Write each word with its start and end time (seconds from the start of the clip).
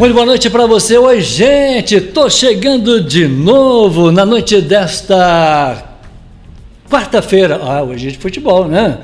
Muito 0.00 0.14
boa 0.14 0.24
noite 0.24 0.48
para 0.48 0.64
você. 0.64 0.96
Oi, 0.96 1.20
gente. 1.20 2.00
Tô 2.00 2.30
chegando 2.30 3.02
de 3.02 3.28
novo 3.28 4.10
na 4.10 4.24
noite 4.24 4.58
desta 4.58 5.98
quarta-feira. 6.88 7.60
Ah, 7.62 7.82
hoje 7.82 8.08
é 8.08 8.10
de 8.12 8.16
futebol, 8.16 8.66
né? 8.66 8.98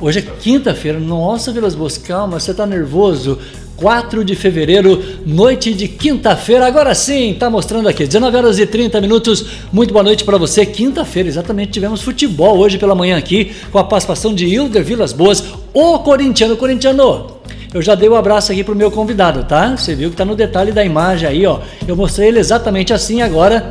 Hoje 0.00 0.20
é 0.20 0.22
quinta-feira. 0.22 1.00
Nossa, 1.00 1.50
Vilas 1.50 1.74
Boas, 1.74 1.98
calma, 1.98 2.38
você 2.38 2.54
tá 2.54 2.64
nervoso. 2.64 3.40
4 3.76 4.24
de 4.24 4.36
fevereiro, 4.36 5.02
noite 5.26 5.74
de 5.74 5.88
quinta-feira. 5.88 6.64
Agora 6.64 6.94
sim, 6.94 7.34
tá 7.36 7.50
mostrando 7.50 7.88
aqui, 7.88 8.06
19 8.06 8.36
horas 8.36 8.58
e 8.60 8.66
30 8.66 9.00
minutos. 9.00 9.44
Muito 9.72 9.92
boa 9.92 10.04
noite 10.04 10.22
para 10.22 10.38
você. 10.38 10.64
Quinta-feira, 10.64 11.28
exatamente, 11.28 11.72
tivemos 11.72 12.02
futebol 12.02 12.56
hoje 12.58 12.78
pela 12.78 12.94
manhã 12.94 13.18
aqui, 13.18 13.50
com 13.72 13.80
a 13.80 13.84
participação 13.84 14.32
de 14.32 14.46
Hilder 14.46 14.84
Vilas 14.84 15.12
Boas, 15.12 15.42
o 15.72 15.98
corintiano. 15.98 16.56
Corintiano, 16.56 17.33
eu 17.74 17.82
já 17.82 17.96
dei 17.96 18.08
o 18.08 18.12
um 18.12 18.14
abraço 18.14 18.52
aqui 18.52 18.62
pro 18.62 18.76
meu 18.76 18.88
convidado, 18.88 19.42
tá? 19.42 19.76
Você 19.76 19.96
viu 19.96 20.08
que 20.08 20.16
tá 20.16 20.24
no 20.24 20.36
detalhe 20.36 20.70
da 20.70 20.84
imagem 20.84 21.28
aí, 21.28 21.44
ó. 21.44 21.58
Eu 21.88 21.96
mostrei 21.96 22.28
ele 22.28 22.38
exatamente 22.38 22.92
assim 22.92 23.20
agora 23.20 23.68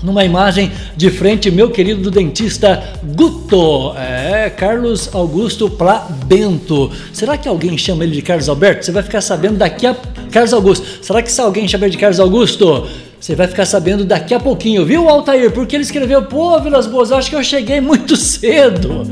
numa 0.00 0.24
imagem 0.24 0.70
de 0.96 1.10
frente, 1.10 1.50
meu 1.50 1.70
querido 1.70 2.08
dentista 2.08 2.82
Guto, 3.02 3.94
é, 3.96 4.48
Carlos 4.50 5.12
Augusto 5.12 5.68
Plá 5.68 6.08
Bento. 6.26 6.90
Será 7.12 7.36
que 7.36 7.48
alguém 7.48 7.76
chama 7.76 8.04
ele 8.04 8.12
de 8.12 8.22
Carlos 8.22 8.48
Alberto? 8.48 8.84
Você 8.84 8.92
vai 8.92 9.02
ficar 9.02 9.20
sabendo 9.20 9.58
daqui 9.58 9.88
a. 9.88 9.96
Carlos 10.30 10.52
Augusto. 10.52 10.86
Será 11.04 11.20
que 11.20 11.30
se 11.30 11.40
alguém 11.40 11.66
chama 11.66 11.86
ele 11.86 11.92
de 11.92 11.98
Carlos 11.98 12.20
Augusto? 12.20 12.86
Você 13.18 13.34
vai 13.34 13.48
ficar 13.48 13.66
sabendo 13.66 14.04
daqui 14.04 14.34
a 14.34 14.40
pouquinho, 14.40 14.84
viu, 14.84 15.08
Altair? 15.08 15.50
Porque 15.52 15.76
ele 15.76 15.84
escreveu, 15.84 16.22
pô, 16.22 16.58
Vilas 16.60 16.86
Boas, 16.86 17.12
acho 17.12 17.30
que 17.30 17.36
eu 17.36 17.42
cheguei 17.44 17.80
muito 17.80 18.14
cedo. 18.18 19.08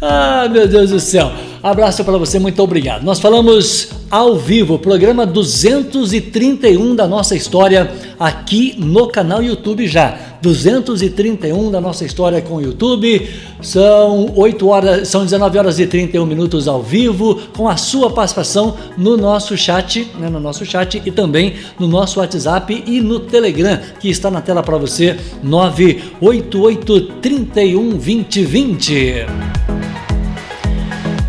Ah, 0.00 0.48
meu 0.50 0.68
Deus 0.68 0.90
do 0.90 1.00
céu. 1.00 1.32
Abraço 1.62 2.04
para 2.04 2.18
você, 2.18 2.38
muito 2.38 2.62
obrigado. 2.62 3.02
Nós 3.02 3.18
falamos 3.18 3.88
ao 4.10 4.36
vivo, 4.36 4.78
programa 4.78 5.26
231 5.26 6.94
da 6.94 7.08
nossa 7.08 7.34
história 7.34 7.90
aqui 8.20 8.74
no 8.78 9.08
canal 9.08 9.42
YouTube 9.42 9.86
já. 9.86 10.36
231 10.42 11.70
da 11.70 11.80
nossa 11.80 12.04
história 12.04 12.40
com 12.40 12.56
o 12.56 12.60
YouTube. 12.60 13.28
São 13.60 14.32
8 14.36 14.68
horas, 14.68 15.08
são 15.08 15.24
19 15.24 15.58
horas 15.58 15.80
e 15.80 15.86
31 15.86 16.26
minutos 16.26 16.68
ao 16.68 16.82
vivo, 16.82 17.40
com 17.56 17.68
a 17.68 17.76
sua 17.76 18.10
participação 18.10 18.76
no 18.96 19.16
nosso 19.16 19.56
chat, 19.56 20.06
né, 20.20 20.28
no 20.28 20.38
nosso 20.38 20.64
chat 20.64 21.02
e 21.04 21.10
também 21.10 21.54
no 21.80 21.88
nosso 21.88 22.20
WhatsApp 22.20 22.84
e 22.86 23.00
no 23.00 23.18
Telegram, 23.18 23.80
que 23.98 24.08
está 24.08 24.30
na 24.30 24.40
tela 24.40 24.62
para 24.62 24.76
você, 24.76 25.16
988 25.42 27.00
31 27.20 27.90
2020. 27.90 29.85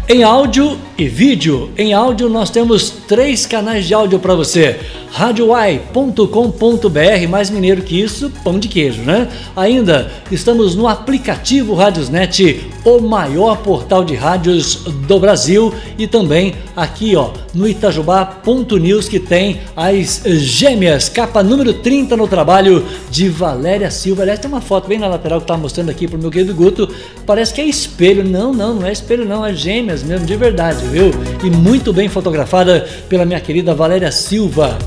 Em 0.09 0.23
áudio 0.23 0.79
e 0.97 1.05
vídeo. 1.05 1.69
Em 1.77 1.93
áudio 1.93 2.29
nós 2.29 2.49
temos 2.49 2.89
três 2.89 3.45
canais 3.45 3.85
de 3.85 3.93
áudio 3.93 4.19
para 4.19 4.35
você 4.35 4.79
radioai.com.br, 5.11 7.27
mais 7.29 7.49
mineiro 7.49 7.81
que 7.81 7.99
isso, 7.99 8.31
pão 8.41 8.57
de 8.57 8.69
queijo, 8.69 9.01
né? 9.01 9.27
Ainda 9.53 10.09
estamos 10.31 10.75
no 10.75 10.87
aplicativo 10.87 11.73
Radiosnet, 11.73 12.69
o 12.87 13.01
maior 13.01 13.57
portal 13.57 14.05
de 14.05 14.15
rádios 14.15 14.75
do 14.85 15.19
Brasil 15.19 15.73
e 15.97 16.07
também 16.07 16.55
aqui, 16.73 17.17
ó, 17.17 17.31
no 17.53 17.67
itajubá.news 17.67 19.09
que 19.09 19.19
tem 19.19 19.59
as 19.75 20.21
gêmeas, 20.23 21.09
capa 21.09 21.43
número 21.43 21.73
30 21.73 22.15
no 22.15 22.29
trabalho 22.29 22.85
de 23.09 23.27
Valéria 23.27 23.91
Silva. 23.91 24.21
Aliás, 24.21 24.39
tem 24.39 24.49
uma 24.49 24.61
foto 24.61 24.87
bem 24.87 24.97
na 24.97 25.07
lateral 25.07 25.41
que 25.41 25.47
tá 25.47 25.57
mostrando 25.57 25.89
aqui 25.89 26.07
pro 26.07 26.17
meu 26.17 26.31
querido 26.31 26.55
Guto, 26.55 26.87
parece 27.25 27.53
que 27.53 27.59
é 27.59 27.65
espelho. 27.65 28.23
Não, 28.23 28.53
não, 28.53 28.75
não 28.75 28.87
é 28.87 28.91
espelho 28.93 29.25
não, 29.25 29.45
é 29.45 29.53
gêmeas 29.53 30.01
mesmo, 30.01 30.25
de 30.25 30.37
verdade, 30.37 30.85
viu? 30.87 31.11
E 31.43 31.49
muito 31.49 31.91
bem 31.91 32.07
fotografada 32.07 32.87
pela 33.09 33.25
minha 33.25 33.41
querida 33.41 33.75
Valéria 33.75 34.13
Silva. 34.13 34.77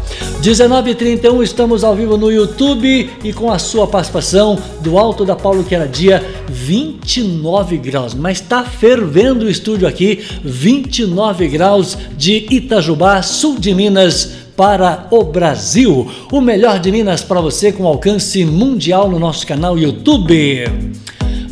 19h31, 0.40 1.42
estamos 1.42 1.84
ao 1.84 1.94
vivo 1.94 2.16
no 2.16 2.32
YouTube 2.32 3.10
e 3.22 3.30
com 3.30 3.52
a 3.52 3.58
sua 3.58 3.86
participação 3.86 4.58
do 4.80 4.98
Alto 4.98 5.22
da 5.22 5.36
Paulo, 5.36 5.62
que 5.62 5.74
era 5.74 5.86
dia 5.86 6.24
29 6.48 7.76
graus. 7.76 7.89
Mas 8.14 8.40
está 8.40 8.64
fervendo 8.64 9.46
o 9.46 9.50
estúdio 9.50 9.86
aqui, 9.86 10.20
29 10.42 11.48
graus 11.48 11.96
de 12.16 12.46
Itajubá, 12.50 13.22
sul 13.22 13.58
de 13.58 13.74
Minas 13.74 14.32
para 14.56 15.06
o 15.10 15.24
Brasil. 15.24 16.10
O 16.30 16.40
melhor 16.40 16.78
de 16.78 16.92
Minas 16.92 17.22
para 17.22 17.40
você 17.40 17.72
com 17.72 17.86
alcance 17.86 18.44
mundial 18.44 19.08
no 19.08 19.18
nosso 19.18 19.46
canal 19.46 19.78
YouTube. 19.78 20.64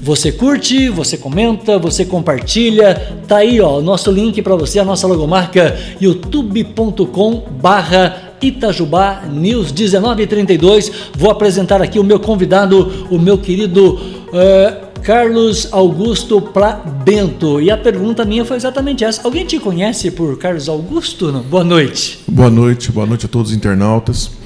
Você 0.09 0.33
curte, 0.33 0.89
você 0.89 1.19
comenta, 1.19 1.79
você 1.79 2.05
compartilha. 2.05 2.95
Tá 3.27 3.39
aí, 3.39 3.61
ó, 3.61 3.79
o 3.79 3.83
nosso 3.83 4.09
link 4.11 4.41
para 4.41 4.55
você, 4.57 4.79
a 4.79 4.85
nossa 4.85 5.07
logomarca 5.07 5.77
youtube.com/barra 6.01 8.35
Itajubá 8.41 9.25
News 9.31 9.73
1932. 9.73 10.91
Vou 11.15 11.31
apresentar 11.31 11.83
aqui 11.83 11.99
o 11.99 12.05
meu 12.05 12.21
convidado, 12.21 13.07
o 13.11 13.19
meu 13.19 13.37
querido 13.37 13.95
uh, 13.95 14.88
Carlos 15.03 15.69
Augusto 15.73 16.41
Pra 16.41 16.73
Bento. 16.73 17.61
E 17.61 17.71
a 17.71 17.77
pergunta 17.77 18.25
minha 18.25 18.45
foi 18.45 18.57
exatamente 18.57 19.05
essa. 19.05 19.23
Alguém 19.23 19.45
te 19.45 19.59
conhece 19.59 20.11
por 20.11 20.39
Carlos 20.39 20.69
Augusto? 20.69 21.33
Não? 21.33 21.43
Boa 21.43 21.65
noite. 21.65 22.21
Boa 22.29 22.51
noite, 22.51 22.93
boa 22.93 23.07
noite 23.07 23.27
a 23.27 23.29
todos 23.29 23.51
os 23.51 23.57
internautas. 23.57 24.38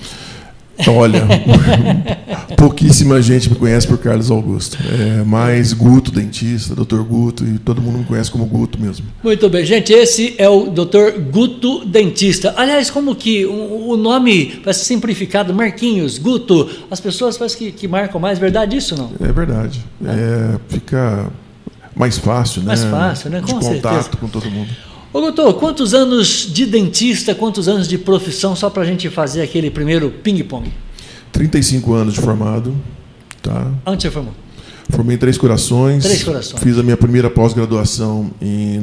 Olha, 0.86 1.26
pouquíssima 2.56 3.20
gente 3.20 3.50
me 3.50 3.56
conhece 3.56 3.86
por 3.86 3.98
Carlos 3.98 4.30
Augusto. 4.30 4.78
É 4.90 5.22
mais 5.22 5.72
Guto, 5.72 6.10
dentista, 6.10 6.74
Dr. 6.74 7.02
Guto, 7.02 7.44
e 7.44 7.58
todo 7.58 7.80
mundo 7.80 7.98
me 7.98 8.04
conhece 8.04 8.30
como 8.30 8.46
Guto 8.46 8.80
mesmo. 8.80 9.06
Muito 9.22 9.48
bem, 9.48 9.64
gente, 9.64 9.92
esse 9.92 10.34
é 10.38 10.48
o 10.48 10.70
Dr. 10.70 11.20
Guto 11.30 11.84
Dentista. 11.84 12.54
Aliás, 12.56 12.90
como 12.90 13.14
que 13.14 13.44
o 13.46 13.96
nome 13.96 14.60
vai 14.64 14.74
ser 14.74 14.84
simplificado, 14.84 15.52
Marquinhos, 15.54 16.18
Guto, 16.18 16.68
as 16.90 17.00
pessoas 17.00 17.36
parece 17.36 17.56
que, 17.56 17.72
que 17.72 17.86
marcam 17.86 18.20
mais, 18.20 18.38
verdade 18.38 18.76
isso 18.76 18.96
não? 18.96 19.12
É 19.20 19.32
verdade. 19.32 19.80
É, 20.04 20.58
fica 20.68 21.30
mais 21.94 22.18
fácil, 22.18 22.62
né? 22.62 22.68
Mais 22.68 22.84
fácil, 22.84 23.30
né? 23.30 23.40
Com 23.40 23.58
de 23.58 23.66
contato 23.66 24.02
certeza. 24.02 24.16
com 24.18 24.28
todo 24.28 24.50
mundo. 24.50 24.70
Ô, 25.12 25.20
doutor, 25.20 25.52
quantos 25.54 25.92
anos 25.92 26.48
de 26.50 26.64
dentista, 26.64 27.34
quantos 27.34 27.68
anos 27.68 27.86
de 27.86 27.98
profissão, 27.98 28.56
só 28.56 28.70
para 28.70 28.82
a 28.82 28.86
gente 28.86 29.10
fazer 29.10 29.42
aquele 29.42 29.70
primeiro 29.70 30.10
ping-pong? 30.10 30.72
35 31.30 31.92
anos 31.92 32.14
de 32.14 32.20
formado. 32.20 32.74
Tá? 33.42 33.70
Onde 33.84 34.02
você 34.02 34.10
formou? 34.10 34.32
Formei 34.88 35.16
em 35.16 35.18
Três 35.18 35.36
Corações. 35.36 36.02
Três 36.02 36.24
Corações. 36.24 36.62
Fiz 36.62 36.78
a 36.78 36.82
minha 36.82 36.96
primeira 36.96 37.28
pós-graduação 37.28 38.30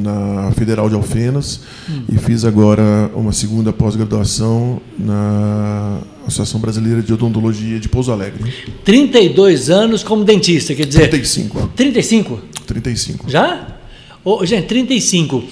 na 0.00 0.52
Federal 0.52 0.88
de 0.88 0.94
Alfenas 0.94 1.60
hum. 1.88 2.02
e 2.08 2.18
fiz 2.18 2.44
agora 2.44 3.10
uma 3.14 3.32
segunda 3.32 3.72
pós-graduação 3.72 4.80
na 4.96 5.98
Associação 6.26 6.60
Brasileira 6.60 7.02
de 7.02 7.12
Odontologia 7.12 7.80
de 7.80 7.88
Pouso 7.88 8.12
Alegre. 8.12 8.52
32 8.84 9.68
anos 9.68 10.02
como 10.04 10.24
dentista, 10.24 10.74
quer 10.74 10.86
dizer? 10.86 11.10
35. 11.10 11.70
35? 11.74 12.40
35. 12.66 13.30
Já? 13.30 13.76
Oh, 14.24 14.44
gente, 14.44 14.66
35. 14.66 15.44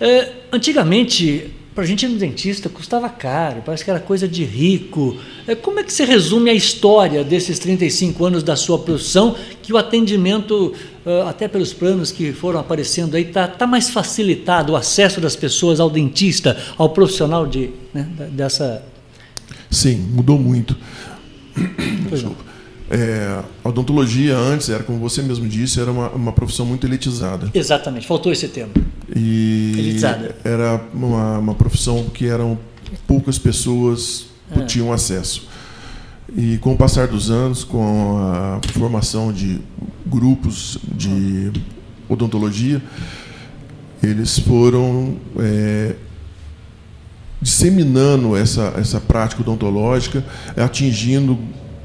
É, 0.00 0.32
antigamente, 0.50 1.52
para 1.74 1.84
a 1.84 1.86
gente 1.86 2.04
ir 2.04 2.08
no 2.08 2.18
dentista 2.18 2.68
custava 2.68 3.08
caro, 3.08 3.62
parece 3.64 3.84
que 3.84 3.90
era 3.90 4.00
coisa 4.00 4.26
de 4.26 4.44
rico. 4.44 5.16
É, 5.46 5.54
como 5.54 5.78
é 5.78 5.84
que 5.84 5.92
você 5.92 6.04
resume 6.04 6.50
a 6.50 6.54
história 6.54 7.22
desses 7.22 7.58
35 7.58 8.24
anos 8.24 8.42
da 8.42 8.56
sua 8.56 8.78
profissão, 8.78 9.36
que 9.62 9.72
o 9.72 9.76
atendimento, 9.76 10.74
uh, 11.06 11.28
até 11.28 11.46
pelos 11.46 11.72
planos 11.72 12.10
que 12.10 12.32
foram 12.32 12.58
aparecendo 12.58 13.14
aí, 13.14 13.22
está 13.22 13.46
tá 13.46 13.66
mais 13.66 13.90
facilitado 13.90 14.72
o 14.72 14.76
acesso 14.76 15.20
das 15.20 15.36
pessoas 15.36 15.78
ao 15.78 15.90
dentista, 15.90 16.56
ao 16.76 16.90
profissional 16.90 17.46
de, 17.46 17.70
né, 17.94 18.08
dessa. 18.30 18.82
Sim, 19.70 19.96
mudou 19.96 20.38
muito. 20.38 20.76
Não. 22.22 22.36
É, 22.90 23.40
a 23.62 23.68
odontologia 23.68 24.36
antes 24.36 24.68
era, 24.68 24.82
como 24.82 24.98
você 24.98 25.22
mesmo 25.22 25.46
disse, 25.48 25.80
era 25.80 25.92
uma, 25.92 26.08
uma 26.10 26.32
profissão 26.32 26.66
muito 26.66 26.84
elitizada. 26.84 27.48
Exatamente, 27.54 28.04
faltou 28.04 28.32
esse 28.32 28.48
termo. 28.48 28.72
E 29.14 29.72
elitizada. 29.78 30.34
Era 30.42 30.80
uma, 30.92 31.38
uma 31.38 31.54
profissão 31.54 32.04
que 32.12 32.26
eram 32.26 32.58
poucas 33.06 33.38
pessoas 33.38 34.26
é. 34.50 34.64
tinham 34.64 34.92
acesso. 34.92 35.48
E 36.36 36.58
com 36.58 36.72
o 36.72 36.76
passar 36.76 37.06
dos 37.06 37.30
anos, 37.30 37.62
com 37.62 38.18
a 38.18 38.60
formação 38.72 39.32
de 39.32 39.60
grupos 40.04 40.78
de 40.92 41.52
odontologia, 42.08 42.82
eles 44.02 44.38
foram 44.38 45.16
é, 45.38 45.94
disseminando 47.40 48.36
essa, 48.36 48.74
essa 48.76 49.00
prática 49.00 49.42
odontológica, 49.42 50.24
atingindo 50.56 51.38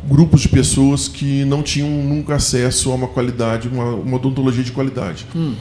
grupos 0.07 0.41
de 0.41 0.49
pessoas 0.49 1.07
que 1.07 1.43
não 1.45 1.63
tinham 1.63 1.89
nunca 1.89 2.35
acesso 2.35 2.91
a 2.91 2.95
uma 2.95 3.07
qualidade, 3.07 3.67
uma, 3.67 3.85
uma 3.95 4.17
odontologia 4.17 4.63
de 4.63 4.71
qualidade. 4.71 5.25
Hum. 5.35 5.55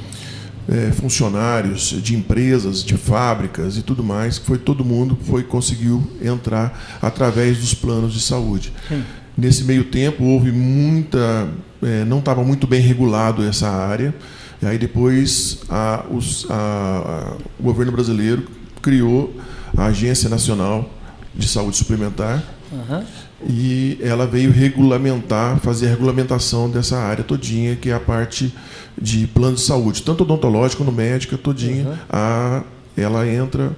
É, 0.67 0.93
funcionários 0.93 1.95
de 2.03 2.17
empresas, 2.17 2.83
de 2.83 2.97
fábricas 2.97 3.77
e 3.77 3.83
tudo 3.83 4.03
mais, 4.03 4.39
que 4.39 4.47
foi 4.47 4.57
todo 4.57 4.83
mundo 4.83 5.19
foi 5.25 5.43
conseguiu 5.43 6.03
entrar 6.23 6.99
através 7.03 7.59
dos 7.59 7.75
planos 7.75 8.15
de 8.15 8.21
saúde. 8.21 8.73
Hum. 8.91 9.03
Nesse 9.37 9.65
meio 9.65 9.85
tempo 9.85 10.25
houve 10.25 10.53
muita, 10.53 11.49
é, 11.83 12.05
não 12.05 12.21
estava 12.21 12.43
muito 12.43 12.67
bem 12.67 12.81
regulado 12.81 13.45
essa 13.45 13.69
área. 13.69 14.15
E 14.63 14.67
aí 14.67 14.79
depois 14.79 15.61
a, 15.69 16.05
os, 16.11 16.47
a, 16.49 16.55
a, 16.55 17.37
o 17.59 17.63
governo 17.63 17.93
brasileiro 17.93 18.47
criou 18.81 19.35
a 19.77 19.87
Agência 19.87 20.31
Nacional 20.31 20.89
de 21.35 21.49
saúde 21.49 21.77
suplementar. 21.77 22.43
Uhum. 22.73 23.05
E 23.47 23.99
ela 24.01 24.27
veio 24.27 24.51
regulamentar, 24.51 25.59
fazer 25.61 25.89
a 25.89 25.91
regulamentação 25.91 26.71
dessa 26.71 26.97
área 26.97 27.25
todinha, 27.25 27.77
que 27.77 27.91
é 27.91 27.93
a 27.93 28.01
parte 28.01 28.53
de 29.01 29.27
plano 29.27 29.57
de 29.57 29.61
saúde, 29.61 30.03
tanto 30.03 30.23
odontológico 30.23 30.83
quanto 30.85 30.95
médica, 30.95 31.37
todinha, 31.37 31.85
uhum. 31.85 31.97
a, 32.09 32.63
ela 32.97 33.29
entra 33.29 33.77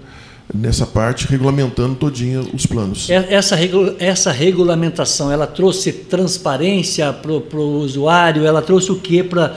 nessa 0.55 0.87
parte 0.87 1.27
regulamentando 1.27 1.97
todinha 1.97 2.41
os 2.41 2.67
planos. 2.67 3.09
Essa, 3.11 3.57
essa 3.99 4.31
regulamentação, 4.31 5.33
ela 5.33 5.47
trouxe 5.47 5.93
transparência 5.93 7.13
para 7.13 7.33
o 7.33 7.81
usuário, 7.81 8.45
ela 8.45 8.63
trouxe 8.63 8.93
o 8.93 8.97
que 8.97 9.25
para 9.25 9.55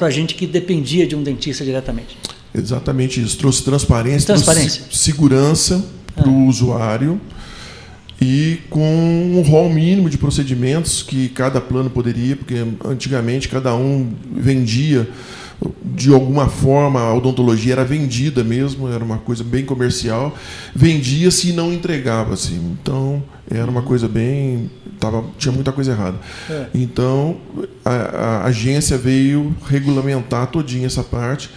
a 0.00 0.10
gente 0.10 0.34
que 0.34 0.46
dependia 0.46 1.06
de 1.06 1.16
um 1.16 1.22
dentista 1.22 1.64
diretamente? 1.64 2.16
Exatamente 2.54 3.20
isso, 3.20 3.36
trouxe 3.36 3.62
transparência, 3.62 4.26
transparência. 4.26 4.82
Trouxe 4.82 4.98
segurança 4.98 5.84
para 6.14 6.28
o 6.28 6.46
ah. 6.46 6.48
usuário 6.48 7.20
e 8.20 8.60
com 8.68 8.80
um 8.80 9.42
rol 9.42 9.70
mínimo 9.70 10.10
de 10.10 10.18
procedimentos 10.18 11.02
que 11.02 11.28
cada 11.28 11.60
plano 11.60 11.88
poderia, 11.88 12.36
porque 12.36 12.56
antigamente 12.84 13.48
cada 13.48 13.74
um 13.74 14.12
vendia 14.30 15.08
de 15.82 16.12
alguma 16.12 16.48
forma 16.48 17.00
a 17.00 17.14
odontologia 17.14 17.72
era 17.72 17.84
vendida 17.84 18.44
mesmo, 18.44 18.88
era 18.88 19.04
uma 19.04 19.18
coisa 19.18 19.42
bem 19.42 19.64
comercial, 19.64 20.36
vendia-se 20.74 21.50
e 21.50 21.52
não 21.52 21.72
entregava-se. 21.72 22.52
Então 22.54 23.22
era 23.50 23.68
uma 23.68 23.82
coisa 23.82 24.08
bem. 24.08 24.70
Tava, 25.00 25.24
tinha 25.36 25.52
muita 25.52 25.72
coisa 25.72 25.92
errada. 25.92 26.18
É. 26.48 26.66
Então 26.74 27.36
a, 27.84 27.90
a 27.92 28.44
agência 28.44 28.96
veio 28.96 29.54
regulamentar 29.66 30.46
todinha 30.48 30.86
essa 30.86 31.02
parte 31.02 31.50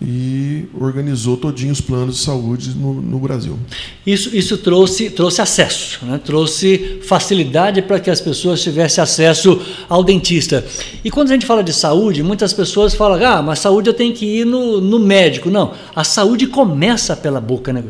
e 0.00 0.66
organizou 0.78 1.36
todinho 1.38 1.72
os 1.72 1.80
planos 1.80 2.16
de 2.16 2.22
saúde 2.22 2.70
no, 2.76 3.00
no 3.00 3.18
Brasil. 3.18 3.58
Isso, 4.06 4.36
isso 4.36 4.58
trouxe, 4.58 5.08
trouxe 5.08 5.40
acesso, 5.40 6.04
né? 6.04 6.20
trouxe 6.22 7.00
facilidade 7.02 7.80
para 7.80 7.98
que 7.98 8.10
as 8.10 8.20
pessoas 8.20 8.62
tivessem 8.62 9.02
acesso 9.02 9.60
ao 9.88 10.04
dentista. 10.04 10.64
E 11.02 11.10
quando 11.10 11.30
a 11.30 11.32
gente 11.32 11.46
fala 11.46 11.64
de 11.64 11.72
saúde, 11.72 12.22
muitas 12.22 12.52
pessoas 12.52 12.94
falam, 12.94 13.24
ah, 13.26 13.40
mas 13.40 13.60
saúde 13.60 13.88
eu 13.88 13.94
tenho 13.94 14.12
que 14.12 14.26
ir 14.26 14.44
no, 14.44 14.80
no 14.80 14.98
médico. 14.98 15.50
Não, 15.50 15.72
a 15.94 16.04
saúde 16.04 16.46
começa 16.46 17.16
pela 17.16 17.40
boca, 17.40 17.72
né? 17.72 17.82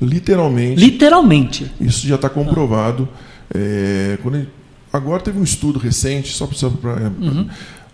Literalmente. 0.00 0.80
Literalmente. 0.80 1.70
Isso 1.80 2.06
já 2.06 2.16
está 2.16 2.28
comprovado. 2.28 3.08
Ah. 3.10 3.30
É, 3.54 4.18
quando, 4.22 4.46
agora 4.92 5.22
teve 5.22 5.38
um 5.38 5.42
estudo 5.42 5.78
recente, 5.78 6.32
só 6.34 6.46
para 6.46 7.12
uhum. 7.18 7.48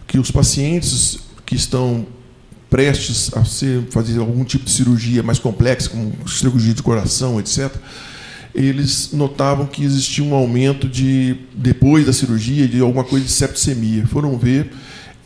que 0.07 0.19
os 0.19 0.31
pacientes 0.31 1.21
que 1.45 1.55
estão 1.55 2.07
prestes 2.69 3.31
a 3.35 3.45
ser, 3.45 3.83
fazer 3.91 4.19
algum 4.19 4.45
tipo 4.45 4.65
de 4.65 4.71
cirurgia 4.71 5.23
mais 5.23 5.39
complexa, 5.39 5.89
como 5.91 6.13
cirurgia 6.29 6.75
de 6.75 6.83
coração, 6.83 7.39
etc., 7.39 7.73
eles 8.55 9.11
notavam 9.13 9.67
que 9.67 9.85
existia 9.85 10.25
um 10.25 10.35
aumento 10.35 10.89
de, 10.89 11.37
depois 11.55 12.07
da 12.07 12.13
cirurgia, 12.13 12.67
de 12.67 12.81
alguma 12.81 13.05
coisa 13.05 13.27
de 13.27 13.31
septicemia. 13.31 14.07
Foram 14.07 14.39
ver, 14.39 14.73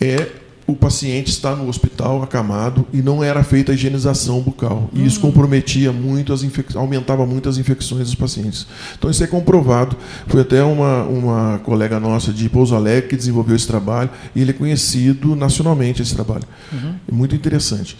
é 0.01 0.27
o 0.71 0.77
paciente 0.77 1.29
está 1.29 1.55
no 1.55 1.69
hospital 1.69 2.23
acamado 2.23 2.87
e 2.93 3.03
não 3.03 3.23
era 3.23 3.43
feita 3.43 3.73
a 3.73 3.75
higienização 3.75 4.41
bucal. 4.41 4.89
E 4.93 5.05
isso 5.05 5.19
hum. 5.19 5.23
comprometia 5.23 5.93
muito, 5.93 6.33
as 6.33 6.45
aumentava 6.75 7.27
muito 7.27 7.49
as 7.49 7.59
infecções 7.59 8.05
dos 8.05 8.15
pacientes. 8.15 8.67
Então 8.99 9.11
isso 9.11 9.23
é 9.23 9.27
comprovado. 9.27 9.97
Foi 10.27 10.43
até 10.43 10.63
uma, 10.63 11.03
uma 11.05 11.59
colega 11.59 11.99
nossa 11.99 12.33
de 12.33 12.49
Pouso 12.49 12.75
Alegre 12.75 13.09
que 13.09 13.17
desenvolveu 13.17 13.57
esse 13.57 13.67
trabalho 13.67 14.11
e 14.35 14.41
ele 14.41 14.51
é 14.51 14.55
conhecido 14.55 15.35
nacionalmente 15.35 16.03
esse 16.03 16.15
trabalho. 16.15 16.45
Uhum. 16.73 16.95
É 17.09 17.13
muito 17.13 17.35
interessante. 17.35 17.97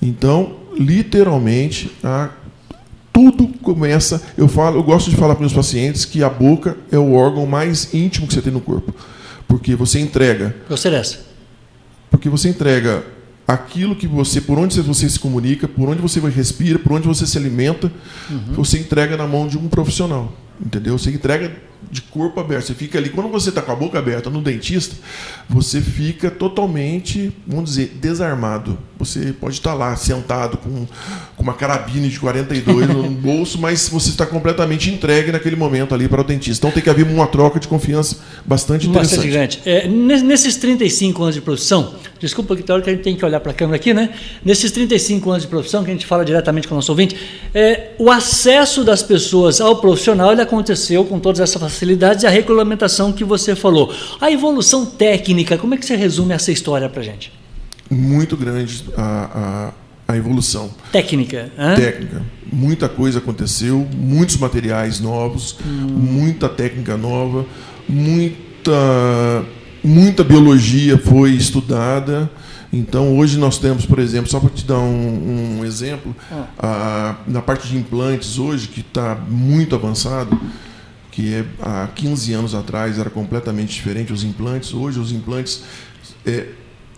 Então, 0.00 0.56
literalmente, 0.78 1.90
a 2.02 2.30
tudo 3.12 3.48
começa. 3.62 4.22
Eu 4.36 4.46
falo, 4.46 4.78
eu 4.78 4.82
gosto 4.82 5.10
de 5.10 5.16
falar 5.16 5.34
para 5.34 5.46
os 5.46 5.52
pacientes 5.52 6.04
que 6.04 6.22
a 6.22 6.28
boca 6.28 6.76
é 6.90 6.98
o 6.98 7.14
órgão 7.14 7.46
mais 7.46 7.92
íntimo 7.94 8.26
que 8.26 8.34
você 8.34 8.42
tem 8.42 8.52
no 8.52 8.60
corpo, 8.60 8.94
porque 9.48 9.74
você 9.74 9.98
entrega. 9.98 10.54
Gostei 10.68 10.90
dessa 10.90 11.25
porque 12.10 12.28
você 12.28 12.48
entrega 12.48 13.04
aquilo 13.46 13.94
que 13.94 14.06
você, 14.06 14.40
por 14.40 14.58
onde 14.58 14.80
você 14.80 15.08
se 15.08 15.18
comunica, 15.18 15.68
por 15.68 15.88
onde 15.88 16.02
você 16.02 16.20
respira, 16.20 16.78
por 16.78 16.92
onde 16.92 17.06
você 17.06 17.26
se 17.26 17.38
alimenta, 17.38 17.92
uhum. 18.28 18.54
você 18.54 18.78
entrega 18.78 19.16
na 19.16 19.26
mão 19.26 19.46
de 19.46 19.56
um 19.56 19.68
profissional. 19.68 20.32
Entendeu? 20.60 20.98
Você 20.98 21.10
entrega 21.10 21.54
de 21.90 22.02
corpo 22.02 22.40
aberto. 22.40 22.66
Você 22.66 22.74
fica 22.74 22.98
ali. 22.98 23.10
Quando 23.10 23.28
você 23.28 23.48
está 23.50 23.62
com 23.62 23.72
a 23.72 23.76
boca 23.76 23.98
aberta 23.98 24.28
no 24.28 24.40
dentista, 24.42 24.94
você 25.48 25.80
fica 25.80 26.30
totalmente, 26.30 27.32
vamos 27.46 27.70
dizer, 27.70 27.96
desarmado. 28.00 28.78
Você 28.98 29.34
pode 29.38 29.54
estar 29.54 29.72
tá 29.72 29.76
lá 29.76 29.94
sentado 29.94 30.56
com, 30.56 30.86
com 31.36 31.42
uma 31.42 31.52
carabine 31.54 32.08
de 32.08 32.18
42 32.18 32.88
no 32.88 33.10
bolso, 33.12 33.58
mas 33.58 33.88
você 33.88 34.10
está 34.10 34.24
completamente 34.24 34.90
entregue 34.90 35.30
naquele 35.30 35.56
momento 35.56 35.94
ali 35.94 36.08
para 36.08 36.20
o 36.20 36.24
dentista. 36.24 36.66
Então 36.66 36.70
tem 36.72 36.82
que 36.82 36.90
haver 36.90 37.06
uma 37.06 37.26
troca 37.26 37.60
de 37.60 37.68
confiança 37.68 38.16
bastante 38.44 38.88
interessante. 38.88 39.28
Bastante 39.28 39.30
grande. 39.30 39.60
É, 39.64 39.86
nesses 39.88 40.56
35 40.56 41.22
anos 41.22 41.34
de 41.34 41.40
profissão, 41.42 41.94
desculpa 42.18 42.56
que 42.56 42.62
tem 42.62 42.74
hora 42.74 42.82
que 42.82 42.90
a 42.90 42.92
gente 42.92 43.02
tem 43.02 43.14
que 43.14 43.24
olhar 43.24 43.40
para 43.40 43.52
a 43.52 43.54
câmera 43.54 43.76
aqui, 43.76 43.92
né? 43.92 44.14
Nesses 44.44 44.72
35 44.72 45.30
anos 45.30 45.42
de 45.42 45.48
profissão, 45.48 45.84
que 45.84 45.90
a 45.90 45.92
gente 45.92 46.06
fala 46.06 46.24
diretamente 46.24 46.66
com 46.66 46.74
o 46.74 46.78
nosso 46.78 46.90
ouvinte, 46.90 47.16
é, 47.54 47.90
o 47.98 48.10
acesso 48.10 48.82
das 48.82 49.02
pessoas 49.02 49.60
ao 49.60 49.76
profissional 49.76 50.32
ele 50.32 50.40
aconteceu 50.40 51.04
com 51.04 51.20
todas 51.20 51.40
essas 51.40 51.62
facilidades 51.68 52.22
e 52.22 52.26
a 52.26 52.30
regulamentação 52.30 53.12
que 53.12 53.24
você 53.24 53.54
falou. 53.54 53.92
A 54.20 54.30
evolução 54.30 54.86
técnica, 54.86 55.58
como 55.58 55.74
é 55.74 55.76
que 55.76 55.84
você 55.84 55.96
resume 55.96 56.32
essa 56.32 56.52
história 56.52 56.88
para 56.88 57.02
gente? 57.02 57.32
Muito 57.90 58.36
grande 58.36 58.84
a, 58.96 59.72
a, 60.08 60.12
a 60.12 60.16
evolução. 60.16 60.70
Técnica. 60.92 61.50
Técnica. 61.76 62.22
Muita 62.52 62.88
coisa 62.88 63.18
aconteceu, 63.18 63.86
muitos 63.96 64.36
materiais 64.36 65.00
novos, 65.00 65.56
hum. 65.64 65.86
muita 65.88 66.48
técnica 66.48 66.96
nova, 66.96 67.44
muita, 67.88 69.44
muita 69.82 70.22
biologia 70.22 70.98
foi 70.98 71.32
estudada. 71.32 72.30
Então, 72.72 73.16
hoje 73.16 73.38
nós 73.38 73.58
temos, 73.58 73.86
por 73.86 73.98
exemplo, 73.98 74.30
só 74.30 74.38
para 74.38 74.50
te 74.50 74.64
dar 74.64 74.78
um, 74.78 75.58
um 75.58 75.64
exemplo, 75.64 76.14
ah. 76.30 76.46
a, 76.58 77.30
na 77.30 77.40
parte 77.40 77.68
de 77.68 77.76
implantes 77.76 78.38
hoje, 78.38 78.68
que 78.68 78.80
está 78.80 79.14
muito 79.28 79.74
avançado, 79.74 80.38
que 81.16 81.32
é, 81.32 81.46
há 81.62 81.86
15 81.86 82.34
anos 82.34 82.54
atrás 82.54 82.98
era 82.98 83.08
completamente 83.08 83.72
diferente 83.72 84.12
os 84.12 84.22
implantes. 84.22 84.74
Hoje 84.74 85.00
os 85.00 85.12
implantes, 85.12 85.62
é, 86.26 86.48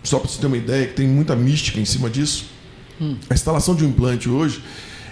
só 0.03 0.19
para 0.19 0.27
você 0.27 0.41
ter 0.41 0.47
uma 0.47 0.57
ideia, 0.57 0.87
que 0.87 0.93
tem 0.93 1.07
muita 1.07 1.37
mística 1.37 1.79
em 1.79 1.85
cima 1.85 2.09
disso. 2.09 2.47
Hum. 2.99 3.15
A 3.29 3.33
instalação 3.33 3.73
de 3.73 3.85
um 3.85 3.87
implante 3.87 4.27
hoje 4.27 4.61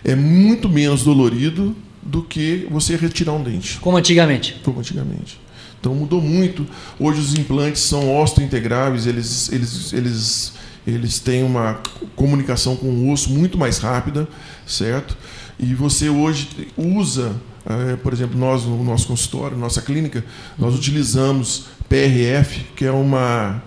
é 0.04 0.13
muito 0.13 0.68
menos 0.68 1.06
dolorido 1.06 1.74
do 2.04 2.21
que 2.21 2.68
você 2.69 2.97
retirar 2.97 3.31
um 3.31 3.42
dente. 3.42 3.80
Como 3.80 3.95
antigamente. 3.95 4.59
Como 4.61 4.81
antigamente. 4.81 5.40
Então 5.80 5.95
mudou 5.95 6.21
muito. 6.21 6.68
Hoje 6.99 7.21
os 7.21 7.33
implantes 7.33 7.83
são 7.83 8.14
osteointegráveis, 8.14 9.07
eles, 9.07 9.49
eles, 9.54 9.94
eles, 9.94 10.54
eles 10.85 11.19
têm 11.21 11.45
uma 11.45 11.80
comunicação 12.14 12.76
com 12.76 12.87
o 12.87 13.09
osso 13.09 13.30
muito 13.30 13.57
mais 13.57 13.78
rápida, 13.78 14.28
certo? 14.66 15.18
E 15.57 15.73
você 15.73 16.09
hoje 16.09 16.49
usa 16.76 17.33
por 18.02 18.14
exemplo, 18.14 18.38
nós 18.38 18.64
no 18.64 18.83
nosso 18.83 19.07
consultório, 19.07 19.57
nossa 19.57 19.81
clínica, 19.81 20.24
nós 20.57 20.76
utilizamos 20.76 21.66
PRF, 21.90 22.66
que 22.76 22.86
é 22.86 22.92
uma 22.92 23.62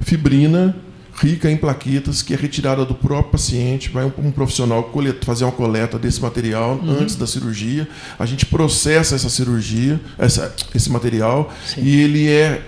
fibrina 0.00 0.76
rica 1.20 1.50
em 1.50 1.56
plaquetas 1.56 2.22
que 2.22 2.32
é 2.32 2.36
retirada 2.36 2.84
do 2.84 2.94
próprio 2.94 3.32
paciente, 3.32 3.88
vai 3.88 4.04
um, 4.04 4.12
um 4.18 4.30
profissional 4.30 4.84
coleta, 4.84 5.26
fazer 5.26 5.44
uma 5.44 5.52
coleta 5.52 5.98
desse 5.98 6.20
material 6.20 6.76
uhum. 6.76 7.00
antes 7.00 7.16
da 7.16 7.26
cirurgia, 7.26 7.88
a 8.18 8.24
gente 8.24 8.46
processa 8.46 9.16
essa 9.16 9.28
cirurgia, 9.28 10.00
essa, 10.16 10.54
esse 10.74 10.90
material 10.90 11.52
Sim. 11.66 11.82
e 11.82 12.00
ele 12.00 12.28
é 12.28 12.62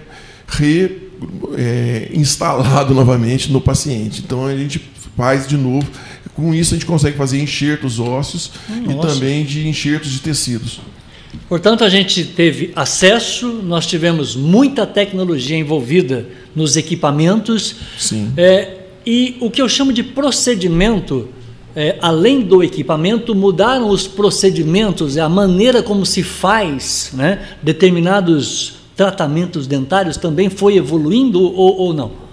reinstalado 2.11 2.93
é, 2.93 2.95
novamente 2.97 3.53
no 3.53 3.61
paciente. 3.61 4.21
Então 4.25 4.47
a 4.47 4.57
gente 4.57 4.81
faz 5.17 5.47
de 5.47 5.57
novo 5.57 5.87
com 6.35 6.55
isso, 6.55 6.75
a 6.75 6.77
gente 6.77 6.87
consegue 6.87 7.17
fazer 7.17 7.41
enxertos 7.41 7.99
ósseos 7.99 8.51
Nossa. 8.69 9.09
e 9.09 9.15
também 9.15 9.45
de 9.45 9.69
enxertos 9.69 10.11
de 10.11 10.21
tecidos. 10.21 10.81
Portanto, 11.49 11.85
a 11.85 11.89
gente 11.89 12.25
teve 12.25 12.73
acesso, 12.75 13.49
nós 13.63 13.87
tivemos 13.87 14.35
muita 14.35 14.87
tecnologia 14.87 15.57
envolvida 15.57 16.27
nos 16.55 16.77
equipamentos. 16.77 17.77
Sim. 17.99 18.33
É, 18.37 18.79
e 19.07 19.37
o 19.41 19.51
que 19.51 19.63
eu 19.63 19.69
chamo 19.69 19.93
de 19.93 20.03
procedimento, 20.03 21.29
é, 21.75 21.97
além 22.01 22.43
do 22.43 22.63
equipamento, 22.63 23.35
mudaram 23.35 23.89
os 23.89 24.07
procedimentos, 24.07 25.17
a 25.17 25.29
maneira 25.29 25.83
como 25.83 26.05
se 26.05 26.23
faz 26.23 27.11
né, 27.15 27.41
determinados 27.63 28.75
tratamentos 28.97 29.67
dentários 29.67 30.17
também 30.17 30.51
foi 30.51 30.77
evoluindo 30.77 31.41
ou, 31.41 31.79
ou 31.79 31.95
não? 31.95 32.30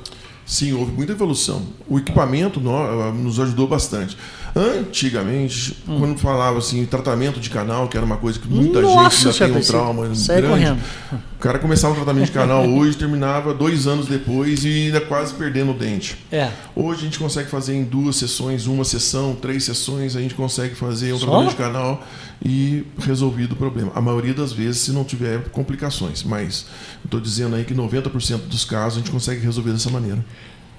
Sim, 0.48 0.72
houve 0.72 0.94
muita 0.94 1.12
evolução. 1.12 1.62
O 1.90 2.00
equipamento 2.00 2.62
nos 2.62 3.38
ajudou 3.38 3.68
bastante. 3.68 4.18
Antigamente, 4.58 5.78
hum. 5.88 6.00
quando 6.00 6.18
falava 6.18 6.58
assim, 6.58 6.86
tratamento 6.86 7.40
de 7.40 7.50
canal, 7.50 7.88
que 7.88 7.96
era 7.96 8.06
uma 8.06 8.18
coisa 8.18 8.40
que 8.40 8.48
muita 8.48 8.82
Nossa, 8.82 9.32
gente 9.32 9.44
ainda 9.44 9.60
tem 9.60 9.64
um 9.64 9.68
trauma 9.68 10.04
grande. 10.08 10.48
Correndo. 10.48 10.80
O 11.12 11.40
cara 11.40 11.60
começava 11.60 11.94
um 11.94 11.96
tratamento 11.96 12.26
de 12.26 12.32
canal 12.32 12.66
hoje, 12.68 12.98
terminava 12.98 13.54
dois 13.54 13.86
anos 13.86 14.08
depois 14.08 14.66
e 14.66 14.86
ainda 14.86 15.00
quase 15.02 15.36
perdendo 15.36 15.72
o 15.72 15.74
dente. 15.76 16.18
É. 16.32 16.50
Hoje 16.76 17.02
a 17.02 17.04
gente 17.04 17.20
consegue 17.20 17.50
fazer 17.50 17.76
em 17.76 17.84
duas 17.84 18.16
sessões, 18.16 18.66
uma 18.66 18.84
sessão, 18.84 19.36
três 19.36 19.64
sessões, 19.64 20.16
a 20.16 20.20
gente 20.20 20.34
consegue 20.34 20.74
fazer 20.74 21.14
um 21.14 21.20
Só? 21.20 21.26
tratamento 21.26 21.50
de 21.52 21.56
canal 21.56 22.04
e 22.44 22.84
resolvido 23.00 23.52
o 23.52 23.56
problema. 23.56 23.92
A 23.94 24.02
maioria 24.02 24.34
das 24.34 24.52
vezes, 24.52 24.82
se 24.82 24.92
não 24.92 25.04
tiver 25.04 25.44
complicações. 25.50 26.24
Mas 26.24 26.66
estou 27.06 27.20
dizendo 27.20 27.56
aí 27.56 27.64
que 27.64 27.76
90% 27.76 28.48
dos 28.48 28.66
casos 28.66 28.98
a 28.98 29.02
gente 29.02 29.12
consegue 29.12 29.40
resolver 29.42 29.72
dessa 29.72 29.92
maneira. 29.92 30.24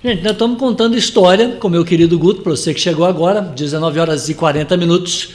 Gente, 0.00 0.22
nós 0.22 0.30
estamos 0.30 0.60
contando 0.60 0.96
história 0.96 1.56
com 1.58 1.68
meu 1.68 1.84
querido 1.84 2.16
Guto, 2.16 2.40
para 2.42 2.52
você 2.52 2.72
que 2.72 2.78
chegou 2.78 3.04
agora, 3.04 3.40
19 3.40 3.98
horas 3.98 4.28
e 4.28 4.34
40 4.34 4.76
minutos. 4.76 5.30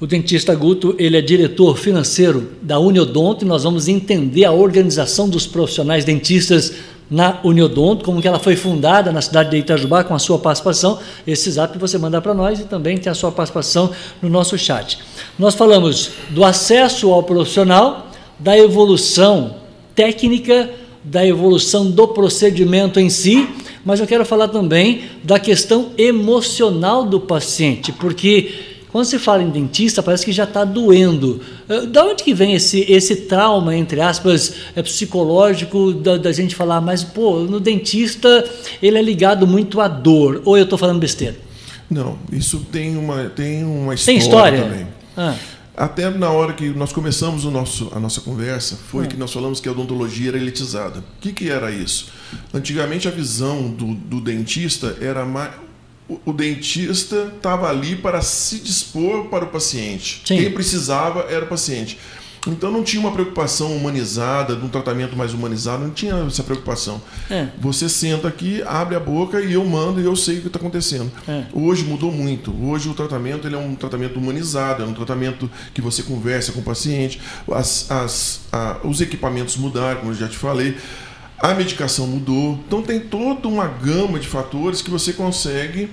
O 0.00 0.08
dentista 0.08 0.52
Guto, 0.56 0.92
ele 0.98 1.16
é 1.16 1.20
diretor 1.20 1.78
financeiro 1.78 2.50
da 2.60 2.80
Uniodonto 2.80 3.44
e 3.44 3.48
nós 3.48 3.62
vamos 3.62 3.86
entender 3.86 4.44
a 4.44 4.50
organização 4.50 5.28
dos 5.28 5.46
profissionais 5.46 6.04
dentistas 6.04 6.72
na 7.08 7.38
Uniodonto, 7.44 8.04
como 8.04 8.20
que 8.20 8.26
ela 8.26 8.40
foi 8.40 8.56
fundada 8.56 9.12
na 9.12 9.22
cidade 9.22 9.50
de 9.50 9.58
Itajubá 9.58 10.02
com 10.02 10.16
a 10.16 10.18
sua 10.18 10.40
participação. 10.40 10.98
Esse 11.24 11.52
zap 11.52 11.78
você 11.78 11.96
manda 11.96 12.20
para 12.20 12.34
nós 12.34 12.58
e 12.58 12.64
também 12.64 12.98
tem 12.98 13.12
a 13.12 13.14
sua 13.14 13.30
participação 13.30 13.92
no 14.20 14.28
nosso 14.28 14.58
chat. 14.58 14.98
Nós 15.38 15.54
falamos 15.54 16.10
do 16.30 16.44
acesso 16.44 17.12
ao 17.12 17.22
profissional, 17.22 18.10
da 18.36 18.58
evolução 18.58 19.58
técnica, 19.94 20.68
da 21.04 21.24
evolução 21.24 21.88
do 21.88 22.08
procedimento 22.08 22.98
em 22.98 23.08
si, 23.08 23.48
mas 23.84 24.00
eu 24.00 24.06
quero 24.06 24.24
falar 24.24 24.48
também 24.48 25.02
da 25.22 25.38
questão 25.38 25.90
emocional 25.96 27.04
do 27.04 27.20
paciente, 27.20 27.92
porque 27.92 28.50
quando 28.90 29.04
se 29.04 29.18
fala 29.18 29.42
em 29.42 29.50
dentista, 29.50 30.02
parece 30.02 30.24
que 30.24 30.32
já 30.32 30.44
está 30.44 30.64
doendo. 30.64 31.40
Eh, 31.68 31.86
da 31.86 32.04
onde 32.04 32.24
que 32.24 32.32
vem 32.32 32.54
esse, 32.54 32.80
esse 32.90 33.16
trauma, 33.16 33.76
entre 33.76 34.00
aspas, 34.00 34.54
é 34.74 34.82
psicológico 34.82 35.92
da, 35.92 36.16
da 36.16 36.32
gente 36.32 36.54
falar, 36.54 36.80
mas, 36.80 37.04
pô, 37.04 37.40
no 37.40 37.60
dentista 37.60 38.44
ele 38.82 38.98
é 38.98 39.02
ligado 39.02 39.46
muito 39.46 39.80
à 39.80 39.88
dor, 39.88 40.42
ou 40.44 40.56
eu 40.56 40.64
estou 40.64 40.78
falando 40.78 40.98
besteira? 40.98 41.36
Não, 41.90 42.18
isso 42.32 42.66
tem 42.72 42.96
uma, 42.96 43.24
tem 43.24 43.62
uma 43.62 43.94
história, 43.94 44.04
tem 44.04 44.16
história? 44.18 44.62
também. 44.62 44.86
Ah. 45.16 45.34
Até 45.78 46.10
na 46.10 46.28
hora 46.28 46.54
que 46.54 46.70
nós 46.70 46.92
começamos 46.92 47.44
o 47.44 47.52
nosso, 47.52 47.88
a 47.94 48.00
nossa 48.00 48.20
conversa, 48.20 48.76
foi 48.90 49.04
ah. 49.04 49.06
que 49.06 49.16
nós 49.16 49.32
falamos 49.32 49.60
que 49.60 49.68
a 49.68 49.70
odontologia 49.70 50.30
era 50.30 50.36
elitizada. 50.36 50.98
O 50.98 51.20
que, 51.20 51.32
que 51.32 51.48
era 51.48 51.70
isso? 51.70 52.10
Antigamente 52.52 53.06
a 53.06 53.12
visão 53.12 53.70
do, 53.70 53.94
do 53.94 54.20
dentista 54.20 54.96
era 55.00 55.24
mais. 55.24 55.52
O, 56.08 56.18
o 56.26 56.32
dentista 56.32 57.32
estava 57.36 57.70
ali 57.70 57.94
para 57.94 58.20
se 58.22 58.58
dispor 58.58 59.26
para 59.26 59.44
o 59.44 59.48
paciente. 59.48 60.22
Sim. 60.26 60.38
Quem 60.38 60.50
precisava 60.50 61.26
era 61.30 61.44
o 61.44 61.48
paciente. 61.48 61.96
Então 62.46 62.70
não 62.70 62.82
tinha 62.82 63.00
uma 63.00 63.12
preocupação 63.12 63.76
humanizada, 63.76 64.54
de 64.54 64.64
um 64.64 64.68
tratamento 64.68 65.16
mais 65.16 65.32
humanizado, 65.32 65.84
não 65.84 65.90
tinha 65.90 66.14
essa 66.26 66.42
preocupação. 66.42 67.00
É. 67.30 67.48
Você 67.60 67.88
senta 67.88 68.28
aqui, 68.28 68.62
abre 68.62 68.94
a 68.94 69.00
boca 69.00 69.40
e 69.40 69.52
eu 69.52 69.64
mando 69.64 70.00
e 70.00 70.04
eu 70.04 70.14
sei 70.14 70.38
o 70.38 70.40
que 70.42 70.46
está 70.46 70.58
acontecendo. 70.58 71.10
É. 71.26 71.44
Hoje 71.52 71.84
mudou 71.84 72.12
muito. 72.12 72.54
Hoje 72.64 72.88
o 72.88 72.94
tratamento 72.94 73.46
ele 73.46 73.54
é 73.54 73.58
um 73.58 73.74
tratamento 73.74 74.18
humanizado, 74.18 74.82
é 74.82 74.86
um 74.86 74.94
tratamento 74.94 75.50
que 75.74 75.80
você 75.80 76.02
conversa 76.02 76.52
com 76.52 76.60
o 76.60 76.62
paciente. 76.64 77.20
As, 77.52 77.90
as, 77.90 78.40
a, 78.52 78.78
os 78.84 79.00
equipamentos 79.00 79.56
mudaram, 79.56 80.00
como 80.00 80.12
eu 80.12 80.16
já 80.16 80.28
te 80.28 80.36
falei. 80.36 80.76
A 81.38 81.54
medicação 81.54 82.06
mudou. 82.06 82.58
Então 82.66 82.82
tem 82.82 82.98
toda 82.98 83.46
uma 83.46 83.66
gama 83.66 84.18
de 84.18 84.26
fatores 84.26 84.82
que 84.82 84.90
você 84.90 85.12
consegue 85.12 85.88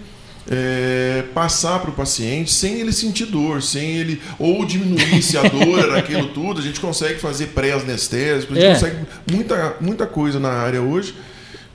é, 0.50 1.24
passar 1.34 1.80
para 1.80 1.90
o 1.90 1.94
paciente 1.94 2.52
sem 2.52 2.80
ele 2.80 2.92
sentir 2.92 3.26
dor, 3.26 3.62
sem 3.62 3.98
ele 3.98 4.22
ou 4.38 4.66
diminuir 4.66 5.22
se 5.22 5.38
a 5.38 5.44
dor 5.44 5.80
era 5.80 6.00
aquilo 6.00 6.28
tudo. 6.28 6.60
A 6.60 6.64
gente 6.64 6.80
consegue 6.80 7.20
fazer 7.20 7.48
pré-anestésico, 7.48 8.54
a 8.54 8.56
gente 8.56 8.66
é. 8.66 8.74
consegue 8.74 8.96
muita, 9.32 9.76
muita 9.82 10.06
coisa 10.06 10.40
na 10.40 10.52
área 10.52 10.82
hoje 10.82 11.16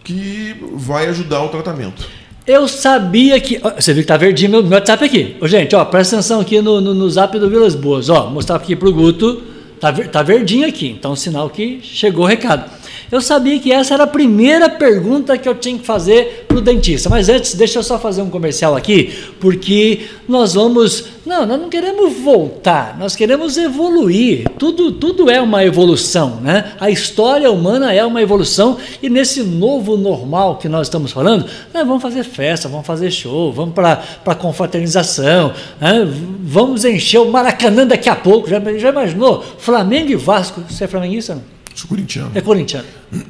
que 0.05 0.57
vai 0.75 1.07
ajudar 1.07 1.43
o 1.43 1.49
tratamento. 1.49 2.09
Eu 2.47 2.67
sabia 2.67 3.39
que. 3.41 3.61
Você 3.77 3.93
viu 3.93 4.03
que 4.03 4.09
tá 4.09 4.17
verdinho 4.17 4.50
meu, 4.50 4.62
meu 4.62 4.73
WhatsApp 4.73 5.05
aqui. 5.05 5.37
Ô, 5.41 5.47
gente, 5.47 5.75
ó, 5.77 5.85
presta 5.85 6.17
atenção 6.17 6.41
aqui 6.41 6.61
no, 6.61 6.81
no, 6.81 6.95
no 6.95 7.09
zap 7.11 7.39
do 7.39 7.49
Vilas 7.49 7.75
Boas. 7.75 8.09
Ó, 8.09 8.29
mostrar 8.31 8.57
aqui 8.57 8.75
pro 8.75 8.93
Guto. 8.93 9.43
Tá, 9.79 9.93
tá 9.93 10.23
verdinho 10.23 10.67
aqui. 10.67 10.89
Então, 10.89 11.15
sinal 11.15 11.49
que 11.49 11.81
chegou 11.83 12.25
o 12.25 12.29
recado. 12.29 12.69
Eu 13.11 13.21
sabia 13.21 13.59
que 13.59 13.73
essa 13.73 13.95
era 13.95 14.05
a 14.05 14.07
primeira 14.07 14.69
pergunta 14.69 15.37
que 15.37 15.49
eu 15.49 15.55
tinha 15.55 15.76
que 15.76 15.85
fazer 15.85 16.45
para 16.47 16.59
o 16.59 16.61
dentista. 16.61 17.09
Mas 17.09 17.29
antes, 17.29 17.55
deixa 17.55 17.81
eu 17.81 17.83
só 17.83 17.99
fazer 17.99 18.23
um 18.23 18.31
comercial 18.31 18.76
aqui, 18.76 19.12
porque 19.40 20.07
nós 20.29 20.55
vamos. 20.55 21.07
Não, 21.26 21.45
nós 21.45 21.61
não 21.61 21.69
queremos 21.69 22.14
voltar, 22.19 22.97
nós 22.99 23.17
queremos 23.17 23.57
evoluir. 23.57 24.49
Tudo, 24.59 24.93
tudo 24.93 25.29
é 25.31 25.40
uma 25.40 25.64
evolução, 25.64 26.40
né? 26.40 26.73
A 26.79 26.88
história 26.90 27.50
humana 27.50 27.93
é 27.93 28.05
uma 28.05 28.23
evolução 28.23 28.79
e 29.02 29.11
nesse 29.11 29.43
novo 29.43 29.97
normal 29.97 30.57
que 30.57 30.69
nós 30.69 30.87
estamos 30.87 31.12
falando, 31.12 31.47
nós 31.75 31.87
vamos 31.87 32.02
fazer 32.02 32.25
festa, 32.25 32.69
vamos 32.69 32.87
fazer 32.87 33.11
show, 33.11 33.52
vamos 33.52 33.75
para 33.75 34.02
a 34.25 34.35
confraternização, 34.35 35.52
né? 35.81 36.09
vamos 36.43 36.85
encher 36.85 37.19
o 37.19 37.31
Maracanã 37.31 37.87
daqui 37.87 38.09
a 38.09 38.17
pouco. 38.17 38.49
Já, 38.49 38.61
já 38.79 38.88
imaginou? 38.88 39.45
Flamengo 39.59 40.11
e 40.11 40.17
Vasco. 40.17 40.62
Você 40.69 40.85
é 40.85 40.88
flamenguista? 40.88 41.35
Não? 41.35 41.60
Sou 41.81 41.89
corintiano. 41.89 42.31
É 42.35 42.43
corintiano. 42.43 42.85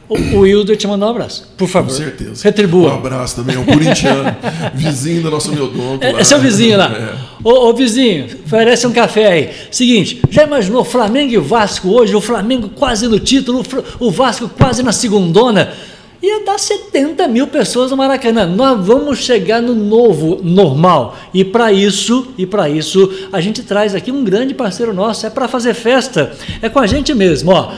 O, 0.09 0.40
o 0.40 0.76
te 0.76 0.85
mandou 0.88 1.07
um 1.07 1.12
abraço, 1.12 1.49
por 1.57 1.69
favor. 1.69 1.90
Com 1.90 1.97
certeza. 1.97 2.42
Retribua. 2.42 2.95
Um 2.95 2.97
abraço 2.97 3.37
também, 3.37 3.54
é 3.54 3.59
um 3.61 3.64
corintiano, 3.64 4.37
vizinho 4.75 5.23
do 5.23 5.30
nosso 5.30 5.52
Meodonto. 5.52 6.04
É, 6.04 6.21
é 6.21 6.25
seu 6.25 6.40
vizinho 6.40 6.76
lá. 6.76 6.92
É. 6.92 7.14
Ô, 7.45 7.69
ô, 7.69 7.73
vizinho, 7.73 8.26
oferece 8.45 8.85
um 8.88 8.92
café 8.92 9.26
aí. 9.28 9.50
Seguinte, 9.71 10.21
já 10.30 10.42
imaginou 10.42 10.85
Flamengo 10.85 11.33
e 11.33 11.38
Vasco 11.38 11.90
hoje? 11.90 12.16
O 12.16 12.21
Flamengo 12.21 12.69
quase 12.71 13.07
no 13.07 13.21
título, 13.21 13.62
o 14.00 14.11
Vasco 14.11 14.49
quase 14.49 14.83
na 14.83 14.90
segundona 14.90 15.73
ia 16.22 16.44
dar 16.44 16.58
70 16.58 17.26
mil 17.28 17.46
pessoas 17.46 17.90
no 17.90 17.96
Maracanã. 17.96 18.46
Nós 18.46 18.84
vamos 18.84 19.18
chegar 19.18 19.62
no 19.62 19.74
novo 19.74 20.38
normal. 20.42 21.16
E 21.32 21.44
para 21.44 21.72
isso, 21.72 22.28
e 22.36 22.44
para 22.44 22.68
isso, 22.68 23.28
a 23.32 23.40
gente 23.40 23.62
traz 23.62 23.94
aqui 23.94 24.12
um 24.12 24.22
grande 24.22 24.52
parceiro 24.52 24.92
nosso, 24.92 25.26
é 25.26 25.30
para 25.30 25.48
fazer 25.48 25.74
festa. 25.74 26.32
É 26.60 26.68
com 26.68 26.78
a 26.78 26.86
gente 26.86 27.14
mesmo, 27.14 27.52
ó. 27.52 27.72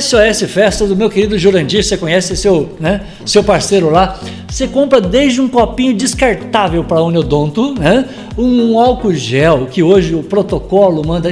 SOS 0.00 0.50
Festa 0.50 0.86
do 0.86 0.96
meu 0.96 1.08
querido 1.08 1.38
Jurandir, 1.38 1.84
você 1.84 1.96
conhece 1.96 2.36
seu, 2.36 2.76
né, 2.80 3.02
seu 3.24 3.44
parceiro 3.44 3.88
lá. 3.88 4.18
Você 4.48 4.66
compra 4.66 5.00
desde 5.00 5.40
um 5.40 5.48
copinho 5.48 5.94
descartável 5.94 6.82
para 6.82 7.02
Uniodonto, 7.02 7.74
né? 7.74 8.08
Um 8.36 8.78
álcool 8.78 9.14
gel 9.14 9.66
que 9.70 9.82
hoje 9.82 10.14
o 10.14 10.22
protocolo 10.22 11.06
manda 11.06 11.30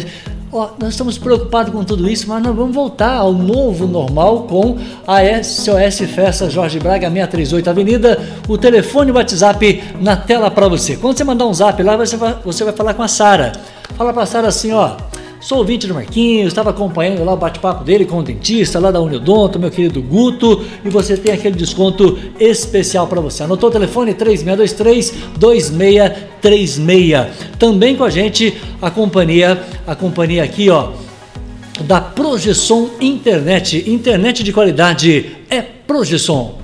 Ó, 0.56 0.68
nós 0.78 0.90
estamos 0.90 1.18
preocupados 1.18 1.72
com 1.72 1.82
tudo 1.82 2.08
isso, 2.08 2.28
mas 2.28 2.40
nós 2.40 2.54
vamos 2.54 2.72
voltar 2.72 3.16
ao 3.16 3.32
novo 3.32 3.88
normal 3.88 4.44
com 4.44 4.78
a 5.04 5.18
SOS 5.42 6.08
Festa 6.14 6.48
Jorge 6.48 6.78
Braga 6.78 7.10
638 7.10 7.70
Avenida. 7.70 8.22
O 8.46 8.56
telefone 8.56 9.10
o 9.10 9.14
WhatsApp 9.16 9.82
na 10.00 10.16
tela 10.16 10.48
para 10.52 10.68
você. 10.68 10.96
Quando 10.96 11.18
você 11.18 11.24
mandar 11.24 11.46
um 11.46 11.52
zap 11.52 11.82
lá, 11.82 11.96
você 11.96 12.16
vai, 12.16 12.36
você 12.44 12.62
vai 12.62 12.72
falar 12.72 12.94
com 12.94 13.02
a 13.02 13.08
Sara. 13.08 13.50
Fala 13.96 14.12
para 14.12 14.22
a 14.22 14.26
Sara 14.26 14.46
assim, 14.46 14.70
ó. 14.70 14.96
Sou 15.40 15.58
ouvinte 15.58 15.88
do 15.88 15.94
Marquinhos, 15.94 16.46
estava 16.46 16.70
acompanhando 16.70 17.24
lá 17.24 17.34
o 17.34 17.36
bate-papo 17.36 17.82
dele 17.82 18.04
com 18.06 18.20
o 18.20 18.22
dentista 18.22 18.78
lá 18.78 18.92
da 18.92 19.00
Uniodonto, 19.00 19.58
meu 19.58 19.72
querido 19.72 20.00
Guto, 20.00 20.64
e 20.84 20.88
você 20.88 21.16
tem 21.16 21.34
aquele 21.34 21.56
desconto 21.56 22.16
especial 22.38 23.08
para 23.08 23.20
você. 23.20 23.42
Anotou 23.42 23.68
o 23.68 23.72
telefone 23.72 24.14
3623-2636. 26.44 27.26
Também 27.58 27.96
com 27.96 28.04
a 28.04 28.10
gente 28.10 28.54
a 28.80 28.90
companhia, 28.90 29.62
a 29.86 29.94
companhia 29.94 30.44
aqui, 30.44 30.68
ó, 30.68 30.90
da 31.80 32.00
Projeção 32.00 32.90
Internet. 33.00 33.90
Internet 33.90 34.42
de 34.42 34.52
qualidade 34.52 35.36
é 35.50 35.62
Projeção. 35.62 36.63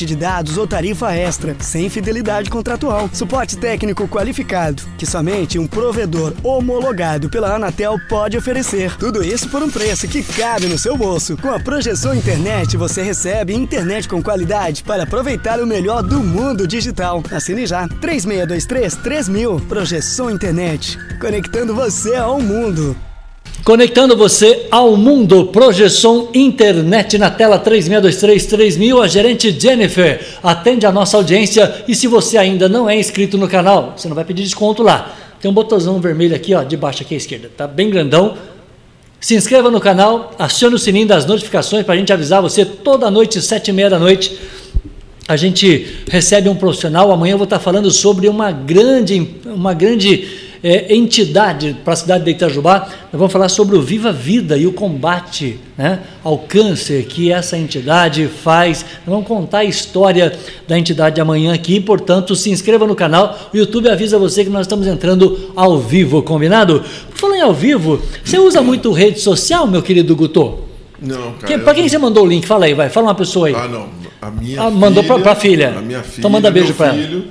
limite 0.01 0.05
de 0.05 0.15
dados 0.15 0.57
ou 0.57 0.67
tarifa 0.67 1.13
extra, 1.13 1.55
sem 1.59 1.89
fidelidade 1.89 2.49
contratual. 2.49 3.09
Suporte 3.13 3.57
técnico 3.57 4.07
qualificado, 4.07 4.83
que 4.97 5.05
somente 5.05 5.59
um 5.59 5.67
provedor 5.67 6.33
homologado 6.43 7.29
pela 7.29 7.55
Anatel 7.55 7.97
pode 8.09 8.37
oferecer. 8.37 8.95
Tudo 8.97 9.23
isso 9.23 9.49
por 9.49 9.61
um 9.61 9.69
preço 9.69 10.07
que 10.07 10.23
cabe 10.23 10.67
no 10.67 10.77
seu 10.77 10.97
bolso. 10.97 11.37
Com 11.37 11.49
a 11.49 11.59
Projeção 11.59 12.13
Internet, 12.13 12.77
você 12.77 13.01
recebe 13.01 13.53
internet 13.53 14.07
com 14.07 14.21
qualidade 14.21 14.83
para 14.83 15.03
aproveitar 15.03 15.59
o 15.59 15.67
melhor 15.67 16.01
do 16.01 16.19
mundo 16.19 16.67
digital. 16.67 17.23
Assine 17.31 17.65
já. 17.65 17.87
3623 17.87 18.95
3000. 18.95 19.59
Projeção 19.61 20.29
Internet. 20.29 20.97
Conectando 21.19 21.75
você 21.75 22.15
ao 22.15 22.39
mundo. 22.39 22.95
Conectando 23.63 24.17
você 24.17 24.65
ao 24.71 24.97
mundo, 24.97 25.45
projeção 25.45 26.29
internet 26.33 27.19
na 27.19 27.29
tela 27.29 27.59
36233000, 27.59 29.03
a 29.03 29.07
gerente 29.07 29.51
Jennifer 29.51 30.19
atende 30.41 30.87
a 30.87 30.91
nossa 30.91 31.15
audiência 31.15 31.83
e 31.87 31.93
se 31.93 32.07
você 32.07 32.39
ainda 32.39 32.67
não 32.67 32.89
é 32.89 32.99
inscrito 32.99 33.37
no 33.37 33.47
canal, 33.47 33.93
você 33.95 34.07
não 34.07 34.15
vai 34.15 34.25
pedir 34.25 34.41
desconto 34.41 34.81
lá. 34.81 35.15
Tem 35.39 35.49
um 35.49 35.53
botãozão 35.53 36.01
vermelho 36.01 36.35
aqui, 36.35 36.55
ó, 36.55 36.63
de 36.63 36.75
baixo 36.75 37.03
aqui 37.03 37.13
à 37.13 37.17
esquerda, 37.17 37.51
tá 37.55 37.67
bem 37.67 37.91
grandão. 37.91 38.35
Se 39.19 39.35
inscreva 39.35 39.69
no 39.69 39.79
canal, 39.79 40.31
acione 40.39 40.73
o 40.73 40.79
sininho 40.79 41.07
das 41.07 41.27
notificações 41.27 41.85
para 41.85 41.93
a 41.93 41.97
gente 41.97 42.11
avisar 42.11 42.41
você 42.41 42.65
toda 42.65 43.11
noite, 43.11 43.39
sete 43.43 43.67
e 43.67 43.73
meia 43.73 43.91
da 43.91 43.99
noite. 43.99 44.39
A 45.27 45.37
gente 45.37 45.99
recebe 46.09 46.49
um 46.49 46.55
profissional. 46.55 47.11
Amanhã 47.11 47.33
eu 47.33 47.37
vou 47.37 47.45
estar 47.45 47.59
falando 47.59 47.91
sobre 47.91 48.27
uma 48.27 48.51
grande, 48.51 49.35
uma 49.45 49.73
grande 49.73 50.27
é, 50.63 50.93
entidade 50.95 51.75
para 51.83 51.93
a 51.93 51.95
cidade 51.95 52.23
de 52.23 52.31
Itajubá, 52.31 52.79
nós 53.11 53.19
vamos 53.19 53.31
falar 53.33 53.49
sobre 53.49 53.75
o 53.75 53.81
Viva 53.81 54.11
Vida 54.11 54.57
e 54.57 54.67
o 54.67 54.71
combate 54.73 55.59
né, 55.77 55.99
ao 56.23 56.37
câncer 56.37 57.05
que 57.05 57.31
essa 57.31 57.57
entidade 57.57 58.27
faz. 58.27 58.83
Nós 59.05 59.13
vamos 59.15 59.27
contar 59.27 59.59
a 59.59 59.63
história 59.65 60.37
da 60.67 60.77
entidade 60.77 61.19
amanhã 61.19 61.53
aqui, 61.53 61.79
portanto, 61.79 62.35
se 62.35 62.49
inscreva 62.51 62.85
no 62.85 62.95
canal. 62.95 63.49
O 63.53 63.57
YouTube 63.57 63.89
avisa 63.89 64.19
você 64.19 64.43
que 64.43 64.49
nós 64.49 64.61
estamos 64.61 64.85
entrando 64.87 65.51
ao 65.55 65.79
vivo, 65.79 66.21
combinado? 66.21 66.83
Falando 67.13 67.37
em 67.37 67.41
ao 67.41 67.53
vivo, 67.53 68.01
você 68.23 68.37
usa 68.37 68.61
muito 68.61 68.91
rede 68.91 69.19
social, 69.19 69.65
meu 69.67 69.81
querido 69.81 70.15
Guto? 70.15 70.59
Não, 71.01 71.33
cara. 71.33 71.57
Para 71.59 71.73
quem 71.73 71.89
você 71.89 71.97
mandou 71.97 72.23
o 72.23 72.27
link? 72.27 72.45
Fala 72.45 72.65
aí, 72.65 72.75
vai. 72.75 72.87
Fala 72.89 73.07
uma 73.07 73.15
pessoa 73.15 73.47
aí. 73.47 73.55
Ah, 73.55 73.67
não. 73.67 73.89
A 74.21 74.29
minha 74.29 74.61
Ah, 74.61 74.65
filha, 74.67 74.79
mandou 74.79 75.03
para 75.03 75.31
a 75.31 75.35
filha. 75.35 75.73
A 75.75 75.81
minha 75.81 76.03
filha. 76.03 76.19
Então 76.19 76.29
manda 76.29 76.51
beijo 76.51 76.67
meu 76.67 76.75
para 76.77 76.87
ela. 76.89 76.95
filho, 76.97 77.23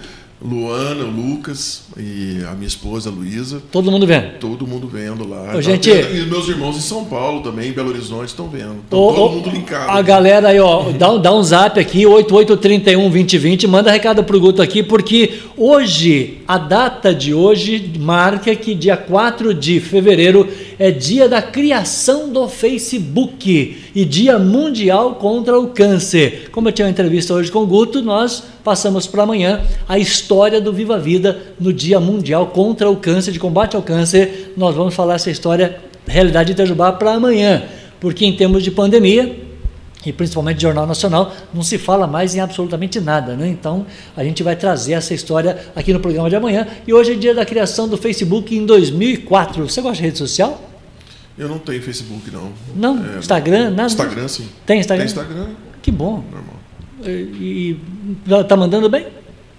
Luana, 0.42 1.04
Lucas 1.04 1.82
e 2.00 2.44
a 2.50 2.54
minha 2.54 2.66
esposa 2.66 3.10
Luísa. 3.10 3.62
Todo 3.70 3.90
mundo 3.90 4.06
vendo. 4.06 4.38
Todo 4.40 4.66
mundo 4.66 4.88
vendo 4.88 5.28
lá. 5.28 5.54
Ô, 5.56 5.60
gente- 5.60 5.90
E 5.90 6.26
meus 6.26 6.48
irmãos 6.48 6.76
em 6.76 6.80
São 6.80 7.04
Paulo 7.04 7.42
também, 7.42 7.68
em 7.68 7.72
Belo 7.72 7.90
Horizonte, 7.90 8.28
estão 8.28 8.48
vendo. 8.48 8.76
Então, 8.86 8.98
Ô, 8.98 9.12
todo 9.12 9.22
ô, 9.24 9.28
mundo 9.36 9.50
linkado. 9.50 9.90
A 9.90 10.00
galera 10.02 10.48
aí, 10.48 10.58
ó, 10.60 10.90
dá, 10.90 11.16
dá 11.18 11.34
um 11.34 11.42
zap 11.42 11.78
aqui, 11.78 12.06
88312020, 12.06 13.66
manda 13.66 13.90
recado 13.90 14.24
pro 14.24 14.40
Guto 14.40 14.62
aqui, 14.62 14.82
porque 14.82 15.34
hoje, 15.56 16.38
a 16.48 16.58
data 16.58 17.14
de 17.14 17.34
hoje 17.34 17.92
marca 17.98 18.54
que 18.54 18.74
dia 18.74 18.96
4 18.96 19.52
de 19.52 19.80
fevereiro 19.80 20.48
é 20.78 20.90
dia 20.90 21.28
da 21.28 21.42
criação 21.42 22.32
do 22.32 22.48
Facebook 22.48 23.76
e 23.94 24.04
dia 24.04 24.38
mundial 24.38 25.16
contra 25.16 25.58
o 25.58 25.68
câncer. 25.68 26.48
Como 26.52 26.68
eu 26.68 26.72
tinha 26.72 26.86
uma 26.86 26.90
entrevista 26.90 27.34
hoje 27.34 27.50
com 27.50 27.60
o 27.60 27.66
Guto, 27.66 28.00
nós 28.02 28.42
passamos 28.64 29.06
para 29.06 29.22
amanhã 29.22 29.60
a 29.88 29.98
história 29.98 30.60
do 30.60 30.72
Viva 30.72 30.98
Vida 30.98 31.38
no 31.58 31.72
dia 31.72 31.89
mundial 31.98 32.46
contra 32.48 32.88
o 32.88 32.96
câncer, 32.96 33.32
de 33.32 33.40
combate 33.40 33.74
ao 33.74 33.82
câncer. 33.82 34.52
Nós 34.56 34.74
vamos 34.76 34.94
falar 34.94 35.14
essa 35.14 35.30
história, 35.30 35.80
realidade 36.06 36.48
de 36.48 36.52
Itajubá, 36.52 36.92
para 36.92 37.14
amanhã, 37.14 37.64
porque 37.98 38.24
em 38.24 38.36
termos 38.36 38.62
de 38.62 38.70
pandemia, 38.70 39.36
e 40.04 40.12
principalmente 40.12 40.56
de 40.56 40.62
Jornal 40.62 40.86
Nacional, 40.86 41.32
não 41.52 41.62
se 41.62 41.76
fala 41.76 42.06
mais 42.06 42.34
em 42.34 42.40
absolutamente 42.40 43.00
nada, 43.00 43.34
né? 43.34 43.48
Então, 43.48 43.84
a 44.16 44.24
gente 44.24 44.42
vai 44.42 44.56
trazer 44.56 44.92
essa 44.92 45.12
história 45.12 45.58
aqui 45.74 45.92
no 45.92 46.00
programa 46.00 46.30
de 46.30 46.36
amanhã. 46.36 46.66
E 46.86 46.92
hoje 46.92 47.12
é 47.12 47.14
dia 47.16 47.34
da 47.34 47.44
criação 47.44 47.88
do 47.88 47.96
Facebook 47.96 48.54
em 48.56 48.64
2004. 48.64 49.68
Você 49.68 49.80
gosta 49.82 49.96
de 49.98 50.02
rede 50.02 50.18
social? 50.18 50.60
Eu 51.36 51.48
não 51.48 51.58
tenho 51.58 51.82
Facebook, 51.82 52.30
não. 52.30 52.52
Não? 52.74 53.14
É, 53.14 53.18
Instagram? 53.18 53.70
Nada? 53.70 53.86
Instagram, 53.86 54.28
sim. 54.28 54.48
Tem 54.64 54.80
Instagram? 54.80 55.04
Tem 55.04 55.12
Instagram, 55.12 55.46
Que 55.82 55.90
bom. 55.90 56.24
normal. 56.30 56.56
E, 57.04 57.76
e 58.28 58.44
tá 58.44 58.56
mandando 58.56 58.88
bem? 58.88 59.06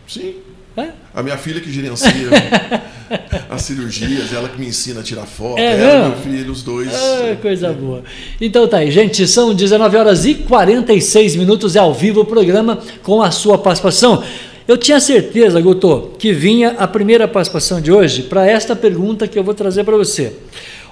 Sim. 0.07 0.35
É? 0.77 0.89
A 1.13 1.21
minha 1.21 1.37
filha 1.37 1.59
que 1.59 1.71
gerencia 1.71 2.09
as 3.49 3.61
cirurgias, 3.63 4.31
ela 4.33 4.47
que 4.47 4.57
me 4.57 4.67
ensina 4.67 5.01
a 5.01 5.03
tirar 5.03 5.25
foto, 5.25 5.59
É 5.59 5.77
ela 5.77 6.09
meu 6.09 6.17
filho, 6.19 6.51
os 6.51 6.63
dois. 6.63 6.89
Ah, 6.93 7.35
coisa 7.41 7.73
boa. 7.73 8.03
Então 8.39 8.65
tá 8.67 8.77
aí, 8.77 8.89
gente, 8.89 9.27
são 9.27 9.53
19 9.53 9.97
horas 9.97 10.25
e 10.25 10.35
46 10.35 11.35
minutos, 11.35 11.75
é 11.75 11.79
ao 11.79 11.93
vivo 11.93 12.21
o 12.21 12.25
programa 12.25 12.79
com 13.03 13.21
a 13.21 13.31
sua 13.31 13.57
participação. 13.57 14.23
Eu 14.65 14.77
tinha 14.77 15.01
certeza, 15.01 15.59
Guto, 15.59 16.11
que 16.17 16.31
vinha 16.31 16.75
a 16.77 16.87
primeira 16.87 17.27
participação 17.27 17.81
de 17.81 17.91
hoje 17.91 18.23
para 18.23 18.47
esta 18.47 18.73
pergunta 18.73 19.27
que 19.27 19.37
eu 19.37 19.43
vou 19.43 19.53
trazer 19.53 19.83
para 19.83 19.97
você. 19.97 20.31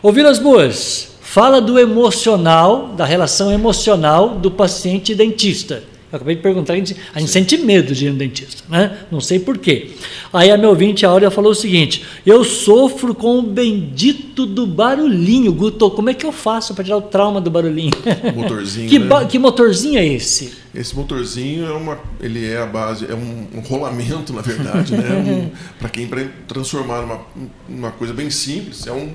Ouvir 0.04 0.26
as 0.26 0.40
boas, 0.40 1.12
fala 1.22 1.62
do 1.62 1.80
emocional, 1.80 2.90
da 2.98 3.06
relação 3.06 3.52
emocional 3.52 4.32
do 4.32 4.52
paciente 4.52 5.14
e 5.14 5.16
dentista. 5.16 5.84
Eu 6.12 6.16
acabei 6.16 6.36
de 6.36 6.42
perguntar, 6.42 6.74
a 6.74 6.76
gente, 6.76 6.96
a 7.14 7.20
gente 7.20 7.32
sente 7.32 7.58
medo 7.58 7.94
de 7.94 8.08
ir 8.08 8.12
no 8.12 8.18
dentista, 8.18 8.64
né? 8.68 8.98
Não 9.12 9.22
sei 9.22 9.38
porquê. 9.38 9.92
Aí 10.34 10.50
a 10.50 10.58
minha 10.58 10.70
ouvinte, 10.70 11.06
a 11.06 11.10
Áurea, 11.10 11.30
falou 11.30 11.52
o 11.52 11.56
seguinte: 11.56 12.04
eu 12.26 12.44
sofro 12.44 13.14
com 13.14 13.38
o 13.38 13.44
bendito 13.44 14.48
do 14.48 14.66
barulhinho. 14.66 15.54
Guto, 15.54 15.92
como 15.92 16.10
é 16.10 16.14
que 16.16 16.26
eu 16.26 16.32
faço 16.32 16.74
para 16.74 16.84
tirar 16.84 16.98
o 16.98 17.02
trauma 17.02 17.40
do 17.40 17.52
barulhinho? 17.52 17.92
Motorzinho, 18.36 18.90
que, 18.90 18.98
né? 18.98 19.26
que 19.26 19.38
motorzinho 19.38 20.00
é 20.00 20.06
esse? 20.06 20.58
Esse 20.74 20.96
motorzinho 20.96 21.68
é 21.68 21.72
uma, 21.72 22.00
ele 22.20 22.48
é 22.48 22.58
a 22.58 22.66
base, 22.66 23.06
é 23.06 23.14
um, 23.14 23.48
um 23.56 23.60
rolamento, 23.62 24.34
na 24.34 24.42
verdade, 24.42 24.96
né? 24.96 25.10
Um, 25.20 25.50
para 25.78 25.90
quem 25.90 26.08
para 26.08 26.26
transformar 26.48 27.02
numa 27.02 27.20
uma 27.68 27.92
coisa 27.92 28.14
bem 28.14 28.30
simples, 28.30 28.88
é 28.88 28.92
um, 28.92 29.12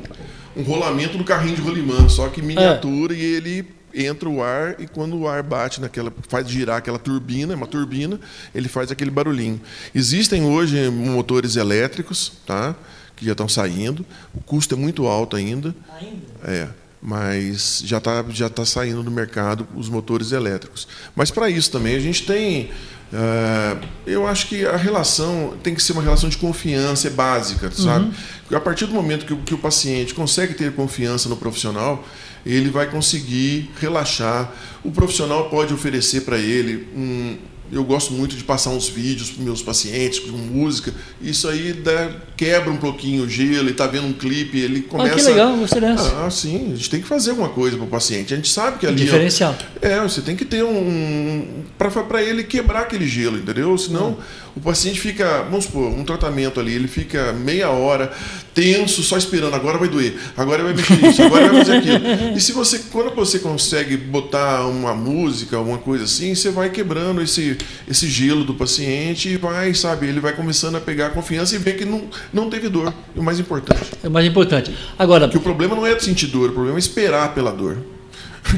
um 0.57 0.63
rolamento 0.63 1.17
do 1.17 1.25
carrinho 1.25 1.57
de 1.57 1.63
rolimã, 1.63 2.09
só 2.09 2.29
que 2.29 2.43
miniatura 2.43 3.15
e 3.15 3.21
ele 3.21 3.74
entra 3.95 4.29
o 4.29 4.43
ar 4.43 4.77
e 4.79 4.87
quando 4.87 5.17
o 5.17 5.29
ar 5.29 5.43
bate 5.43 5.81
naquela, 5.81 6.13
faz 6.29 6.49
girar 6.49 6.77
aquela 6.79 6.99
turbina, 6.99 7.53
é 7.53 7.57
uma 7.57 7.67
turbina, 7.67 8.19
ele 8.55 8.69
faz 8.69 8.91
aquele 8.91 9.11
barulhinho. 9.11 9.61
Existem 9.95 10.43
hoje 10.45 10.89
motores 10.91 11.57
elétricos, 11.57 12.33
tá? 12.47 12.75
Que 13.17 13.25
já 13.25 13.33
estão 13.33 13.49
saindo. 13.49 14.05
O 14.35 14.41
custo 14.41 14.75
é 14.75 14.79
muito 14.79 15.07
alto 15.07 15.37
ainda. 15.37 15.75
Ainda? 16.01 16.17
É, 16.45 16.69
mas 17.01 17.83
já 17.85 17.99
está 17.99 18.25
já 18.31 18.49
tá 18.49 18.65
saindo 18.65 19.03
do 19.03 19.11
mercado 19.11 19.67
os 19.75 19.89
motores 19.89 20.33
elétricos. 20.33 20.89
Mas 21.15 21.31
para 21.31 21.49
isso 21.51 21.71
também 21.71 21.95
a 21.95 22.01
gente 22.01 22.25
tem. 22.27 22.71
eh, 23.13 23.77
eu 24.07 24.27
acho 24.27 24.49
que 24.49 24.65
a 24.67 24.77
relação 24.77 25.55
tem 25.63 25.75
que 25.75 25.83
ser 25.83 25.93
uma 25.93 26.03
relação 26.03 26.29
de 26.29 26.37
confiança, 26.39 27.07
é 27.07 27.11
básica, 27.11 27.71
sabe? 27.71 28.11
A 28.53 28.59
partir 28.61 28.87
do 28.87 28.93
momento 28.95 29.25
que, 29.27 29.33
o- 29.33 29.39
que 29.39 29.55
o 29.55 29.59
paciente 29.59 30.15
consegue 30.15 30.55
ter 30.55 30.73
confiança 30.73 31.29
no 31.29 31.37
profissional, 31.37 32.05
ele 32.45 32.71
vai 32.71 32.91
conseguir 32.91 33.71
relaxar. 33.81 34.53
O 34.83 34.91
profissional 34.91 35.49
pode 35.49 35.73
oferecer 35.73 36.23
para 36.23 36.39
ele 36.39 36.87
um, 36.97 37.37
eu 37.73 37.83
gosto 37.83 38.13
muito 38.13 38.37
de 38.37 38.45
passar 38.45 38.71
uns 38.71 38.87
vídeos 38.89 39.31
para 39.31 39.43
meus 39.43 39.63
pacientes 39.63 40.19
com 40.19 40.37
música. 40.37 40.93
Isso 41.21 41.49
aí 41.49 41.73
dá- 41.73 42.11
quebra 42.37 42.71
um 42.71 42.77
pouquinho 42.77 43.25
o 43.25 43.29
gelo. 43.29 43.55
Ele 43.55 43.71
está 43.71 43.87
vendo 43.87 44.07
um 44.07 44.13
clipe, 44.13 44.59
ele 44.59 44.83
começa. 44.83 45.15
Ah, 45.15 45.17
que 45.17 45.23
legal, 45.23 45.57
gostei 45.57 45.81
dessa. 45.81 46.25
Ah, 46.27 46.31
sim. 46.31 46.73
A 46.73 46.77
gente 46.77 46.91
tem 46.91 47.01
que 47.01 47.07
fazer 47.09 47.31
alguma 47.31 47.49
coisa 47.49 47.77
para 47.77 47.87
o 47.87 47.89
paciente. 47.89 48.33
A 48.35 48.37
gente 48.37 48.51
sabe 48.51 48.79
que 48.79 48.87
ali. 48.87 49.01
é- 49.01 49.05
Diferencial. 49.05 49.57
É, 49.81 49.99
você 50.01 50.21
tem 50.21 50.37
que 50.37 50.45
ter 50.45 50.63
um. 50.63 51.65
para 51.79 52.23
ele 52.23 52.45
quebrar 52.45 52.81
aquele 52.83 53.09
gelo, 53.09 53.39
entendeu? 53.39 53.77
Senão 53.79 54.11
Hum. 54.11 54.17
O 54.57 54.61
paciente 54.61 55.01
fica. 55.01 55.43
Vamos 55.43 55.65
supor, 55.65 55.89
um 55.89 56.05
tratamento 56.05 56.61
ali, 56.61 56.75
ele 56.75 56.89
fica 56.89 57.33
meia 57.33 57.71
hora 57.71 58.13
tenso, 58.55 59.03
só 59.03 59.17
esperando. 59.17 59.55
Agora 59.55 59.77
vai 59.79 59.89
doer, 59.89 60.15
agora 60.37 60.63
vai 60.63 60.73
mexer 60.73 61.05
isso, 61.05 61.23
agora 61.23 61.49
vai 61.49 61.65
fazer 61.65 61.77
aquilo. 61.79 62.37
E 62.37 62.41
se 62.41 62.53
você, 62.53 62.79
quando 62.93 63.15
você 63.15 63.41
consegue 63.41 63.97
botar 63.97 64.67
uma 64.67 64.95
música, 64.95 65.59
uma 65.59 65.79
coisa 65.79 66.05
assim, 66.05 66.35
você 66.35 66.51
vai 66.51 66.71
quebrando 66.71 67.21
esse, 67.21 67.59
esse 67.89 68.09
gelo 68.09 68.45
do 68.45 68.55
paciente 68.55 69.29
e 69.29 69.37
vai, 69.37 69.75
sabe, 69.75 70.07
ele 70.07 70.21
vai 70.21 70.33
começando 70.33 70.77
a 70.77 70.81
pegar 70.81 71.11
confiança 71.11 71.57
e 71.57 71.59
ver 71.59 71.77
que 71.77 71.85
não, 71.85 72.05
não 72.33 72.49
teve 72.49 72.69
dor. 72.69 72.95
E 73.15 73.19
o 73.19 73.23
mais 73.23 73.41
importante. 73.41 73.91
É 74.03 74.09
o 74.09 74.11
mais 74.11 74.27
importante. 74.27 74.75
Agora, 74.99 75.29
Que 75.29 75.37
o 75.37 75.41
problema 75.41 75.75
não 75.75 75.87
é 75.87 75.99
sentir 75.99 76.29
dor, 76.29 76.51
o 76.51 76.53
problema 76.53 76.79
é 76.79 76.81
esperar 76.81 77.35
pela 77.35 77.51
dor. 77.51 77.79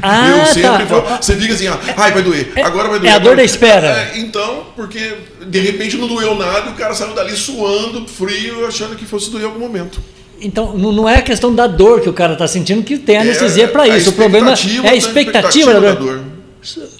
Ah, 0.01 0.37
eu 0.39 0.45
sempre 0.47 0.61
tá. 0.69 0.85
falo, 0.85 1.17
você 1.21 1.35
fica 1.35 1.53
assim, 1.53 1.67
ah, 1.67 1.79
ai, 1.97 2.11
vai 2.11 2.21
doer, 2.21 2.51
agora 2.63 2.89
vai 2.89 2.99
doer. 2.99 3.11
é 3.11 3.15
a 3.15 3.19
dor 3.19 3.35
da 3.35 3.43
espera. 3.43 3.87
É, 3.87 4.19
então, 4.19 4.67
porque 4.75 5.15
de 5.45 5.59
repente 5.59 5.97
não 5.97 6.07
doeu 6.07 6.35
nada 6.35 6.69
e 6.69 6.73
o 6.73 6.75
cara 6.75 6.93
saiu 6.93 7.13
dali 7.13 7.35
suando, 7.35 8.07
frio, 8.07 8.65
achando 8.67 8.95
que 8.95 9.05
fosse 9.05 9.29
doer 9.31 9.43
em 9.43 9.45
algum 9.47 9.59
momento. 9.59 9.99
então 10.41 10.77
não 10.77 11.07
é 11.09 11.15
a 11.17 11.21
questão 11.21 11.53
da 11.53 11.67
dor 11.67 12.01
que 12.01 12.09
o 12.09 12.13
cara 12.13 12.33
está 12.33 12.47
sentindo 12.47 12.83
que 12.83 12.97
tem 12.97 13.17
anestesia 13.17 13.63
É, 13.65 13.67
para 13.67 13.87
isso. 13.87 14.09
O 14.11 14.13
problema 14.13 14.51
expectativa 14.53 14.85
é 14.85 14.87
a 14.87 14.91
da 14.91 14.97
expectativa 14.97 15.73
da 15.73 15.79
expectativa 15.79 15.95
dor. 15.95 16.15
da 16.17 16.21
dor. 16.21 16.36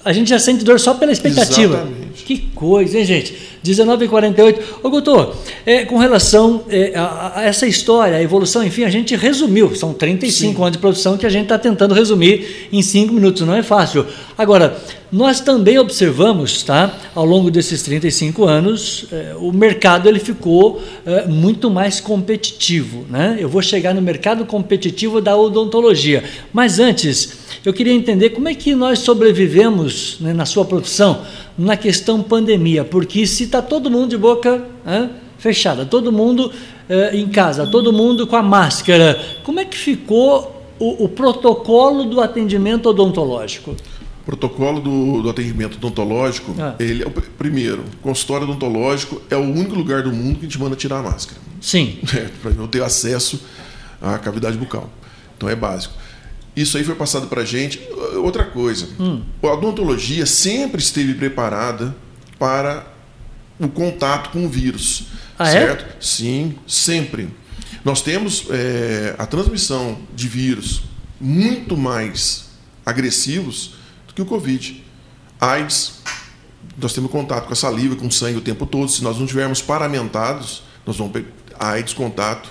A 0.06 0.14
gente 0.14 0.30
já 0.30 0.40
sente 0.40 0.64
dor 0.64 0.80
só 0.80 0.94
pela 0.94 1.12
expectativa. 1.12 1.76
Exatamente. 1.76 2.24
Que 2.24 2.38
coisa, 2.56 2.98
hein, 2.98 3.06
gente? 3.06 3.36
19h48. 3.66 4.60
Ô, 4.84 4.90
Guto, 4.90 5.36
é, 5.66 5.84
com 5.84 5.98
relação 5.98 6.64
é, 6.70 6.94
a, 6.96 7.34
a, 7.36 7.44
essa 7.44 7.68
história, 7.68 8.18
a 8.18 8.22
evolução, 8.22 8.64
enfim, 8.64 8.84
a 8.84 8.90
gente 8.90 9.16
resumiu. 9.16 9.76
São 9.76 9.94
35 9.94 10.54
Sim. 10.54 10.62
anos 10.62 10.72
de 10.74 10.78
produção 10.78 11.18
que 11.18 11.26
a 11.26 11.30
gente 11.30 11.44
está 11.44 11.58
tentando 11.58 11.94
resumir 11.94 12.68
em 12.72 12.82
5 12.82 13.14
minutos. 13.14 13.42
Não 13.42 13.54
é 13.54 13.64
fácil. 13.64 14.06
Agora, 14.38 14.78
nós 15.12 15.40
também 15.40 15.78
observamos, 15.78 16.64
tá, 16.64 16.94
ao 17.16 17.26
longo 17.26 17.50
desses 17.50 17.82
35 17.84 18.46
anos, 18.46 19.06
é, 19.12 19.36
o 19.38 19.52
mercado 19.52 20.08
ele 20.08 20.20
ficou 20.20 20.82
é, 21.06 21.26
muito 21.26 21.70
mais 21.70 22.00
competitivo. 22.00 23.06
Né? 23.10 23.38
Eu 23.40 23.50
vou 23.50 23.62
chegar 23.62 23.94
no 23.94 24.02
mercado 24.02 24.46
competitivo 24.46 25.20
da 25.20 25.36
odontologia. 25.36 26.24
Mas 26.54 26.80
antes, 26.80 27.47
eu 27.66 27.74
queria 27.74 27.94
entender 27.94 28.30
como 28.32 28.48
é 28.48 28.54
que 28.54 28.74
nós 28.76 29.00
sobrevivemos 29.00 30.18
né, 30.20 30.34
na 30.34 30.46
sua 30.46 30.66
produção 30.66 31.26
na 31.58 31.76
questão 31.76 32.22
pandemia, 32.22 32.84
porque 32.84 33.26
se 33.26 33.46
está 33.46 33.62
todo 33.62 33.90
mundo 33.90 34.10
de 34.10 34.18
boca 34.18 34.66
fechada, 35.38 35.86
todo 35.86 36.12
mundo 36.12 36.52
eh, 36.90 37.18
em 37.18 37.28
casa, 37.28 37.68
todo 37.68 37.92
mundo 37.92 38.28
com 38.28 38.36
a 38.36 38.44
máscara, 38.44 39.20
como 39.44 39.60
é 39.60 39.66
que 39.66 39.78
ficou 39.78 40.64
o, 40.80 41.06
o 41.06 41.10
protocolo 41.10 42.06
do 42.06 42.22
atendimento 42.22 42.90
odontológico? 42.90 43.76
Protocolo 44.26 44.82
do, 44.82 45.22
do 45.22 45.30
atendimento 45.30 45.76
odontológico, 45.76 46.54
ah. 46.60 46.76
ele 46.80 47.04
é 47.04 47.08
o 47.08 47.12
primeiro, 47.12 47.84
consultório 48.02 48.48
odontológico 48.48 49.22
é 49.30 49.36
o 49.36 49.42
único 49.42 49.74
lugar 49.74 50.04
do 50.04 50.12
mundo 50.12 50.40
que 50.40 50.46
a 50.46 50.50
gente 50.50 50.60
manda 50.60 50.76
tirar 50.76 51.00
a 51.00 51.04
máscara. 51.04 51.40
Sim. 51.62 52.00
É, 52.16 52.30
para 52.42 52.52
eu 52.52 52.68
ter 52.68 52.84
acesso 52.84 53.42
à 54.02 54.18
cavidade 54.18 54.58
bucal. 54.58 54.90
Então 55.36 55.48
é 55.48 55.56
básico. 55.56 55.94
Isso 56.58 56.76
aí 56.76 56.84
foi 56.84 56.96
passado 56.96 57.28
para 57.28 57.44
a 57.44 57.46
gente. 57.46 57.80
Outra 58.16 58.44
coisa, 58.44 58.90
hum. 59.00 59.22
a 59.44 59.48
odontologia 59.54 60.26
sempre 60.26 60.82
esteve 60.82 61.14
preparada 61.14 61.96
para 62.40 62.88
o 63.60 63.68
contato 63.68 64.32
com 64.32 64.44
o 64.44 64.50
vírus. 64.50 65.06
Ah, 65.38 65.48
é? 65.48 65.52
certo? 65.52 65.86
É? 65.86 65.96
Sim, 66.02 66.56
sempre. 66.66 67.30
Nós 67.86 68.02
temos 68.02 68.48
é, 68.50 69.14
a 69.20 69.28
transmissão 69.28 70.00
de 70.16 70.28
vírus 70.28 70.82
muito 71.22 71.78
mais 71.78 72.46
agressivos 72.84 73.76
do 74.08 74.16
que 74.16 74.22
o 74.24 74.26
Covid. 74.26 74.84
AIDS, 75.40 76.02
nós 76.76 76.92
temos 76.92 77.12
contato 77.12 77.46
com 77.46 77.54
a 77.54 77.56
saliva, 77.56 77.96
com 77.96 78.08
o 78.08 78.12
sangue 78.12 78.40
o 78.40 78.42
tempo 78.42 78.66
todo. 78.66 78.90
Se 78.90 79.04
nós 79.04 79.20
não 79.20 79.28
tivermos 79.28 79.62
paramentados, 79.62 80.64
nós 80.88 80.98
vamos 80.98 81.14
ter 81.14 81.28
AIDS, 81.60 81.94
contato 81.94 82.50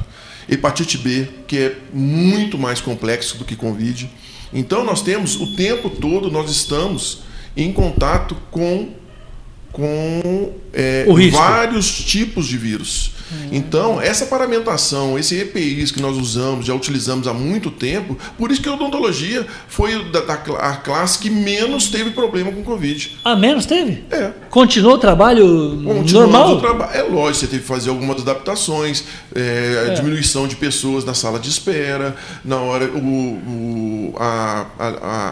hepatite 0.49 0.99
B, 0.99 1.29
que 1.47 1.59
é 1.59 1.77
muito 1.93 2.59
mais 2.59 2.81
complexo 2.81 3.39
do 3.39 3.45
que 3.45 3.57
Covid. 3.57 4.09
Então 4.53 4.85
nós 4.85 5.03
temos 5.03 5.41
o 5.41 5.55
tempo 5.55 5.91
todo 5.91 6.31
nós 6.31 6.51
estamos 6.51 7.23
em 7.57 7.73
contato 7.73 8.37
com 8.51 8.91
com 9.73 10.55
é, 10.73 11.05
vários 11.31 11.91
tipos 12.05 12.47
de 12.47 12.57
vírus. 12.57 13.13
Então, 13.51 14.01
essa 14.01 14.27
paramentação, 14.27 15.19
esse 15.19 15.37
EPIs 15.37 15.91
que 15.91 16.01
nós 16.01 16.17
usamos, 16.17 16.67
já 16.67 16.75
utilizamos 16.75 17.27
há 17.27 17.35
muito 17.35 17.71
tempo, 17.71 18.17
por 18.39 18.51
isso 18.51 18.61
que 18.61 18.69
a 18.69 18.75
odontologia 18.75 19.47
foi 19.69 20.05
da, 20.11 20.21
da 20.21 20.35
a 20.35 20.77
classe 20.77 21.19
que 21.19 21.31
menos 21.31 21.89
teve 21.89 22.11
problema 22.11 22.53
com 22.53 22.63
Covid. 22.63 23.19
Ah, 23.25 23.35
menos 23.35 23.67
teve? 23.67 24.05
É. 24.11 24.31
Continuou 24.51 24.95
o 24.95 24.99
trabalho 24.99 25.83
Continuou 25.85 26.29
normal? 26.29 26.57
O 26.57 26.61
traba 26.61 26.85
é 26.93 27.03
lógico, 27.03 27.41
você 27.41 27.47
teve 27.47 27.63
que 27.63 27.69
fazer 27.69 27.91
algumas 27.91 28.21
adaptações, 28.21 29.05
é, 29.35 29.89
é. 29.89 29.95
diminuição 29.95 30.47
de 30.47 30.57
pessoas 30.57 31.05
na 31.05 31.15
sala 31.15 31.39
de 31.39 31.49
espera, 31.49 32.17
na 32.45 32.57
hora 32.57 32.87
o, 32.87 32.99
o 32.99 34.15
a, 34.19 34.67
a, 34.79 34.87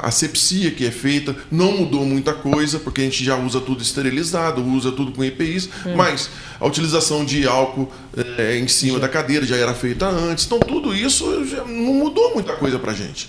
a 0.04 0.08
asepsia 0.08 0.70
que 0.70 0.86
é 0.86 0.90
feita 0.90 1.34
não 1.50 1.72
mudou 1.72 2.04
muita 2.04 2.32
coisa, 2.32 2.78
porque 2.78 3.02
a 3.02 3.04
gente 3.04 3.24
já 3.24 3.36
usa 3.36 3.60
tudo 3.60 3.82
esterilizado, 3.82 4.64
usa 4.64 4.92
tudo 4.92 5.12
com 5.12 5.22
EPIs, 5.22 5.68
é. 5.86 5.94
mas 5.94 6.30
a 6.60 6.66
utilização 6.66 7.24
de 7.24 7.46
álcool 7.46 7.83
é, 8.38 8.58
em 8.58 8.68
cima 8.68 8.98
da 8.98 9.08
cadeira 9.08 9.44
já 9.44 9.56
era 9.56 9.74
feita 9.74 10.06
antes. 10.06 10.46
Então, 10.46 10.58
tudo 10.60 10.94
isso 10.94 11.24
não 11.66 11.94
mudou 11.94 12.34
muita 12.34 12.54
coisa 12.54 12.78
para 12.78 12.92
a 12.92 12.94
gente. 12.94 13.28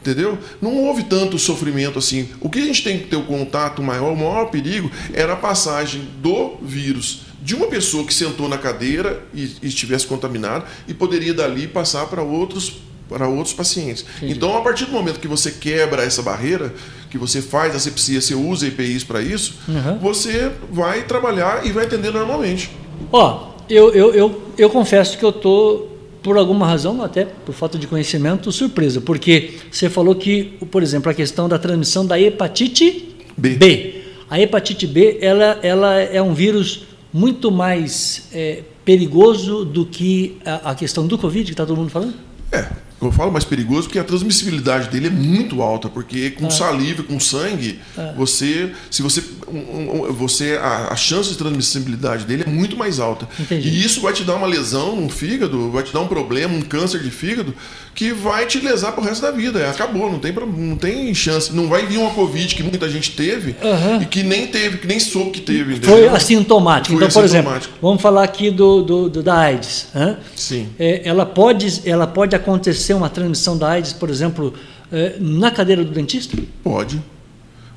Entendeu? 0.00 0.38
Não 0.60 0.76
houve 0.84 1.04
tanto 1.04 1.38
sofrimento 1.38 1.98
assim. 1.98 2.28
O 2.38 2.50
que 2.50 2.58
a 2.58 2.64
gente 2.64 2.84
tem 2.84 2.98
que 2.98 3.06
ter 3.06 3.16
o 3.16 3.22
contato 3.22 3.82
maior, 3.82 4.12
o 4.12 4.16
maior 4.16 4.50
perigo, 4.50 4.90
era 5.14 5.32
a 5.32 5.36
passagem 5.36 6.06
do 6.20 6.56
vírus 6.60 7.22
de 7.40 7.54
uma 7.54 7.66
pessoa 7.66 8.04
que 8.06 8.12
sentou 8.12 8.48
na 8.48 8.58
cadeira 8.58 9.22
e, 9.34 9.56
e 9.62 9.68
estivesse 9.68 10.06
contaminado 10.06 10.64
e 10.88 10.94
poderia 10.94 11.32
dali 11.32 11.66
passar 11.66 12.06
para 12.06 12.22
outros 12.22 12.72
para 13.08 13.28
outros 13.28 13.54
pacientes. 13.54 14.04
Entendi. 14.16 14.32
Então, 14.32 14.56
a 14.56 14.62
partir 14.62 14.86
do 14.86 14.92
momento 14.92 15.20
que 15.20 15.28
você 15.28 15.50
quebra 15.50 16.02
essa 16.02 16.22
barreira, 16.22 16.74
que 17.10 17.18
você 17.18 17.42
faz 17.42 17.74
a 17.76 17.78
sepsia, 17.78 18.20
você 18.20 18.34
usa 18.34 18.66
EPIs 18.66 19.04
para 19.04 19.22
isso, 19.22 19.54
uhum. 19.68 19.98
você 19.98 20.50
vai 20.70 21.02
trabalhar 21.02 21.66
e 21.66 21.70
vai 21.70 21.84
atender 21.84 22.10
normalmente. 22.10 22.70
Ó, 23.12 23.53
eu, 23.68 23.92
eu, 23.92 24.14
eu, 24.14 24.42
eu 24.58 24.70
confesso 24.70 25.18
que 25.18 25.24
eu 25.24 25.30
estou, 25.30 25.98
por 26.22 26.36
alguma 26.36 26.66
razão, 26.66 27.02
até 27.02 27.24
por 27.24 27.54
falta 27.54 27.78
de 27.78 27.86
conhecimento, 27.86 28.50
surpresa, 28.52 29.00
porque 29.00 29.54
você 29.70 29.88
falou 29.88 30.14
que, 30.14 30.56
por 30.70 30.82
exemplo, 30.82 31.10
a 31.10 31.14
questão 31.14 31.48
da 31.48 31.58
transmissão 31.58 32.06
da 32.06 32.18
hepatite 32.18 33.14
B. 33.36 33.50
B. 33.50 33.94
A 34.30 34.40
hepatite 34.40 34.86
B 34.86 35.18
ela, 35.20 35.58
ela 35.62 36.00
é 36.00 36.20
um 36.20 36.34
vírus 36.34 36.86
muito 37.12 37.50
mais 37.50 38.28
é, 38.32 38.62
perigoso 38.84 39.64
do 39.64 39.86
que 39.86 40.36
a, 40.44 40.70
a 40.70 40.74
questão 40.74 41.06
do 41.06 41.16
Covid, 41.16 41.44
que 41.44 41.52
está 41.52 41.64
todo 41.64 41.76
mundo 41.76 41.90
falando? 41.90 42.14
É, 42.52 42.66
eu 43.06 43.12
falo 43.12 43.32
mais 43.32 43.44
perigoso 43.44 43.84
porque 43.84 43.98
a 43.98 44.04
transmissibilidade 44.04 44.88
dele 44.88 45.08
é 45.08 45.10
muito 45.10 45.62
alta, 45.62 45.88
porque 45.88 46.30
com 46.30 46.46
ah. 46.46 46.50
saliva, 46.50 47.02
com 47.02 47.18
sangue, 47.20 47.78
ah. 47.96 48.12
você, 48.16 48.72
se 48.90 49.02
você, 49.02 49.22
um, 49.48 50.08
um, 50.08 50.12
você 50.12 50.58
a, 50.60 50.88
a, 50.92 50.96
chance 50.96 51.30
de 51.30 51.36
transmissibilidade 51.36 52.24
dele 52.24 52.44
é 52.46 52.50
muito 52.50 52.76
mais 52.76 53.00
alta. 53.00 53.28
Entendi. 53.38 53.68
E 53.68 53.84
isso 53.84 54.00
vai 54.00 54.12
te 54.12 54.24
dar 54.24 54.34
uma 54.34 54.46
lesão 54.46 54.96
no 54.96 55.08
fígado, 55.08 55.70
vai 55.70 55.82
te 55.82 55.92
dar 55.92 56.00
um 56.00 56.08
problema, 56.08 56.54
um 56.54 56.62
câncer 56.62 57.02
de 57.02 57.10
fígado, 57.10 57.54
que 57.94 58.12
vai 58.12 58.46
te 58.46 58.58
lesar 58.58 58.92
pro 58.92 59.02
resto 59.02 59.22
da 59.22 59.30
vida. 59.30 59.60
É, 59.60 59.68
acabou, 59.68 60.10
não 60.10 60.18
tem, 60.18 60.32
não 60.32 60.76
tem 60.76 61.14
chance. 61.14 61.54
Não 61.54 61.68
vai 61.68 61.86
vir 61.86 61.98
uma 61.98 62.10
Covid 62.10 62.54
que 62.54 62.62
muita 62.62 62.88
gente 62.88 63.12
teve 63.12 63.54
uhum. 63.62 64.02
e 64.02 64.06
que 64.06 64.22
nem 64.22 64.46
teve, 64.46 64.78
que 64.78 64.86
nem 64.86 64.98
soube 64.98 65.30
que 65.30 65.40
teve. 65.40 65.74
Entendeu? 65.74 65.90
Foi 65.90 66.08
assintomático. 66.08 66.96
Foi 66.96 67.06
então, 67.06 67.20
por 67.20 67.24
exemplo, 67.24 67.60
vamos 67.80 68.02
falar 68.02 68.24
aqui 68.24 68.50
do, 68.50 68.82
do, 68.82 69.08
do 69.08 69.22
da 69.22 69.36
AIDS. 69.36 69.88
Hein? 69.94 70.16
Sim. 70.34 70.68
É, 70.78 71.02
ela, 71.04 71.24
pode, 71.24 71.82
ela 71.88 72.06
pode 72.06 72.34
acontecer 72.34 72.93
uma 72.96 73.08
transmissão 73.08 73.56
da 73.56 73.70
AIDS, 73.70 73.92
por 73.92 74.10
exemplo, 74.10 74.54
é, 74.92 75.16
na 75.18 75.50
cadeira 75.50 75.84
do 75.84 75.90
dentista? 75.90 76.36
Pode. 76.62 77.02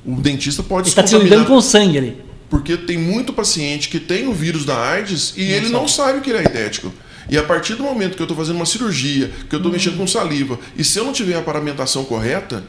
O 0.04 0.16
dentista 0.16 0.62
pode 0.62 0.88
Está 0.88 1.06
se 1.06 1.16
lidando 1.18 1.46
com 1.46 1.60
sangue 1.60 1.98
ali. 1.98 2.16
Porque 2.48 2.76
tem 2.76 2.96
muito 2.96 3.32
paciente 3.32 3.88
que 3.88 4.00
tem 4.00 4.26
o 4.26 4.32
vírus 4.32 4.64
da 4.64 4.76
AIDS 4.76 5.34
e 5.36 5.40
não 5.40 5.48
ele 5.48 5.60
sabe. 5.60 5.72
não 5.72 5.88
sabe 5.88 6.20
que 6.20 6.30
ele 6.30 6.38
é 6.38 6.44
idético. 6.44 6.92
E 7.28 7.36
a 7.36 7.42
partir 7.42 7.74
do 7.74 7.82
momento 7.82 8.16
que 8.16 8.22
eu 8.22 8.24
estou 8.24 8.36
fazendo 8.36 8.56
uma 8.56 8.64
cirurgia, 8.64 9.30
que 9.48 9.54
eu 9.54 9.58
estou 9.58 9.70
mexendo 9.70 9.98
com 9.98 10.06
saliva, 10.06 10.58
e 10.76 10.82
se 10.82 10.98
eu 10.98 11.04
não 11.04 11.12
tiver 11.12 11.36
a 11.36 11.42
paramentação 11.42 12.04
correta, 12.04 12.64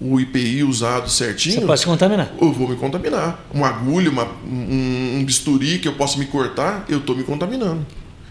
o 0.00 0.18
IPI 0.20 0.64
usado 0.64 1.08
certinho. 1.08 1.60
Você 1.60 1.66
pode 1.66 1.80
se 1.80 1.86
contaminar. 1.86 2.32
Eu 2.40 2.52
vou 2.52 2.68
me 2.68 2.76
contaminar. 2.76 3.44
Uma 3.52 3.68
agulha, 3.68 4.10
uma, 4.10 4.26
um, 4.44 5.18
um 5.18 5.24
bisturi 5.24 5.78
que 5.78 5.88
eu 5.88 5.92
posso 5.94 6.18
me 6.18 6.26
cortar, 6.26 6.84
eu 6.88 6.98
estou 6.98 7.16
me 7.16 7.22
contaminando. 7.22 7.84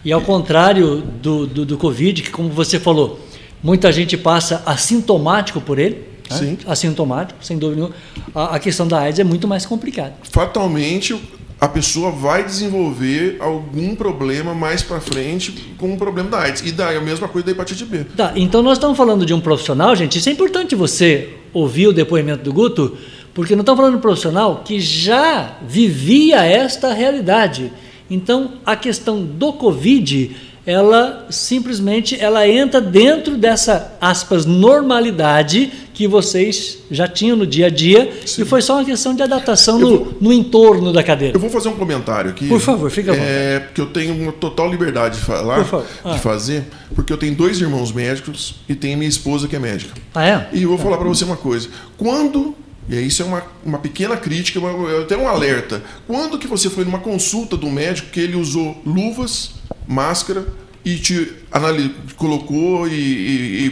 E 0.04 0.12
ao 0.12 0.20
contrário 0.20 1.02
do, 1.20 1.46
do, 1.46 1.66
do, 1.66 1.76
Covid, 1.76 2.22
que 2.22 2.30
como 2.30 2.48
você 2.48 2.78
falou, 2.78 3.20
muita 3.62 3.92
gente 3.92 4.16
passa 4.16 4.62
assintomático 4.66 5.60
por 5.60 5.78
ele. 5.78 6.06
Né? 6.30 6.56
Assintomático, 6.66 7.42
sem 7.42 7.58
dúvida 7.58 7.80
nenhuma. 7.80 7.96
A, 8.34 8.56
a 8.56 8.58
questão 8.58 8.86
da 8.86 9.00
AIDS 9.00 9.18
é 9.18 9.24
muito 9.24 9.48
mais 9.48 9.64
complicada. 9.64 10.14
Fatalmente, 10.30 11.18
a 11.60 11.66
pessoa 11.66 12.10
vai 12.10 12.44
desenvolver 12.44 13.36
algum 13.40 13.94
problema 13.94 14.54
mais 14.54 14.82
para 14.82 15.00
frente 15.00 15.74
com 15.76 15.92
o 15.92 15.96
problema 15.96 16.30
da 16.30 16.40
AIDS. 16.40 16.62
E 16.64 16.70
daí 16.70 16.96
a 16.96 17.00
mesma 17.00 17.26
coisa 17.26 17.46
da 17.46 17.52
hepatite 17.52 17.84
B. 17.84 18.04
Tá, 18.16 18.32
então 18.36 18.62
nós 18.62 18.74
estamos 18.74 18.96
falando 18.96 19.26
de 19.26 19.34
um 19.34 19.40
profissional, 19.40 19.96
gente. 19.96 20.18
Isso 20.18 20.28
é 20.28 20.32
importante 20.32 20.74
você 20.74 21.30
ouvir 21.52 21.88
o 21.88 21.92
depoimento 21.92 22.44
do 22.44 22.52
Guto, 22.52 22.96
porque 23.34 23.56
não 23.56 23.62
estamos 23.62 23.78
falando 23.78 23.94
de 23.94 23.98
um 23.98 24.02
profissional 24.02 24.62
que 24.64 24.78
já 24.78 25.56
vivia 25.66 26.44
esta 26.44 26.92
realidade. 26.92 27.72
Então, 28.10 28.54
a 28.64 28.74
questão 28.74 29.22
do 29.22 29.52
Covid 29.52 30.34
ela 30.68 31.26
simplesmente 31.30 32.20
ela 32.20 32.46
entra 32.46 32.78
dentro 32.78 33.38
dessa 33.38 33.96
aspas 33.98 34.44
normalidade 34.44 35.72
que 35.94 36.06
vocês 36.06 36.80
já 36.90 37.08
tinham 37.08 37.38
no 37.38 37.46
dia 37.46 37.68
a 37.68 37.70
dia 37.70 38.12
Sim. 38.26 38.42
e 38.42 38.44
foi 38.44 38.60
só 38.60 38.74
uma 38.74 38.84
questão 38.84 39.14
de 39.14 39.22
adaptação 39.22 39.78
no, 39.78 39.88
vou, 39.88 40.16
no, 40.20 40.30
entorno 40.30 40.92
da 40.92 41.02
cadeira. 41.02 41.34
Eu 41.34 41.40
vou 41.40 41.48
fazer 41.48 41.70
um 41.70 41.76
comentário 41.76 42.32
aqui. 42.32 42.46
Por 42.48 42.60
favor, 42.60 42.90
fica 42.90 43.14
bom. 43.14 43.18
É, 43.18 43.60
porque 43.60 43.80
eu 43.80 43.86
tenho 43.86 44.14
uma 44.14 44.30
total 44.30 44.70
liberdade 44.70 45.16
de 45.16 45.24
falar, 45.24 45.66
ah. 46.04 46.12
de 46.12 46.18
fazer, 46.18 46.64
porque 46.94 47.14
eu 47.14 47.16
tenho 47.16 47.34
dois 47.34 47.62
irmãos 47.62 47.90
médicos 47.90 48.56
e 48.68 48.74
tenho 48.74 48.98
minha 48.98 49.08
esposa 49.08 49.48
que 49.48 49.56
é 49.56 49.58
médica. 49.58 49.94
Ah, 50.14 50.28
é? 50.28 50.48
E 50.52 50.64
eu 50.64 50.68
vou 50.68 50.78
ah. 50.78 50.82
falar 50.82 50.98
para 50.98 51.08
você 51.08 51.24
uma 51.24 51.38
coisa. 51.38 51.70
Quando 51.96 52.54
e 52.90 52.96
isso 53.06 53.22
é 53.22 53.24
uma, 53.24 53.42
uma 53.64 53.78
pequena 53.78 54.18
crítica, 54.18 54.58
uma, 54.58 55.00
até 55.00 55.16
um 55.16 55.26
alerta. 55.26 55.82
Quando 56.06 56.38
que 56.38 56.46
você 56.46 56.68
foi 56.68 56.84
numa 56.84 56.98
consulta 56.98 57.56
do 57.56 57.70
médico 57.70 58.10
que 58.10 58.20
ele 58.20 58.36
usou 58.36 58.80
luvas, 58.84 59.56
máscara 59.88 60.46
e 60.84 60.96
te 60.98 61.32
colocou 62.16 62.86
e, 62.86 62.92
e, 62.92 63.66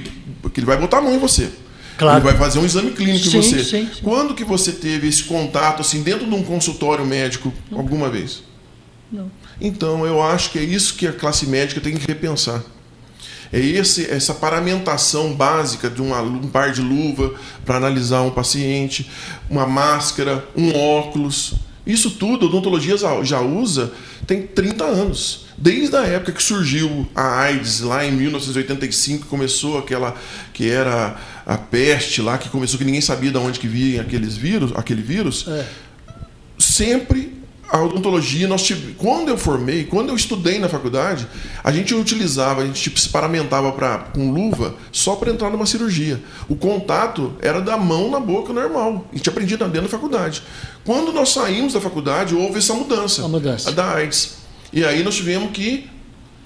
e, 0.44 0.50
que 0.50 0.60
ele 0.60 0.66
vai 0.66 0.76
botar 0.76 0.98
a 0.98 1.02
mão 1.02 1.14
em 1.14 1.18
você. 1.18 1.50
Claro. 1.98 2.18
Ele 2.18 2.24
vai 2.24 2.36
fazer 2.36 2.58
um 2.58 2.64
exame 2.64 2.90
clínico 2.90 3.24
Sim, 3.26 3.38
em 3.38 3.42
você. 3.42 3.64
sim, 3.64 3.88
sim. 3.94 4.00
Quando 4.02 4.34
que 4.34 4.44
você 4.44 4.72
teve 4.72 5.08
esse 5.08 5.24
contato 5.24 5.80
assim 5.80 6.02
dentro 6.02 6.26
de 6.26 6.34
um 6.34 6.42
consultório 6.42 7.06
médico 7.06 7.52
alguma 7.72 8.08
vez? 8.10 8.42
Não. 9.10 9.30
Então, 9.60 10.04
eu 10.04 10.22
acho 10.22 10.50
que 10.50 10.58
é 10.58 10.62
isso 10.62 10.94
que 10.94 11.06
a 11.06 11.12
classe 11.12 11.46
médica 11.46 11.80
tem 11.80 11.96
que 11.96 12.06
repensar. 12.06 12.62
É 13.52 13.58
esse, 13.60 14.10
essa 14.10 14.34
paramentação 14.34 15.32
básica 15.32 15.88
de 15.88 16.02
uma, 16.02 16.20
um 16.20 16.48
par 16.48 16.72
de 16.72 16.82
luva 16.82 17.32
para 17.64 17.76
analisar 17.76 18.22
um 18.22 18.30
paciente, 18.30 19.08
uma 19.48 19.64
máscara, 19.66 20.44
um 20.56 20.76
óculos. 20.76 21.54
Isso 21.86 22.10
tudo 22.10 22.44
a 22.44 22.48
odontologia 22.48 22.96
já- 22.98 23.22
já 23.22 23.40
usa 23.40 23.92
tem 24.26 24.42
30 24.42 24.84
anos. 24.84 25.45
Desde 25.58 25.96
a 25.96 26.04
época 26.04 26.32
que 26.32 26.42
surgiu 26.42 27.08
a 27.14 27.40
AIDS, 27.40 27.80
lá 27.80 28.04
em 28.04 28.12
1985, 28.12 29.26
começou 29.26 29.78
aquela 29.78 30.14
que 30.52 30.68
era 30.70 31.16
a 31.46 31.56
peste 31.56 32.20
lá, 32.20 32.36
que 32.36 32.48
começou 32.50 32.78
que 32.78 32.84
ninguém 32.84 33.00
sabia 33.00 33.30
de 33.30 33.38
onde 33.38 33.58
que 33.58 33.66
vinha 33.66 34.02
aqueles 34.02 34.36
vírus, 34.36 34.72
aquele 34.76 35.00
vírus 35.02 35.46
É. 35.48 35.64
sempre 36.58 37.34
a 37.68 37.82
odontologia, 37.82 38.46
nós 38.46 38.62
tive, 38.62 38.94
quando 38.94 39.28
eu 39.28 39.36
formei, 39.36 39.82
quando 39.84 40.10
eu 40.10 40.14
estudei 40.14 40.58
na 40.60 40.68
faculdade, 40.68 41.26
a 41.64 41.72
gente 41.72 41.92
utilizava, 41.94 42.62
a 42.62 42.64
gente 42.66 42.80
tipo, 42.80 43.00
se 43.00 43.08
paramentava 43.08 43.72
pra, 43.72 43.98
com 43.98 44.30
luva 44.30 44.76
só 44.92 45.16
para 45.16 45.32
entrar 45.32 45.50
numa 45.50 45.66
cirurgia. 45.66 46.20
O 46.48 46.54
contato 46.54 47.34
era 47.40 47.60
da 47.60 47.76
mão 47.76 48.08
na 48.08 48.20
boca 48.20 48.52
normal. 48.52 49.08
A 49.12 49.16
gente 49.16 49.28
aprendia 49.28 49.56
dentro 49.56 49.82
da 49.82 49.88
faculdade. 49.88 50.44
Quando 50.84 51.12
nós 51.12 51.30
saímos 51.30 51.72
da 51.72 51.80
faculdade, 51.80 52.36
houve 52.36 52.58
essa 52.58 52.72
mudança, 52.72 53.24
A 53.24 53.28
mudança. 53.28 53.68
a 53.68 53.72
da 53.72 53.94
AIDS. 53.94 54.45
E 54.72 54.84
aí 54.84 55.02
nós 55.02 55.14
tivemos 55.14 55.50
que 55.50 55.88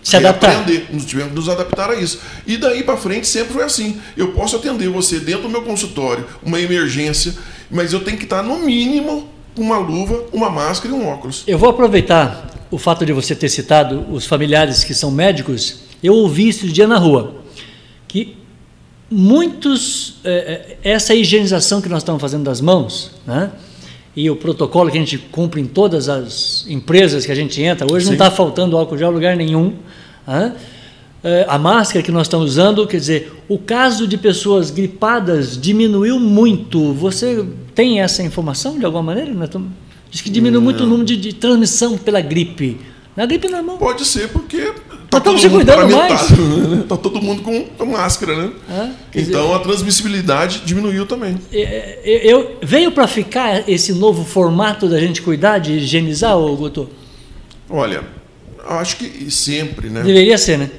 Se 0.02 0.16
adaptar. 0.16 0.56
aprender, 0.56 0.86
nós 0.92 1.04
tivemos 1.04 1.30
que 1.30 1.36
nos 1.36 1.48
adaptar 1.48 1.90
a 1.90 1.94
isso. 1.94 2.20
E 2.46 2.56
daí 2.56 2.82
para 2.82 2.96
frente 2.96 3.26
sempre 3.26 3.52
foi 3.52 3.64
assim. 3.64 4.00
Eu 4.16 4.32
posso 4.32 4.56
atender 4.56 4.88
você 4.88 5.20
dentro 5.20 5.42
do 5.42 5.48
meu 5.48 5.62
consultório, 5.62 6.26
uma 6.42 6.60
emergência, 6.60 7.34
mas 7.70 7.92
eu 7.92 8.00
tenho 8.00 8.16
que 8.16 8.24
estar 8.24 8.42
no 8.42 8.58
mínimo 8.60 9.28
com 9.54 9.62
uma 9.62 9.78
luva, 9.78 10.24
uma 10.32 10.48
máscara 10.50 10.94
e 10.94 10.96
um 10.96 11.08
óculos. 11.08 11.44
Eu 11.46 11.58
vou 11.58 11.68
aproveitar 11.70 12.48
o 12.70 12.78
fato 12.78 13.04
de 13.04 13.12
você 13.12 13.34
ter 13.34 13.48
citado 13.48 14.06
os 14.10 14.24
familiares 14.26 14.84
que 14.84 14.94
são 14.94 15.10
médicos. 15.10 15.80
Eu 16.02 16.14
ouvi 16.14 16.48
isso 16.48 16.66
dia 16.68 16.86
na 16.86 16.96
rua, 16.96 17.42
que 18.06 18.36
muitos 19.10 20.20
eh, 20.24 20.76
eh, 20.82 20.90
essa 20.92 21.14
higienização 21.14 21.80
que 21.80 21.88
nós 21.88 21.98
estamos 22.02 22.20
fazendo 22.20 22.44
das 22.44 22.60
mãos, 22.60 23.10
né? 23.26 23.50
E 24.16 24.28
o 24.28 24.36
protocolo 24.36 24.90
que 24.90 24.96
a 24.98 25.00
gente 25.00 25.16
cumpre 25.18 25.60
em 25.60 25.66
todas 25.66 26.08
as 26.08 26.66
empresas 26.68 27.24
que 27.24 27.30
a 27.32 27.34
gente 27.34 27.62
entra, 27.62 27.86
hoje 27.90 28.06
não 28.06 28.12
Sim. 28.12 28.18
está 28.22 28.30
faltando 28.30 28.76
álcool 28.76 28.98
gel 28.98 29.10
em 29.10 29.14
lugar 29.14 29.36
nenhum. 29.36 29.74
né? 30.26 30.54
A 31.48 31.58
máscara 31.58 32.02
que 32.02 32.10
nós 32.10 32.22
estamos 32.26 32.52
usando, 32.52 32.86
quer 32.86 32.96
dizer, 32.96 33.32
o 33.46 33.58
caso 33.58 34.06
de 34.06 34.16
pessoas 34.16 34.70
gripadas 34.70 35.60
diminuiu 35.60 36.18
muito. 36.18 36.94
Você 36.94 37.44
tem 37.74 38.00
essa 38.00 38.22
informação 38.22 38.78
de 38.78 38.84
alguma 38.86 39.02
maneira? 39.02 39.32
Nós 39.32 39.44
estamos- 39.44 39.70
Diz 40.10 40.22
que 40.22 40.30
diminuiu 40.30 40.60
muito 40.62 40.82
o 40.82 40.86
número 40.86 41.04
de, 41.04 41.16
de 41.16 41.32
transmissão 41.34 41.96
pela 41.96 42.20
gripe. 42.20 42.80
Na 43.14 43.26
gripe 43.26 43.48
normal. 43.48 43.76
Pode 43.78 44.04
ser 44.06 44.28
porque 44.30 44.72
Nós 45.12 45.20
estamos 45.20 45.40
se 45.40 45.48
cuidando 45.48 45.90
mais. 45.90 46.12
paramentado, 46.12 46.84
Tá 46.88 46.96
todo 46.96 47.20
mundo 47.20 47.42
com, 47.42 47.64
com 47.64 47.86
máscara, 47.86 48.36
né? 48.36 48.52
É, 48.68 48.90
quer 49.12 49.18
dizer- 49.20 49.30
então 49.32 49.54
a 49.54 49.58
transmissibilidade 49.58 50.62
diminuiu 50.64 51.04
também. 51.06 51.36
É, 51.52 51.98
é, 52.04 52.32
Eu, 52.32 52.58
veio 52.62 52.92
para 52.92 53.06
ficar 53.08 53.68
esse 53.68 53.92
novo 53.92 54.24
formato 54.24 54.88
da 54.88 55.00
gente 55.00 55.20
cuidar, 55.22 55.58
de 55.58 55.72
higienizar, 55.72 56.36
ô 56.36 56.54
Guto? 56.56 56.88
Olha, 57.68 58.02
acho 58.68 58.96
que 58.96 59.30
sempre, 59.30 59.88
né? 59.90 60.02
Deveria 60.02 60.38
ser, 60.38 60.58
né? 60.58 60.70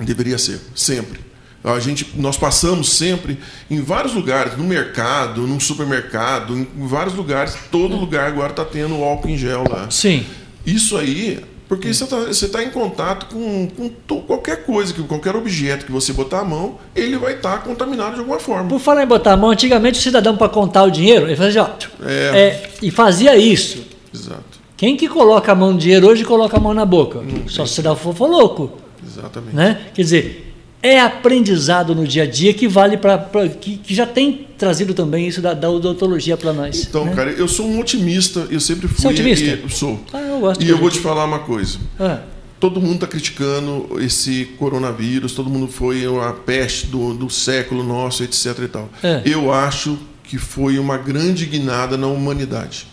Deveria 0.00 0.38
ser, 0.38 0.60
sempre. 0.74 1.20
A 1.64 1.78
gente, 1.78 2.08
nós 2.16 2.36
passamos 2.36 2.92
sempre 2.92 3.38
em 3.70 3.80
vários 3.80 4.14
lugares, 4.14 4.56
no 4.56 4.64
mercado, 4.64 5.42
num 5.46 5.60
supermercado, 5.60 6.56
em 6.56 6.86
vários 6.88 7.14
lugares, 7.14 7.56
todo 7.70 7.94
lugar 7.96 8.26
agora 8.26 8.50
está 8.50 8.64
tendo 8.64 8.94
álcool 8.96 9.28
em 9.28 9.36
gel 9.38 9.64
lá. 9.70 9.88
Sim. 9.88 10.24
Isso 10.66 10.96
aí, 10.96 11.38
porque 11.74 11.92
você 11.94 12.04
está 12.44 12.58
tá 12.58 12.64
em 12.64 12.68
contato 12.68 13.26
com, 13.32 13.66
com 13.74 13.88
to- 13.88 14.20
qualquer 14.26 14.62
coisa, 14.66 14.92
que 14.92 15.02
qualquer 15.04 15.34
objeto 15.34 15.86
que 15.86 15.92
você 15.92 16.12
botar 16.12 16.40
a 16.40 16.44
mão, 16.44 16.74
ele 16.94 17.16
vai 17.16 17.32
estar 17.32 17.62
contaminado 17.64 18.12
de 18.12 18.18
alguma 18.18 18.38
forma. 18.38 18.68
Por 18.68 18.78
falar 18.78 19.04
em 19.04 19.06
botar 19.06 19.32
a 19.32 19.36
mão, 19.38 19.48
antigamente 19.50 19.98
o 19.98 20.02
cidadão 20.02 20.36
para 20.36 20.50
contar 20.50 20.82
o 20.82 20.90
dinheiro, 20.90 21.24
ele 21.26 21.34
fazia, 21.34 21.62
ó, 21.62 21.70
É. 22.06 22.12
é, 22.12 22.70
e 22.82 22.90
fazia 22.90 23.34
isso. 23.38 23.86
Exato, 24.14 24.60
Quem 24.76 24.98
que 24.98 25.08
coloca 25.08 25.50
a 25.50 25.54
mão 25.54 25.72
no 25.72 25.78
dinheiro 25.78 26.08
hoje 26.08 26.24
coloca 26.26 26.58
a 26.58 26.60
mão 26.60 26.74
na 26.74 26.84
boca? 26.84 27.20
Só 27.46 27.64
se 27.64 27.80
dá 27.80 27.96
for 27.96 28.14
louco, 28.28 28.72
exatamente. 29.02 29.56
né? 29.56 29.80
Quer 29.94 30.02
dizer, 30.02 30.51
é 30.82 31.00
aprendizado 31.00 31.94
no 31.94 32.06
dia 32.06 32.24
a 32.24 32.26
dia 32.26 32.52
que 32.52 32.66
vale 32.66 32.96
para 32.96 33.18
que, 33.60 33.76
que 33.76 33.94
já 33.94 34.04
tem 34.06 34.48
trazido 34.58 34.92
também 34.94 35.26
isso 35.28 35.40
da, 35.40 35.54
da 35.54 35.70
odontologia 35.70 36.36
para 36.36 36.52
nós. 36.52 36.86
Então, 36.88 37.04
né? 37.04 37.14
cara, 37.14 37.30
eu 37.30 37.46
sou 37.46 37.66
um 37.66 37.78
otimista, 37.80 38.46
eu 38.50 38.60
sempre 38.60 38.88
fui. 38.88 38.96
Você 39.00 39.06
é 39.06 39.10
otimista? 39.10 39.44
e- 39.66 39.70
sou. 39.70 40.00
Ah, 40.12 40.20
eu 40.20 40.40
gosto 40.40 40.62
E 40.62 40.68
eu 40.68 40.76
vou 40.78 40.88
gente. 40.90 40.98
te 40.98 41.02
falar 41.02 41.24
uma 41.24 41.40
coisa. 41.40 41.78
Ah, 41.98 42.20
Todo 42.58 42.80
mundo 42.80 42.94
está 42.94 43.06
criticando 43.08 43.88
esse 44.00 44.44
coronavírus, 44.56 45.32
todo 45.32 45.50
mundo 45.50 45.66
foi 45.66 46.04
a 46.06 46.32
peste 46.32 46.86
do, 46.86 47.12
do 47.12 47.28
século 47.28 47.82
nosso, 47.82 48.22
etc. 48.22 48.56
E 48.62 48.68
tal. 48.68 48.88
É. 49.02 49.20
Eu 49.24 49.52
acho 49.52 49.98
que 50.22 50.38
foi 50.38 50.78
uma 50.78 50.96
grande 50.96 51.44
guinada 51.44 51.96
na 51.96 52.06
humanidade. 52.06 52.86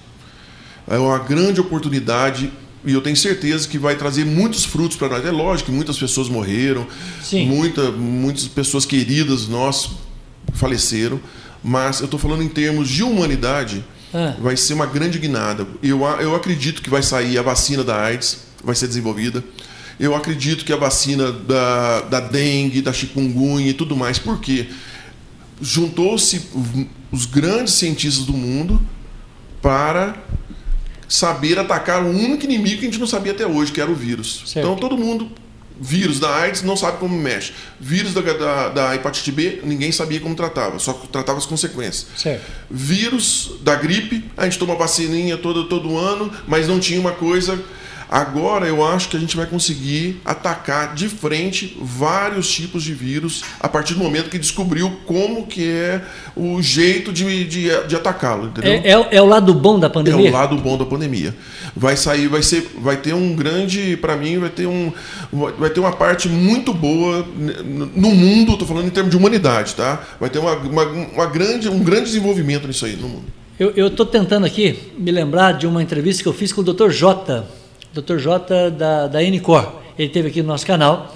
É 0.88 0.97
uma 0.97 1.19
grande 1.19 1.62
oportunidade 1.62 2.52
e 2.86 2.94
eu 2.94 3.02
tenho 3.02 3.15
certeza 3.15 3.68
que 3.68 3.78
vai 3.78 3.96
trazer 3.96 4.26
muitos 4.26 4.63
frutos 4.65 4.96
para 4.98 5.10
nós. 5.10 5.26
É 5.26 5.32
lógico 5.32 5.70
que 5.70 5.76
muitas 5.76 5.98
pessoas 5.98 6.30
morreram, 6.30 6.88
Sim. 7.22 7.46
muita, 7.48 7.92
muitas 7.92 8.48
pessoas 8.48 8.86
queridas 8.86 9.48
nossas 9.48 9.92
faleceram, 10.54 11.20
mas 11.63 12.00
eu 12.00 12.06
estou 12.06 12.20
falando 12.20 12.42
em 12.44 12.48
termos 12.50 12.88
de 12.89 13.04
humanidade, 13.04 13.84
Ah. 14.13 14.34
vai 14.39 14.56
ser 14.58 14.74
uma 14.74 14.86
grande 14.86 15.20
guinada. 15.20 15.68
Eu, 15.84 16.02
eu 16.20 16.34
acredito 16.36 16.82
que 16.82 16.89
vai 16.89 17.04
sair 17.04 17.38
a 17.38 17.42
vacina 17.42 17.84
da 17.84 18.02
AIDS, 18.02 18.39
vai 18.63 18.74
ser 18.76 18.88
desenvolvida. 18.88 19.44
Eu 20.00 20.15
acredito 20.15 20.63
que 20.63 20.72
a 20.72 20.78
vacina 20.78 21.32
da, 21.32 22.02
da 22.02 22.20
dengue, 22.22 22.82
da 22.82 22.94
chikungunya 22.94 23.70
e 23.70 23.74
tudo 23.74 23.96
mais. 23.98 24.18
Por 24.18 24.39
quê? 24.39 24.68
Juntou-se 25.62 26.42
os 27.12 27.26
grandes 27.26 27.74
cientistas 27.74 28.26
do 28.26 28.32
mundo 28.34 28.82
para 29.62 30.15
saber 31.10 31.58
atacar 31.58 32.04
o 32.04 32.10
único 32.10 32.45
inimigo 32.45 32.80
que 32.80 32.88
a 32.88 32.89
gente 32.89 33.00
não 33.00 33.08
sabia 33.08 33.34
até 33.34 33.45
hoje, 33.45 33.72
que 33.72 33.82
era 33.82 33.89
o 33.89 33.95
vírus. 33.95 34.43
Certo. 34.45 34.60
Então 34.60 34.76
todo 34.76 34.95
mundo, 34.98 35.30
vírus 35.82 36.19
da 36.19 36.34
AIDS, 36.36 36.62
não 36.62 36.78
sabe 36.78 37.00
como 37.00 37.17
mexe. 37.17 37.52
Vírus 37.80 38.13
da, 38.13 38.22
da, 38.22 38.69
da 38.69 38.95
hepatite 38.95 39.32
B, 39.32 39.60
ninguém 39.63 39.91
sabia 39.91 40.19
como 40.19 40.36
tratava, 40.36 40.78
só 40.78 40.93
tratava 40.93 41.39
as 41.39 41.45
consequências. 41.45 42.08
certo. 42.15 42.43
Vírus 42.69 43.54
da 43.62 43.76
gripe, 43.76 44.24
a 44.38 44.45
gente 44.45 44.60
toma 44.60 44.76
vacininha 44.76 45.36
todo, 45.38 45.65
todo 45.65 45.98
ano, 45.98 46.32
mas 46.48 46.67
não 46.67 46.80
tinha 46.80 47.00
uma 47.00 47.12
coisa. 47.12 47.60
Agora 48.10 48.65
eu 48.65 48.84
acho 48.84 49.08
que 49.10 49.15
a 49.15 49.19
gente 49.19 49.38
vai 49.38 49.45
conseguir 49.45 50.19
atacar 50.26 50.95
de 50.95 51.08
frente 51.08 51.78
vários 51.80 52.50
tipos 52.50 52.84
de 52.84 52.91
vírus 52.91 53.43
a 53.60 53.69
partir 53.69 53.93
do 53.93 54.00
momento 54.00 54.32
que 54.32 54.39
descobriu 54.39 54.91
como 55.06 55.45
que 55.45 55.69
é 55.69 56.02
o 56.36 56.60
jeito 56.60 57.13
de, 57.13 57.45
de, 57.45 57.88
de 57.88 57.95
atacá-lo, 57.95 58.48
entendeu? 58.48 58.72
É, 58.72 58.93
é, 58.93 59.17
é 59.17 59.22
o 59.22 59.26
lado 59.26 59.54
bom 59.54 59.80
da 59.80 59.86
É 59.86 59.89
pandemia? 59.91 60.30
o 60.30 60.34
lado 60.34 60.56
bom 60.58 60.76
da 60.76 60.86
pandemia. 60.86 61.36
Vai 61.76 61.95
sair, 61.95 62.28
vai 62.28 62.41
ser, 62.41 62.72
vai 62.82 62.98
ter 62.98 63.13
um 63.13 63.36
grande, 63.36 63.95
para 63.98 64.17
mim, 64.17 64.39
vai 64.39 64.50
ter 64.50 64.65
um, 64.65 64.91
vai 65.60 65.69
ter 65.69 65.80
uma 65.80 65.91
parte 65.91 66.28
muito 66.28 66.74
boa 66.74 67.24
no 67.95 68.10
mundo. 68.10 68.54
Estou 68.54 68.67
falando 68.67 68.88
em 68.88 68.91
termos 68.91 69.12
de 69.12 69.17
humanidade, 69.17 69.76
tá? 69.76 70.02
Vai 70.19 70.32
ter 70.32 70.39
uma, 70.39 70.56
uma, 70.56 70.84
uma 70.84 71.26
grande, 71.28 71.69
um 71.69 71.84
grande 71.84 72.06
desenvolvimento 72.06 72.67
nisso 72.67 72.86
aí 72.86 72.95
no 72.95 73.08
mundo. 73.08 73.26
Eu 73.60 73.88
estou 73.88 74.06
tentando 74.06 74.45
aqui 74.45 74.93
me 74.98 75.12
lembrar 75.12 75.52
de 75.52 75.67
uma 75.67 75.84
entrevista 75.84 76.24
que 76.24 76.30
eu 76.30 76.34
fiz 76.34 76.54
com 76.54 76.62
o 76.62 76.63
Dr. 76.63 76.89
J, 76.91 77.45
Dr. 77.93 78.17
J 78.17 78.69
da, 78.71 79.08
da 79.08 79.21
Ncor. 79.23 79.73
Ele 79.97 80.08
esteve 80.08 80.30
aqui 80.30 80.41
no 80.41 80.47
nosso 80.47 80.65
canal 80.65 81.13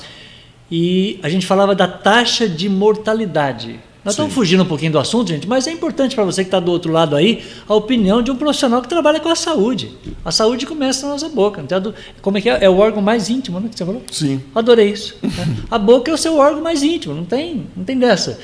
e 0.71 1.19
a 1.23 1.29
gente 1.29 1.45
falava 1.45 1.73
da 1.75 1.87
taxa 1.87 2.47
de 2.49 2.67
mortalidade. 2.69 3.79
Nós 4.03 4.15
estamos 4.15 4.33
Sim. 4.33 4.35
fugindo 4.35 4.63
um 4.63 4.65
pouquinho 4.65 4.91
do 4.91 4.99
assunto, 4.99 5.29
gente, 5.29 5.47
mas 5.47 5.65
é 5.65 5.71
importante 5.71 6.13
para 6.13 6.25
você 6.25 6.43
que 6.43 6.49
está 6.49 6.59
do 6.59 6.69
outro 6.69 6.91
lado 6.91 7.15
aí 7.15 7.41
a 7.69 7.73
opinião 7.73 8.21
de 8.21 8.29
um 8.31 8.35
profissional 8.35 8.81
que 8.81 8.87
trabalha 8.89 9.17
com 9.21 9.29
a 9.29 9.35
saúde. 9.35 9.93
A 10.25 10.31
saúde 10.31 10.65
começa 10.65 11.05
na 11.05 11.13
nossa 11.13 11.29
boca. 11.29 11.61
não 11.61 11.67
tem 11.67 11.77
a 11.77 11.79
do- 11.79 11.95
Como 12.21 12.37
é 12.37 12.41
que 12.41 12.49
é? 12.49 12.65
É 12.65 12.69
o 12.69 12.77
órgão 12.79 13.01
mais 13.01 13.29
íntimo, 13.29 13.61
né? 13.61 13.69
Que 13.71 13.77
você 13.77 13.85
falou? 13.85 14.01
Sim. 14.11 14.41
Adorei 14.53 14.89
isso. 14.91 15.15
né? 15.23 15.57
A 15.71 15.77
boca 15.79 16.11
é 16.11 16.13
o 16.13 16.17
seu 16.17 16.37
órgão 16.37 16.61
mais 16.61 16.83
íntimo, 16.83 17.13
não 17.13 17.23
tem, 17.23 17.65
não 17.77 17.85
tem 17.85 17.97
dessa. 17.97 18.37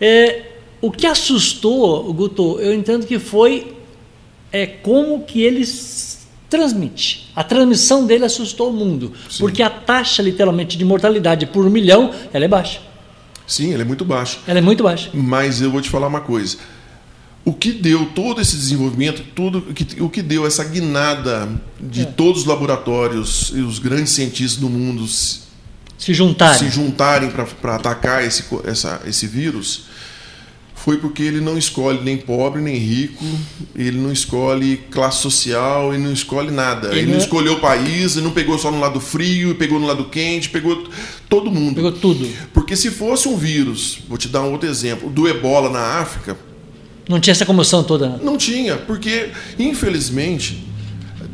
É, 0.00 0.44
o 0.80 0.90
que 0.90 1.06
assustou, 1.06 2.10
Guto, 2.14 2.58
eu 2.58 2.72
entendo 2.72 3.04
que 3.06 3.18
foi 3.18 3.76
é, 4.50 4.66
como 4.66 5.24
que 5.24 5.42
ele 5.42 5.60
s- 5.60 6.11
transmite. 6.52 7.30
A 7.34 7.42
transmissão 7.42 8.06
dele 8.06 8.26
assustou 8.26 8.68
o 8.70 8.72
mundo, 8.72 9.12
Sim. 9.30 9.38
porque 9.40 9.62
a 9.62 9.70
taxa, 9.70 10.22
literalmente, 10.22 10.76
de 10.76 10.84
mortalidade 10.84 11.46
por 11.46 11.68
milhão, 11.70 12.12
ela 12.32 12.44
é 12.44 12.48
baixa. 12.48 12.80
Sim, 13.46 13.72
ele 13.72 13.82
é 13.82 13.84
muito 13.84 14.04
baixo. 14.04 14.38
Ela 14.46 14.58
é 14.58 14.62
muito 14.62 14.82
baixa. 14.82 15.08
Mas 15.14 15.62
eu 15.62 15.70
vou 15.70 15.80
te 15.80 15.88
falar 15.88 16.06
uma 16.06 16.20
coisa. 16.20 16.58
O 17.44 17.52
que 17.52 17.72
deu 17.72 18.06
todo 18.14 18.40
esse 18.40 18.54
desenvolvimento, 18.54 19.24
tudo 19.34 19.66
o 20.00 20.08
que, 20.10 20.22
deu 20.22 20.46
essa 20.46 20.62
guinada 20.62 21.48
de 21.80 22.02
É. 22.02 22.04
todos 22.04 22.42
os 22.42 22.46
laboratórios 22.46 23.50
e 23.54 23.60
os 23.60 23.78
grandes 23.78 24.12
cientistas 24.12 24.60
do 24.60 24.68
mundo 24.68 25.06
se, 25.08 26.14
juntarem. 26.14 26.58
se 26.58 26.68
juntarem 26.70 27.30
para 27.30 27.74
atacar 27.74 28.22
esse, 28.24 28.44
essa, 28.64 29.00
esse 29.06 29.26
vírus 29.26 29.86
foi 30.84 30.96
porque 30.96 31.22
ele 31.22 31.40
não 31.40 31.56
escolhe 31.56 32.00
nem 32.02 32.16
pobre 32.16 32.60
nem 32.60 32.76
rico, 32.76 33.24
ele 33.74 33.98
não 33.98 34.10
escolhe 34.12 34.78
classe 34.90 35.22
social, 35.22 35.94
ele 35.94 36.02
não 36.02 36.12
escolhe 36.12 36.50
nada. 36.50 36.88
Ele, 36.88 37.00
ele 37.00 37.06
não 37.12 37.18
é- 37.18 37.18
escolheu 37.18 37.52
o 37.54 37.60
país, 37.60 38.16
ele 38.16 38.24
não 38.24 38.32
pegou 38.32 38.58
só 38.58 38.68
no 38.70 38.80
lado 38.80 38.98
frio, 38.98 39.54
pegou 39.54 39.78
no 39.78 39.86
lado 39.86 40.06
quente, 40.06 40.50
pegou 40.50 40.88
todo 41.28 41.52
mundo. 41.52 41.76
Pegou 41.76 41.92
tudo. 41.92 42.28
Porque 42.52 42.74
se 42.74 42.90
fosse 42.90 43.28
um 43.28 43.36
vírus, 43.36 44.00
vou 44.08 44.18
te 44.18 44.26
dar 44.26 44.42
um 44.42 44.50
outro 44.50 44.68
exemplo, 44.68 45.08
do 45.08 45.28
ebola 45.28 45.70
na 45.70 46.00
África. 46.00 46.36
Não 47.08 47.20
tinha 47.20 47.32
essa 47.32 47.46
comoção 47.46 47.84
toda. 47.84 48.08
Né? 48.08 48.18
Não 48.22 48.36
tinha, 48.36 48.76
porque 48.76 49.30
infelizmente 49.58 50.64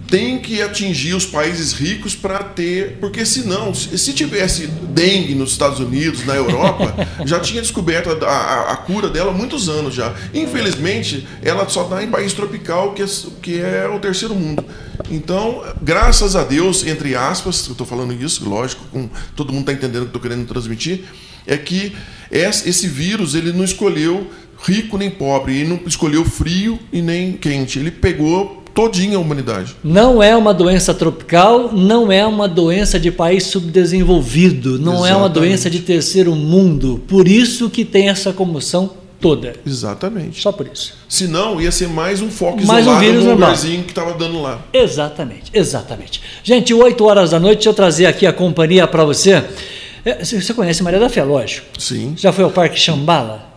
tem 0.08 0.38
que 0.38 0.62
atingir 0.62 1.14
os 1.14 1.26
países 1.26 1.72
ricos 1.72 2.16
para 2.16 2.38
ter. 2.42 2.96
Porque 2.98 3.24
senão, 3.24 3.74
se 3.74 4.12
tivesse 4.12 4.66
dengue 4.66 5.34
nos 5.34 5.52
Estados 5.52 5.78
Unidos, 5.78 6.24
na 6.24 6.34
Europa, 6.34 6.94
já 7.24 7.38
tinha 7.38 7.60
descoberto 7.60 8.10
a, 8.24 8.28
a, 8.28 8.72
a, 8.72 8.76
cura 8.76 9.08
dela 9.08 9.30
há 9.30 9.34
muitos 9.34 9.68
anos 9.68 9.94
já. 9.94 10.14
Infelizmente, 10.32 11.28
ela 11.42 11.68
só 11.68 11.84
está 11.84 12.02
em 12.02 12.08
país 12.10 12.32
tropical, 12.32 12.94
que 12.94 13.02
é, 13.02 13.06
que 13.42 13.60
é 13.60 13.86
o 13.86 14.00
terceiro 14.00 14.34
mundo. 14.34 14.64
Então, 15.10 15.62
graças 15.82 16.34
a 16.34 16.42
Deus, 16.42 16.84
entre 16.86 17.14
aspas, 17.14 17.66
eu 17.66 17.72
estou 17.72 17.86
falando 17.86 18.12
isso, 18.12 18.48
lógico, 18.48 18.84
com, 18.90 19.08
todo 19.36 19.52
mundo 19.52 19.70
está 19.70 19.72
entendendo 19.72 20.02
o 20.02 20.06
que 20.06 20.16
estou 20.16 20.22
querendo 20.22 20.46
transmitir, 20.46 21.04
é 21.46 21.56
que 21.56 21.94
esse 22.30 22.88
vírus 22.88 23.34
ele 23.34 23.52
não 23.52 23.64
escolheu 23.64 24.30
rico 24.62 24.98
nem 24.98 25.10
pobre, 25.10 25.56
ele 25.56 25.68
não 25.68 25.80
escolheu 25.86 26.24
frio 26.24 26.78
e 26.92 27.00
nem 27.00 27.32
quente, 27.32 27.78
ele 27.78 27.90
pegou 27.90 28.57
todinha 28.78 29.16
a 29.16 29.20
humanidade. 29.20 29.74
Não 29.82 30.22
é 30.22 30.36
uma 30.36 30.54
doença 30.54 30.94
tropical, 30.94 31.72
não 31.72 32.12
é 32.12 32.24
uma 32.24 32.46
doença 32.46 32.96
de 33.00 33.10
país 33.10 33.42
subdesenvolvido, 33.46 34.78
não 34.78 34.92
Exatamente. 34.92 35.12
é 35.12 35.16
uma 35.16 35.28
doença 35.28 35.68
de 35.68 35.80
terceiro 35.80 36.32
mundo. 36.36 37.02
Por 37.08 37.26
isso 37.26 37.68
que 37.68 37.84
tem 37.84 38.08
essa 38.08 38.32
comoção 38.32 38.90
toda. 39.20 39.54
Exatamente. 39.66 40.40
Só 40.40 40.52
por 40.52 40.70
isso. 40.72 40.94
Senão 41.08 41.60
ia 41.60 41.72
ser 41.72 41.88
mais 41.88 42.22
um 42.22 42.30
foco 42.30 42.64
mais 42.64 42.82
isolado 42.86 43.04
um 43.04 43.08
vírus 43.08 43.24
no 43.24 43.32
lugarzinho 43.32 43.82
que 43.82 43.90
estava 43.90 44.14
dando 44.14 44.40
lá. 44.40 44.60
Exatamente, 44.72 45.50
exatamente. 45.52 46.22
Gente, 46.44 46.72
8 46.72 47.04
horas 47.04 47.30
da 47.32 47.40
noite, 47.40 47.56
deixa 47.56 47.70
eu 47.70 47.74
trazer 47.74 48.06
aqui 48.06 48.28
a 48.28 48.32
companhia 48.32 48.86
para 48.86 49.04
você. 49.04 49.42
É, 50.04 50.24
você 50.24 50.54
conhece 50.54 50.84
Maria 50.84 51.00
da 51.00 51.08
Fé, 51.08 51.24
lógico? 51.24 51.66
Sim. 51.76 52.14
Já 52.16 52.32
foi 52.32 52.44
ao 52.44 52.50
Parque 52.52 52.78
Xambala? 52.78 53.48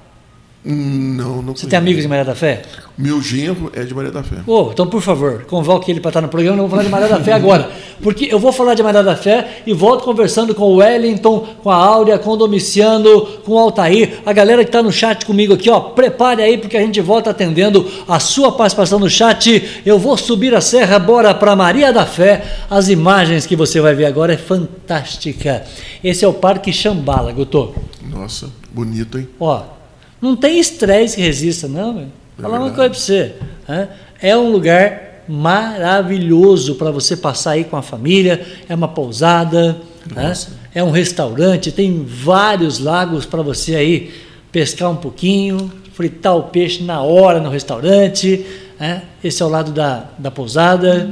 Não, 0.63 0.74
não 0.74 1.41
Você 1.41 1.41
conheço. 1.43 1.67
tem 1.69 1.80
amigos 1.80 2.04
de 2.04 2.08
Maria 2.08 2.24
da 2.24 2.36
Fé? 2.36 2.62
Meu 2.95 3.19
genro 3.19 3.71
é 3.76 3.84
de 3.84 3.95
Maria 3.95 4.12
da 4.12 4.21
Fé. 4.21 4.36
Oh, 4.45 4.69
então, 4.71 4.86
por 4.86 5.02
favor, 5.02 5.43
convoque 5.45 5.89
ele 5.89 6.00
para 6.00 6.10
estar 6.10 6.21
no 6.21 6.28
programa. 6.28 6.56
Não 6.56 6.67
vou 6.67 6.69
falar 6.69 6.84
de 6.84 6.89
Maria 6.89 7.08
da 7.08 7.19
Fé 7.19 7.34
agora. 7.34 7.67
Porque 8.04 8.28
eu 8.32 8.38
vou 8.38 8.52
falar 8.52 8.76
de 8.76 8.84
Maria 8.84 9.02
da 9.02 9.15
Fé 9.15 9.63
e 9.65 9.74
volto 9.74 10.04
conversando 10.04 10.54
com 10.54 10.65
o 10.65 10.76
Wellington, 10.76 11.47
com 11.63 11.69
a 11.71 11.76
Áurea, 11.76 12.19
com 12.19 12.30
o 12.30 12.38
Domiciano, 12.38 13.26
com 13.43 13.54
o 13.54 13.58
Altair. 13.58 14.19
A 14.24 14.32
galera 14.34 14.63
que 14.63 14.69
está 14.69 14.84
no 14.84 14.91
chat 14.91 15.26
comigo 15.26 15.52
aqui, 15.56 15.67
ó, 15.67 15.80
prepare 15.80 16.43
aí, 16.43 16.60
porque 16.60 16.78
a 16.78 16.82
gente 16.82 17.02
volta 17.02 17.32
atendendo 17.32 17.89
a 18.08 18.19
sua 18.19 18.52
participação 18.52 19.00
no 19.00 19.10
chat. 19.10 19.82
Eu 19.84 19.97
vou 19.97 20.15
subir 20.15 20.54
a 20.54 20.62
serra, 20.62 21.00
bora 21.00 21.34
para 21.34 21.56
Maria 21.56 21.91
da 21.91 22.06
Fé. 22.06 22.43
As 22.69 22.88
imagens 22.88 23.47
que 23.47 23.56
você 23.56 23.82
vai 23.82 23.95
ver 23.95 24.06
agora 24.06 24.34
é 24.34 24.38
fantástica. 24.38 25.63
Esse 26.04 26.24
é 26.24 26.28
o 26.28 26.34
Parque 26.34 26.71
Xambala, 26.71 27.32
Guto. 27.32 27.74
Nossa, 28.08 28.47
bonito, 28.71 29.17
hein? 29.17 29.28
Ó. 29.39 29.81
Não 30.21 30.36
tem 30.36 30.60
estresse 30.60 31.15
que 31.15 31.21
resista, 31.21 31.67
não. 31.67 31.93
Meu. 31.93 32.07
É 32.38 32.41
Falar 32.41 32.60
uma 32.60 32.71
coisa 32.71 32.89
para 32.89 32.99
você. 32.99 33.34
Né? 33.67 33.89
É 34.21 34.38
um 34.38 34.51
lugar 34.51 35.23
maravilhoso 35.27 36.75
para 36.75 36.91
você 36.91 37.17
passar 37.17 37.51
aí 37.51 37.63
com 37.63 37.75
a 37.75 37.81
família. 37.81 38.45
É 38.69 38.75
uma 38.75 38.88
pousada, 38.88 39.77
né? 40.13 40.34
é 40.73 40.84
um 40.84 40.91
restaurante, 40.91 41.71
tem 41.71 42.05
vários 42.05 42.79
lagos 42.79 43.25
para 43.25 43.41
você 43.41 43.75
aí 43.75 44.12
pescar 44.51 44.89
um 44.89 44.95
pouquinho, 44.95 45.71
fritar 45.93 46.36
o 46.36 46.43
peixe 46.43 46.84
na 46.84 47.01
hora 47.01 47.39
no 47.39 47.49
restaurante. 47.49 48.45
Né? 48.79 49.03
Esse 49.23 49.41
é 49.41 49.45
o 49.45 49.49
lado 49.49 49.71
da, 49.71 50.05
da 50.17 50.31
pousada. 50.31 51.10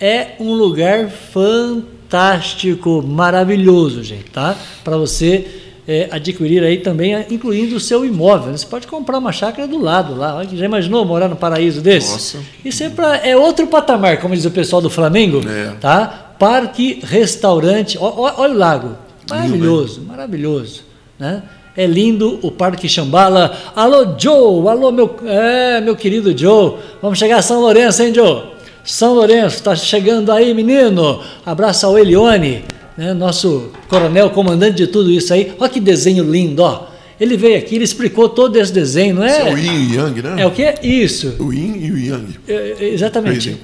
É 0.00 0.28
um 0.38 0.52
lugar 0.52 1.08
fantástico, 1.08 3.02
maravilhoso, 3.02 4.02
gente, 4.04 4.30
tá? 4.30 4.56
Para 4.84 4.96
você 4.96 5.67
é, 5.88 6.06
adquirir 6.10 6.62
aí 6.62 6.76
também, 6.76 7.14
incluindo 7.30 7.74
o 7.74 7.80
seu 7.80 8.04
imóvel. 8.04 8.54
Você 8.54 8.66
pode 8.66 8.86
comprar 8.86 9.16
uma 9.16 9.32
chácara 9.32 9.66
do 9.66 9.78
lado 9.78 10.14
lá. 10.14 10.44
Já 10.52 10.66
imaginou 10.66 11.02
morar 11.06 11.28
no 11.28 11.36
paraíso 11.36 11.80
desse? 11.80 12.12
Nossa. 12.12 12.38
Isso 12.62 12.84
é, 12.84 12.90
pra, 12.90 13.16
é 13.16 13.34
outro 13.34 13.66
patamar, 13.66 14.20
como 14.20 14.34
diz 14.34 14.44
o 14.44 14.50
pessoal 14.50 14.82
do 14.82 14.90
Flamengo. 14.90 15.40
É. 15.48 15.72
Tá? 15.80 16.34
Parque, 16.38 17.00
restaurante. 17.02 17.96
olha 17.98 18.54
o 18.54 18.58
lago. 18.58 18.96
Maravilhoso, 19.30 20.02
maravilhoso. 20.02 20.82
Né? 21.18 21.42
É 21.74 21.86
lindo 21.86 22.38
o 22.42 22.50
Parque 22.50 22.86
Xambala. 22.86 23.56
Alô, 23.74 24.14
Joe! 24.18 24.68
Alô, 24.68 24.92
meu, 24.92 25.16
é, 25.24 25.80
meu 25.80 25.96
querido 25.96 26.36
Joe. 26.36 26.74
Vamos 27.00 27.18
chegar 27.18 27.38
a 27.38 27.42
São 27.42 27.60
Lourenço, 27.60 28.02
hein, 28.02 28.12
Joe? 28.12 28.42
São 28.84 29.14
Lourenço, 29.14 29.56
está 29.56 29.74
chegando 29.74 30.32
aí, 30.32 30.52
menino. 30.52 31.22
Abraço 31.46 31.86
ao 31.86 31.98
Elione 31.98 32.64
né, 32.98 33.14
nosso 33.14 33.70
coronel, 33.88 34.30
comandante 34.30 34.78
de 34.78 34.88
tudo 34.88 35.08
isso 35.08 35.32
aí. 35.32 35.52
Olha 35.60 35.70
que 35.70 35.78
desenho 35.78 36.24
lindo, 36.24 36.64
ó. 36.64 36.88
Ele 37.20 37.36
veio 37.36 37.56
aqui, 37.56 37.76
ele 37.76 37.84
explicou 37.84 38.28
todo 38.28 38.56
esse 38.56 38.72
desenho, 38.72 39.14
não 39.14 39.22
é? 39.22 39.30
Isso 39.30 39.40
é 39.40 39.52
o 39.52 39.58
Yin 39.58 39.70
e 39.70 39.96
Yang, 39.96 40.22
né? 40.22 40.42
É 40.42 40.46
o 40.46 40.50
quê? 40.50 40.74
Isso. 40.82 41.36
O 41.38 41.52
Yin 41.52 41.76
e 41.80 41.92
o 41.92 41.98
Yang. 41.98 42.38
É, 42.48 42.76
é 42.80 42.88
exatamente. 42.88 43.56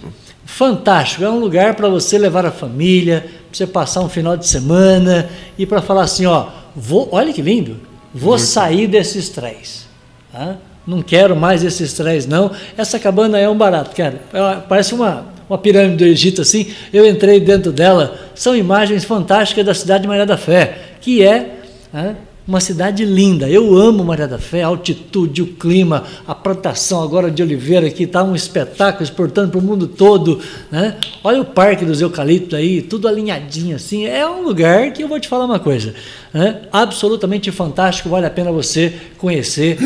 Fantástico. 0.45 1.25
É 1.25 1.31
um 1.31 1.41
lugar 1.41 1.75
para 1.75 1.89
você 1.89 2.17
levar 2.17 2.47
a 2.47 2.53
família, 2.53 3.23
para 3.23 3.59
você 3.59 3.67
passar 3.67 4.03
um 4.03 4.09
final 4.09 4.37
de 4.37 4.47
semana 4.47 5.29
e 5.59 5.67
para 5.67 5.83
falar 5.83 6.03
assim, 6.03 6.27
ó, 6.27 6.47
vou, 6.75 7.09
olha 7.11 7.33
que 7.33 7.43
lindo, 7.43 7.77
vou 8.15 8.37
Muito 8.37 8.47
sair 8.47 8.87
desses 8.87 9.29
três. 9.29 9.87
Tá? 10.33 10.57
Não 10.87 11.03
quero 11.03 11.35
mais 11.35 11.65
esses 11.65 11.93
três, 11.93 12.25
não. 12.25 12.53
Essa 12.77 13.01
cabana 13.01 13.39
é 13.39 13.49
um 13.49 13.57
barato, 13.57 13.97
cara. 13.97 14.21
É 14.33 14.61
parece 14.69 14.95
uma, 14.95 15.27
uma 15.49 15.59
pirâmide 15.59 15.97
do 15.97 16.05
Egito 16.05 16.43
assim, 16.43 16.69
eu 16.93 17.05
entrei 17.05 17.41
dentro 17.41 17.73
dela. 17.73 18.24
São 18.35 18.57
imagens 18.57 19.05
fantásticas 19.05 19.65
da 19.65 19.75
cidade 19.75 20.03
de 20.03 20.09
Maria 20.09 20.27
da 20.27 20.37
Fé, 20.37 20.79
que 21.01 21.23
é, 21.23 21.61
é 21.93 22.15
uma 22.47 22.61
cidade 22.61 23.05
linda. 23.05 23.49
Eu 23.49 23.75
amo 23.75 24.05
Maria 24.05 24.29
da 24.29 24.39
Fé, 24.39 24.63
a 24.63 24.67
altitude, 24.67 25.43
o 25.43 25.47
clima, 25.47 26.05
a 26.27 26.35
plantação 26.35 27.03
agora 27.03 27.31
de 27.31 27.43
oliveira 27.43 27.91
que 27.91 28.05
está 28.05 28.23
um 28.23 28.35
espetáculo 28.35 29.03
exportando 29.03 29.51
para 29.51 29.59
o 29.59 29.63
mundo 29.63 29.87
todo. 29.87 30.41
Né? 30.71 30.95
Olha 31.23 31.41
o 31.41 31.45
parque 31.45 31.85
dos 31.85 32.03
eucaliptos 32.03 32.59
aí, 32.59 32.83
tudo 32.83 33.09
alinhadinho 33.09 33.77
assim. 33.77 34.07
É 34.07 34.29
um 34.29 34.43
lugar 34.43 34.93
que 34.93 35.03
eu 35.03 35.09
vou 35.09 35.19
te 35.19 35.27
falar 35.27 35.47
uma 35.47 35.59
coisa. 35.59 35.95
Né? 36.35 36.61
Absolutamente 36.71 37.51
fantástico, 37.51 38.11
vale 38.11 38.27
a 38.27 38.31
pena 38.31 38.53
você 38.53 38.93
conhecer. 39.17 39.79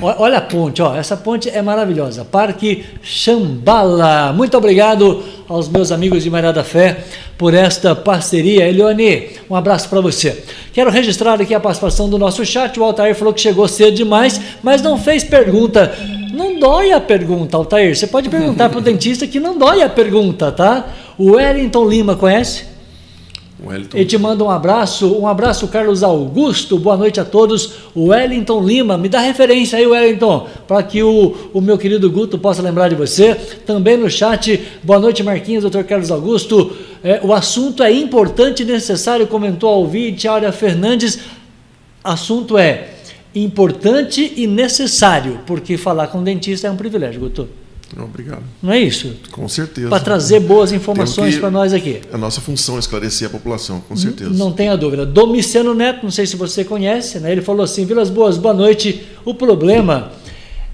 Olha 0.00 0.38
a 0.38 0.42
ponte, 0.42 0.80
ó, 0.80 0.94
essa 0.94 1.16
ponte 1.16 1.48
é 1.48 1.60
maravilhosa. 1.60 2.24
Parque 2.24 2.84
Xambala. 3.02 4.32
Muito 4.32 4.56
obrigado 4.56 5.24
aos 5.50 5.68
meus 5.68 5.90
amigos 5.90 6.22
de 6.22 6.30
Maria 6.30 6.52
da 6.52 6.62
Fé 6.62 6.98
por 7.36 7.54
esta 7.54 7.92
parceria. 7.96 8.68
Elione, 8.68 9.30
um 9.50 9.56
abraço 9.56 9.88
para 9.88 10.00
você. 10.00 10.44
Quero 10.72 10.90
registrar 10.90 11.40
aqui 11.40 11.52
a 11.52 11.58
participação 11.58 12.08
do 12.08 12.16
nosso 12.16 12.46
chat. 12.46 12.78
O 12.78 12.84
Altair 12.84 13.16
falou 13.16 13.34
que 13.34 13.40
chegou 13.40 13.66
cedo 13.66 13.96
demais, 13.96 14.40
mas 14.62 14.80
não 14.80 14.96
fez 14.96 15.24
pergunta. 15.24 15.92
Não 16.32 16.60
dói 16.60 16.92
a 16.92 17.00
pergunta, 17.00 17.56
Altair. 17.56 17.96
Você 17.96 18.06
pode 18.06 18.28
perguntar 18.28 18.68
para 18.68 18.78
o 18.78 18.80
dentista 18.80 19.26
que 19.26 19.40
não 19.40 19.58
dói 19.58 19.82
a 19.82 19.88
pergunta, 19.88 20.52
tá? 20.52 20.86
O 21.18 21.32
Wellington 21.32 21.84
Lima 21.84 22.14
conhece? 22.14 22.69
Wellington. 23.64 23.98
E 23.98 24.04
te 24.04 24.16
manda 24.16 24.42
um 24.42 24.50
abraço, 24.50 25.12
um 25.18 25.26
abraço, 25.26 25.68
Carlos 25.68 26.02
Augusto, 26.02 26.78
boa 26.78 26.96
noite 26.96 27.20
a 27.20 27.24
todos. 27.24 27.74
O 27.94 28.06
Wellington 28.06 28.62
Lima, 28.62 28.96
me 28.96 29.08
dá 29.08 29.20
referência 29.20 29.78
aí, 29.78 29.86
Wellington, 29.86 30.48
para 30.66 30.82
que 30.82 31.02
o, 31.02 31.34
o 31.52 31.60
meu 31.60 31.76
querido 31.76 32.10
Guto 32.10 32.38
possa 32.38 32.62
lembrar 32.62 32.88
de 32.88 32.94
você. 32.94 33.34
Também 33.66 33.96
no 33.96 34.08
chat, 34.08 34.60
boa 34.82 34.98
noite, 34.98 35.22
Marquinhos, 35.22 35.62
doutor 35.62 35.84
Carlos 35.84 36.10
Augusto. 36.10 36.74
É, 37.02 37.20
o 37.22 37.32
assunto 37.32 37.82
é 37.82 37.92
importante 37.92 38.62
e 38.62 38.66
necessário, 38.66 39.26
comentou 39.26 39.68
Alvide, 39.68 40.26
Áurea 40.26 40.52
Fernandes. 40.52 41.18
Assunto 42.02 42.56
é 42.56 42.88
importante 43.34 44.32
e 44.36 44.46
necessário, 44.46 45.40
porque 45.46 45.76
falar 45.76 46.06
com 46.08 46.18
o 46.18 46.22
dentista 46.22 46.66
é 46.66 46.70
um 46.70 46.76
privilégio, 46.76 47.20
Guto. 47.20 47.59
Obrigado. 47.98 48.42
Não 48.62 48.72
é 48.72 48.78
isso? 48.78 49.16
Com 49.32 49.48
certeza. 49.48 49.88
Para 49.88 50.00
trazer 50.00 50.40
boas 50.40 50.72
informações 50.72 51.36
para 51.38 51.50
nós 51.50 51.72
aqui. 51.72 52.00
A 52.12 52.18
nossa 52.18 52.40
função 52.40 52.76
é 52.76 52.78
esclarecer 52.78 53.26
a 53.26 53.30
população, 53.30 53.80
com 53.80 53.96
certeza. 53.96 54.30
Não, 54.30 54.46
não 54.46 54.52
tenha 54.52 54.76
dúvida. 54.76 55.04
Domiciano 55.04 55.74
Neto, 55.74 56.00
não 56.02 56.10
sei 56.10 56.26
se 56.26 56.36
você 56.36 56.64
conhece, 56.64 57.18
né? 57.18 57.32
ele 57.32 57.42
falou 57.42 57.64
assim: 57.64 57.84
Vilas 57.84 58.08
Boas, 58.08 58.38
boa 58.38 58.54
noite. 58.54 59.06
O 59.24 59.34
problema 59.34 60.12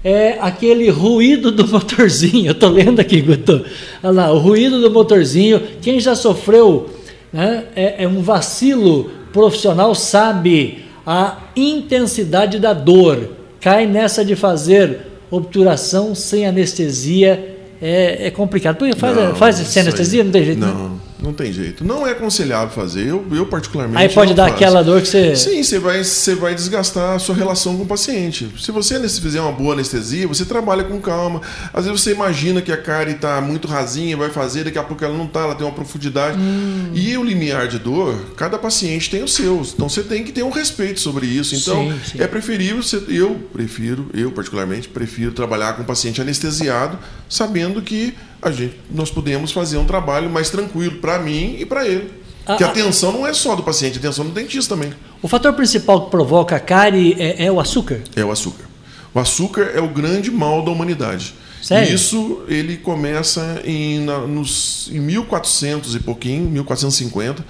é 0.03 0.37
aquele 0.39 0.89
ruído 0.89 1.51
do 1.51 1.67
motorzinho. 1.67 2.47
Eu 2.47 2.51
estou 2.51 2.69
lendo 2.69 2.99
aqui, 2.99 3.21
Guto. 3.21 3.65
Olha 4.03 4.13
lá, 4.13 4.31
o 4.31 4.37
ruído 4.37 4.79
do 4.79 4.91
motorzinho. 4.91 5.61
Quem 5.81 5.99
já 5.99 6.15
sofreu 6.15 6.89
né, 7.33 7.65
é, 7.75 8.03
é 8.03 8.07
um 8.07 8.21
vacilo 8.21 9.11
profissional 9.33 9.93
sabe 9.95 10.85
a 11.05 11.37
intensidade 11.55 12.59
da 12.59 12.73
dor. 12.73 13.31
Cai 13.59 13.87
nessa 13.87 14.23
de 14.23 14.35
fazer 14.35 15.07
obturação 15.29 16.15
sem 16.15 16.45
anestesia 16.45 17.57
é, 17.81 18.27
é 18.27 18.31
complicado. 18.31 18.77
Porque 18.77 18.95
faz, 18.95 19.15
não, 19.15 19.35
faz 19.35 19.55
sem 19.55 19.81
anestesia, 19.81 20.23
não 20.23 20.31
tem 20.31 20.43
jeito, 20.43 20.59
não. 20.59 20.89
Né? 20.89 20.99
Não 21.19 21.33
tem 21.33 21.51
jeito. 21.51 21.83
Não 21.83 22.05
é 22.05 22.11
aconselhável 22.11 22.69
fazer. 22.69 23.07
Eu, 23.07 23.25
eu 23.31 23.45
particularmente. 23.47 23.97
Aí 23.97 24.09
pode 24.09 24.33
dar 24.33 24.43
faço. 24.43 24.55
aquela 24.55 24.83
dor 24.83 25.01
que 25.01 25.07
você. 25.07 25.35
Sim, 25.35 25.63
você 25.63 25.79
vai, 25.79 26.03
você 26.03 26.35
vai 26.35 26.53
desgastar 26.53 27.15
a 27.15 27.19
sua 27.19 27.33
relação 27.33 27.75
com 27.75 27.83
o 27.83 27.87
paciente. 27.87 28.47
Se 28.59 28.71
você 28.71 28.99
fizer 29.09 29.41
uma 29.41 29.51
boa 29.51 29.73
anestesia, 29.73 30.27
você 30.27 30.45
trabalha 30.45 30.83
com 30.83 30.99
calma. 31.01 31.41
Às 31.73 31.85
vezes 31.85 32.01
você 32.01 32.11
imagina 32.11 32.61
que 32.61 32.71
a 32.71 32.77
cárie 32.77 33.15
está 33.15 33.41
muito 33.41 33.67
rasinha, 33.67 34.15
vai 34.15 34.29
fazer, 34.29 34.63
daqui 34.63 34.77
a 34.77 34.83
pouco 34.83 35.03
ela 35.03 35.17
não 35.17 35.25
está, 35.25 35.41
ela 35.41 35.55
tem 35.55 35.65
uma 35.65 35.73
profundidade. 35.73 36.37
Hum. 36.37 36.91
E 36.93 37.17
o 37.17 37.23
limiar 37.23 37.67
de 37.67 37.79
dor, 37.79 38.33
cada 38.35 38.59
paciente 38.59 39.09
tem 39.09 39.23
o 39.23 39.27
seu. 39.27 39.61
Então 39.73 39.89
você 39.89 40.03
tem 40.03 40.23
que 40.23 40.31
ter 40.31 40.43
um 40.43 40.51
respeito 40.51 40.99
sobre 40.99 41.25
isso. 41.25 41.55
Então 41.55 41.91
sim, 41.91 42.11
sim. 42.11 42.21
é 42.21 42.27
preferível, 42.27 42.83
você, 42.83 43.01
eu 43.09 43.35
prefiro, 43.51 44.07
eu 44.13 44.31
particularmente, 44.31 44.87
prefiro 44.87 45.31
trabalhar 45.31 45.73
com 45.73 45.81
o 45.81 45.85
paciente 45.85 46.21
anestesiado, 46.21 46.99
sabendo 47.27 47.81
que 47.81 48.13
a 48.41 48.51
gente, 48.51 48.75
nós 48.91 49.09
podemos 49.09 49.51
fazer 49.51 49.77
um 49.77 49.85
trabalho 49.85 50.29
mais 50.29 50.49
tranquilo 50.49 50.97
para 50.97 51.19
mim 51.19 51.57
e 51.59 51.65
para 51.65 51.87
ele. 51.87 52.11
Ah, 52.45 52.55
que 52.55 52.63
a 52.63 52.67
atenção 52.67 53.11
não 53.11 53.27
é 53.27 53.33
só 53.33 53.55
do 53.55 53.63
paciente, 53.63 53.97
a 53.97 53.99
atenção 53.99 54.25
do 54.25 54.31
dentista 54.31 54.75
também. 54.75 54.93
O 55.21 55.27
fator 55.27 55.53
principal 55.53 56.05
que 56.05 56.11
provoca 56.11 56.55
a 56.55 56.59
cárie 56.59 57.15
é, 57.19 57.45
é, 57.45 57.51
o 57.51 57.59
açúcar? 57.59 58.01
É 58.15 58.23
o 58.23 58.31
açúcar. 58.31 58.65
O 59.13 59.19
açúcar 59.19 59.71
é 59.73 59.81
o 59.81 59.89
grande 59.89 60.31
mal 60.31 60.63
da 60.63 60.71
humanidade. 60.71 61.33
Sério? 61.61 61.93
Isso 61.93 62.43
ele 62.47 62.77
começa 62.77 63.61
em, 63.65 63.99
na, 63.99 64.19
nos, 64.19 64.89
em 64.93 64.99
1400 64.99 65.95
e 65.95 65.99
pouquinho, 65.99 66.49
1450. 66.49 67.43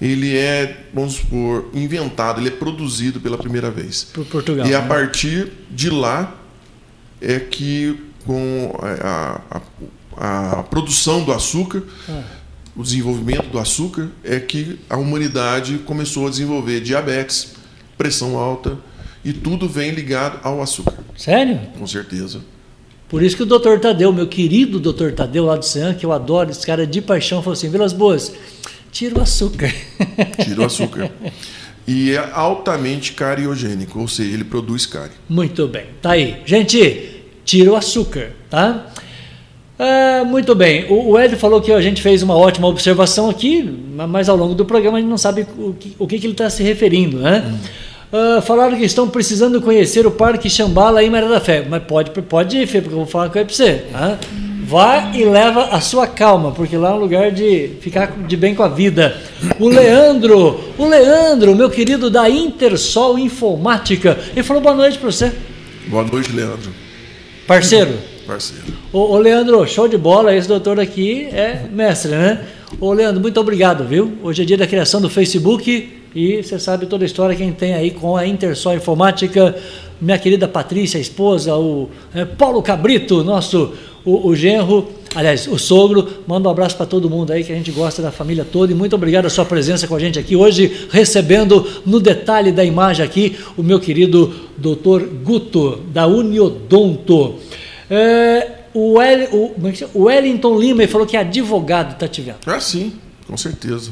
Ele 0.00 0.36
é, 0.36 0.84
vamos 0.94 1.14
supor, 1.14 1.66
inventado, 1.74 2.40
ele 2.40 2.48
é 2.48 2.52
produzido 2.52 3.20
pela 3.20 3.36
primeira 3.36 3.70
vez. 3.70 4.04
Por 4.04 4.24
Portugal. 4.24 4.66
E 4.66 4.74
a 4.74 4.80
né? 4.80 4.88
partir 4.88 5.52
de 5.70 5.90
lá 5.90 6.34
é 7.20 7.38
que 7.40 7.98
com 8.24 8.74
a, 8.80 9.40
a, 9.50 9.58
a 9.58 9.60
produção 10.70 11.22
do 11.24 11.32
açúcar, 11.32 11.82
o 12.76 12.82
desenvolvimento 12.82 13.48
do 13.50 13.58
açúcar, 13.58 14.08
é 14.22 14.38
que 14.38 14.78
a 14.88 14.96
humanidade 14.96 15.78
começou 15.78 16.26
a 16.26 16.30
desenvolver 16.30 16.80
diabetes, 16.80 17.54
pressão 17.96 18.36
alta, 18.36 18.78
e 19.24 19.32
tudo 19.32 19.68
vem 19.68 19.90
ligado 19.90 20.38
ao 20.42 20.62
açúcar. 20.62 20.98
Sério? 21.16 21.60
Com 21.76 21.86
certeza. 21.86 22.40
Por 23.08 23.22
isso 23.22 23.36
que 23.36 23.42
o 23.42 23.46
doutor 23.46 23.80
Tadeu, 23.80 24.12
meu 24.12 24.26
querido 24.26 24.78
doutor 24.78 25.12
Tadeu 25.12 25.46
lá 25.46 25.56
do 25.56 25.64
CEAN, 25.64 25.94
que 25.94 26.04
eu 26.04 26.12
adoro, 26.12 26.50
esse 26.50 26.64
cara 26.64 26.86
de 26.86 27.00
paixão, 27.00 27.42
falou 27.42 27.54
assim: 27.54 27.70
Vilas 27.70 27.92
Boas, 27.92 28.32
tira 28.92 29.18
o 29.18 29.22
açúcar. 29.22 29.72
Tira 30.44 30.60
o 30.60 30.64
açúcar. 30.64 31.10
e 31.86 32.12
é 32.12 32.30
altamente 32.32 33.12
cariogênico, 33.12 33.98
ou 33.98 34.06
seja, 34.06 34.34
ele 34.34 34.44
produz 34.44 34.84
cárie. 34.84 35.12
Muito 35.28 35.66
bem, 35.66 35.86
tá 36.02 36.12
aí. 36.12 36.42
Gente, 36.44 37.22
tira 37.44 37.72
o 37.72 37.76
açúcar, 37.76 38.32
tá? 38.50 38.92
Ah, 39.78 40.24
muito 40.24 40.54
bem. 40.54 40.86
O, 40.90 41.12
o 41.12 41.20
Ed 41.20 41.36
falou 41.36 41.60
que 41.60 41.70
a 41.70 41.80
gente 41.80 42.02
fez 42.02 42.22
uma 42.22 42.36
ótima 42.36 42.66
observação 42.66 43.30
aqui, 43.30 43.62
mas 44.08 44.28
ao 44.28 44.36
longo 44.36 44.54
do 44.54 44.64
programa 44.64 44.98
a 44.98 45.00
gente 45.00 45.10
não 45.10 45.18
sabe 45.18 45.46
o 45.56 45.72
que, 45.72 45.94
o 45.98 46.06
que, 46.06 46.18
que 46.18 46.26
ele 46.26 46.32
está 46.32 46.50
se 46.50 46.62
referindo, 46.62 47.18
né? 47.18 47.44
Hum. 47.46 47.58
Uh, 48.10 48.42
falaram 48.42 48.76
que 48.76 48.84
estão 48.84 49.06
precisando 49.08 49.60
conhecer 49.60 50.06
o 50.06 50.10
Parque 50.10 50.48
Xambala 50.48 51.04
em 51.04 51.10
Maria 51.10 51.28
da 51.28 51.40
Fé. 51.40 51.64
Mas 51.68 51.82
pode, 51.84 52.10
pode 52.10 52.56
ir, 52.56 52.66
Fê, 52.66 52.80
porque 52.80 52.94
eu 52.94 53.00
vou 53.00 53.06
falar 53.06 53.28
com 53.28 53.38
ele 53.38 53.44
para 53.44 53.54
você. 53.54 53.84
Tá? 53.92 54.18
Vá 54.64 55.12
e 55.14 55.24
leva 55.24 55.66
a 55.66 55.80
sua 55.80 56.06
calma, 56.06 56.50
porque 56.52 56.76
lá 56.76 56.90
é 56.90 56.92
um 56.92 56.98
lugar 56.98 57.30
de 57.30 57.70
ficar 57.80 58.12
de 58.26 58.36
bem 58.36 58.54
com 58.54 58.62
a 58.62 58.68
vida. 58.68 59.16
O 59.58 59.68
Leandro, 59.68 60.58
o 60.76 60.86
Leandro, 60.86 61.54
meu 61.54 61.70
querido 61.70 62.10
da 62.10 62.28
Intersol 62.28 63.18
Informática, 63.18 64.18
ele 64.32 64.42
falou 64.42 64.62
boa 64.62 64.74
noite 64.74 64.98
para 64.98 65.10
você. 65.10 65.32
Boa 65.86 66.04
noite, 66.04 66.32
Leandro. 66.32 66.70
Parceiro 67.46 68.17
parceiro. 68.28 68.64
Ô, 68.92 69.14
ô, 69.14 69.18
Leandro, 69.18 69.66
show 69.66 69.88
de 69.88 69.96
bola. 69.96 70.36
Esse 70.36 70.46
doutor 70.46 70.78
aqui 70.78 71.22
é 71.32 71.66
mestre, 71.72 72.10
né? 72.10 72.44
Ô, 72.78 72.92
Leandro, 72.92 73.22
muito 73.22 73.40
obrigado, 73.40 73.84
viu? 73.84 74.12
Hoje 74.22 74.42
é 74.42 74.44
dia 74.44 74.58
da 74.58 74.66
criação 74.66 75.00
do 75.00 75.08
Facebook 75.08 75.94
e 76.14 76.42
você 76.42 76.58
sabe 76.58 76.84
toda 76.84 77.04
a 77.04 77.06
história 77.06 77.34
quem 77.34 77.52
tem 77.52 77.72
aí 77.72 77.90
com 77.90 78.16
a 78.16 78.26
Intersol 78.26 78.74
Informática, 78.74 79.56
minha 79.98 80.18
querida 80.18 80.46
Patrícia, 80.46 80.98
a 80.98 81.00
esposa, 81.00 81.56
o 81.56 81.88
é, 82.14 82.26
Paulo 82.26 82.62
Cabrito, 82.62 83.24
nosso 83.24 83.72
o, 84.04 84.28
o 84.28 84.36
genro, 84.36 84.88
aliás, 85.14 85.46
o 85.46 85.58
sogro. 85.58 86.06
Manda 86.26 86.48
um 86.48 86.52
abraço 86.52 86.76
para 86.76 86.84
todo 86.84 87.08
mundo 87.08 87.32
aí 87.32 87.42
que 87.42 87.52
a 87.52 87.56
gente 87.56 87.70
gosta 87.70 88.02
da 88.02 88.10
família 88.10 88.44
toda 88.44 88.72
e 88.72 88.74
muito 88.74 88.94
obrigado 88.94 89.24
a 89.24 89.30
sua 89.30 89.46
presença 89.46 89.88
com 89.88 89.94
a 89.94 89.98
gente 89.98 90.18
aqui 90.18 90.36
hoje, 90.36 90.86
recebendo 90.90 91.66
no 91.86 91.98
detalhe 91.98 92.52
da 92.52 92.62
imagem 92.62 93.04
aqui 93.04 93.36
o 93.56 93.62
meu 93.62 93.80
querido 93.80 94.34
doutor 94.58 95.02
Guto, 95.24 95.80
da 95.92 96.06
Uniodonto. 96.06 97.36
É, 97.90 98.52
o, 98.74 99.00
El, 99.00 99.28
o, 99.32 99.54
é 99.66 99.88
o 99.94 100.02
Wellington 100.04 100.58
Lima 100.58 100.86
falou 100.86 101.06
que 101.06 101.16
é 101.16 101.20
advogado 101.20 101.92
está 101.92 102.06
te 102.06 102.20
vendo. 102.20 102.38
Ah, 102.46 102.60
sim, 102.60 102.92
com 103.26 103.36
certeza. 103.36 103.90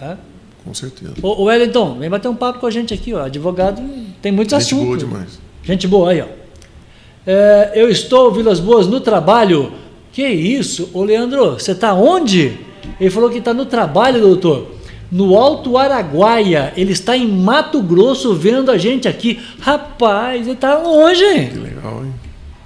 É? 0.00 0.16
Com 0.64 0.72
certeza. 0.72 1.14
O, 1.22 1.42
o 1.42 1.44
Wellington, 1.44 1.98
vem 1.98 2.08
bater 2.08 2.28
um 2.28 2.36
papo 2.36 2.60
com 2.60 2.66
a 2.66 2.70
gente 2.70 2.94
aqui, 2.94 3.12
ó. 3.12 3.24
Advogado 3.24 3.82
tem 4.22 4.32
muitos 4.32 4.52
gente 4.52 4.74
assuntos. 4.74 5.00
Gente 5.00 5.06
boa 5.06 5.18
demais. 5.18 5.40
Gente 5.62 5.88
boa 5.88 6.10
aí, 6.10 6.22
ó. 6.22 6.26
É, 7.26 7.72
eu 7.74 7.88
estou, 7.88 8.30
Vilas 8.32 8.60
Boas, 8.60 8.86
no 8.86 9.00
trabalho. 9.00 9.72
Que 10.12 10.26
isso? 10.26 10.90
Ô 10.94 11.02
Leandro, 11.02 11.54
você 11.54 11.72
está 11.72 11.92
onde? 11.92 12.56
Ele 13.00 13.10
falou 13.10 13.30
que 13.30 13.38
está 13.38 13.52
no 13.52 13.66
trabalho, 13.66 14.20
doutor. 14.20 14.74
No 15.10 15.36
Alto 15.36 15.76
Araguaia. 15.76 16.72
Ele 16.76 16.92
está 16.92 17.16
em 17.16 17.26
Mato 17.26 17.82
Grosso 17.82 18.34
vendo 18.34 18.70
a 18.70 18.78
gente 18.78 19.08
aqui. 19.08 19.40
Rapaz, 19.58 20.42
ele 20.42 20.52
está 20.52 20.78
longe. 20.78 21.48
Que 21.50 21.58
legal, 21.58 22.04
hein? 22.04 22.14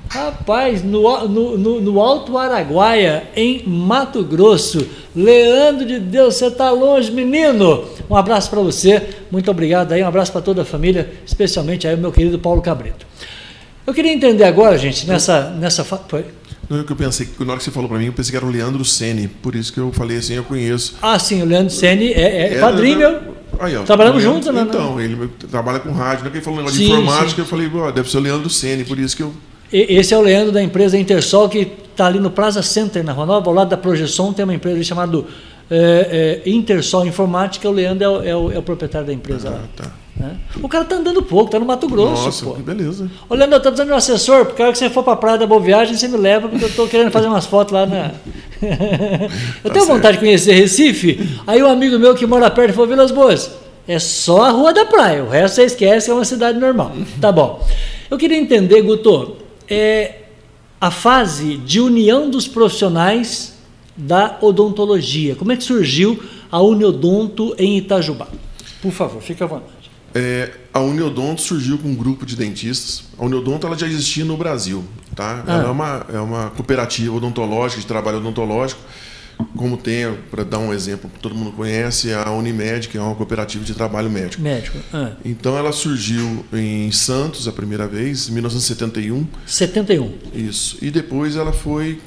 Rapaz, 0.08 0.82
no, 0.82 1.28
no, 1.28 1.58
no, 1.58 1.80
no, 1.80 2.00
Alto 2.00 2.38
Araguaia, 2.38 3.28
em 3.36 3.62
Mato 3.66 4.24
Grosso. 4.24 4.86
Leandro 5.14 5.86
de 5.86 6.00
Deus, 6.00 6.36
você 6.36 6.46
está 6.46 6.70
longe, 6.70 7.10
menino. 7.10 7.84
Um 8.08 8.16
abraço 8.16 8.48
para 8.48 8.60
você, 8.60 9.06
muito 9.30 9.50
obrigado 9.50 9.92
aí, 9.92 10.02
um 10.02 10.08
abraço 10.08 10.32
para 10.32 10.40
toda 10.40 10.62
a 10.62 10.64
família, 10.64 11.12
especialmente 11.26 11.86
aí 11.86 11.94
o 11.94 11.98
meu 11.98 12.10
querido 12.10 12.38
Paulo 12.38 12.62
Cabrito. 12.62 13.06
Eu 13.86 13.92
queria 13.92 14.12
entender 14.12 14.44
agora, 14.44 14.78
gente, 14.78 15.06
nessa. 15.06 15.50
nessa 15.50 15.84
foi? 15.84 16.24
Não, 16.70 16.80
é 16.80 16.84
que 16.84 16.92
eu 16.92 16.96
pensei, 16.96 17.28
na 17.40 17.52
hora 17.52 17.58
que 17.58 17.64
você 17.64 17.70
falou 17.70 17.88
para 17.88 17.98
mim, 17.98 18.06
eu 18.06 18.12
pensei 18.12 18.30
que 18.30 18.36
era 18.36 18.44
o 18.44 18.50
Leandro 18.50 18.84
Sene, 18.84 19.28
por 19.28 19.54
isso 19.54 19.72
que 19.72 19.80
eu 19.80 19.90
falei 19.92 20.18
assim, 20.18 20.34
eu 20.34 20.44
conheço. 20.44 20.96
Ah, 21.00 21.18
sim, 21.18 21.42
o 21.42 21.46
Leandro 21.46 21.72
Sene 21.72 22.12
é, 22.12 22.54
é 22.54 22.60
padrinho 22.60 22.98
meu. 22.98 23.38
Aí, 23.58 23.76
ó, 23.76 23.82
Trabalhamos 23.82 24.22
juntos, 24.22 24.54
né? 24.54 24.62
Então, 24.62 25.00
ele 25.00 25.28
trabalha 25.50 25.80
com 25.80 25.90
rádio, 25.90 26.24
né? 26.24 26.30
Que 26.30 26.36
ele 26.36 26.44
falou 26.44 26.60
um 26.60 26.62
negócio 26.62 26.78
sim, 26.78 26.86
de 26.86 26.92
informática, 26.92 27.30
sim. 27.30 27.40
eu 27.40 27.46
falei, 27.46 27.70
deve 27.92 28.10
ser 28.10 28.18
o 28.18 28.20
Leandro 28.20 28.50
Sene, 28.50 28.84
por 28.84 28.98
isso 28.98 29.16
que 29.16 29.22
eu 29.22 29.32
esse 29.72 30.14
é 30.14 30.18
o 30.18 30.20
Leandro 30.20 30.52
da 30.52 30.62
empresa 30.62 30.98
Intersol, 30.98 31.48
que 31.48 31.70
está 31.90 32.06
ali 32.06 32.18
no 32.18 32.30
Plaza 32.30 32.62
Center, 32.62 33.04
na 33.04 33.12
Rua 33.12 33.26
Nova, 33.26 33.48
ao 33.48 33.54
lado 33.54 33.68
da 33.68 33.76
Projeção, 33.76 34.32
tem 34.32 34.44
uma 34.44 34.54
empresa 34.54 34.82
chamada 34.82 35.24
é, 35.70 36.42
é, 36.44 36.50
Intersol 36.50 37.06
Informática, 37.06 37.68
o 37.68 37.72
Leandro 37.72 38.04
é 38.04 38.08
o, 38.08 38.22
é 38.22 38.36
o, 38.36 38.52
é 38.52 38.58
o 38.58 38.62
proprietário 38.62 39.06
da 39.06 39.12
empresa 39.12 39.48
ah, 39.48 39.52
lá. 39.52 39.62
Tá. 39.76 39.92
Né? 40.18 40.36
O 40.60 40.68
cara 40.68 40.84
está 40.84 40.96
andando 40.96 41.22
pouco, 41.22 41.46
está 41.46 41.58
no 41.58 41.66
Mato 41.66 41.88
Grosso. 41.88 42.24
Nossa, 42.24 42.44
pô. 42.44 42.54
que 42.54 42.62
beleza. 42.62 43.08
Ô, 43.28 43.34
Leandro, 43.34 43.54
eu 43.54 43.58
estou 43.58 43.72
precisando 43.72 43.88
de 43.88 43.92
um 43.92 43.96
assessor, 43.96 44.46
porque 44.46 44.60
a 44.60 44.66
hora 44.66 44.72
que 44.72 44.78
você 44.78 44.90
for 44.90 45.04
para 45.04 45.12
a 45.12 45.16
Praia 45.16 45.38
da 45.38 45.46
Boa 45.46 45.60
Viagem, 45.60 45.96
você 45.96 46.08
me 46.08 46.16
leva, 46.16 46.48
porque 46.48 46.64
eu 46.64 46.68
estou 46.68 46.88
querendo 46.88 47.10
fazer 47.10 47.28
umas 47.28 47.46
fotos 47.46 47.72
lá 47.72 47.86
na. 47.86 48.10
eu 48.60 48.68
tá 48.68 49.70
tenho 49.70 49.84
certo. 49.84 49.86
vontade 49.86 50.16
de 50.16 50.24
conhecer 50.24 50.54
Recife. 50.54 51.38
Aí 51.46 51.62
um 51.62 51.70
amigo 51.70 51.98
meu 51.98 52.14
que 52.14 52.26
mora 52.26 52.50
perto 52.50 52.72
falou: 52.72 52.88
Vilas 52.88 53.12
Boas, 53.12 53.50
é 53.86 53.98
só 54.00 54.42
a 54.42 54.50
Rua 54.50 54.72
da 54.72 54.84
Praia, 54.84 55.22
o 55.22 55.28
resto 55.28 55.56
você 55.56 55.64
esquece, 55.64 56.10
é 56.10 56.14
uma 56.14 56.24
cidade 56.24 56.58
normal. 56.58 56.92
Tá 57.20 57.30
bom. 57.30 57.64
Eu 58.10 58.18
queria 58.18 58.38
entender, 58.38 58.82
Guto, 58.82 59.36
é, 59.68 60.22
a 60.80 60.90
fase 60.90 61.56
de 61.56 61.80
união 61.80 62.30
dos 62.30 62.46
profissionais 62.46 63.54
da 63.96 64.38
odontologia. 64.40 65.34
Como 65.34 65.52
é 65.52 65.56
que 65.56 65.64
surgiu 65.64 66.22
a 66.50 66.60
Uniodonto 66.60 67.54
em 67.58 67.78
Itajubá? 67.78 68.28
Por 68.80 68.92
favor, 68.92 69.20
fique 69.20 69.42
à 69.42 69.46
vontade. 69.46 69.90
É, 70.14 70.52
a 70.72 70.80
Uniodonto 70.80 71.40
surgiu 71.40 71.78
com 71.78 71.88
um 71.88 71.94
grupo 71.94 72.24
de 72.24 72.36
dentistas. 72.36 73.04
A 73.18 73.24
Uniodonto 73.24 73.66
ela 73.66 73.76
já 73.76 73.86
existia 73.86 74.24
no 74.24 74.36
Brasil. 74.36 74.84
Tá? 75.14 75.44
Ah. 75.46 75.52
Ela 75.54 75.64
é 75.64 75.70
uma, 75.70 76.06
é 76.14 76.20
uma 76.20 76.50
cooperativa 76.50 77.16
odontológica, 77.16 77.80
de 77.80 77.86
trabalho 77.86 78.18
odontológico 78.18 78.80
como 79.56 79.76
tem, 79.76 80.14
para 80.30 80.44
dar 80.44 80.58
um 80.58 80.72
exemplo 80.72 81.10
que 81.10 81.18
todo 81.20 81.34
mundo 81.34 81.52
conhece, 81.52 82.12
a 82.12 82.30
Unimed, 82.30 82.88
que 82.88 82.98
é 82.98 83.00
uma 83.00 83.14
cooperativa 83.14 83.64
de 83.64 83.74
trabalho 83.74 84.10
médico. 84.10 84.42
Médico. 84.42 84.78
Ah. 84.92 85.12
Então 85.24 85.56
ela 85.56 85.72
surgiu 85.72 86.44
em 86.52 86.90
Santos 86.90 87.46
a 87.46 87.52
primeira 87.52 87.86
vez, 87.86 88.28
em 88.28 88.32
1971. 88.32 89.26
71. 89.46 90.12
Isso. 90.34 90.78
E 90.82 90.90
depois 90.90 91.36
ela 91.36 91.52
foi 91.52 92.00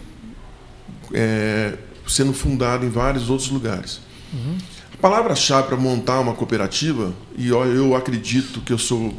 é, 1.14 1.74
sendo 2.08 2.34
fundada 2.34 2.86
em 2.86 2.90
vários 2.90 3.30
outros 3.30 3.50
lugares. 3.50 4.00
Uhum. 4.34 4.58
A 4.94 4.98
palavra-chave 4.98 5.68
para 5.68 5.78
montar 5.78 6.20
uma 6.20 6.34
cooperativa, 6.34 7.14
e 7.38 7.48
eu, 7.48 7.96
acredito 7.96 8.62
que 8.62 8.72
eu 8.72 8.78
sou 8.78 9.14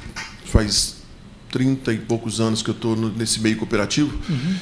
faz 0.44 1.01
30 1.52 1.92
e 1.92 1.98
poucos 1.98 2.40
anos 2.40 2.62
que 2.62 2.70
eu 2.70 2.74
estou 2.74 2.96
nesse 2.96 3.40
meio 3.40 3.56
cooperativo, 3.56 4.18
uhum. 4.28 4.56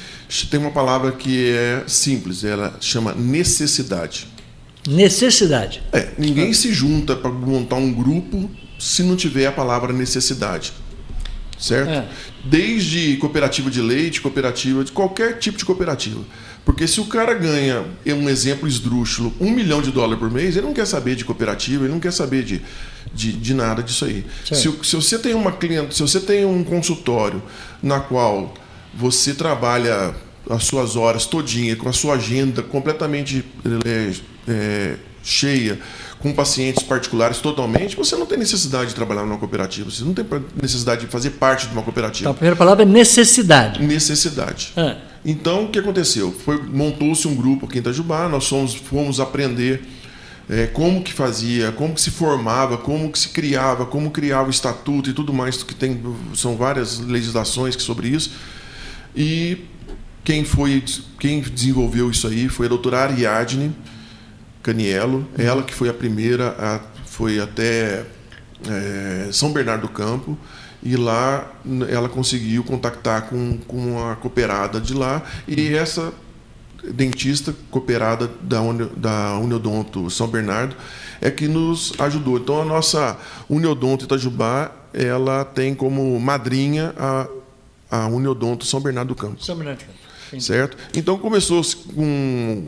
tem 0.49 0.59
uma 0.59 0.71
palavra 0.71 1.13
que 1.13 1.49
é 1.49 1.83
simples, 1.87 2.43
ela 2.43 2.77
chama 2.79 3.15
necessidade. 3.15 4.27
Necessidade. 4.87 5.81
É, 5.93 6.09
ninguém 6.17 6.53
se 6.53 6.73
junta 6.73 7.15
para 7.15 7.31
montar 7.31 7.77
um 7.77 7.93
grupo 7.93 8.51
se 8.77 9.03
não 9.03 9.15
tiver 9.15 9.45
a 9.45 9.51
palavra 9.51 9.93
necessidade. 9.93 10.73
Certo? 11.57 11.89
É. 11.89 12.09
Desde 12.43 13.17
cooperativa 13.17 13.69
de 13.69 13.81
leite, 13.81 14.19
cooperativa 14.19 14.83
de 14.83 14.91
qualquer 14.91 15.37
tipo 15.37 15.57
de 15.57 15.63
cooperativa. 15.63 16.21
Porque 16.63 16.87
se 16.87 17.01
o 17.01 17.05
cara 17.05 17.33
ganha, 17.33 17.85
é 18.05 18.13
um 18.13 18.29
exemplo 18.29 18.67
esdrúxulo, 18.67 19.33
um 19.39 19.49
milhão 19.49 19.81
de 19.81 19.91
dólares 19.91 20.19
por 20.19 20.29
mês, 20.29 20.55
ele 20.55 20.67
não 20.67 20.73
quer 20.73 20.85
saber 20.85 21.15
de 21.15 21.25
cooperativa, 21.25 21.85
ele 21.85 21.93
não 21.93 21.99
quer 21.99 22.13
saber 22.13 22.43
de, 22.43 22.61
de, 23.13 23.33
de 23.33 23.53
nada 23.53 23.81
disso 23.81 24.05
aí. 24.05 24.25
Se, 24.45 24.71
se, 24.83 24.95
você 24.95 25.17
tem 25.17 25.33
uma 25.33 25.51
cliente, 25.51 25.95
se 25.95 26.01
você 26.01 26.19
tem 26.19 26.45
um 26.45 26.63
consultório 26.63 27.41
na 27.81 27.99
qual 27.99 28.53
você 28.93 29.33
trabalha 29.33 30.13
as 30.49 30.63
suas 30.65 30.95
horas 30.95 31.25
todinha, 31.25 31.75
com 31.75 31.89
a 31.89 31.93
sua 31.93 32.15
agenda 32.15 32.61
completamente 32.61 33.43
é, 33.85 34.11
é, 34.47 34.95
cheia, 35.23 35.79
com 36.19 36.31
pacientes 36.31 36.83
particulares 36.83 37.39
totalmente, 37.39 37.95
você 37.95 38.15
não 38.15 38.27
tem 38.27 38.37
necessidade 38.37 38.89
de 38.89 38.95
trabalhar 38.95 39.23
numa 39.23 39.39
cooperativa, 39.39 39.89
você 39.89 40.03
não 40.03 40.13
tem 40.13 40.25
necessidade 40.61 41.01
de 41.01 41.07
fazer 41.07 41.31
parte 41.31 41.65
de 41.65 41.73
uma 41.73 41.81
cooperativa. 41.81 42.21
Então, 42.21 42.31
a 42.31 42.35
primeira 42.35 42.55
palavra 42.55 42.83
é 42.83 42.85
necessidade. 42.85 43.81
Necessidade. 43.81 44.73
Ah. 44.77 45.10
Então, 45.23 45.65
o 45.65 45.69
que 45.69 45.77
aconteceu? 45.77 46.35
Montou-se 46.69 47.27
um 47.27 47.35
grupo 47.35 47.65
aqui 47.65 47.77
em 47.77 47.81
Itajubá, 47.81 48.27
nós 48.27 48.47
fomos, 48.47 48.73
fomos 48.73 49.19
aprender 49.19 49.81
é, 50.49 50.67
como 50.67 51.03
que 51.03 51.13
fazia, 51.13 51.71
como 51.71 51.93
que 51.93 52.01
se 52.01 52.11
formava, 52.11 52.77
como 52.77 53.11
que 53.11 53.19
se 53.19 53.29
criava, 53.29 53.85
como 53.85 54.09
criava 54.09 54.47
o 54.47 54.51
estatuto 54.51 55.09
e 55.09 55.13
tudo 55.13 55.31
mais, 55.31 55.61
que 55.61 55.75
tem, 55.75 56.01
são 56.33 56.57
várias 56.57 56.99
legislações 56.99 57.75
sobre 57.81 58.07
isso. 58.07 58.31
E 59.15 59.65
quem 60.23 60.43
foi, 60.43 60.83
quem 61.19 61.39
desenvolveu 61.41 62.09
isso 62.09 62.27
aí 62.27 62.49
foi 62.49 62.65
a 62.65 62.69
doutora 62.69 62.99
Ariadne, 62.99 63.75
Canielo, 64.63 65.27
ela 65.37 65.63
que 65.63 65.73
foi 65.73 65.89
a 65.89 65.93
primeira, 65.93 66.55
a, 66.59 66.79
foi 67.05 67.39
até 67.39 68.05
é, 68.67 69.29
São 69.31 69.51
Bernardo 69.51 69.83
do 69.83 69.89
Campo, 69.89 70.37
e 70.83 70.95
lá 70.95 71.51
ela 71.89 72.09
conseguiu 72.09 72.63
contactar 72.63 73.27
com, 73.29 73.57
com 73.67 74.09
a 74.09 74.15
cooperada 74.15 74.79
de 74.79 74.93
lá, 74.93 75.21
e 75.47 75.73
essa 75.73 76.13
dentista 76.83 77.53
cooperada 77.69 78.29
da, 78.41 78.61
Uni, 78.61 78.85
da 78.95 79.37
Uniodonto 79.37 80.09
São 80.09 80.27
Bernardo 80.27 80.75
é 81.19 81.29
que 81.29 81.47
nos 81.47 81.93
ajudou. 81.99 82.37
Então 82.37 82.61
a 82.61 82.65
nossa 82.65 83.17
Uniodonto 83.49 84.05
Itajubá, 84.05 84.71
ela 84.93 85.45
tem 85.45 85.75
como 85.75 86.19
madrinha 86.19 86.93
a, 86.97 87.27
a 87.89 88.07
Uniodonto 88.07 88.65
São 88.65 88.81
Bernardo 88.81 89.09
do 89.09 89.15
Campo. 89.15 89.43
São 89.43 89.55
Bernardo 89.55 89.79
do 89.79 89.85
Campo. 89.85 90.41
Certo? 90.41 90.77
Então 90.95 91.17
começou 91.17 91.61
com 91.93 92.67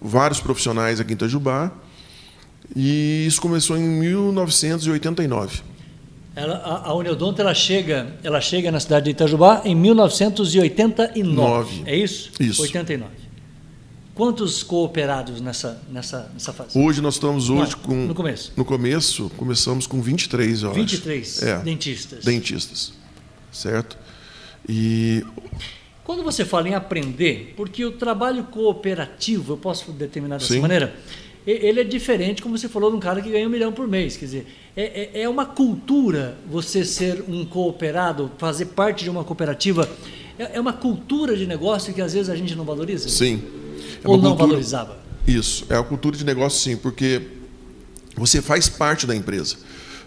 vários 0.00 0.40
profissionais 0.40 1.00
aqui 1.00 1.12
em 1.12 1.14
Itajubá. 1.14 1.72
E 2.76 3.24
isso 3.26 3.40
começou 3.40 3.76
em 3.76 3.82
1989. 3.82 5.62
Ela, 6.38 6.54
a, 6.58 6.90
a 6.90 6.94
Uniodonto 6.94 7.42
ela 7.42 7.52
chega, 7.52 8.14
ela 8.22 8.40
chega 8.40 8.70
na 8.70 8.78
cidade 8.78 9.06
de 9.06 9.10
Itajubá 9.10 9.62
em 9.64 9.74
1989. 9.74 11.24
Nove. 11.24 11.82
É 11.84 11.96
isso? 11.96 12.30
Isso. 12.38 12.62
89. 12.62 13.10
Quantos 14.14 14.62
cooperados 14.62 15.40
nessa, 15.40 15.82
nessa, 15.90 16.30
nessa 16.32 16.52
fase? 16.52 16.78
Hoje 16.78 17.00
nós 17.00 17.14
estamos 17.14 17.50
hoje 17.50 17.72
Não, 17.72 17.82
com. 17.82 17.94
No 18.06 18.14
começo. 18.14 18.52
No 18.56 18.64
começo, 18.64 19.28
começamos 19.36 19.88
com 19.88 20.00
23, 20.00 20.62
eu 20.62 20.72
23 20.72 21.42
é, 21.42 21.58
dentistas. 21.58 22.24
Dentistas. 22.24 22.92
Certo? 23.50 23.98
E 24.68 25.24
quando 26.04 26.22
você 26.22 26.44
fala 26.44 26.68
em 26.68 26.74
aprender, 26.74 27.54
porque 27.56 27.84
o 27.84 27.90
trabalho 27.90 28.44
cooperativo, 28.44 29.54
eu 29.54 29.56
posso 29.56 29.90
determinar 29.90 30.38
dessa 30.38 30.54
Sim. 30.54 30.60
maneira, 30.60 30.94
ele 31.50 31.80
é 31.80 31.84
diferente, 31.84 32.42
como 32.42 32.58
você 32.58 32.68
falou, 32.68 32.90
de 32.90 32.96
um 32.96 33.00
cara 33.00 33.22
que 33.22 33.30
ganha 33.30 33.46
um 33.46 33.50
milhão 33.50 33.72
por 33.72 33.88
mês. 33.88 34.16
Quer 34.16 34.24
dizer, 34.26 34.46
é, 34.76 35.10
é, 35.14 35.22
é 35.22 35.28
uma 35.28 35.46
cultura 35.46 36.36
você 36.50 36.84
ser 36.84 37.24
um 37.26 37.44
cooperado, 37.44 38.30
fazer 38.36 38.66
parte 38.66 39.04
de 39.04 39.10
uma 39.10 39.24
cooperativa. 39.24 39.88
É, 40.38 40.56
é 40.56 40.60
uma 40.60 40.74
cultura 40.74 41.36
de 41.36 41.46
negócio 41.46 41.94
que 41.94 42.02
às 42.02 42.12
vezes 42.12 42.28
a 42.28 42.36
gente 42.36 42.54
não 42.54 42.64
valoriza? 42.64 43.08
Sim. 43.08 43.42
É 44.04 44.08
Ou 44.08 44.16
não 44.16 44.30
cultura, 44.30 44.48
valorizava? 44.48 44.98
Isso, 45.26 45.64
é 45.70 45.76
a 45.76 45.82
cultura 45.82 46.16
de 46.16 46.24
negócio 46.24 46.60
sim, 46.60 46.76
porque 46.76 47.22
você 48.14 48.42
faz 48.42 48.68
parte 48.68 49.06
da 49.06 49.16
empresa. 49.16 49.56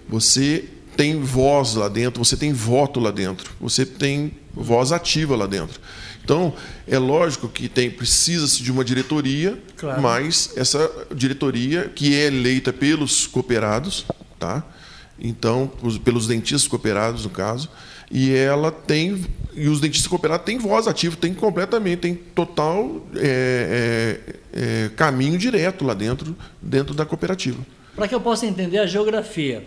Você 0.08 0.66
tem 0.96 1.20
voz 1.22 1.74
lá 1.76 1.88
dentro, 1.88 2.24
você 2.24 2.38
tem 2.38 2.54
voto 2.54 3.00
lá 3.00 3.10
dentro, 3.10 3.52
você 3.60 3.86
tem 3.86 4.34
voz 4.54 4.92
ativa 4.92 5.36
lá 5.36 5.48
dentro. 5.48 5.80
Então, 6.32 6.54
é 6.88 6.98
lógico 6.98 7.50
que 7.50 7.68
tem 7.68 7.92
precisa-se 7.92 8.64
de 8.64 8.72
uma 8.72 8.86
diretoria, 8.86 9.62
claro. 9.76 10.02
mas 10.02 10.54
essa 10.56 10.90
diretoria 11.14 11.92
que 11.94 12.16
é 12.16 12.28
eleita 12.28 12.72
pelos 12.72 13.28
cooperados, 13.28 14.06
tá? 14.40 14.64
Então, 15.20 15.70
pelos 16.06 16.28
dentistas 16.28 16.70
cooperados 16.70 17.26
no 17.26 17.30
caso, 17.30 17.70
e 18.10 18.34
ela 18.34 18.72
tem 18.72 19.26
e 19.54 19.68
os 19.68 19.82
dentistas 19.82 20.08
cooperados 20.08 20.46
têm 20.46 20.58
voz 20.58 20.88
ativa, 20.88 21.18
tem 21.18 21.34
completamente, 21.34 22.00
tem 22.00 22.16
total 22.16 23.06
é, 23.18 24.18
é, 24.54 24.86
é, 24.86 24.90
caminho 24.96 25.38
direto 25.38 25.84
lá 25.84 25.94
dentro, 25.94 26.34
dentro 26.62 26.94
da 26.94 27.06
cooperativa. 27.06 27.60
Para 27.94 28.08
que 28.08 28.16
eu 28.16 28.22
possa 28.22 28.46
entender 28.46 28.78
a 28.78 28.86
geografia, 28.86 29.66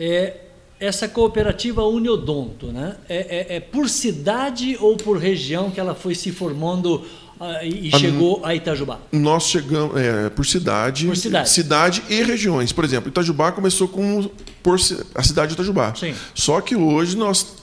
é, 0.00 0.47
essa 0.80 1.08
cooperativa 1.08 1.82
Uniodonto, 1.84 2.66
né? 2.66 2.96
É, 3.08 3.16
é, 3.16 3.56
é, 3.56 3.60
por 3.60 3.88
cidade 3.88 4.76
ou 4.80 4.96
por 4.96 5.18
região 5.18 5.70
que 5.70 5.80
ela 5.80 5.94
foi 5.94 6.14
se 6.14 6.30
formando 6.30 7.04
uh, 7.40 7.64
e, 7.64 7.90
a, 7.92 7.98
chegou 7.98 8.40
a 8.44 8.54
Itajubá? 8.54 8.98
Nós 9.10 9.44
chegamos 9.44 9.96
é, 9.96 10.30
por 10.30 10.46
cidade, 10.46 11.06
por 11.06 11.16
cidade, 11.16 11.50
cidade 11.50 12.02
e 12.08 12.22
regiões. 12.22 12.72
Por 12.72 12.84
exemplo, 12.84 13.08
Itajubá 13.08 13.50
começou 13.50 13.88
com 13.88 14.30
por 14.62 14.76
a 15.14 15.22
cidade 15.22 15.48
de 15.48 15.54
Itajubá. 15.54 15.94
Sim. 15.94 16.14
Só 16.34 16.60
que 16.60 16.76
hoje 16.76 17.16
nós 17.16 17.56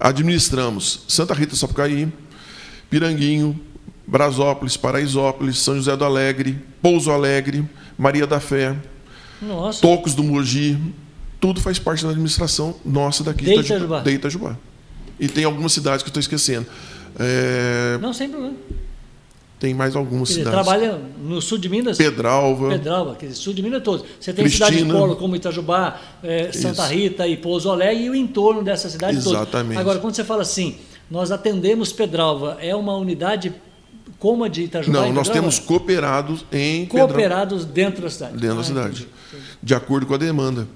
administramos 0.00 1.04
Santa 1.06 1.34
Rita 1.34 1.54
Sapucaí, 1.54 2.08
Piranguinho, 2.88 3.58
Brasópolis, 4.06 4.76
Paraisópolis, 4.76 5.58
São 5.58 5.76
José 5.76 5.96
do 5.96 6.04
Alegre, 6.04 6.58
Pouso 6.80 7.10
Alegre, 7.10 7.64
Maria 7.96 8.26
da 8.26 8.40
Fé, 8.40 8.76
Nossa. 9.40 9.80
Tocos 9.80 10.14
do 10.14 10.24
Mogi, 10.24 10.78
tudo 11.42 11.60
faz 11.60 11.76
parte 11.76 12.04
da 12.04 12.10
administração 12.10 12.76
nossa 12.84 13.24
daqui 13.24 13.44
de 13.44 13.54
Itajubá. 13.54 14.00
De 14.00 14.10
Itajubá. 14.12 14.56
E 15.18 15.26
tem 15.26 15.42
algumas 15.42 15.72
cidades 15.72 16.04
que 16.04 16.06
eu 16.06 16.10
estou 16.10 16.20
esquecendo. 16.20 16.68
É... 17.18 17.98
Não, 18.00 18.12
sem 18.12 18.30
problema. 18.30 18.54
Tem 19.58 19.74
mais 19.74 19.96
algumas 19.96 20.28
dizer, 20.28 20.44
cidades. 20.44 20.64
Trabalha 20.64 21.00
no 21.20 21.42
sul 21.42 21.58
de 21.58 21.68
Minas? 21.68 21.98
Pedralva. 21.98 22.68
Pedralva, 22.68 23.16
quer 23.16 23.26
dizer, 23.26 23.40
sul 23.40 23.52
de 23.52 23.60
Minas 23.60 23.82
todos. 23.82 24.06
Você 24.20 24.32
tem 24.32 24.44
Cristina, 24.44 24.68
cidade 24.68 24.84
de 24.84 24.92
polo 24.92 25.16
como 25.16 25.34
Itajubá, 25.34 26.00
é, 26.22 26.52
Santa 26.52 26.86
Rita 26.86 27.26
e 27.26 27.36
Pouso 27.36 27.70
Alegre 27.70 28.04
e 28.04 28.10
o 28.10 28.14
entorno 28.14 28.62
dessa 28.62 28.88
cidade 28.88 29.16
Exatamente. 29.16 29.80
Agora, 29.80 29.98
quando 29.98 30.14
você 30.14 30.22
fala 30.22 30.42
assim, 30.42 30.76
nós 31.10 31.32
atendemos 31.32 31.92
Pedralva, 31.92 32.56
é 32.60 32.74
uma 32.74 32.96
unidade 32.96 33.52
como 34.20 34.44
a 34.44 34.48
de 34.48 34.62
Itajubá? 34.62 35.00
Não, 35.00 35.12
nós 35.12 35.28
temos 35.28 35.58
cooperados 35.58 36.44
em 36.52 36.86
Cooperados 36.86 37.64
Pedralva. 37.64 37.72
dentro 37.72 38.02
da 38.02 38.10
cidade. 38.10 38.32
Dentro 38.34 38.52
ah, 38.52 38.58
da 38.58 38.64
cidade. 38.64 39.08
Entendi. 39.32 39.44
De 39.60 39.74
acordo 39.74 40.06
com 40.06 40.14
a 40.14 40.18
demanda 40.18 40.68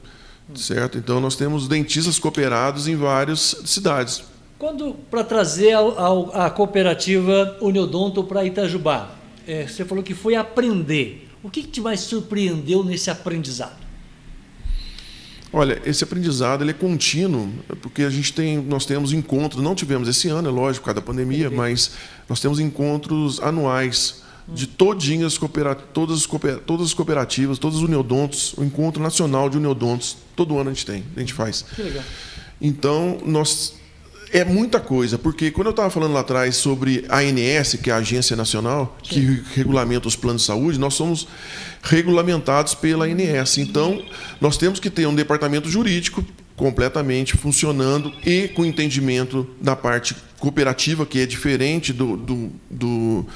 certo? 0.55 0.99
Então 0.99 1.21
nós 1.21 1.37
temos 1.37 1.67
dentistas 1.67 2.19
cooperados 2.19 2.87
em 2.87 2.97
várias 2.97 3.57
cidades. 3.65 4.23
Quando 4.59 4.95
para 5.11 5.23
trazer 5.23 5.75
a, 5.75 6.47
a, 6.47 6.51
cooperativa 6.51 7.59
Uniodonto 7.61 8.25
para 8.25 8.45
Itajubá, 8.45 9.11
é, 9.47 9.67
você 9.67 9.85
falou 9.85 10.03
que 10.03 10.15
foi 10.15 10.35
aprender. 10.35 11.29
O 11.43 11.51
que, 11.51 11.63
que 11.63 11.69
te 11.69 11.81
mais 11.81 12.01
surpreendeu 12.01 12.83
nesse 12.83 13.11
aprendizado? 13.11 13.87
Olha, 15.53 15.81
esse 15.85 16.03
aprendizado 16.03 16.65
ele 16.65 16.73
é 16.73 16.75
contínuo, 16.75 17.51
porque 17.81 18.03
a 18.03 18.11
gente 18.11 18.33
tem, 18.33 18.59
nós 18.59 18.85
temos 18.85 19.13
encontros, 19.13 19.63
não 19.63 19.75
tivemos 19.75 20.09
esse 20.09 20.29
ano, 20.29 20.49
é 20.49 20.51
lógico, 20.51 20.83
por 20.83 20.87
causa 20.87 21.01
da 21.01 21.07
pandemia, 21.07 21.51
mas 21.51 21.93
nós 22.29 22.41
temos 22.41 22.59
encontros 22.59 23.41
anuais 23.41 24.23
de 24.49 24.67
todinhas 24.67 25.39
todas, 25.93 26.19
as 26.19 26.27
todas 26.65 26.87
as 26.87 26.95
cooperativas, 26.95 27.59
todos 27.59 27.79
os 27.79 27.85
uniodontos, 27.85 28.55
o 28.57 28.65
encontro 28.65 29.03
nacional 29.03 29.51
de 29.51 29.57
uniodontos, 29.57 30.17
todo 30.37 30.59
ano 30.59 30.71
a 30.71 30.73
gente 30.73 30.87
tem, 30.87 31.05
a 31.17 31.21
gente 31.21 31.33
faz. 31.33 31.65
Que 31.75 31.83
legal. 31.83 32.05
Então, 32.61 33.19
nós 33.25 33.75
é 34.33 34.45
muita 34.45 34.81
coisa, 34.81 35.17
porque 35.17 35.51
quando 35.51 35.69
eu 35.69 35.71
estava 35.71 35.89
falando 35.91 36.13
lá 36.13 36.21
atrás 36.21 36.57
sobre 36.57 37.05
a 37.09 37.19
ANS, 37.19 37.75
que 37.83 37.91
é 37.91 37.93
a 37.93 37.97
Agência 37.97 38.37
Nacional, 38.37 38.97
Sim. 39.03 39.15
que 39.15 39.59
regulamenta 39.61 40.09
os 40.09 40.17
planos 40.17 40.43
de 40.43 40.47
saúde, 40.47 40.79
nós 40.79 40.95
somos 40.95 41.29
regulamentados 41.83 42.75
pela 42.75 43.07
ANS. 43.07 43.59
Então, 43.59 44.03
nós 44.41 44.57
temos 44.57 44.81
que 44.81 44.91
ter 44.91 45.07
um 45.07 45.15
departamento 45.15 45.69
jurídico 45.69 46.25
completamente 46.57 47.37
funcionando 47.37 48.13
e 48.25 48.49
com 48.49 48.65
entendimento 48.65 49.49
da 49.61 49.77
parte 49.77 50.17
cooperativa, 50.39 51.07
que 51.07 51.21
é 51.21 51.27
diferente 51.27 51.93
do, 51.93 52.17
do, 52.17 52.53
do 52.71 53.27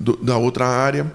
do, 0.00 0.16
da 0.16 0.38
outra 0.38 0.66
área. 0.66 1.12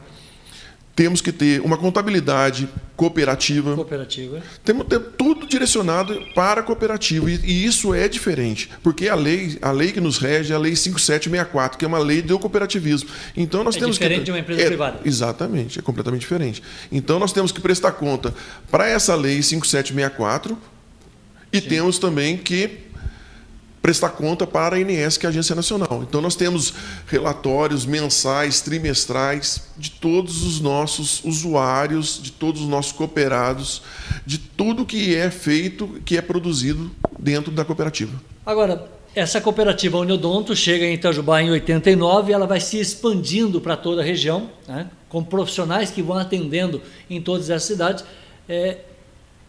Temos 0.95 1.19
que 1.19 1.33
ter 1.33 1.59
uma 1.59 1.75
contabilidade 1.77 2.69
cooperativa. 2.95 3.75
Cooperativa. 3.75 4.41
Temos 4.63 4.83
que 4.83 4.89
ter 4.91 4.99
tudo 5.17 5.45
direcionado 5.45 6.17
para 6.33 6.61
a 6.61 6.63
cooperativa. 6.63 7.29
E, 7.29 7.36
e, 7.43 7.65
isso 7.65 7.93
é 7.93 8.07
diferente, 8.07 8.69
porque 8.81 9.09
a 9.09 9.15
lei, 9.15 9.57
a 9.61 9.71
lei 9.71 9.91
que 9.91 9.99
nos 9.99 10.17
rege 10.17 10.53
é 10.53 10.55
a 10.55 10.59
Lei 10.59 10.73
5764, 10.73 11.77
que 11.77 11.83
é 11.83 11.88
uma 11.88 11.99
lei 11.99 12.21
do 12.21 12.39
cooperativismo. 12.39 13.09
Então 13.36 13.61
nós 13.61 13.75
é 13.75 13.79
temos 13.79 13.97
diferente 13.97 14.19
que. 14.19 14.25
de 14.25 14.31
uma 14.31 14.39
empresa 14.39 14.61
é, 14.61 14.67
privada. 14.67 15.01
Exatamente, 15.03 15.79
é 15.79 15.81
completamente 15.81 16.21
diferente. 16.21 16.63
Então 16.89 17.19
nós 17.19 17.33
temos 17.33 17.51
que 17.51 17.59
prestar 17.59 17.91
conta 17.91 18.33
para 18.71 18.88
essa 18.88 19.15
lei 19.15 19.41
5764 19.41 20.57
e 21.51 21.59
Sim. 21.59 21.67
temos 21.67 21.99
também 21.99 22.38
que 22.38 22.86
prestar 23.86 24.09
conta 24.09 24.47
para 24.47 24.77
a 24.77 24.79
INS, 24.79 25.15
que 25.15 25.27
é 25.27 25.29
a 25.29 25.29
Agência 25.29 25.53
Nacional. 25.53 26.01
Então, 26.01 26.19
nós 26.19 26.36
temos 26.36 26.73
relatórios 27.05 27.86
mensais, 27.86 28.59
trimestrais, 28.59 29.61
de 29.77 29.91
todos 29.91 30.43
os 30.43 30.59
nossos 30.59 31.23
usuários, 31.23 32.19
de 32.19 32.31
todos 32.31 32.63
os 32.63 32.67
nossos 32.67 32.91
cooperados, 32.91 33.83
de 34.25 34.39
tudo 34.39 34.88
que 34.88 35.15
é 35.15 35.29
feito, 35.29 36.01
que 36.03 36.17
é 36.17 36.21
produzido 36.23 36.89
dentro 37.19 37.51
da 37.51 37.63
cooperativa. 37.63 38.19
Agora, 38.43 38.89
essa 39.13 39.39
cooperativa 39.39 39.99
Uniodonto 39.99 40.55
chega 40.55 40.83
em 40.83 40.95
Itajubá 40.95 41.43
em 41.43 41.51
89 41.51 42.31
e 42.31 42.33
ela 42.33 42.47
vai 42.47 42.59
se 42.59 42.79
expandindo 42.79 43.61
para 43.61 43.77
toda 43.77 44.01
a 44.01 44.03
região, 44.03 44.49
né, 44.67 44.89
com 45.07 45.23
profissionais 45.23 45.91
que 45.91 46.01
vão 46.01 46.17
atendendo 46.17 46.81
em 47.07 47.21
todas 47.21 47.51
as 47.51 47.61
cidades. 47.61 48.03
É, 48.49 48.79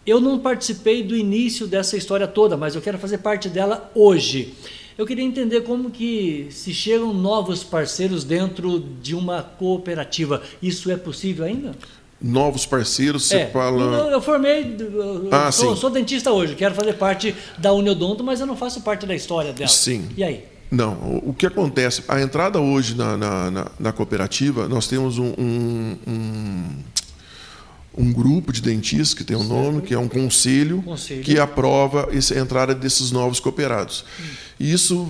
eu 0.07 0.21
não 0.21 0.39
participei 0.39 1.03
do 1.03 1.17
início 1.17 1.67
dessa 1.67 1.97
história 1.97 2.27
toda, 2.27 2.57
mas 2.57 2.75
eu 2.75 2.81
quero 2.83 2.99
fazer 2.99 3.19
parte 3.19 3.49
dela 3.49 3.91
hoje. 3.95 4.55
Eu 4.97 5.05
queria 5.05 5.25
entender 5.25 5.61
como 5.63 5.91
que 5.91 6.47
se 6.51 6.73
chegam 6.73 7.13
novos 7.13 7.63
parceiros 7.63 8.25
dentro 8.25 8.81
de 9.03 9.15
uma 9.15 9.43
cooperativa. 9.43 10.43
Isso 10.63 10.91
é 10.91 10.97
possível 10.97 11.45
ainda? 11.45 11.73
Novos 12.19 12.65
parceiros, 12.65 13.25
você 13.27 13.37
É, 13.41 13.47
fala. 13.49 13.79
eu, 13.83 14.07
eu 14.13 14.21
formei, 14.23 14.75
eu 14.81 15.29
Ah, 15.31 15.53
sou, 15.53 15.75
sim. 15.75 15.81
sou 15.83 15.91
dentista 15.91 16.33
hoje, 16.33 16.55
quero 16.55 16.75
fazer 16.75 16.95
parte 16.95 17.35
da 17.59 17.75
Uniodonto, 17.75 18.25
mas 18.25 18.41
eu 18.41 18.47
não 18.47 18.57
faço 18.57 18.81
parte 18.81 19.05
da 19.05 19.15
história 19.15 19.53
dela. 19.53 19.69
Sim. 19.69 20.07
E 20.17 20.25
aí? 20.25 20.45
Não, 20.71 20.95
o- 20.95 21.31
o 21.31 21.35
que 21.35 21.45
acontece? 21.47 22.03
A 22.09 22.21
entrada 22.23 22.59
hoje 22.59 22.95
na, 22.97 23.19
na, 23.19 23.51
na- 23.51 23.71
na 23.79 23.93
cooperativa, 23.93 24.67
nós 24.67 24.89
temos 24.89 25.19
um, 25.19 25.33
um, 25.39 25.97
um, 26.09 26.65
um 27.97 28.13
grupo 28.13 28.53
de 28.53 28.61
dentistas 28.61 29.15
que 29.15 29.25
tem 29.25 29.37
um 29.37 29.45
nome, 29.45 29.83
que 29.83 29.95
é 29.95 29.99
um 29.99 30.09
conselho, 30.09 30.83
Conselho. 30.83 31.23
que 31.23 31.39
aprova 31.39 32.09
essa 32.13 32.35
a 32.35 32.39
entrada 32.39 32.75
desses 32.75 33.11
novos 33.11 33.41
cooperados. 33.41 34.05
E 34.61 34.71
Isso 34.73 35.09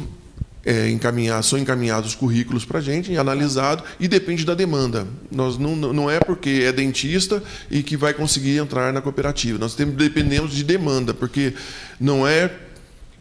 é 0.64 0.91
encaminhado, 0.91 1.47
são 1.47 1.59
encaminhados 1.59 2.11
os 2.11 2.16
currículos 2.16 2.64
para 2.64 2.80
a 2.80 2.82
gente, 2.82 3.12
e 3.12 3.16
analisado, 3.16 3.84
e 4.01 4.09
depende 4.09 4.45
da 4.45 4.53
demanda. 4.53 5.07
Nós 5.30 5.57
não, 5.57 5.76
não 5.76 6.11
é 6.11 6.18
porque 6.18 6.62
é 6.64 6.72
dentista 6.72 7.41
e 7.70 7.84
que 7.84 7.97
vai 7.97 8.12
conseguir 8.12 8.57
entrar 8.59 8.93
na 8.93 9.01
cooperativa. 9.01 9.59
Nós 9.59 9.76
temos, 9.76 9.95
dependemos 9.95 10.53
de 10.53 10.64
demanda, 10.64 11.14
porque 11.14 11.55
não 12.01 12.26
é, 12.26 12.51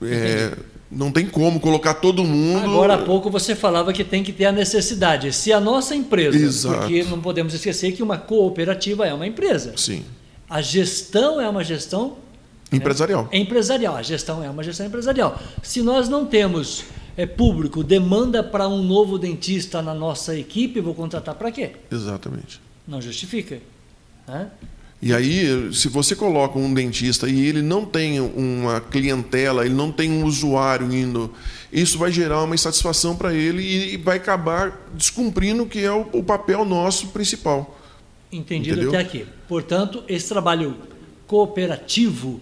é 0.02 0.54
não 0.92 1.12
tem 1.12 1.26
como 1.28 1.60
colocar 1.60 1.96
todo 1.96 2.24
mundo. 2.24 2.64
Agora 2.66 2.94
há 2.96 2.98
pouco 3.00 3.30
você 3.30 3.56
falava 3.56 3.92
que 3.92 4.04
tem 4.04 4.24
que 4.24 4.32
ter 4.32 4.46
a 4.46 4.52
necessidade. 4.52 5.32
Se 5.34 5.52
a 5.52 5.60
nossa 5.60 5.96
empresa, 5.96 6.38
Exato. 6.38 6.78
porque 6.80 7.04
não 7.04 7.20
podemos 7.20 7.54
esquecer 7.54 7.92
que 7.94 8.04
uma 8.04 8.18
cooperativa 8.18 9.06
é 9.06 9.14
uma 9.14 9.26
empresa. 9.28 9.74
Sim. 9.78 10.04
A 10.50 10.62
gestão 10.62 11.42
é 11.42 11.50
uma 11.50 11.64
gestão 11.64 12.18
Empresarial. 12.72 13.28
empresarial. 13.34 13.96
A 13.96 14.02
gestão 14.04 14.44
é 14.44 14.50
uma 14.50 14.64
gestão 14.64 14.86
empresarial. 14.86 15.40
Se 15.64 15.82
nós 15.82 16.08
não 16.08 16.26
temos 16.26 16.84
é, 17.18 17.26
público, 17.26 17.84
demanda 17.84 18.44
para 18.44 18.68
um 18.68 18.84
novo 18.84 19.18
dentista 19.18 19.82
na 19.82 19.94
nossa 19.94 20.38
equipe, 20.38 20.80
vou 20.82 20.94
contratar 20.94 21.36
para 21.36 21.52
quê? 21.52 21.72
Exatamente. 21.92 22.62
Não 22.88 23.02
justifica. 23.02 23.60
né? 24.28 24.50
E 25.06 25.14
aí, 25.14 25.72
se 25.72 25.88
você 25.88 26.16
coloca 26.16 26.58
um 26.58 26.74
dentista 26.74 27.30
e 27.30 27.46
ele 27.46 27.62
não 27.62 27.86
tem 27.86 28.20
uma 28.20 28.82
clientela, 28.82 29.64
ele 29.64 29.76
não 29.76 29.92
tem 29.92 30.12
um 30.12 30.26
usuário 30.26 30.92
indo, 30.92 31.32
isso 31.72 32.00
vai 32.00 32.12
gerar 32.12 32.42
uma 32.42 32.56
insatisfação 32.56 33.16
para 33.16 33.32
ele 33.32 33.62
e 33.94 33.98
vai 33.98 34.18
acabar 34.18 34.90
descumprindo 34.96 35.62
o 35.62 35.68
que 35.68 35.86
é 35.86 35.92
o, 35.92 36.24
papel 36.24 36.66
nosso 36.66 37.10
principal. 37.10 37.80
Entendido 38.32 38.82
Entendeu? 38.82 39.00
até 39.00 39.00
aqui. 39.00 39.28
Portanto, 39.48 40.04
esse 40.08 40.28
trabalho 40.28 40.76
cooperativo 41.28 42.42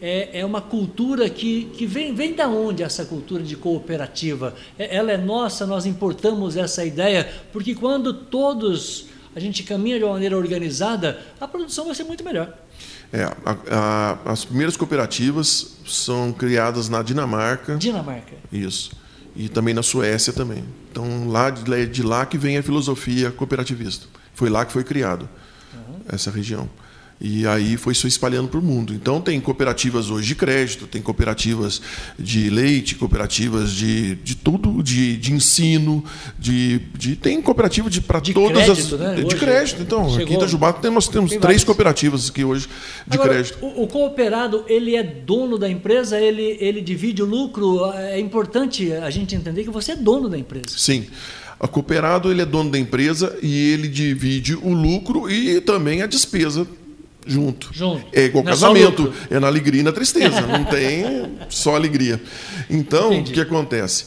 é, 0.00 0.40
é 0.40 0.46
uma 0.46 0.62
cultura 0.62 1.28
que, 1.28 1.64
que 1.76 1.84
vem, 1.84 2.14
vem 2.14 2.32
da 2.32 2.48
onde 2.48 2.82
essa 2.82 3.04
cultura 3.04 3.42
de 3.42 3.54
cooperativa? 3.54 4.54
É- 4.78 4.96
ela 4.96 5.12
é 5.12 5.18
nossa, 5.18 5.66
nós 5.66 5.84
importamos 5.84 6.56
essa 6.56 6.82
ideia, 6.86 7.28
porque 7.52 7.74
quando 7.74 8.14
todos 8.14 9.07
a 9.38 9.40
gente 9.40 9.62
caminha 9.62 9.98
de 9.98 10.04
uma 10.04 10.12
maneira 10.14 10.36
organizada, 10.36 11.18
a 11.40 11.46
produção 11.48 11.86
vai 11.86 11.94
ser 11.94 12.04
muito 12.04 12.24
melhor. 12.24 12.52
É, 13.12 13.22
a- 13.22 13.56
a- 13.70 14.32
as 14.32 14.44
primeiras 14.44 14.76
cooperativas 14.76 15.76
são 15.86 16.32
criadas 16.32 16.88
na 16.88 17.02
Dinamarca, 17.02 17.76
Dinamarca. 17.76 18.34
isso, 18.52 18.90
e 19.36 19.48
também 19.48 19.72
na 19.72 19.82
Suécia 19.82 20.32
também. 20.32 20.64
Então, 20.90 21.28
lá 21.28 21.48
de, 21.50 21.70
lá- 21.70 21.84
de 21.84 22.02
lá 22.02 22.26
que 22.26 22.36
vem 22.36 22.58
a 22.58 22.62
filosofia 22.62 23.30
cooperativista. 23.30 24.06
Foi 24.34 24.50
lá 24.50 24.64
que 24.66 24.72
foi 24.72 24.84
criado 24.84 25.28
essa 26.08 26.30
região. 26.30 26.68
E 27.20 27.44
aí 27.48 27.76
foi 27.76 27.94
se 27.94 28.06
espalhando 28.06 28.48
para 28.48 28.60
o 28.60 28.62
mundo. 28.62 28.94
Então 28.94 29.20
tem 29.20 29.40
cooperativas 29.40 30.08
hoje 30.08 30.28
de 30.28 30.34
crédito, 30.36 30.86
tem 30.86 31.02
cooperativas 31.02 31.80
de 32.16 32.48
leite, 32.48 32.94
cooperativas 32.94 33.72
de, 33.72 34.14
de 34.16 34.36
tudo, 34.36 34.82
de, 34.82 35.16
de 35.16 35.32
ensino, 35.32 36.04
de, 36.38 36.78
de 36.96 37.16
tem 37.16 37.42
cooperativa 37.42 37.90
de 37.90 38.00
para 38.00 38.20
De 38.20 38.32
todas 38.32 38.64
crédito, 38.64 38.94
as 38.94 39.00
né? 39.00 39.14
de 39.16 39.24
Hoje 39.24 39.36
crédito. 39.36 39.82
Então 39.82 40.04
aqui 40.04 40.14
chegou- 40.18 40.32
em 40.34 40.36
Itajubá 40.36 40.80
nós 40.92 41.08
temos 41.08 41.30
Tem 41.32 41.40
três 41.40 41.64
cooperativas 41.64 42.30
aqui 42.30 42.44
hoje 42.44 42.68
de 43.06 43.14
Agora, 43.14 43.30
crédito. 43.34 43.58
O, 43.60 43.82
o 43.82 43.86
cooperado, 43.88 44.64
ele 44.68 44.94
é 44.94 45.02
dono 45.02 45.58
da 45.58 45.68
empresa, 45.68 46.20
ele, 46.20 46.56
ele 46.60 46.80
divide 46.80 47.20
o 47.22 47.26
lucro. 47.26 47.84
É 47.94 48.20
importante 48.20 48.92
a 48.92 49.10
gente 49.10 49.34
entender 49.34 49.64
que 49.64 49.70
você 49.70 49.92
é 49.92 49.96
dono 49.96 50.28
da 50.28 50.38
empresa. 50.38 50.66
Sim. 50.76 51.06
O 51.60 51.66
cooperado 51.66 52.30
ele 52.30 52.40
é 52.40 52.46
dono 52.46 52.70
da 52.70 52.78
empresa 52.78 53.36
e 53.42 53.72
ele 53.72 53.88
divide 53.88 54.54
o 54.54 54.72
lucro 54.72 55.28
e 55.28 55.60
também 55.60 56.02
a 56.02 56.06
despesa 56.06 56.64
junto. 57.28 57.70
Junto. 57.72 58.04
É 58.12 58.24
igual 58.24 58.42
Não 58.42 58.50
é 58.50 58.54
casamento, 58.54 59.02
lucro. 59.02 59.18
é 59.30 59.38
na 59.38 59.46
alegria 59.46 59.80
e 59.80 59.84
na 59.84 59.92
tristeza, 59.92 60.40
não 60.40 60.64
tem 60.66 61.04
só 61.48 61.76
alegria. 61.76 62.20
Então, 62.68 63.12
Entendi. 63.12 63.30
o 63.30 63.34
que 63.34 63.40
acontece? 63.40 64.06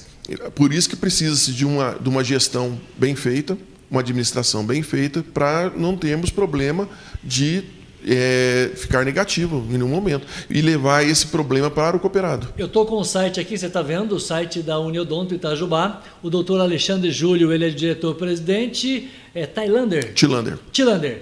Por 0.56 0.74
isso 0.74 0.90
que 0.90 0.96
precisa-se 0.96 1.52
de 1.52 1.66
uma, 1.66 1.98
de 2.00 2.10
uma 2.10 2.24
gestão 2.24 2.80
bem 2.98 3.16
feita, 3.16 3.58
uma 3.90 4.00
administração 4.02 4.66
bem 4.66 4.82
feita, 4.82 5.24
para 5.34 5.72
não 5.76 5.96
termos 5.98 6.30
problema 6.30 6.88
de 7.24 7.64
é, 8.08 8.72
ficar 8.76 9.06
negativo 9.06 9.64
em 9.70 9.74
nenhum 9.74 9.88
momento 9.88 10.26
e 10.50 10.62
levar 10.62 11.06
esse 11.08 11.28
problema 11.28 11.70
para 11.70 11.98
o 11.98 12.00
cooperado. 12.00 12.48
Eu 12.58 12.66
estou 12.66 12.86
com 12.86 12.96
o 12.96 13.04
site 13.04 13.40
aqui, 13.40 13.58
você 13.58 13.68
está 13.68 13.82
vendo, 13.82 14.16
o 14.16 14.20
site 14.20 14.62
da 14.62 14.80
Uniodonto 14.80 15.36
Itajubá. 15.36 16.02
O 16.24 16.30
doutor 16.30 16.62
Alexandre 16.62 17.12
Júlio, 17.12 17.52
ele 17.52 17.66
é 17.66 17.70
diretor-presidente, 17.70 19.10
é 19.36 19.46
Tailander. 19.46 20.14
Tilander. 20.14 20.58
Tilander. 20.72 21.22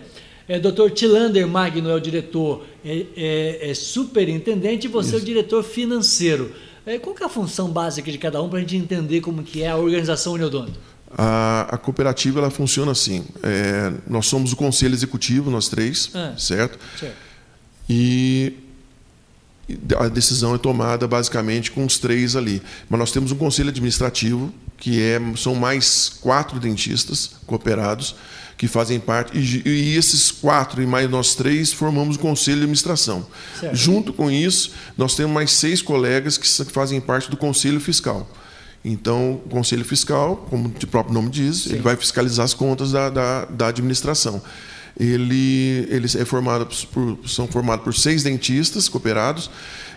É, 0.50 0.60
doutor 0.60 0.90
Tilander 0.92 1.48
Magno 1.48 1.90
é 1.90 1.94
o 1.96 2.00
diretor, 2.00 2.66
é, 2.84 3.06
é- 3.16 3.70
é 3.70 3.74
superintendente 3.76 4.88
e 4.88 4.90
você 4.90 5.14
é 5.16 5.18
o 5.20 5.22
diretor 5.22 5.64
financeiro. 5.64 6.52
É, 6.86 6.98
qual 6.98 7.16
que 7.16 7.22
é 7.22 7.26
a 7.28 7.30
função 7.30 7.70
básica 7.70 8.12
de 8.12 8.18
cada 8.18 8.42
um 8.42 8.50
para 8.50 8.58
a 8.58 8.62
gente 8.62 8.76
entender 8.76 9.22
como 9.22 9.44
que 9.44 9.62
é 9.62 9.70
a 9.70 9.78
organização 9.78 10.34
Uniodonto? 10.34 10.74
A, 11.16 11.68
a 11.72 11.78
cooperativa 11.78 12.40
ela 12.40 12.50
funciona 12.50 12.92
assim. 12.92 13.24
é, 13.44 13.94
nós 14.08 14.26
somos 14.26 14.52
o 14.52 14.56
conselho 14.56 14.94
executivo, 14.96 15.52
nós 15.52 15.70
três, 15.70 16.10
Ah. 16.16 16.34
certo? 16.38 16.80
Certo. 17.00 17.16
E 17.88 18.54
e 19.68 19.78
a 20.00 20.08
decisão 20.08 20.56
é 20.56 20.58
tomada 20.58 21.08
basicamente 21.08 21.70
com 21.70 21.86
os 21.86 22.00
três 22.00 22.36
ali. 22.36 22.60
Mas 22.90 23.00
nós 23.00 23.12
temos 23.12 23.32
um 23.32 23.36
conselho 23.36 23.70
administrativo 23.70 24.52
que 24.78 25.00
é, 25.00 25.22
são 25.38 25.54
mais 25.54 26.10
quatro 26.10 26.60
dentistas 26.60 27.36
cooperados 27.46 28.16
que 28.60 28.68
fazem 28.68 29.00
parte 29.00 29.38
e, 29.38 29.70
e 29.70 29.96
esses 29.96 30.32
quatro 30.32 30.84
e 30.84 30.86
mais 30.86 31.10
nós 31.10 31.34
três 31.34 31.72
formamos 31.72 32.18
o 32.18 32.20
conselho 32.20 32.58
de 32.58 32.64
administração. 32.64 33.26
Certo. 33.58 33.74
Junto 33.74 34.12
com 34.12 34.30
isso, 34.30 34.74
nós 34.98 35.16
temos 35.16 35.34
mais 35.34 35.54
seis 35.54 35.82
colegas 35.82 36.38
que 36.38 36.46
fazem 36.66 37.00
parte 37.00 37.32
do 37.32 37.38
conselho 37.38 37.80
fiscal. 37.80 38.30
Então, 38.84 39.42
o 39.46 39.50
conselho 39.50 39.86
fiscal, 39.86 40.46
como 40.50 40.68
o 40.68 40.88
próprio 40.88 41.14
nome 41.14 41.30
diz, 41.30 41.68
ele 41.68 41.80
vai 41.80 41.96
fiscalizar 41.96 42.44
as 42.44 42.54
contas 42.54 42.92
da, 42.92 43.10
da, 43.10 43.46
da 43.46 43.68
administração. 43.68 44.42
Ele, 45.00 45.88
ele 45.90 46.08
é 46.18 46.26
formado 46.26 46.68
por, 46.92 47.18
são 47.30 47.48
formados 47.48 47.86
por 47.86 47.96
seis 47.96 48.24
dentistas 48.24 48.90
cooperados 48.90 49.50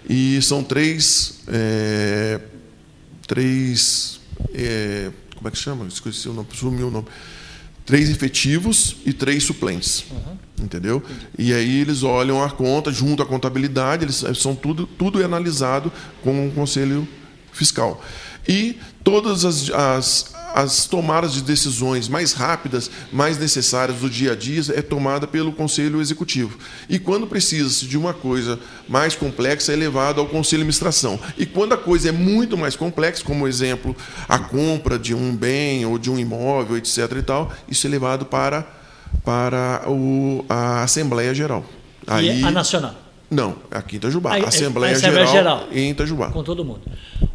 e 0.09 0.41
são 0.41 0.63
três, 0.63 1.41
é, 1.49 2.41
três 3.27 4.21
é, 4.55 5.11
como 5.35 5.49
é 5.49 5.51
que 5.51 5.59
chama? 5.59 5.85
Esqueci 5.87 6.29
o 6.29 6.33
nome, 6.33 6.47
sumiu 6.53 6.87
o 6.87 6.91
nome. 6.93 7.09
Três 7.93 8.09
efetivos 8.09 8.97
e 9.05 9.13
três 9.13 9.45
suplentes. 9.45 10.07
Entendeu? 10.59 11.03
E 11.39 11.53
aí 11.53 11.81
eles 11.81 12.03
olham 12.03 12.43
a 12.43 12.49
conta 12.49 12.91
junto 12.91 13.23
à 13.23 13.27
contabilidade, 13.27 14.07
eles 14.07 14.25
são 14.39 14.55
tudo, 14.55 14.87
tudo 14.87 15.21
é 15.21 15.27
analisado 15.27 15.93
com 16.23 16.49
o 16.49 16.51
conselho 16.53 17.07
fiscal. 17.53 18.03
E 18.49 18.79
todas 19.05 19.45
as, 19.45 19.69
as, 19.69 20.35
as 20.55 20.87
tomadas 20.87 21.33
de 21.33 21.43
decisões 21.43 22.09
mais 22.09 22.33
rápidas, 22.33 22.91
mais 23.13 23.39
necessárias 23.39 23.99
do 23.99 24.09
dia 24.09 24.33
a 24.33 24.37
dia, 24.37 24.63
é 24.75 24.83
tomada 24.83 25.27
pelo 25.27 25.53
Conselho 25.53 26.01
Executivo. 26.01 26.59
E 26.89 26.99
quando 26.99 27.27
precisa 27.27 27.87
de 27.87 27.97
uma 27.97 28.13
coisa 28.13 28.59
mais 28.89 29.15
complexa, 29.15 29.73
é 29.73 29.77
levado 29.77 30.21
ao 30.21 30.27
Conselho 30.27 30.59
de 30.59 30.69
Administração. 30.69 31.19
E 31.37 31.47
quando 31.47 31.73
a 31.73 31.77
coisa 31.77 32.11
é 32.11 32.13
muito 32.13 32.57
mais 32.57 32.77
complexa, 32.77 33.25
como 33.25 33.49
exemplo, 33.49 33.97
a 34.29 34.39
compra 34.39 34.99
de 34.99 35.15
um 35.15 35.35
bem 35.35 35.85
ou 35.87 35.99
de 35.99 36.11
um 36.11 36.19
imóvel, 36.19 36.77
etc. 36.77 36.99
e 37.19 37.23
tal, 37.23 37.53
isso 37.69 37.87
é 37.87 37.91
levado 37.91 38.27
para, 38.27 38.67
para 39.25 39.83
o, 39.89 40.45
a 40.49 40.83
Assembleia 40.83 41.35
Geral. 41.35 41.65
E 42.21 42.29
é 42.29 42.45
a 42.45 42.51
nacional. 42.51 43.02
Não, 43.33 43.57
aqui 43.71 43.97
em 43.97 43.97
Itajubá. 43.97 44.35
Aí, 44.35 44.43
é, 44.43 44.47
Assembleia, 44.47 44.95
Assembleia 44.95 45.27
geral, 45.27 45.61
Geral. 45.61 45.69
em 45.73 45.91
Itajubá. 45.91 46.31
Com 46.31 46.43
todo 46.43 46.63
mundo. 46.63 46.83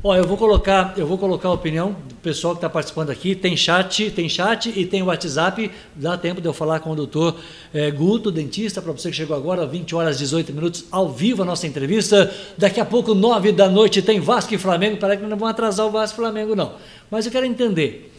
Ó, 0.03 0.15
eu 0.15 0.27
vou 0.27 0.37
colocar, 0.37 0.93
eu 0.95 1.07
vou 1.07 1.17
colocar 1.17 1.49
a 1.49 1.53
opinião 1.53 1.95
do 2.07 2.13
pessoal 2.21 2.53
que 2.53 2.59
está 2.59 2.69
participando 2.69 3.09
aqui. 3.09 3.33
Tem 3.33 3.57
chat, 3.57 4.11
tem 4.11 4.29
chat 4.29 4.71
e 4.75 4.85
tem 4.85 5.01
WhatsApp. 5.01 5.71
Dá 5.95 6.15
tempo 6.15 6.39
de 6.39 6.47
eu 6.47 6.53
falar 6.53 6.81
com 6.81 6.91
o 6.91 6.95
doutor 6.95 7.35
eh, 7.73 7.89
Guto, 7.89 8.31
dentista, 8.31 8.79
para 8.79 8.91
você 8.91 9.09
que 9.09 9.15
chegou 9.15 9.35
agora, 9.35 9.65
20 9.65 9.95
horas 9.95 10.19
18 10.19 10.53
minutos, 10.53 10.85
ao 10.91 11.09
vivo 11.09 11.41
a 11.41 11.45
nossa 11.45 11.65
entrevista. 11.65 12.31
Daqui 12.55 12.79
a 12.79 12.85
pouco, 12.85 13.15
9 13.15 13.51
da 13.51 13.67
noite, 13.67 13.99
tem 14.03 14.19
Vasco 14.19 14.53
e 14.53 14.57
Flamengo. 14.59 14.97
Parece 14.97 15.23
que 15.23 15.27
não 15.27 15.35
vão 15.35 15.47
atrasar 15.47 15.87
o 15.87 15.89
Vasco 15.89 16.13
e 16.13 16.21
Flamengo, 16.21 16.55
não. 16.55 16.73
Mas 17.09 17.25
eu 17.25 17.31
quero 17.31 17.47
entender. 17.47 18.13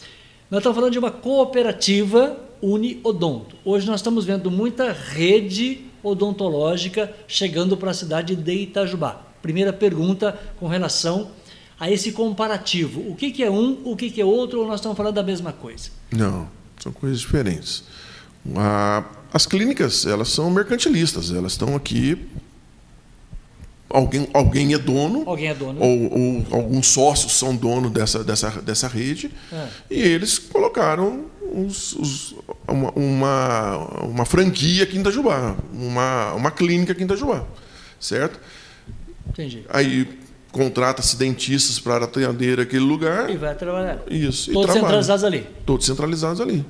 Nós 0.51 0.59
estamos 0.59 0.75
falando 0.75 0.93
de 0.93 0.99
uma 0.99 1.13
cooperativa 1.13 2.37
Uniodonto. 2.61 3.55
Hoje 3.65 3.87
nós 3.87 4.01
estamos 4.01 4.25
vendo 4.25 4.51
muita 4.51 4.91
rede 4.91 5.88
odontológica 6.03 7.13
chegando 7.27 7.77
para 7.77 7.91
a 7.91 7.95
cidade 7.95 8.35
de 8.37 8.53
Itajubá. 8.53 9.23
Primeira 9.43 9.73
pergunta 9.73 10.39
com 10.59 10.67
relação 10.67 11.31
a 11.79 11.91
esse 11.91 12.13
comparativo. 12.13 13.01
O 13.09 13.15
que, 13.15 13.31
que 13.31 13.43
é 13.43 13.51
um, 13.51 13.79
o 13.85 13.97
que, 13.97 14.11
que 14.11 14.21
é 14.21 14.25
outro, 14.25 14.61
ou 14.61 14.67
nós 14.67 14.77
estamos 14.81 14.97
falando 14.97 15.15
da 15.15 15.23
mesma 15.23 15.53
coisa? 15.53 15.91
Não, 16.11 16.49
são 16.83 16.91
coisas 16.93 17.21
diferentes. 17.21 17.85
A- 18.57 19.05
as 19.33 19.47
clínicas, 19.47 20.07
elas 20.07 20.29
são 20.31 20.51
mercantilistas, 20.51 21.31
elas 21.31 21.53
estão 21.53 21.77
aqui. 21.77 22.27
Alguém, 23.91 24.29
alguém 24.35 24.75
é 24.75 24.79
dono, 24.79 25.23
Alguém 25.27 25.49
é 25.49 25.55
dono? 25.55 25.81
ou, 25.81 26.13
ou 26.13 26.47
alguns 26.51 26.89
sócios 26.89 27.33
são 27.33 27.57
dono 27.57 27.89
dessa, 27.89 28.23
dessa, 28.23 28.51
dessa 28.61 28.87
rede, 28.87 29.31
É. 29.51 29.67
e 29.91 29.99
eles 30.01 30.39
colocaram 30.39 31.25
os- 31.53 31.93
os- 31.95 32.35
uma, 32.67 32.91
uma, 32.93 33.77
uma 34.05 34.25
franquia 34.25 34.85
aqui 34.85 34.97
em 34.97 35.01
Itajubá, 35.01 35.57
uma, 35.73 36.33
uma 36.35 36.51
clínica 36.51 36.93
aqui 36.93 37.03
em 37.03 37.05
Itajubá, 37.05 37.45
certo? 38.01 38.39
Entendi. 39.29 39.65
Aí 39.69 40.09
contrata-se 40.51 41.17
dentistas 41.17 41.79
para 41.79 42.05
atender 42.07 42.59
aquele 42.61 42.85
lugar, 42.85 43.31
E 43.31 43.37
vai 43.37 43.55
trabalhar. 43.55 43.99
isso, 44.11 44.53
Todos 44.53 44.73
centralizados 44.75 45.25
ali. 45.25 45.47
Todos 45.67 45.87
centralizados 45.87 46.41
ali, 46.41 46.65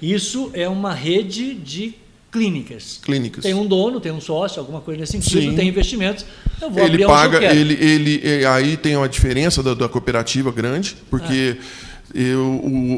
Isso 0.00 0.50
é 0.54 0.68
uma 0.68 0.92
rede 0.94 1.54
de 1.54 1.94
clínicas. 2.30 3.00
clínicas. 3.02 3.42
Tem 3.42 3.52
um 3.54 3.66
dono, 3.66 4.00
tem 4.00 4.12
um 4.12 4.20
sócio, 4.20 4.60
alguma 4.60 4.80
coisa 4.80 5.00
nesse 5.00 5.12
sentido, 5.12 5.50
Sim. 5.50 5.56
tem 5.56 5.68
investimentos. 5.68 6.24
Eu 6.60 6.70
vou 6.70 6.82
ele 6.84 7.04
paga, 7.04 7.42
ele, 7.52 7.74
ele, 7.74 8.20
eh, 8.22 8.46
aí 8.46 8.76
tem 8.76 8.96
uma 8.96 9.08
diferença 9.08 9.62
da, 9.62 9.74
da 9.74 9.88
cooperativa 9.88 10.50
grande, 10.52 10.96
porque 11.10 11.56
Ah. 11.58 11.91
Eu, 12.14 12.40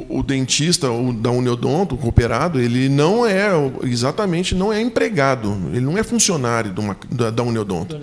o, 0.09 0.19
o 0.19 0.23
dentista 0.23 0.91
o, 0.91 1.13
da 1.13 1.31
Uniodonto, 1.31 1.95
o 1.95 1.99
cooperado, 1.99 2.61
ele 2.61 2.89
não 2.89 3.27
é, 3.27 3.49
exatamente, 3.85 4.55
não 4.55 4.73
é 4.73 4.81
empregado, 4.81 5.57
ele 5.73 5.81
não 5.85 5.97
é 5.97 6.03
funcionário 6.03 6.73
uma, 6.81 6.97
da, 7.11 7.31
da 7.31 7.43
Uniodonto. 7.43 7.99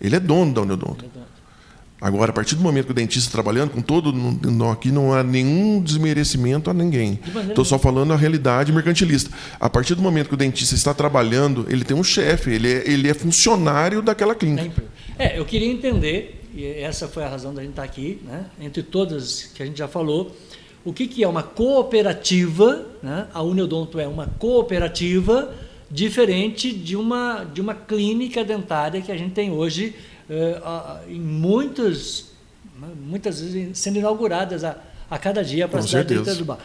Ele 0.00 0.16
é 0.16 0.20
dono 0.20 0.52
da 0.52 0.62
Uniodonto. 0.62 1.04
Agora, 2.00 2.30
a 2.32 2.34
partir 2.34 2.54
do 2.54 2.60
momento 2.62 2.86
que 2.86 2.90
o 2.90 2.94
dentista 2.94 3.28
está 3.28 3.32
trabalhando 3.32 3.70
com 3.70 3.80
todo, 3.80 4.12
não- 4.12 4.70
aqui 4.70 4.90
não 4.90 5.14
há 5.14 5.22
nenhum 5.22 5.80
desmerecimento 5.80 6.68
a 6.68 6.74
ninguém. 6.74 7.18
Estou 7.48 7.64
só 7.64 7.78
falando 7.78 8.12
a 8.12 8.16
realidade 8.16 8.70
mercantilista. 8.72 9.30
A 9.58 9.70
partir 9.70 9.94
do 9.94 10.02
momento 10.02 10.28
que 10.28 10.34
o 10.34 10.36
dentista 10.36 10.74
está 10.74 10.92
trabalhando, 10.92 11.64
ele 11.70 11.82
tem 11.82 11.96
um 11.96 12.04
chefe, 12.04 12.50
ele 12.50 12.70
é, 12.70 12.82
ele 12.90 13.08
é 13.08 13.14
funcionário 13.14 14.02
daquela 14.02 14.34
da 14.34 14.38
clínica. 14.38 14.84
É, 15.18 15.38
eu 15.38 15.46
queria 15.46 15.68
entender, 15.68 16.43
e 16.54 16.64
essa 16.66 17.08
foi 17.08 17.24
a 17.24 17.28
razão 17.28 17.52
da 17.54 17.60
gente 17.62 17.70
estar 17.72 17.82
aqui, 17.82 18.20
né? 18.24 18.46
entre 18.60 18.82
todas 18.82 19.44
que 19.54 19.62
a 19.62 19.66
gente 19.66 19.78
já 19.78 19.88
falou, 19.88 20.34
o 20.84 20.92
que, 20.92 21.06
que 21.06 21.24
é 21.24 21.28
uma 21.28 21.42
cooperativa, 21.42 22.86
né? 23.02 23.26
a 23.32 23.42
Uniodonto 23.42 23.98
é 23.98 24.06
uma 24.06 24.26
cooperativa 24.38 25.52
diferente 25.90 26.72
de 26.72 26.96
uma, 26.96 27.44
de 27.44 27.60
uma 27.60 27.74
clínica 27.74 28.44
dentária 28.44 29.00
que 29.00 29.12
a 29.12 29.16
gente 29.16 29.32
tem 29.32 29.50
hoje 29.50 29.94
eh, 30.28 30.60
a- 30.64 31.00
a- 31.04 31.10
em 31.10 31.20
muitas, 31.20 32.32
muitas 33.00 33.40
vezes 33.40 33.78
sendo 33.78 33.98
inauguradas 33.98 34.64
a, 34.64 34.76
a 35.10 35.18
cada 35.18 35.42
dia 35.44 35.68
para 35.68 35.80
a 35.80 35.82
cidade 35.82 36.08
de 36.08 36.14
certeza. 36.14 36.30
Itajubá. 36.32 36.58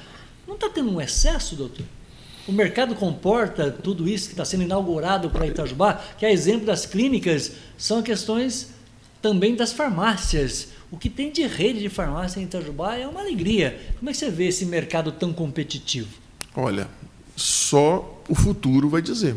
Não 0.47 0.55
está 0.55 0.69
tendo 0.69 0.89
um 0.91 0.99
excesso, 0.99 1.55
doutor? 1.55 1.85
O 2.47 2.51
mercado 2.51 2.95
comporta 2.95 3.69
tudo 3.69 4.07
isso 4.09 4.27
que 4.27 4.33
está 4.33 4.43
sendo 4.45 4.63
inaugurado 4.63 5.29
para 5.29 5.45
Itajubá, 5.45 6.01
que 6.17 6.25
é 6.25 6.31
exemplo 6.31 6.65
das 6.65 6.85
clínicas, 6.85 7.51
são 7.77 8.01
questões 8.01 8.71
também 9.21 9.55
das 9.55 9.71
farmácias. 9.71 10.69
O 10.91 10.97
que 10.97 11.09
tem 11.09 11.31
de 11.31 11.45
rede 11.45 11.79
de 11.79 11.89
farmácia 11.89 12.39
em 12.39 12.43
Itajubá 12.43 12.95
é 12.95 13.07
uma 13.07 13.19
alegria. 13.19 13.79
Como 13.99 14.09
é 14.09 14.13
que 14.13 14.19
você 14.19 14.29
vê 14.29 14.47
esse 14.47 14.65
mercado 14.65 15.11
tão 15.11 15.31
competitivo? 15.31 16.09
Olha, 16.55 16.87
só 17.35 18.21
o 18.27 18.35
futuro 18.35 18.89
vai 18.89 19.01
dizer. 19.01 19.35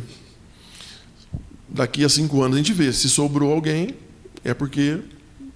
Daqui 1.68 2.04
a 2.04 2.08
cinco 2.08 2.42
anos 2.42 2.56
a 2.56 2.58
gente 2.58 2.72
vê. 2.72 2.92
Se 2.92 3.08
sobrou 3.08 3.52
alguém, 3.52 3.94
é 4.44 4.54
porque 4.54 4.98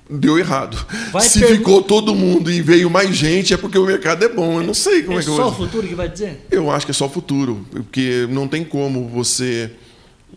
deu 0.09 0.39
errado. 0.39 0.77
Vai 1.11 1.23
Se 1.23 1.45
ficou 1.45 1.83
todo 1.83 2.15
mundo 2.15 2.51
e 2.51 2.63
veio 2.63 2.89
mais 2.91 3.15
gente, 3.17 3.53
é 3.53 3.57
porque 3.57 3.79
o 3.79 3.87
mercado 3.87 4.25
é 4.25 4.29
bom. 4.29 4.61
Eu 4.61 4.67
não 4.67 4.75
sei 4.75 5.03
como 5.03 5.19
é, 5.19 5.21
é 5.21 5.25
que 5.25 5.31
eu 5.31 5.37
só 5.37 5.51
vou 5.51 5.53
o 5.53 5.55
futuro 5.55 5.89
que 5.89 5.95
vai 5.95 6.09
dizer? 6.09 6.47
Eu 6.51 6.71
acho 6.71 6.87
que 6.87 6.93
é 6.93 6.95
só 6.95 7.07
o 7.07 7.11
futuro, 7.11 7.67
porque 7.71 8.27
não 8.31 8.47
tem 8.47 8.65
como 8.65 9.09
você 9.09 9.73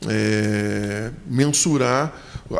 é, 0.08 1.12
mensurar 1.28 2.14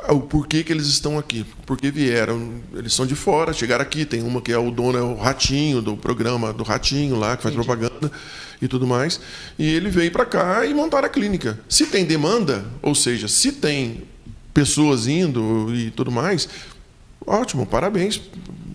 o 0.10 0.22
porquê 0.22 0.64
que 0.64 0.72
eles 0.72 0.86
estão 0.88 1.18
aqui, 1.18 1.46
porque 1.66 1.90
vieram, 1.90 2.62
eles 2.76 2.94
são 2.94 3.08
de 3.08 3.16
fora, 3.16 3.54
chegaram 3.54 3.82
aqui, 3.82 4.06
tem 4.06 4.22
uma 4.22 4.40
que 4.40 4.52
é 4.52 4.58
o 4.58 4.70
dono, 4.70 4.98
é 4.98 5.02
o 5.02 5.16
Ratinho, 5.16 5.82
do 5.82 5.98
programa 5.98 6.54
do 6.54 6.64
Ratinho 6.64 7.18
lá, 7.18 7.36
que 7.36 7.42
faz 7.42 7.56
Entendi. 7.56 7.68
propaganda 7.68 8.12
e 8.62 8.68
tudo 8.68 8.86
mais, 8.86 9.20
e 9.58 9.66
ele 9.66 9.90
veio 9.90 10.12
para 10.12 10.26
cá 10.26 10.66
e 10.66 10.74
montaram 10.74 11.08
a 11.08 11.10
clínica. 11.10 11.60
Se 11.68 11.88
tem 11.88 12.06
demanda, 12.06 12.66
ou 12.84 12.94
seja, 12.94 13.28
se 13.28 13.54
tem 13.54 14.04
pessoas 14.54 15.08
indo 15.08 15.74
e 15.74 15.90
tudo 15.90 16.12
mais, 16.12 16.48
ótimo, 17.26 17.66
parabéns, 17.66 18.22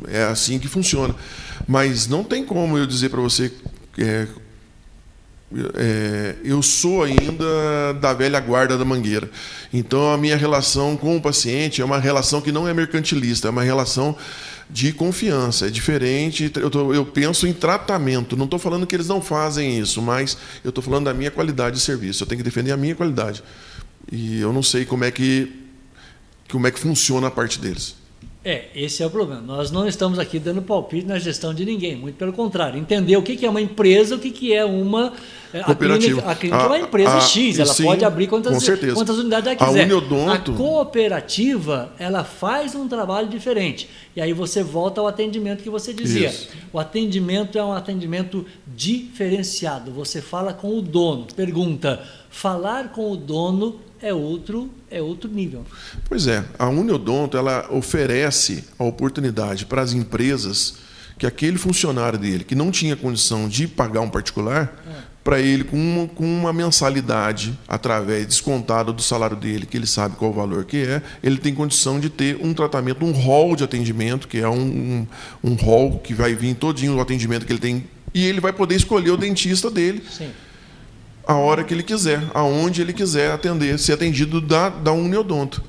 é 0.09 0.25
assim 0.25 0.59
que 0.59 0.67
funciona. 0.67 1.15
Mas 1.67 2.09
não 2.09 2.25
tem 2.25 2.45
como 2.45 2.77
eu 2.77 2.87
dizer 2.87 3.09
para 3.11 3.21
você 3.21 3.53
é, 3.99 4.27
é, 5.75 6.37
eu 6.45 6.63
sou 6.63 7.03
ainda 7.03 7.93
da 8.01 8.13
velha 8.13 8.41
guarda 8.41 8.77
da 8.77 8.85
mangueira. 8.85 9.31
Então 9.73 10.13
a 10.13 10.17
minha 10.19 10.37
relação 10.37 10.97
com 10.97 11.17
o 11.17 11.21
paciente 11.21 11.81
é 11.81 11.85
uma 11.85 11.99
relação 11.99 12.41
que 12.41 12.51
não 12.53 12.67
é 12.69 12.75
mercantilista, 12.75 13.49
é 13.49 13.51
uma 13.51 13.63
relação 13.63 14.17
de 14.69 14.93
confiança. 14.93 15.67
É 15.67 15.71
diferente. 15.71 16.51
Eu, 16.57 16.71
tô- 16.71 16.93
eu 16.95 17.05
penso 17.05 17.47
em 17.47 17.53
tratamento. 17.53 18.37
Não 18.37 18.45
estou 18.47 18.59
falando 18.59 18.87
que 18.87 18.97
eles 18.97 19.09
não 19.09 19.21
fazem 19.21 19.79
isso, 19.79 20.01
mas 20.03 20.37
eu 20.65 20.71
estou 20.71 20.83
falando 20.83 21.05
da 21.05 21.15
minha 21.15 21.31
qualidade 21.31 21.77
de 21.77 21.83
serviço. 21.83 22.23
Eu 22.23 22.27
tenho 22.27 22.39
que 22.39 22.45
defender 22.45 22.73
a 22.73 22.77
minha 22.77 22.95
qualidade. 22.95 23.43
E 24.11 24.41
eu 24.41 24.53
não 24.53 24.63
sei 24.63 24.85
como 24.85 25.05
é 25.05 25.11
que 25.11 25.61
como 26.51 26.67
é 26.67 26.71
que 26.71 26.79
funciona 26.79 27.27
a 27.27 27.31
parte 27.31 27.59
deles. 27.59 27.97
É, 28.45 28.67
esse 28.77 29.03
é 29.03 29.07
o 29.07 29.11
problema. 29.11 29.41
Nós 29.41 29.71
não 29.71 29.89
estamos 29.89 30.19
aqui 30.19 30.39
dando 30.39 30.61
palpite 30.61 31.07
na 31.07 31.19
gestão 31.19 31.55
de 31.55 31.65
ninguém, 31.65 31.97
muito 31.97 32.17
pelo 32.17 32.31
contrário. 32.33 32.79
Entender 32.79 33.17
o 33.17 33.23
que 33.23 33.45
é 33.47 33.49
uma 33.49 33.61
empresa, 33.61 34.17
o 34.17 34.19
que 34.19 34.53
é 34.53 34.63
uma. 34.67 35.15
é, 35.53 35.61
A 35.61 35.65
Cooperativa. 35.65 36.21
clínica, 36.21 36.31
a 36.31 36.35
clínica 36.35 36.63
é 36.63 36.67
uma 36.67 36.75
A- 36.77 36.81
empresa 36.81 37.15
a- 37.17 37.21
X, 37.23 37.59
ela 37.59 37.73
sim, 37.73 37.85
pode 37.85 38.05
abrir 38.05 38.27
quantas, 38.27 38.63
quantas 38.93 39.17
unidades 39.19 39.47
ela 39.47 39.55
A 39.55 39.67
quiser. 39.67 39.85
Uniodonto- 39.85 40.53
A 40.53 40.57
cooperativa, 40.57 41.91
ela 41.99 42.23
faz 42.23 42.75
um 42.75 42.87
trabalho 42.87 43.29
diferente. 43.29 43.89
E 44.15 44.21
aí 44.21 44.35
você 44.35 44.63
volta 44.63 45.01
ao 45.01 45.07
atendimento 45.07 45.63
que 45.63 45.71
você 45.71 45.95
dizia. 45.95 46.29
Isso. 46.29 46.49
O 46.71 46.79
atendimento 46.79 47.57
é 47.59 47.65
um 47.65 47.73
atendimento 47.73 48.45
diferenciado. 48.67 49.91
Você 49.93 50.21
fala 50.21 50.53
com 50.53 50.77
o 50.79 50.83
dono. 50.83 51.27
Pergunta: 51.35 52.03
falar 52.29 52.93
com 52.93 53.11
o 53.11 53.17
dono 53.17 53.77
é 54.05 54.13
outro, 54.13 54.71
é 54.91 55.01
outro 55.01 55.31
nível. 55.31 55.65
Pois 56.07 56.27
é, 56.27 56.45
a 56.59 56.69
Uniodonto 56.69 57.39
ela 57.39 57.67
oferece 57.73 58.65
a 58.79 58.85
oportunidade 58.85 59.65
para 59.65 59.81
as 59.81 59.95
empresas 59.95 60.75
que 61.19 61.27
aquele 61.27 61.57
funcionário 61.57 62.19
dele 62.19 62.45
que 62.45 62.55
não 62.55 62.71
tinha 62.71 62.95
condição 62.95 63.49
de 63.49 63.67
pagar 63.67 64.03
um 64.03 64.11
particular, 64.11 64.77
para 65.23 65.41
ele 65.41 65.65
com 65.65 65.79
uma, 65.79 66.07
com 66.07 66.25
uma 66.25 66.53
mensalidade 66.53 67.59
através 67.67 68.27
descontada 68.27 68.93
do 68.93 69.01
salário 69.01 69.37
dele, 69.37 69.65
que 69.65 69.75
ele 69.75 69.87
sabe 69.87 70.17
qual 70.17 70.31
o 70.31 70.35
valor 70.35 70.67
que 70.67 70.85
é, 70.85 71.01
ele 71.23 71.39
tem 71.39 71.55
condição 71.55 71.99
de 71.99 72.11
ter 72.11 72.37
um 72.43 72.53
tratamento, 72.53 73.03
um 73.07 73.13
rol 73.13 73.57
de 73.57 73.65
atendimento, 73.65 74.29
que 74.29 74.39
é 74.39 74.49
um, 74.49 74.61
um, 74.61 75.07
um 75.43 75.55
rol 75.55 75.99
que 75.99 76.13
vai 76.13 76.35
vir 76.35 76.55
todinho 76.57 76.95
o 76.95 77.01
atendimento 77.01 77.47
que 77.47 77.53
ele 77.53 77.61
tem, 77.61 77.85
e 78.13 78.27
ele 78.27 78.39
vai 78.39 78.53
poder 78.53 78.75
escolher 78.75 79.13
o 79.13 79.17
dentista 79.17 79.71
dele 79.71 80.05
Sim. 80.11 80.29
A 81.27 81.35
hora 81.35 81.65
que 81.65 81.73
ele 81.75 81.83
quiser, 81.83 82.23
aonde 82.35 82.81
ele 82.81 82.93
quiser 82.93 83.31
atender, 83.33 83.79
ser 83.79 83.93
atendido 83.95 84.41
da, 84.41 84.69
da 84.69 84.93
Uniodonto. 84.93 85.63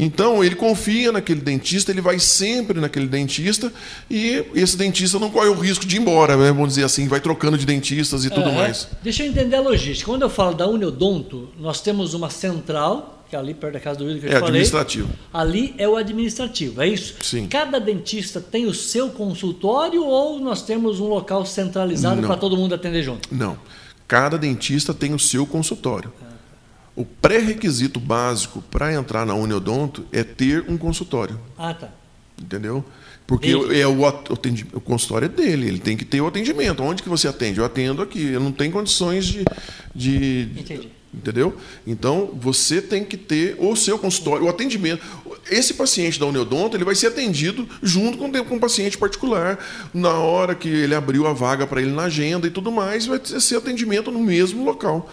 Então, 0.00 0.44
ele 0.44 0.54
confia 0.54 1.10
naquele 1.10 1.40
dentista, 1.40 1.90
ele 1.90 2.00
vai 2.00 2.20
sempre 2.20 2.80
naquele 2.80 3.08
dentista 3.08 3.72
e 4.08 4.44
esse 4.54 4.76
dentista 4.76 5.18
não 5.18 5.28
corre 5.28 5.48
o 5.48 5.54
risco 5.54 5.84
de 5.84 5.96
ir 5.96 6.00
embora, 6.00 6.36
né? 6.36 6.48
vamos 6.52 6.68
dizer 6.68 6.84
assim, 6.84 7.08
vai 7.08 7.20
trocando 7.20 7.58
de 7.58 7.66
dentistas 7.66 8.24
e 8.24 8.30
tudo 8.30 8.48
Aham. 8.48 8.58
mais. 8.58 8.86
Deixa 9.02 9.24
eu 9.24 9.28
entender 9.28 9.56
a 9.56 9.60
logística. 9.60 10.08
Quando 10.08 10.22
eu 10.22 10.30
falo 10.30 10.54
da 10.54 10.68
Uniodonto, 10.68 11.48
nós 11.58 11.80
temos 11.80 12.14
uma 12.14 12.30
central, 12.30 13.24
que 13.28 13.34
é 13.34 13.38
ali 13.40 13.54
perto 13.54 13.72
da 13.74 13.80
casa 13.80 13.98
do 13.98 14.04
William 14.04 14.20
que 14.20 14.26
eu 14.26 14.30
É 14.30 14.34
falei. 14.34 14.48
administrativo. 14.50 15.08
Ali 15.34 15.74
é 15.76 15.88
o 15.88 15.96
administrativo, 15.96 16.80
é 16.80 16.86
isso? 16.86 17.16
Sim. 17.20 17.48
Cada 17.48 17.80
dentista 17.80 18.40
tem 18.40 18.66
o 18.66 18.74
seu 18.74 19.08
consultório 19.08 20.04
ou 20.04 20.38
nós 20.38 20.62
temos 20.62 21.00
um 21.00 21.08
local 21.08 21.44
centralizado 21.44 22.20
Não. 22.20 22.28
para 22.28 22.36
todo 22.36 22.56
mundo 22.56 22.72
atender 22.72 23.02
junto? 23.02 23.28
Não. 23.34 23.58
Cada 24.08 24.38
dentista 24.38 24.94
tem 24.94 25.12
o 25.12 25.18
seu 25.18 25.46
consultório. 25.46 26.10
O 26.96 27.04
pré-requisito 27.04 28.00
básico 28.00 28.62
para 28.62 28.92
entrar 28.92 29.26
na 29.26 29.34
Uniodonto 29.34 30.06
é 30.10 30.24
ter 30.24 30.64
um 30.68 30.78
consultório. 30.78 31.38
Ah, 31.56 31.74
tá. 31.74 31.90
Entendeu? 32.40 32.84
Porque 33.26 33.50
é 33.50 33.86
o, 33.86 34.08
o 34.72 34.80
consultório 34.80 35.26
é 35.26 35.28
dele, 35.28 35.68
ele 35.68 35.78
tem 35.78 35.96
que 35.96 36.04
ter 36.04 36.20
o 36.20 36.26
atendimento. 36.26 36.82
Onde 36.82 37.02
que 37.02 37.08
você 37.08 37.28
atende? 37.28 37.58
Eu 37.58 37.64
atendo 37.64 38.00
aqui. 38.00 38.32
Eu 38.32 38.40
não 38.40 38.50
tenho 38.50 38.72
condições 38.72 39.26
de. 39.26 39.44
de 39.94 40.48
Entendi. 40.56 40.90
Entendeu? 41.12 41.56
Então, 41.86 42.30
você 42.38 42.82
tem 42.82 43.02
que 43.02 43.16
ter 43.16 43.56
o 43.58 43.74
seu 43.74 43.98
consultório, 43.98 44.44
o 44.44 44.48
atendimento. 44.48 45.02
Esse 45.50 45.72
paciente 45.72 46.20
da 46.20 46.26
Uniodonto 46.26 46.76
ele 46.76 46.84
vai 46.84 46.94
ser 46.94 47.06
atendido 47.06 47.66
junto 47.82 48.18
com, 48.18 48.30
com 48.44 48.56
um 48.56 48.60
paciente 48.60 48.98
particular, 48.98 49.58
na 49.94 50.12
hora 50.12 50.54
que 50.54 50.68
ele 50.68 50.94
abriu 50.94 51.26
a 51.26 51.32
vaga 51.32 51.66
para 51.66 51.80
ele 51.80 51.92
na 51.92 52.04
agenda 52.04 52.46
e 52.46 52.50
tudo 52.50 52.70
mais, 52.70 53.06
vai 53.06 53.18
ser 53.24 53.56
atendimento 53.56 54.10
no 54.10 54.20
mesmo 54.20 54.64
local 54.64 55.10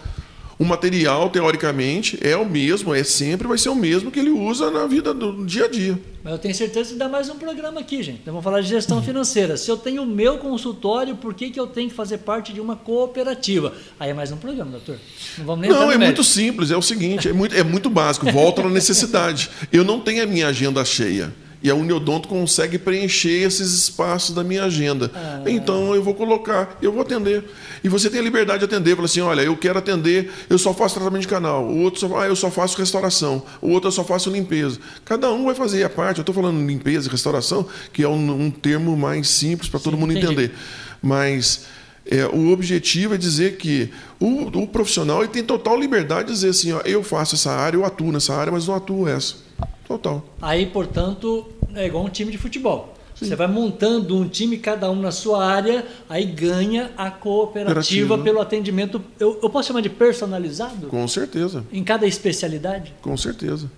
o 0.58 0.64
material, 0.64 1.28
teoricamente, 1.28 2.18
é 2.22 2.34
o 2.36 2.48
mesmo, 2.48 2.94
é 2.94 3.04
sempre 3.04 3.46
vai 3.46 3.58
ser 3.58 3.68
o 3.68 3.74
mesmo 3.74 4.10
que 4.10 4.18
ele 4.18 4.30
usa 4.30 4.70
na 4.70 4.86
vida 4.86 5.12
do 5.12 5.44
dia 5.44 5.66
a 5.66 5.68
dia. 5.68 5.98
Mas 6.24 6.32
eu 6.32 6.38
tenho 6.38 6.54
certeza 6.54 6.92
que 6.92 6.98
dá 6.98 7.08
mais 7.08 7.28
um 7.28 7.36
programa 7.36 7.78
aqui, 7.78 8.02
gente. 8.02 8.20
Então, 8.22 8.32
vamos 8.32 8.42
falar 8.42 8.60
de 8.62 8.68
gestão 8.68 9.02
financeira. 9.02 9.56
Se 9.56 9.70
eu 9.70 9.76
tenho 9.76 10.02
o 10.02 10.06
meu 10.06 10.38
consultório, 10.38 11.14
por 11.14 11.34
que, 11.34 11.50
que 11.50 11.60
eu 11.60 11.66
tenho 11.66 11.88
que 11.90 11.94
fazer 11.94 12.18
parte 12.18 12.52
de 12.52 12.60
uma 12.60 12.74
cooperativa? 12.74 13.74
Aí 14.00 14.10
é 14.10 14.14
mais 14.14 14.32
um 14.32 14.36
programa, 14.36 14.72
doutor. 14.72 14.98
Não 15.38 15.44
vamos 15.44 15.60
nem 15.60 15.70
Não, 15.70 15.92
é 15.92 15.98
muito 15.98 16.24
simples. 16.24 16.70
É 16.70 16.76
o 16.76 16.82
seguinte, 16.82 17.28
é 17.28 17.32
muito, 17.32 17.54
é 17.54 17.62
muito 17.62 17.90
básico. 17.90 18.30
Volta 18.32 18.62
na 18.62 18.70
necessidade. 18.70 19.50
Eu 19.70 19.84
não 19.84 20.00
tenho 20.00 20.22
a 20.22 20.26
minha 20.26 20.48
agenda 20.48 20.84
cheia. 20.84 21.32
E 21.62 21.70
a 21.70 21.74
Uniodonto 21.74 22.28
consegue 22.28 22.78
preencher 22.78 23.42
esses 23.42 23.72
espaços 23.72 24.34
da 24.34 24.44
minha 24.44 24.64
agenda. 24.64 25.10
Ah. 25.14 25.42
Então 25.46 25.94
eu 25.94 26.02
vou 26.02 26.14
colocar, 26.14 26.76
eu 26.82 26.92
vou 26.92 27.02
atender. 27.02 27.44
E 27.82 27.88
você 27.88 28.10
tem 28.10 28.20
a 28.20 28.22
liberdade 28.22 28.60
de 28.60 28.66
atender. 28.66 28.94
Fala 28.94 29.06
assim: 29.06 29.20
olha, 29.20 29.40
eu 29.40 29.56
quero 29.56 29.78
atender, 29.78 30.30
eu 30.50 30.58
só 30.58 30.74
faço 30.74 30.94
tratamento 30.94 31.22
de 31.22 31.28
canal. 31.28 31.64
O 31.64 31.82
outro 31.82 32.00
só, 32.00 32.20
ah, 32.20 32.26
eu 32.26 32.36
só 32.36 32.50
faço 32.50 32.78
restauração. 32.78 33.42
O 33.60 33.70
outro 33.70 33.88
eu 33.88 33.92
só 33.92 34.04
faço 34.04 34.30
limpeza. 34.30 34.78
Cada 35.04 35.32
um 35.32 35.46
vai 35.46 35.54
fazer 35.54 35.82
a 35.82 35.88
parte. 35.88 36.18
Eu 36.18 36.22
estou 36.22 36.34
falando 36.34 36.64
limpeza 36.64 37.08
e 37.08 37.10
restauração, 37.10 37.66
que 37.92 38.02
é 38.02 38.08
um, 38.08 38.46
um 38.46 38.50
termo 38.50 38.96
mais 38.96 39.28
simples 39.28 39.68
para 39.68 39.80
todo 39.80 39.96
mundo 39.96 40.12
entendi. 40.12 40.26
entender. 40.26 40.54
Mas. 41.02 41.64
É, 42.08 42.24
o 42.24 42.52
objetivo 42.52 43.14
é 43.14 43.16
dizer 43.18 43.56
que 43.56 43.90
o, 44.20 44.42
o 44.60 44.68
profissional 44.68 45.24
ele 45.24 45.28
tem 45.32 45.42
total 45.42 45.76
liberdade 45.76 46.28
de 46.28 46.34
dizer 46.34 46.50
assim: 46.50 46.70
ó, 46.70 46.80
eu 46.84 47.02
faço 47.02 47.34
essa 47.34 47.50
área, 47.50 47.76
eu 47.76 47.84
atuo 47.84 48.12
nessa 48.12 48.32
área, 48.32 48.52
mas 48.52 48.68
não 48.68 48.76
atuo 48.76 49.08
essa. 49.08 49.45
Total. 49.86 50.24
Aí, 50.40 50.66
portanto, 50.66 51.46
é 51.74 51.86
igual 51.86 52.04
um 52.04 52.08
time 52.08 52.32
de 52.32 52.38
futebol. 52.38 52.94
Sim. 53.14 53.26
Você 53.26 53.36
vai 53.36 53.46
montando 53.46 54.14
um 54.14 54.28
time, 54.28 54.58
cada 54.58 54.90
um 54.90 55.00
na 55.00 55.10
sua 55.10 55.44
área, 55.44 55.86
aí 56.06 56.26
ganha 56.26 56.90
a 56.98 57.10
cooperativa 57.10 58.18
pelo 58.18 58.40
atendimento. 58.40 59.02
Eu, 59.18 59.38
eu, 59.42 59.48
posso 59.48 59.68
chamar 59.68 59.80
de 59.80 59.88
personalizado? 59.88 60.88
Com 60.88 61.08
certeza. 61.08 61.64
Em 61.72 61.82
cada 61.82 62.06
especialidade? 62.06 62.92
Com 63.00 63.16
certeza. 63.16 63.70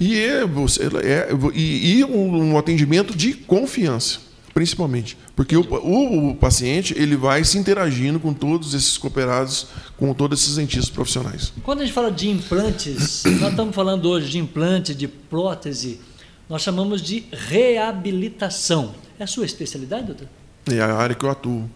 E, 0.00 0.18
é, 0.18 0.42
é, 0.42 1.28
e, 1.54 1.98
e 1.98 2.04
um, 2.04 2.52
um 2.52 2.58
atendimento 2.58 3.16
de 3.16 3.32
confiança 3.34 4.29
principalmente, 4.52 5.16
porque 5.36 5.56
o, 5.56 5.62
o, 5.62 6.30
o, 6.30 6.34
paciente 6.34 6.94
ele 6.96 7.16
vai 7.16 7.44
se 7.44 7.58
interagindo 7.58 8.18
com 8.18 8.32
todos 8.34 8.74
esses 8.74 8.98
cooperados, 8.98 9.68
com 9.96 10.12
todos 10.12 10.42
esses 10.42 10.56
dentistas 10.56 10.90
profissionais. 10.90 11.52
Quando 11.62 11.80
a 11.80 11.84
gente 11.84 11.94
fala 11.94 12.10
de 12.10 12.28
implantes, 12.28 13.24
nós 13.40 13.50
estamos 13.50 13.74
falando 13.74 14.08
hoje 14.08 14.30
de 14.30 14.38
implante, 14.38 14.94
de 14.94 15.06
prótese, 15.08 16.00
nós 16.48 16.62
chamamos 16.62 17.00
de 17.00 17.24
reabilitação. 17.32 18.94
É 19.18 19.24
a 19.24 19.26
sua 19.26 19.44
especialidade, 19.44 20.06
doutor? 20.06 20.28
É 20.66 20.80
a 20.80 20.94
área 20.94 21.14
que 21.14 21.24
eu 21.24 21.30
atuo 21.30 21.70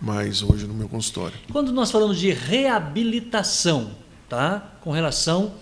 mais 0.00 0.42
hoje 0.42 0.66
no 0.66 0.74
meu 0.74 0.88
consultório. 0.88 1.36
Quando 1.52 1.72
nós 1.72 1.90
falamos 1.90 2.18
de 2.18 2.30
reabilitação, 2.32 3.92
tá? 4.28 4.78
Com 4.82 4.90
relação 4.90 5.52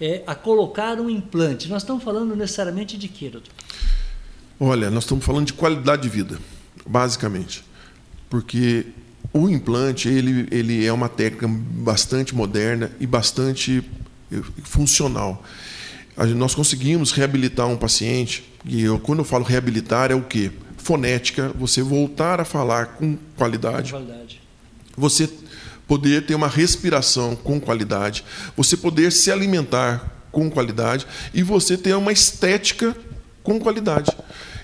é, 0.00 0.22
a 0.26 0.34
colocar 0.34 0.98
um 1.00 1.08
implante, 1.08 1.68
nós 1.68 1.82
estamos 1.82 2.02
falando 2.02 2.34
necessariamente 2.34 2.96
de 2.96 3.08
quê, 3.08 3.28
doutor? 3.28 3.52
Olha, 4.58 4.90
nós 4.90 5.04
estamos 5.04 5.24
falando 5.24 5.46
de 5.46 5.52
qualidade 5.52 6.02
de 6.02 6.08
vida, 6.08 6.38
basicamente. 6.86 7.64
Porque 8.30 8.86
o 9.32 9.48
implante 9.48 10.08
ele, 10.08 10.46
ele 10.50 10.86
é 10.86 10.92
uma 10.92 11.08
técnica 11.08 11.48
bastante 11.48 12.34
moderna 12.34 12.90
e 13.00 13.06
bastante 13.06 13.82
eh, 14.32 14.40
funcional. 14.62 15.42
Nós 16.36 16.54
conseguimos 16.54 17.10
reabilitar 17.10 17.66
um 17.66 17.76
paciente, 17.76 18.48
e 18.64 18.82
eu, 18.82 19.00
quando 19.00 19.18
eu 19.18 19.24
falo 19.24 19.44
reabilitar, 19.44 20.12
é 20.12 20.14
o 20.14 20.22
quê? 20.22 20.52
Fonética, 20.76 21.48
você 21.58 21.82
voltar 21.82 22.40
a 22.40 22.44
falar 22.44 22.86
com 22.86 23.18
qualidade. 23.36 23.90
qualidade. 23.90 24.40
Você 24.96 25.28
poder 25.88 26.24
ter 26.24 26.34
uma 26.36 26.46
respiração 26.46 27.34
com 27.34 27.60
qualidade, 27.60 28.24
você 28.56 28.76
poder 28.76 29.10
se 29.10 29.30
alimentar 29.32 30.24
com 30.30 30.48
qualidade 30.48 31.06
e 31.32 31.42
você 31.42 31.76
ter 31.76 31.94
uma 31.94 32.12
estética 32.12 32.96
com 33.44 33.60
qualidade. 33.60 34.10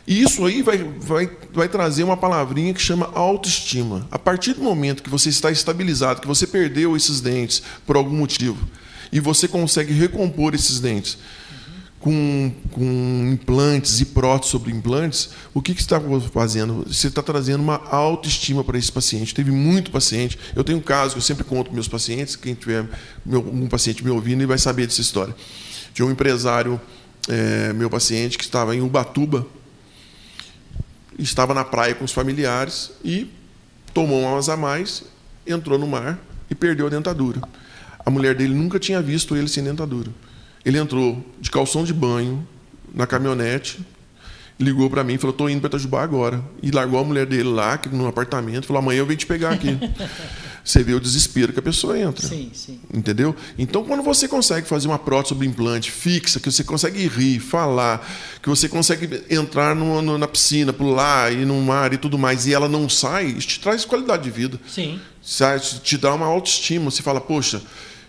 E 0.06 0.22
isso 0.22 0.44
aí 0.44 0.62
vai, 0.62 0.78
vai, 0.78 1.30
vai 1.52 1.68
trazer 1.68 2.02
uma 2.02 2.16
palavrinha 2.16 2.74
que 2.74 2.80
chama 2.80 3.10
autoestima. 3.14 4.08
A 4.10 4.18
partir 4.18 4.54
do 4.54 4.62
momento 4.62 5.02
que 5.04 5.10
você 5.10 5.28
está 5.28 5.52
estabilizado, 5.52 6.20
que 6.20 6.26
você 6.26 6.46
perdeu 6.46 6.96
esses 6.96 7.20
dentes 7.20 7.62
por 7.86 7.94
algum 7.94 8.16
motivo, 8.16 8.66
e 9.12 9.20
você 9.20 9.46
consegue 9.46 9.92
recompor 9.92 10.54
esses 10.54 10.80
dentes 10.80 11.18
com, 12.00 12.50
com 12.72 13.30
implantes 13.30 14.00
e 14.00 14.06
próteses 14.06 14.50
sobre 14.50 14.72
implantes, 14.72 15.30
o 15.52 15.60
que, 15.60 15.74
que 15.74 15.82
você 15.82 15.94
está 15.94 16.00
fazendo? 16.32 16.84
Você 16.86 17.08
está 17.08 17.22
trazendo 17.22 17.62
uma 17.62 17.76
autoestima 17.90 18.64
para 18.64 18.78
esse 18.78 18.90
paciente. 18.90 19.34
Teve 19.34 19.50
muito 19.50 19.90
paciente. 19.90 20.38
Eu 20.56 20.64
tenho 20.64 20.78
um 20.78 20.82
caso 20.82 21.12
que 21.12 21.18
eu 21.18 21.22
sempre 21.22 21.44
conto 21.44 21.66
para 21.66 21.74
meus 21.74 21.88
pacientes, 21.88 22.34
quem 22.34 22.54
tiver 22.54 22.88
meu, 23.24 23.40
um 23.40 23.66
paciente 23.66 24.02
me 24.02 24.10
ouvindo, 24.10 24.40
ele 24.40 24.46
vai 24.46 24.58
saber 24.58 24.86
dessa 24.86 25.02
história. 25.02 25.36
De 25.92 26.02
um 26.02 26.10
empresário 26.10 26.80
é, 27.28 27.72
meu 27.72 27.90
paciente 27.90 28.38
que 28.38 28.44
estava 28.44 28.74
em 28.74 28.80
Ubatuba, 28.80 29.46
estava 31.18 31.52
na 31.54 31.64
praia 31.64 31.94
com 31.94 32.04
os 32.04 32.12
familiares 32.12 32.92
e 33.04 33.30
tomou 33.92 34.22
umas 34.22 34.48
a 34.48 34.56
mais, 34.56 35.04
entrou 35.46 35.78
no 35.78 35.86
mar 35.86 36.18
e 36.50 36.54
perdeu 36.54 36.86
a 36.86 36.90
dentadura. 36.90 37.40
A 38.04 38.10
mulher 38.10 38.34
dele 38.34 38.54
nunca 38.54 38.78
tinha 38.78 39.00
visto 39.02 39.36
ele 39.36 39.48
sem 39.48 39.62
dentadura. 39.62 40.10
Ele 40.64 40.78
entrou 40.78 41.24
de 41.40 41.50
calção 41.50 41.84
de 41.84 41.92
banho 41.92 42.46
na 42.94 43.06
caminhonete, 43.06 43.84
ligou 44.58 44.90
para 44.90 45.04
mim 45.04 45.14
e 45.14 45.18
falou: 45.18 45.34
"Tô 45.34 45.48
indo 45.48 45.60
para 45.60 45.68
Itajubá 45.68 46.02
agora". 46.02 46.42
E 46.62 46.70
largou 46.70 46.98
a 46.98 47.04
mulher 47.04 47.26
dele 47.26 47.44
lá 47.44 47.78
no 47.92 48.06
apartamento, 48.06 48.66
falou: 48.66 48.82
"Amanhã 48.82 49.00
eu 49.00 49.06
venho 49.06 49.18
te 49.18 49.26
pegar 49.26 49.50
aqui". 49.52 49.78
você 50.64 50.82
vê 50.82 50.94
o 50.94 51.00
desespero 51.00 51.52
que 51.52 51.58
a 51.58 51.62
pessoa 51.62 51.98
entra. 51.98 52.26
Sim, 52.26 52.50
sim. 52.52 52.80
Entendeu? 52.92 53.34
Então, 53.58 53.84
quando 53.84 54.02
você 54.02 54.28
consegue 54.28 54.66
fazer 54.66 54.88
uma 54.88 54.98
prótese 54.98 55.30
sobre 55.30 55.46
implante 55.46 55.90
fixa, 55.90 56.38
que 56.40 56.50
você 56.50 56.64
consegue 56.64 57.06
rir, 57.08 57.40
falar, 57.40 58.06
que 58.42 58.48
você 58.48 58.68
consegue 58.68 59.24
entrar 59.30 59.74
no, 59.74 60.00
no, 60.02 60.18
na 60.18 60.28
piscina, 60.28 60.72
pular, 60.72 61.32
ir 61.32 61.46
no 61.46 61.60
mar 61.62 61.92
e 61.92 61.98
tudo 61.98 62.18
mais, 62.18 62.46
e 62.46 62.54
ela 62.54 62.68
não 62.68 62.88
sai, 62.88 63.26
isso 63.26 63.48
te 63.48 63.60
traz 63.60 63.84
qualidade 63.84 64.22
de 64.22 64.30
vida. 64.30 64.60
Sim. 64.68 65.00
Te 65.82 65.98
dá 65.98 66.14
uma 66.14 66.26
autoestima. 66.26 66.90
Você 66.90 67.02
fala, 67.02 67.20
poxa, 67.20 67.62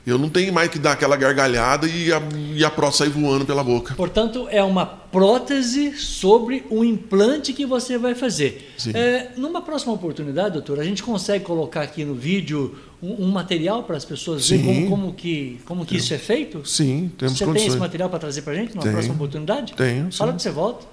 eu 0.06 0.18
não 0.18 0.30
tenho 0.30 0.52
mais 0.54 0.70
que 0.70 0.80
dar 0.80 0.94
aquela 0.94 1.16
gargalhada 1.16 1.88
e 1.88 2.12
a, 2.12 2.22
e 2.56 2.66
a 2.66 2.70
prótese 2.70 3.00
sair 3.00 3.10
voando 3.10 3.46
pela 3.46 3.64
boca. 3.64 3.94
Portanto, 3.96 4.48
é 4.50 4.64
uma 4.64 4.86
prótese 4.86 5.96
sobre 5.98 6.64
um 6.72 6.84
implante 6.84 7.54
que 7.54 7.66
você 7.66 7.98
vai 7.98 8.16
fazer. 8.16 8.74
É, 8.94 9.30
numa 9.38 9.62
próxima 9.62 9.94
oportunidade, 9.94 10.54
doutor, 10.54 10.80
a 10.80 10.84
gente 10.84 11.04
consegue 11.04 11.44
colocar 11.46 11.82
aqui 11.82 12.04
no 12.04 12.16
vídeo 12.16 12.76
um, 13.02 13.26
um 13.26 13.32
material 13.32 13.84
para 13.84 13.98
as 13.98 14.06
pessoas 14.06 14.48
verem 14.50 14.86
como, 14.86 14.90
como, 14.90 15.14
que, 15.14 15.60
como 15.66 15.86
que 15.86 15.98
isso 15.98 16.14
é 16.14 16.18
feito? 16.18 16.68
Sim, 16.68 17.12
temos 17.18 17.38
Você 17.38 17.46
condições. 17.46 17.66
tem 17.66 17.72
esse 17.74 17.80
material 17.80 18.10
para 18.10 18.20
trazer 18.20 18.42
para 18.42 18.54
a 18.54 18.56
gente 18.56 18.72
numa 18.72 18.82
tenho, 18.82 18.94
próxima 18.94 19.16
oportunidade? 19.16 19.74
Tenho. 19.74 20.12
Fala 20.12 20.34
que 20.34 20.42
você 20.42 20.52
volta. 20.52 20.86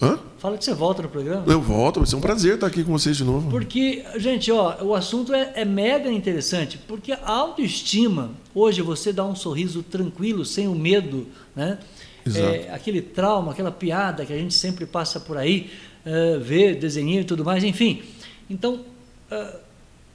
Hã? 0.00 0.18
Fala 0.38 0.58
que 0.58 0.64
você 0.64 0.74
volta 0.74 1.02
no 1.02 1.08
programa. 1.08 1.44
Eu 1.46 1.60
volto, 1.60 2.00
vai 2.00 2.06
ser 2.06 2.16
um 2.16 2.20
prazer 2.20 2.54
estar 2.54 2.66
aqui 2.66 2.82
com 2.82 2.92
vocês 2.92 3.16
de 3.16 3.24
novo. 3.24 3.50
Porque, 3.50 4.04
gente, 4.16 4.50
ó, 4.50 4.82
o 4.82 4.94
assunto 4.94 5.32
é, 5.32 5.52
é 5.54 5.64
mega 5.64 6.10
interessante, 6.10 6.78
porque 6.78 7.12
a 7.12 7.30
autoestima, 7.30 8.32
hoje 8.54 8.82
você 8.82 9.12
dá 9.12 9.24
um 9.24 9.36
sorriso 9.36 9.82
tranquilo, 9.82 10.44
sem 10.44 10.68
o 10.68 10.74
medo, 10.74 11.26
né? 11.54 11.78
Exato. 12.26 12.46
É, 12.46 12.72
aquele 12.72 13.00
trauma, 13.02 13.52
aquela 13.52 13.70
piada 13.70 14.24
que 14.24 14.32
a 14.32 14.36
gente 14.36 14.54
sempre 14.54 14.86
passa 14.86 15.20
por 15.20 15.36
aí, 15.36 15.70
uh, 16.04 16.40
vê 16.40 16.74
desenho 16.74 17.20
e 17.20 17.24
tudo 17.24 17.44
mais, 17.44 17.62
enfim. 17.62 18.02
Então, 18.48 18.80
uh, 19.30 19.58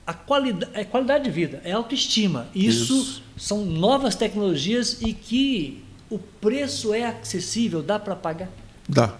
a 0.05 0.13
qualidade, 0.13 0.71
é 0.73 0.83
qualidade 0.83 1.23
de 1.23 1.31
vida, 1.31 1.61
é 1.63 1.71
autoestima. 1.71 2.47
Isso, 2.53 3.01
Isso. 3.01 3.23
são 3.37 3.63
novas 3.63 4.15
tecnologias 4.15 5.01
e 5.01 5.13
que 5.13 5.83
o 6.09 6.17
preço 6.17 6.93
é 6.93 7.05
acessível, 7.05 7.81
dá 7.81 7.99
para 7.99 8.15
pagar? 8.15 8.49
Dá 8.87 9.15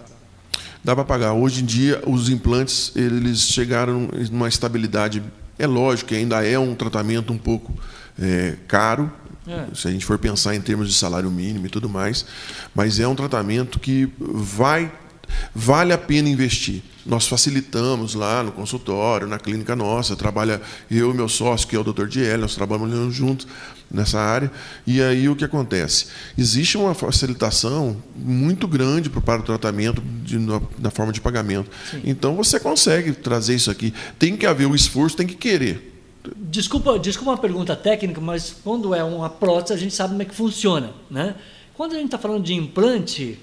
dá 0.84 0.96
para 0.96 1.04
pagar. 1.04 1.34
Hoje 1.34 1.62
em 1.62 1.66
dia, 1.66 2.02
os 2.06 2.30
implantes 2.30 2.92
eles 2.96 3.42
chegaram 3.42 4.10
numa 4.32 4.48
estabilidade. 4.48 5.22
É 5.58 5.68
lógico 5.68 6.10
que 6.10 6.16
ainda 6.16 6.46
é 6.46 6.58
um 6.58 6.74
tratamento 6.76 7.34
um 7.34 7.38
pouco 7.38 7.74
é, 8.22 8.56
caro, 8.68 9.12
é. 9.48 9.66
se 9.74 9.88
a 9.88 9.92
gente 9.92 10.06
for 10.06 10.18
pensar 10.18 10.56
em 10.56 10.62
termos 10.62 10.88
de 10.88 10.94
salário 10.94 11.30
mínimo 11.30 11.66
e 11.66 11.70
tudo 11.70 11.90
mais, 11.90 12.26
mas 12.74 13.00
é 13.00 13.08
um 13.08 13.16
tratamento 13.16 13.80
que 13.80 14.12
vai 14.20 14.92
vale 15.54 15.94
a 15.94 15.98
pena 15.98 16.30
investir. 16.30 16.82
Nós 17.06 17.28
facilitamos 17.28 18.14
lá 18.14 18.44
no 18.44 18.52
consultório, 18.52 19.28
na 19.28 19.40
clínica 19.40 19.76
nossa, 19.76 20.16
trabalha 20.16 20.62
eu 20.92 21.12
e 21.12 21.14
meu 21.14 21.28
sócio, 21.28 21.68
que 21.68 21.76
é 21.76 21.80
o 21.80 21.84
Dr. 21.84 22.06
Diel, 22.06 22.38
nós 22.38 22.56
trabalhamos 22.56 23.16
juntos 23.16 23.48
nessa 23.92 24.20
área. 24.20 24.52
E 24.86 25.02
aí 25.02 25.28
o 25.28 25.36
que 25.36 25.44
acontece? 25.44 26.08
Existe 26.38 26.78
uma 26.78 26.94
facilitação 26.94 27.98
muito 28.16 28.68
grande 28.68 29.10
para 29.10 29.40
o 29.40 29.44
tratamento 29.44 30.02
de, 30.24 30.38
na, 30.38 30.62
na, 30.78 30.92
forma 30.92 31.12
de 31.12 31.20
pagamento. 31.20 31.72
Sim. 31.90 32.02
Então 32.04 32.36
você 32.36 32.60
consegue 32.60 33.14
trazer 33.14 33.56
isso 33.56 33.72
aqui. 33.72 33.94
Tem 34.18 34.38
que 34.38 34.46
haver 34.46 34.68
o 34.68 34.76
esforço, 34.76 35.18
tem 35.18 35.28
que 35.28 35.36
querer. 35.36 36.02
Desculpa, 36.36 37.00
desculpa 37.00 37.32
uma 37.32 37.38
pergunta 37.38 37.76
técnica, 37.76 38.22
mas 38.22 38.56
quando 38.64 38.94
é 38.94 39.04
uma 39.04 39.30
prótese, 39.30 39.74
a 39.74 39.78
gente 39.78 39.96
sabe 39.96 40.12
como 40.12 40.22
é 40.22 40.26
que 40.26 40.36
funciona. 40.36 40.92
Né? 41.10 41.36
Quando 41.74 41.94
a 41.94 41.96
gente 41.96 42.06
está 42.06 42.18
falando 42.18 42.44
de 42.44 42.54
implante, 42.54 43.40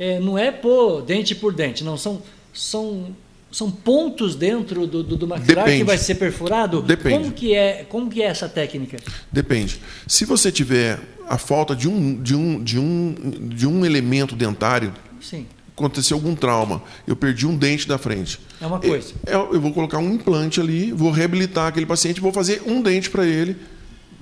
é, 0.00 0.18
não 0.18 0.38
é 0.38 0.50
por 0.50 1.02
dente 1.02 1.34
por 1.34 1.52
dente, 1.52 1.84
não. 1.84 1.98
São, 1.98 2.22
são, 2.54 3.14
são 3.52 3.70
pontos 3.70 4.34
dentro 4.34 4.86
do, 4.86 5.02
do, 5.02 5.16
do 5.16 5.28
maxilar 5.28 5.66
Depende. 5.66 5.78
que 5.78 5.84
vai 5.84 5.98
ser 5.98 6.14
perfurado? 6.14 6.80
Depende. 6.80 7.18
Como 7.18 7.32
que, 7.32 7.54
é, 7.54 7.84
como 7.86 8.10
que 8.10 8.22
é 8.22 8.26
essa 8.26 8.48
técnica? 8.48 8.96
Depende. 9.30 9.78
Se 10.06 10.24
você 10.24 10.50
tiver 10.50 10.98
a 11.28 11.36
falta 11.36 11.76
de 11.76 11.86
um, 11.86 12.20
de 12.20 12.34
um, 12.34 12.64
de 12.64 12.78
um, 12.78 13.14
de 13.42 13.66
um 13.66 13.84
elemento 13.84 14.34
dentário, 14.34 14.92
Sim 15.20 15.46
aconteceu 15.80 16.18
algum 16.18 16.34
trauma, 16.34 16.82
eu 17.06 17.16
perdi 17.16 17.46
um 17.46 17.56
dente 17.56 17.88
da 17.88 17.96
frente. 17.96 18.38
É 18.60 18.66
uma 18.66 18.78
coisa. 18.78 19.14
Eu, 19.26 19.54
eu 19.54 19.60
vou 19.60 19.72
colocar 19.72 19.96
um 19.96 20.12
implante 20.12 20.60
ali, 20.60 20.92
vou 20.92 21.10
reabilitar 21.10 21.68
aquele 21.68 21.86
paciente, 21.86 22.20
vou 22.20 22.32
fazer 22.32 22.62
um 22.66 22.82
dente 22.82 23.08
para 23.08 23.24
ele. 23.24 23.56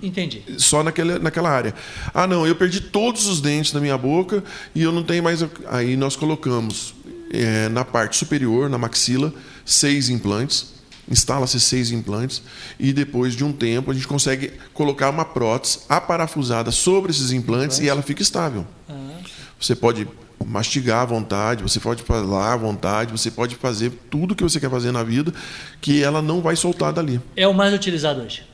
Entendi. 0.02 0.42
Só 0.58 0.82
naquela, 0.82 1.18
naquela 1.18 1.50
área. 1.50 1.74
Ah, 2.14 2.26
não, 2.26 2.46
eu 2.46 2.54
perdi 2.54 2.80
todos 2.80 3.26
os 3.26 3.40
dentes 3.40 3.72
da 3.72 3.80
minha 3.80 3.98
boca 3.98 4.42
e 4.74 4.82
eu 4.82 4.92
não 4.92 5.02
tenho 5.02 5.22
mais. 5.22 5.44
Aí 5.66 5.96
nós 5.96 6.14
colocamos 6.14 6.94
é, 7.32 7.68
na 7.68 7.84
parte 7.84 8.16
superior, 8.16 8.70
na 8.70 8.78
maxila, 8.78 9.32
seis 9.64 10.08
implantes. 10.08 10.78
Instala-se 11.10 11.58
seis 11.58 11.90
implantes 11.90 12.42
e 12.78 12.92
depois 12.92 13.34
de 13.34 13.42
um 13.42 13.50
tempo 13.50 13.90
a 13.90 13.94
gente 13.94 14.06
consegue 14.06 14.52
colocar 14.74 15.08
uma 15.08 15.24
prótese 15.24 15.80
aparafusada 15.88 16.70
sobre 16.70 17.10
esses 17.10 17.32
implantes 17.32 17.78
e 17.78 17.88
ela 17.88 18.02
fica 18.02 18.20
estável. 18.20 18.66
Ah. 18.86 18.94
Você 19.58 19.74
pode 19.74 20.06
mastigar 20.46 21.00
à 21.00 21.04
vontade, 21.06 21.62
você 21.62 21.80
pode 21.80 22.02
falar 22.02 22.52
à 22.52 22.56
vontade, 22.56 23.10
você 23.10 23.30
pode 23.30 23.56
fazer 23.56 23.90
tudo 24.10 24.34
que 24.34 24.42
você 24.42 24.60
quer 24.60 24.70
fazer 24.70 24.92
na 24.92 25.02
vida, 25.02 25.32
que 25.80 26.02
ela 26.02 26.20
não 26.20 26.42
vai 26.42 26.56
soltar 26.56 26.92
dali. 26.92 27.20
É 27.34 27.48
o 27.48 27.54
mais 27.54 27.72
utilizado 27.72 28.20
hoje. 28.20 28.44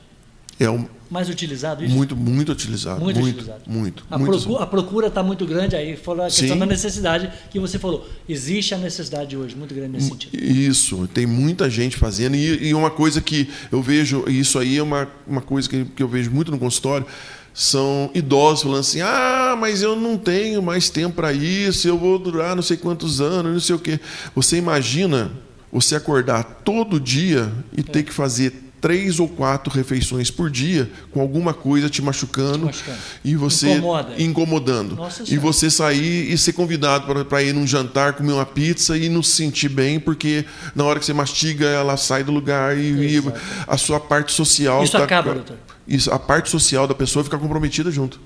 É 0.59 0.69
o 0.69 0.87
mais 1.09 1.29
utilizado 1.29 1.83
isso? 1.83 1.93
Muito, 1.93 2.15
muito 2.15 2.51
utilizado. 2.51 3.01
Muito, 3.01 3.19
muito 3.19 3.35
utilizado. 3.35 3.61
Muito. 3.67 4.05
A, 4.09 4.17
muito 4.17 4.31
procura, 4.31 4.63
a 4.63 4.67
procura 4.67 5.07
está 5.07 5.23
muito 5.23 5.45
grande 5.45 5.75
aí, 5.75 5.95
falou 5.95 6.23
a 6.23 6.25
questão 6.25 6.49
Sim. 6.49 6.59
da 6.59 6.65
necessidade 6.65 7.31
que 7.49 7.59
você 7.59 7.77
falou. 7.77 8.07
Existe 8.27 8.73
a 8.73 8.77
necessidade 8.77 9.37
hoje, 9.37 9.55
muito 9.55 9.73
grande 9.73 9.93
nesse 9.93 10.09
sentido. 10.09 10.35
Isso, 10.35 11.07
tem 11.13 11.25
muita 11.25 11.69
gente 11.69 11.95
fazendo. 11.95 12.35
E, 12.35 12.69
e 12.69 12.73
uma 12.73 12.89
coisa 12.89 13.21
que 13.21 13.49
eu 13.71 13.81
vejo, 13.81 14.25
isso 14.27 14.57
aí 14.57 14.77
é 14.77 14.83
uma, 14.83 15.07
uma 15.27 15.41
coisa 15.41 15.69
que, 15.69 15.85
que 15.85 16.01
eu 16.01 16.07
vejo 16.07 16.31
muito 16.31 16.51
no 16.51 16.57
consultório, 16.57 17.05
são 17.53 18.09
idosos 18.13 18.63
falando 18.63 18.79
assim: 18.79 19.01
ah, 19.01 19.55
mas 19.57 19.81
eu 19.81 19.95
não 19.95 20.17
tenho 20.17 20.61
mais 20.61 20.89
tempo 20.89 21.15
para 21.15 21.31
isso, 21.31 21.87
eu 21.87 21.97
vou 21.97 22.17
durar 22.17 22.55
não 22.55 22.63
sei 22.63 22.77
quantos 22.77 23.21
anos, 23.21 23.53
não 23.53 23.59
sei 23.59 23.75
o 23.75 23.79
quê. 23.79 23.99
Você 24.35 24.57
imagina 24.57 25.31
você 25.71 25.95
acordar 25.95 26.43
todo 26.63 26.99
dia 26.99 27.51
e 27.75 27.81
é. 27.81 27.83
ter 27.83 28.03
que 28.03 28.13
fazer 28.13 28.64
três 28.85 29.19
ou 29.19 29.27
quatro 29.27 29.73
refeições 29.73 30.29
por 30.29 30.47
dia 30.47 30.87
com 31.09 31.19
alguma 31.19 31.55
coisa 31.55 31.89
te 31.89 32.03
machucando, 32.03 32.59
te 32.59 32.65
machucando. 32.65 32.97
e 33.23 33.35
você 33.35 33.71
Incomoda. 33.71 34.13
incomodando. 34.21 34.95
Nossa 34.95 35.23
e 35.27 35.39
você 35.39 35.71
sair 35.71 36.31
e 36.31 36.37
ser 36.37 36.53
convidado 36.53 37.25
para 37.25 37.41
ir 37.41 37.51
num 37.51 37.65
jantar, 37.65 38.13
comer 38.13 38.33
uma 38.33 38.45
pizza 38.45 38.95
e 38.95 39.09
não 39.09 39.23
se 39.23 39.31
sentir 39.31 39.69
bem, 39.69 39.99
porque 39.99 40.45
na 40.75 40.83
hora 40.83 40.99
que 40.99 41.05
você 41.07 41.13
mastiga, 41.13 41.65
ela 41.65 41.97
sai 41.97 42.23
do 42.23 42.31
lugar 42.31 42.77
e, 42.77 43.17
e 43.17 43.23
a 43.65 43.75
sua 43.75 43.99
parte 43.99 44.31
social. 44.31 44.83
Isso 44.83 44.91
tá, 44.91 45.03
acaba, 45.03 45.33
doutor 45.33 45.57
isso, 45.87 46.11
a 46.11 46.19
parte 46.19 46.51
social 46.51 46.85
da 46.87 46.93
pessoa 46.93 47.23
fica 47.23 47.39
comprometida 47.39 47.89
junto. 47.89 48.19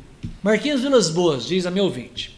Marquinhos 0.43 0.81
Vilas 0.81 1.09
Boas 1.09 1.45
diz 1.45 1.65
a 1.65 1.71
meu 1.71 1.85
ouvinte. 1.85 2.37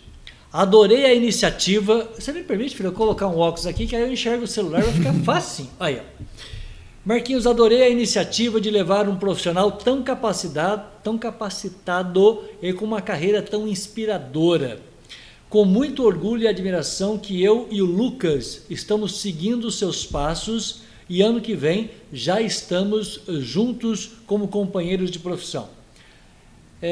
Adorei 0.54 1.06
a 1.06 1.14
iniciativa. 1.16 2.08
Você 2.20 2.32
me 2.32 2.44
permite, 2.44 2.76
filho, 2.76 2.90
eu 2.90 2.94
colocar 2.94 3.26
um 3.26 3.40
óculos 3.40 3.66
aqui 3.66 3.88
que 3.88 3.96
aí 3.96 4.04
eu 4.04 4.14
enxergo 4.14 4.44
o 4.44 4.48
celular, 4.48 4.84
vai 4.84 4.94
ficar 4.94 5.14
fácil. 5.26 5.66
Aí, 5.80 6.00
ó. 6.00 6.24
Marquinhos, 7.04 7.48
adorei 7.48 7.82
a 7.82 7.90
iniciativa 7.90 8.62
de 8.62 8.70
levar 8.70 9.10
um 9.10 9.16
profissional 9.16 9.72
tão 9.72 10.04
capacitado, 10.04 10.86
tão 11.04 11.18
capacitado 11.18 12.44
e 12.62 12.72
com 12.74 12.86
uma 12.86 13.02
carreira 13.02 13.42
tão 13.42 13.68
inspiradora. 13.68 14.80
Com 15.50 15.66
muito 15.66 16.06
orgulho 16.06 16.44
e 16.44 16.48
admiração 16.48 17.18
que 17.18 17.44
eu 17.44 17.68
e 17.72 17.82
o 17.82 17.86
Lucas 17.86 18.68
estamos 18.70 19.20
seguindo 19.20 19.72
seus 19.72 20.06
passos 20.06 20.84
e 21.10 21.24
ano 21.24 21.42
que 21.42 21.56
vem 21.56 21.90
já 22.14 22.40
estamos 22.40 23.22
juntos 23.40 24.12
como 24.28 24.48
companheiros 24.48 25.10
de 25.10 25.18
profissão. 25.18 25.70
É, 26.80 26.92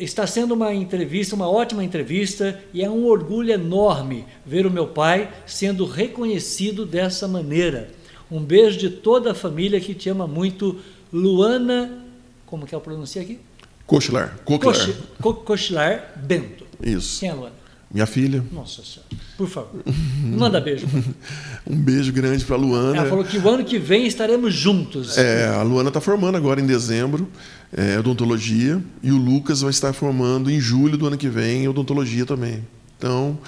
é, 0.00 0.02
está 0.02 0.26
sendo 0.26 0.54
uma 0.54 0.74
entrevista, 0.74 1.36
uma 1.36 1.48
ótima 1.48 1.84
entrevista, 1.84 2.60
e 2.72 2.82
é 2.82 2.90
um 2.90 3.06
orgulho 3.06 3.52
enorme 3.52 4.24
ver 4.44 4.66
o 4.66 4.70
meu 4.70 4.88
pai 4.88 5.32
sendo 5.46 5.86
reconhecido 5.86 6.84
dessa 6.84 7.28
maneira. 7.28 7.90
Um 8.34 8.42
beijo 8.42 8.76
de 8.76 8.90
toda 8.90 9.30
a 9.30 9.34
família 9.34 9.80
que 9.80 9.94
te 9.94 10.08
ama 10.08 10.26
muito, 10.26 10.76
Luana. 11.12 12.04
Como 12.44 12.66
que 12.66 12.74
é 12.74 12.78
o 12.78 12.80
pronuncia 12.80 13.22
aqui? 13.22 13.38
Cochilar. 13.86 14.36
Cochilar. 14.44 14.96
Cochilar 15.20 16.12
Bento. 16.16 16.66
Isso. 16.82 17.20
Quem 17.20 17.28
é 17.28 17.32
a 17.32 17.34
Luana? 17.36 17.54
Minha 17.92 18.06
filha. 18.06 18.44
Nossa 18.50 18.82
Senhora. 18.82 19.08
Por 19.38 19.48
favor. 19.48 19.80
Manda 20.20 20.60
beijo. 20.60 20.84
um 21.64 21.76
beijo 21.76 22.12
grande 22.12 22.44
para 22.44 22.56
a 22.56 22.58
Luana. 22.58 22.96
Ela 22.96 23.08
falou 23.08 23.24
que 23.24 23.38
o 23.38 23.48
ano 23.48 23.64
que 23.64 23.78
vem 23.78 24.04
estaremos 24.04 24.52
juntos. 24.52 25.16
É, 25.16 25.46
a 25.46 25.62
Luana 25.62 25.90
está 25.90 26.00
formando 26.00 26.36
agora 26.36 26.60
em 26.60 26.66
dezembro 26.66 27.30
é, 27.72 27.96
odontologia 28.00 28.82
e 29.00 29.12
o 29.12 29.16
Lucas 29.16 29.60
vai 29.60 29.70
estar 29.70 29.92
formando 29.92 30.50
em 30.50 30.58
julho 30.58 30.98
do 30.98 31.06
ano 31.06 31.16
que 31.16 31.28
vem 31.28 31.68
odontologia 31.68 32.26
também. 32.26 32.64
Então, 32.98 33.38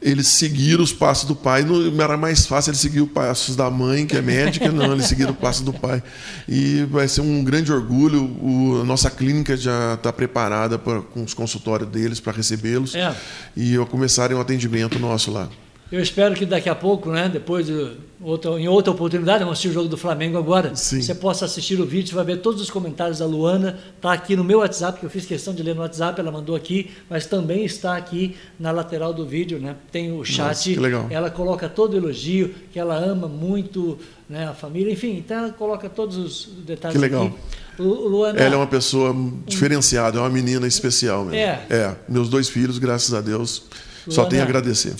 eles 0.00 0.26
seguiram 0.28 0.82
os 0.82 0.92
passos 0.92 1.26
do 1.26 1.34
pai. 1.34 1.62
Não 1.62 2.02
era 2.02 2.16
mais 2.16 2.46
fácil 2.46 2.70
ele 2.70 2.78
seguir 2.78 3.00
os 3.00 3.10
passos 3.10 3.56
da 3.56 3.70
mãe, 3.70 4.06
que 4.06 4.16
é 4.16 4.22
médica, 4.22 4.70
não, 4.70 4.92
eles 4.92 5.06
seguiram 5.06 5.32
os 5.32 5.38
passos 5.38 5.62
do 5.62 5.72
pai. 5.72 6.02
E 6.48 6.84
vai 6.90 7.08
ser 7.08 7.20
um 7.20 7.42
grande 7.42 7.72
orgulho. 7.72 8.24
O, 8.40 8.80
a 8.82 8.84
nossa 8.84 9.10
clínica 9.10 9.56
já 9.56 9.94
está 9.94 10.12
preparada 10.12 10.78
pra, 10.78 11.00
com 11.00 11.22
os 11.22 11.34
consultórios 11.34 11.88
deles 11.88 12.20
para 12.20 12.32
recebê-los 12.32 12.94
é. 12.94 13.14
e 13.56 13.76
começarem 13.90 14.36
o 14.36 14.38
um 14.38 14.42
atendimento 14.42 14.98
nosso 14.98 15.30
lá. 15.30 15.48
Eu 15.90 16.00
espero 16.00 16.34
que 16.34 16.44
daqui 16.44 16.68
a 16.68 16.74
pouco, 16.74 17.10
né, 17.10 17.28
depois 17.28 17.66
de 17.66 17.92
outra, 18.20 18.50
em 18.52 18.68
outra 18.68 18.92
oportunidade, 18.92 19.40
vamos 19.40 19.52
assistir 19.52 19.68
o 19.68 19.72
jogo 19.72 19.88
do 19.88 19.96
Flamengo 19.96 20.38
agora, 20.38 20.74
Sim. 20.74 21.02
você 21.02 21.14
possa 21.14 21.44
assistir 21.44 21.80
o 21.80 21.84
vídeo, 21.84 22.08
você 22.08 22.14
vai 22.14 22.24
ver 22.24 22.38
todos 22.38 22.60
os 22.60 22.70
comentários 22.70 23.18
da 23.18 23.26
Luana, 23.26 23.78
está 23.96 24.12
aqui 24.12 24.34
no 24.34 24.42
meu 24.42 24.60
WhatsApp, 24.60 24.98
que 24.98 25.06
eu 25.06 25.10
fiz 25.10 25.26
questão 25.26 25.54
de 25.54 25.62
ler 25.62 25.74
no 25.74 25.82
WhatsApp, 25.82 26.18
ela 26.20 26.30
mandou 26.30 26.56
aqui, 26.56 26.90
mas 27.08 27.26
também 27.26 27.64
está 27.64 27.96
aqui 27.96 28.36
na 28.58 28.70
lateral 28.70 29.12
do 29.12 29.26
vídeo, 29.26 29.58
né? 29.58 29.76
Tem 29.92 30.12
o 30.12 30.24
chat, 30.24 30.76
Nossa, 30.76 31.06
ela 31.10 31.30
coloca 31.30 31.68
todo 31.68 31.94
o 31.94 31.96
elogio, 31.96 32.54
que 32.72 32.78
ela 32.78 32.96
ama 32.96 33.28
muito 33.28 33.98
né, 34.28 34.48
a 34.48 34.54
família, 34.54 34.92
enfim, 34.92 35.18
então 35.18 35.38
ela 35.38 35.50
coloca 35.50 35.88
todos 35.88 36.16
os 36.16 36.48
detalhes 36.64 36.96
que 36.96 37.00
legal. 37.00 37.26
aqui. 37.26 37.36
Luana, 37.78 38.40
ela 38.40 38.54
é 38.54 38.56
uma 38.56 38.66
pessoa 38.66 39.14
diferenciada, 39.44 40.16
é 40.16 40.20
uma 40.20 40.30
menina 40.30 40.66
especial 40.66 41.26
mesmo. 41.26 41.36
É. 41.36 41.66
é. 41.68 41.96
Meus 42.08 42.28
dois 42.30 42.48
filhos, 42.48 42.78
graças 42.78 43.12
a 43.12 43.20
Deus, 43.20 43.64
Luana, 44.06 44.14
só 44.14 44.24
tenho 44.24 44.40
a 44.40 44.44
agradecer. 44.46 44.94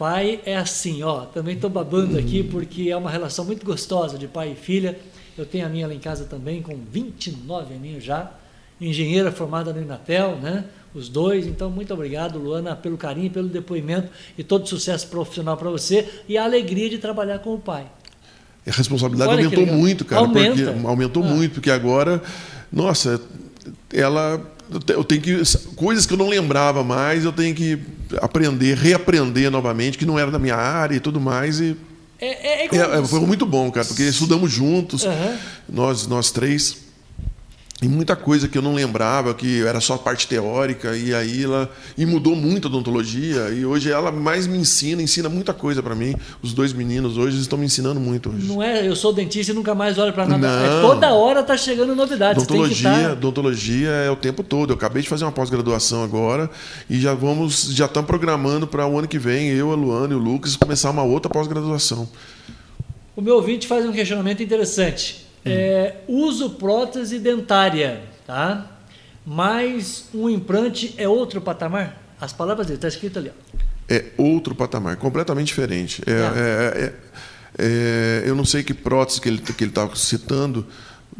Pai 0.00 0.40
é 0.46 0.56
assim, 0.56 1.02
ó. 1.02 1.26
Também 1.26 1.56
estou 1.56 1.68
babando 1.68 2.18
aqui 2.18 2.42
porque 2.42 2.88
é 2.88 2.96
uma 2.96 3.10
relação 3.10 3.44
muito 3.44 3.66
gostosa 3.66 4.16
de 4.16 4.26
pai 4.26 4.52
e 4.52 4.54
filha. 4.54 4.98
Eu 5.36 5.44
tenho 5.44 5.66
a 5.66 5.68
minha 5.68 5.86
lá 5.86 5.92
em 5.92 5.98
casa 5.98 6.24
também, 6.24 6.62
com 6.62 6.74
29 6.90 7.74
aninhos 7.74 8.02
já. 8.02 8.32
Engenheira 8.80 9.30
formada 9.30 9.74
no 9.74 9.82
Inatel, 9.82 10.36
né? 10.36 10.64
Os 10.94 11.10
dois. 11.10 11.46
Então, 11.46 11.68
muito 11.68 11.92
obrigado, 11.92 12.38
Luana, 12.38 12.74
pelo 12.74 12.96
carinho, 12.96 13.30
pelo 13.30 13.46
depoimento 13.46 14.08
e 14.38 14.42
todo 14.42 14.66
sucesso 14.66 15.06
profissional 15.08 15.58
para 15.58 15.68
você 15.68 16.08
e 16.26 16.38
a 16.38 16.44
alegria 16.44 16.88
de 16.88 16.96
trabalhar 16.96 17.40
com 17.40 17.52
o 17.52 17.58
pai. 17.58 17.84
A 18.66 18.70
responsabilidade 18.70 19.30
Olha 19.30 19.44
aumentou 19.44 19.66
muito, 19.66 20.06
cara. 20.06 20.22
Aumenta. 20.22 20.72
Porque, 20.72 20.86
aumentou 20.86 21.22
ah. 21.22 21.26
muito, 21.26 21.52
porque 21.52 21.70
agora, 21.70 22.22
nossa, 22.72 23.20
ela 23.92 24.42
eu 24.88 25.04
tenho 25.04 25.20
que 25.20 25.42
coisas 25.76 26.06
que 26.06 26.12
eu 26.12 26.18
não 26.18 26.28
lembrava 26.28 26.82
mais, 26.84 27.24
eu 27.24 27.32
tenho 27.32 27.54
que 27.54 27.78
aprender, 28.20 28.76
reaprender 28.76 29.50
novamente, 29.50 29.98
que 29.98 30.06
não 30.06 30.18
era 30.18 30.30
da 30.30 30.38
minha 30.38 30.56
área 30.56 30.96
e 30.96 31.00
tudo 31.00 31.20
mais 31.20 31.60
e 31.60 31.76
é, 32.20 32.64
é, 32.64 32.66
é, 32.66 32.98
é 32.98 33.04
foi 33.06 33.20
muito 33.20 33.46
bom, 33.46 33.70
cara, 33.70 33.86
porque 33.86 34.02
estudamos 34.02 34.52
juntos, 34.52 35.04
uhum. 35.04 35.38
nós 35.68 36.06
nós 36.06 36.30
três 36.30 36.89
e 37.82 37.88
muita 37.88 38.14
coisa 38.14 38.46
que 38.46 38.58
eu 38.58 38.62
não 38.62 38.74
lembrava, 38.74 39.32
que 39.32 39.62
era 39.64 39.80
só 39.80 39.96
parte 39.96 40.28
teórica, 40.28 40.94
e 40.94 41.14
aí 41.14 41.44
ela 41.44 41.70
e 41.96 42.04
mudou 42.04 42.36
muito 42.36 42.68
a 42.68 42.70
odontologia, 42.70 43.48
e 43.48 43.64
hoje 43.64 43.90
ela 43.90 44.12
mais 44.12 44.46
me 44.46 44.58
ensina, 44.58 45.00
ensina 45.00 45.28
muita 45.30 45.54
coisa 45.54 45.82
para 45.82 45.94
mim. 45.94 46.14
Os 46.42 46.52
dois 46.52 46.74
meninos 46.74 47.16
hoje 47.16 47.40
estão 47.40 47.58
me 47.58 47.64
ensinando 47.64 47.98
muito 47.98 48.28
hoje. 48.28 48.46
Não 48.46 48.62
é, 48.62 48.86
eu 48.86 48.94
sou 48.94 49.12
dentista 49.12 49.52
e 49.52 49.54
nunca 49.54 49.74
mais 49.74 49.96
olho 49.96 50.12
para 50.12 50.26
nada. 50.26 50.46
É, 50.46 50.80
toda 50.82 51.12
hora 51.14 51.42
tá 51.42 51.56
chegando 51.56 51.94
novidades. 51.94 52.42
Odontologia, 52.42 52.90
tá... 52.90 53.12
odontologia 53.12 53.88
é 53.88 54.10
o 54.10 54.16
tempo 54.16 54.42
todo. 54.42 54.70
Eu 54.70 54.76
acabei 54.76 55.02
de 55.02 55.08
fazer 55.08 55.24
uma 55.24 55.32
pós-graduação 55.32 56.04
agora 56.04 56.50
e 56.88 57.00
já 57.00 57.14
vamos, 57.14 57.72
já 57.74 57.86
estamos 57.86 58.06
programando 58.06 58.66
para 58.66 58.86
o 58.86 58.98
ano 58.98 59.08
que 59.08 59.18
vem, 59.18 59.48
eu, 59.48 59.72
a 59.72 59.74
Luana 59.74 60.12
e 60.12 60.16
o 60.16 60.18
Lucas 60.18 60.54
começar 60.54 60.90
uma 60.90 61.02
outra 61.02 61.30
pós-graduação. 61.30 62.06
O 63.16 63.22
meu 63.22 63.36
ouvinte 63.36 63.66
faz 63.66 63.86
um 63.86 63.92
questionamento 63.92 64.42
interessante. 64.42 65.29
É, 65.44 65.96
uso 66.06 66.50
prótese 66.50 67.18
dentária, 67.18 68.02
tá? 68.26 68.66
Mas 69.24 70.08
um 70.14 70.28
implante 70.28 70.94
é 70.98 71.08
outro 71.08 71.40
patamar? 71.40 72.00
As 72.20 72.32
palavras 72.32 72.66
dele, 72.66 72.76
está 72.76 72.88
escrito 72.88 73.18
ali. 73.18 73.30
Ó. 73.30 73.58
É 73.88 74.04
outro 74.16 74.54
patamar, 74.54 74.96
completamente 74.96 75.48
diferente. 75.48 76.02
É, 76.02 76.04
tá. 76.04 76.36
é, 76.36 76.84
é, 76.84 76.92
é, 77.58 78.22
eu 78.24 78.34
não 78.34 78.44
sei 78.44 78.62
que 78.62 78.72
prótese 78.74 79.20
que 79.20 79.28
ele 79.28 79.38
está 79.38 79.52
que 79.52 79.64
ele 79.64 79.72
tá 79.72 79.88
citando, 79.94 80.66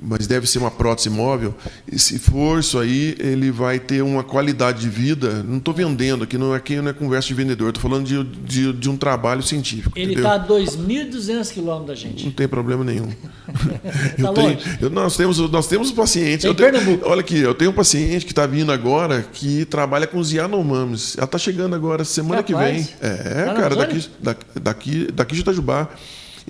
mas 0.03 0.27
deve 0.27 0.47
ser 0.47 0.59
uma 0.59 0.71
prótese 0.71 1.11
móvel. 1.11 1.55
E 1.91 1.99
se 1.99 2.19
for 2.19 2.61
isso 2.61 2.79
aí, 2.79 3.15
ele 3.19 3.51
vai 3.51 3.79
ter 3.79 4.03
uma 4.03 4.25
qualidade 4.25 4.81
de 4.81 4.89
vida. 4.89 5.43
Não 5.43 5.59
estou 5.59 5.75
vendendo 5.75 6.25
aqui, 6.25 6.39
não 6.39 6.55
é, 6.55 6.57
aqui 6.57 6.77
não 6.77 6.89
é 6.89 6.93
conversa 6.93 7.29
de 7.29 7.35
vendedor, 7.35 7.69
estou 7.69 7.83
falando 7.83 8.07
de, 8.07 8.23
de, 8.25 8.73
de, 8.73 8.89
um 8.89 8.97
trabalho 8.97 9.43
científico. 9.43 9.99
Ele 9.99 10.15
está 10.15 10.35
a 10.35 10.49
2.200 10.49 11.53
quilômetros 11.53 11.87
da 11.87 11.95
gente. 11.95 12.25
Não 12.25 12.33
tem 12.33 12.49
problema 12.49 12.83
nenhum. 12.83 13.09
tá 14.21 14.33
tenho, 14.33 14.59
eu, 14.81 14.91
nós 14.91 15.17
temos 15.17 15.39
nós 15.39 15.67
temos 15.67 15.91
pacientes. 15.93 16.45
Eu 16.45 16.55
tenho, 16.55 16.71
olha 17.05 17.21
aqui, 17.21 17.39
eu 17.39 17.55
tenho 17.55 17.71
um 17.71 17.75
paciente 17.75 18.25
que 18.25 18.33
está 18.33 18.47
vindo 18.47 18.73
agora 18.73 19.23
que 19.23 19.65
trabalha 19.67 20.07
com 20.07 20.19
os 20.19 20.33
Yanomamis. 20.33 21.17
Ela 21.17 21.27
está 21.27 21.39
chegando 21.39 21.75
agora 21.75 22.05
semana 22.05 22.43
Capaz? 22.43 22.47
que 22.47 22.73
vem. 22.73 22.89
É, 23.01 23.45
tá 23.45 23.55
cara, 23.55 23.77
daqui, 23.77 24.09
daqui, 24.61 25.09
daqui 25.13 25.35
de 25.35 25.41
Itajubá 25.41 25.89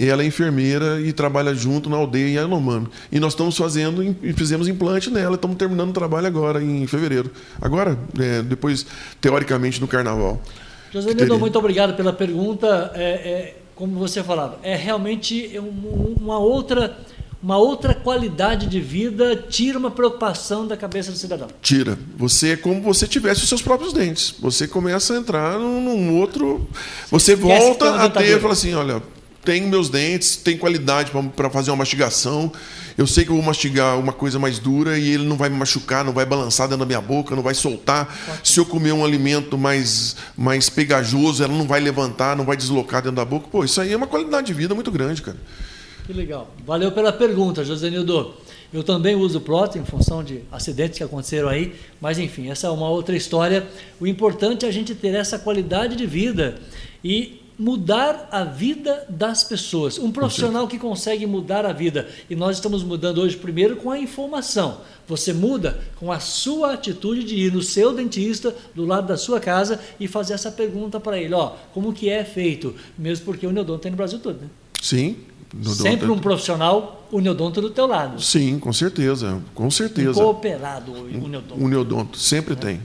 ela 0.09 0.23
é 0.23 0.27
enfermeira 0.27 1.01
e 1.01 1.13
trabalha 1.13 1.55
junto 1.55 1.91
na 1.91 1.97
aldeia 1.97 2.29
em 2.29 2.35
Yanomami. 2.35 2.89
E 3.13 3.21
nós 3.21 3.33
estamos 3.33 3.57
fazendo, 3.57 4.17
e 4.23 4.33
fizemos 4.33 4.69
implante 4.69 5.11
nela, 5.11 5.35
estamos 5.35 5.57
terminando 5.57 5.91
o 5.91 5.93
trabalho 5.93 6.27
agora, 6.27 6.63
em 6.63 6.87
fevereiro. 6.87 7.31
Agora, 7.61 7.99
é, 8.19 8.43
depois, 8.43 8.87
teoricamente, 9.21 9.81
no 9.81 9.87
carnaval. 9.87 10.41
José 10.93 11.13
Nildo, 11.15 11.39
muito 11.39 11.59
obrigado 11.59 11.95
pela 11.97 12.13
pergunta. 12.13 12.93
É, 12.95 13.03
é, 13.03 13.57
como 13.75 13.99
você 13.99 14.23
falava, 14.23 14.59
é 14.63 14.75
realmente 14.75 15.53
uma 16.21 16.39
outra 16.39 16.97
uma 17.43 17.57
outra 17.57 17.95
qualidade 17.95 18.67
de 18.67 18.81
vida 18.81 19.35
tira 19.35 19.79
uma 19.79 19.91
preocupação 19.91 20.67
da 20.67 20.77
cabeça 20.77 21.11
do 21.11 21.17
cidadão. 21.17 21.49
Tira. 21.63 21.99
Você 22.19 22.51
é 22.51 22.57
como 22.57 22.83
você 22.83 23.07
tivesse 23.07 23.43
os 23.43 23.49
seus 23.49 23.63
próprios 23.63 23.95
dentes. 23.95 24.35
Você 24.41 24.69
começa 24.69 25.15
a 25.15 25.17
entrar 25.17 25.59
num, 25.59 25.81
num 25.81 26.21
outro. 26.21 26.69
Você 27.11 27.35
volta 27.35 27.95
a 27.95 28.11
ter 28.11 28.37
e 28.37 28.41
fala 28.41 28.53
assim: 28.53 28.75
olha, 28.75 29.03
tenho 29.45 29.69
meus 29.69 29.89
dentes, 29.89 30.37
tem 30.37 30.57
qualidade 30.57 31.11
para 31.35 31.51
fazer 31.51 31.71
uma 31.71 31.79
mastigação. 31.79 32.53
Eu 32.97 33.07
sei 33.07 33.25
que 33.25 33.31
eu 33.31 33.37
vou 33.37 33.45
mastigar 33.45 33.99
uma 33.99 34.13
coisa 34.13 34.39
mais 34.39 34.59
dura 34.59 34.99
e 34.99 35.11
ele 35.11 35.25
não 35.25 35.37
vai 35.37 35.49
me 35.49 35.57
machucar, 35.57 36.05
não 36.05 36.13
vai 36.13 36.27
balançar 36.27 36.67
dentro 36.67 36.81
da 36.81 36.87
minha 36.87 37.01
boca, 37.01 37.35
não 37.35 37.43
vai 37.43 37.55
soltar. 37.55 38.41
Se 38.45 38.61
eu 38.61 38.67
comer 38.67 38.93
um 38.93 39.05
alimento 39.05 39.57
mais, 39.57 40.17
mais 40.37 40.69
pegajoso, 40.69 41.43
ela 41.43 41.53
não 41.53 41.67
vai 41.67 41.81
levantar, 41.81 42.37
não 42.37 42.45
vai 42.45 42.57
deslocar 42.57 43.01
dentro 43.01 43.17
da 43.17 43.25
boca. 43.25 43.49
Pô, 43.51 43.65
isso 43.65 43.81
aí 43.81 43.93
é 43.93 43.97
uma 43.97 44.07
qualidade 44.07 44.47
de 44.49 44.53
vida 44.53 44.75
muito 44.75 44.91
grande, 44.91 45.23
cara. 45.23 45.39
Que 46.07 46.13
legal. 46.13 46.53
Valeu 46.67 46.93
pela 46.93 47.13
pergunta, 47.13 47.65
José 47.65 47.89
Nildo. 47.89 48.35
Eu 48.73 48.85
também 48.85 49.17
uso 49.17 49.41
Proto 49.41 49.79
em 49.79 49.85
função 49.85 50.23
de 50.23 50.43
acidentes 50.53 50.99
que 50.99 51.03
aconteceram 51.03 51.49
aí, 51.49 51.75
mas 52.01 52.19
enfim, 52.19 52.51
essa 52.51 52.69
é 52.69 52.71
uma 52.71 52.89
outra 52.89 53.17
história. 53.17 53.67
O 53.99 54.07
importante 54.07 54.65
é 54.65 54.69
a 54.69 54.73
gente 54.73 54.95
ter 54.95 55.15
essa 55.15 55.39
qualidade 55.39 55.97
de 55.97 56.07
vida 56.07 56.61
e 57.03 57.41
mudar 57.61 58.27
a 58.33 58.43
vida 58.43 59.05
das 59.07 59.45
pessoas. 59.45 59.99
Um 59.99 60.11
profissional 60.11 60.67
que 60.67 60.79
consegue 60.79 61.27
mudar 61.27 61.67
a 61.67 61.73
vida. 61.75 62.09
E 62.31 62.35
nós 62.35 62.57
estamos 62.57 62.83
mudando 62.83 63.19
hoje, 63.19 63.37
primeiro, 63.37 63.77
com 63.77 63.91
a 63.91 63.99
informação. 63.99 64.81
Você 65.07 65.35
muda 65.35 65.79
com 65.97 66.11
a 66.11 66.19
sua 66.19 66.73
atitude 66.73 67.23
de 67.23 67.37
ir 67.37 67.53
no 67.53 67.61
seu 67.61 67.93
dentista, 67.93 68.57
do 68.75 68.87
lado 68.87 69.07
da 69.07 69.19
sua 69.19 69.39
casa, 69.39 69.79
e 70.01 70.09
fazer 70.09 70.33
essa 70.33 70.51
pergunta 70.51 70.99
para 70.99 71.19
ele: 71.19 71.35
ó, 71.35 71.53
como 71.75 71.93
que 71.93 72.09
é 72.09 72.25
feito? 72.25 72.75
Mesmo 72.97 73.27
porque 73.27 73.47
o 73.47 73.53
Neodon 73.53 73.77
tem 73.77 73.91
no 73.91 73.97
Brasil 73.97 74.19
todo, 74.21 74.41
né? 74.41 74.49
Sim. 74.81 75.19
Sempre 75.65 76.09
um 76.11 76.19
profissional 76.19 77.09
uniodonto 77.11 77.61
do 77.61 77.71
teu 77.71 77.87
lado. 77.87 78.23
Sim, 78.23 78.59
com 78.59 78.73
certeza, 78.73 79.43
com 79.55 79.71
certeza. 79.71 80.11
Um 80.11 80.25
cooperado 80.25 80.93
uniodonto. 80.93 81.65
Uniodonto, 81.65 82.19
sempre 82.19 82.55
é. 82.55 82.57
tem. 82.57 82.81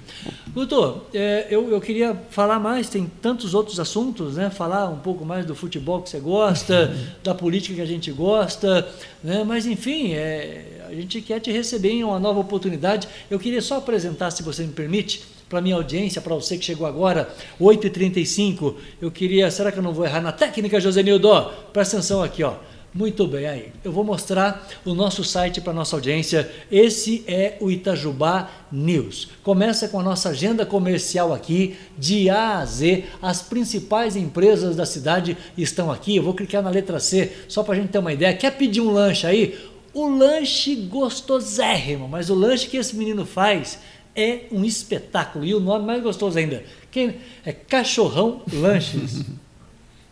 Doutor, 0.48 1.06
é, 1.14 1.48
eu, 1.50 1.70
eu 1.70 1.80
queria 1.80 2.20
falar 2.30 2.60
mais, 2.60 2.90
tem 2.90 3.12
tantos 3.22 3.54
outros 3.54 3.80
assuntos, 3.80 4.36
né? 4.36 4.50
Falar 4.50 4.90
um 4.90 4.98
pouco 4.98 5.24
mais 5.24 5.46
do 5.46 5.54
futebol 5.54 6.02
que 6.02 6.10
você 6.10 6.20
gosta, 6.20 6.96
da 7.24 7.36
política 7.36 7.76
que 7.76 7.82
a 7.82 7.86
gente 7.86 8.12
gosta, 8.12 8.88
né? 9.24 9.44
Mas 9.44 9.68
enfim, 9.68 10.14
é, 10.14 10.86
a 10.88 10.94
gente 10.94 11.22
quer 11.22 11.40
te 11.40 11.52
receber 11.52 11.92
em 11.92 12.04
uma 12.04 12.20
nova 12.20 12.40
oportunidade. 12.40 13.08
Eu 13.30 13.38
queria 13.38 13.62
só 13.62 13.78
apresentar, 13.78 14.32
se 14.32 14.42
você 14.42 14.64
me 14.64 14.74
permite, 14.74 15.35
para 15.56 15.62
minha 15.62 15.76
audiência, 15.76 16.22
para 16.22 16.36
você 16.36 16.58
que 16.58 16.66
chegou 16.66 16.86
agora, 16.86 17.34
8h35, 17.62 18.76
eu 19.02 19.10
queria, 19.10 19.50
será 19.50 19.72
que 19.72 19.80
eu 19.80 19.84
não 19.84 19.94
vou 19.94 20.04
errar 20.04 20.20
na 20.20 20.34
técnica, 20.34 20.82
José 20.82 21.02
Nildo? 21.02 21.50
Presta 21.72 21.96
atenção 21.96 22.22
aqui, 22.22 22.44
ó. 22.44 22.56
Muito 22.94 23.26
bem, 23.26 23.46
aí. 23.46 23.72
Eu 23.82 23.94
vou 23.94 24.04
mostrar 24.04 24.68
o 24.84 24.94
nosso 24.94 25.24
site 25.24 25.62
para 25.62 25.72
nossa 25.72 25.96
audiência. 25.96 26.52
Esse 26.70 27.24
é 27.26 27.56
o 27.62 27.72
Itajubá 27.72 28.50
News. 28.70 29.30
Começa 29.44 29.88
com 29.88 29.98
a 29.98 30.04
nossa 30.04 30.30
agenda 30.30 30.66
comercial 30.66 31.34
aqui, 31.34 31.78
de 31.98 32.30
A 32.30 32.58
a 32.58 32.66
Z. 32.66 33.06
As 33.22 33.42
principais 33.42 34.18
empresas 34.18 34.76
da 34.76 34.86
cidade 34.86 35.38
estão 35.58 35.90
aqui. 35.90 36.18
Eu 36.18 36.24
vou 36.24 36.34
clicar 36.34 36.62
na 36.62 36.70
letra 36.70 37.00
C, 37.00 37.32
só 37.48 37.64
para 37.64 37.76
a 37.76 37.78
gente 37.78 37.92
ter 37.92 38.00
uma 38.00 38.12
ideia. 38.12 38.36
Quer 38.36 38.52
pedir 38.58 38.82
um 38.82 38.92
lanche 38.92 39.26
aí? 39.26 39.58
O 39.94 40.10
lanche 40.10 40.76
gostosérrimo, 40.76 42.10
mas 42.10 42.30
o 42.30 42.36
lanche 42.36 42.68
que 42.68 42.76
esse 42.76 42.94
menino 42.98 43.26
faz 43.26 43.80
é 44.16 44.42
um 44.52 44.64
espetáculo. 44.64 45.46
E 45.46 45.54
o 45.54 45.60
nome 45.60 45.86
mais 45.86 46.02
gostoso 46.02 46.38
ainda, 46.38 46.64
que 46.90 47.16
é 47.46 47.52
Cachorrão 47.52 48.42
Lanches. 48.54 49.24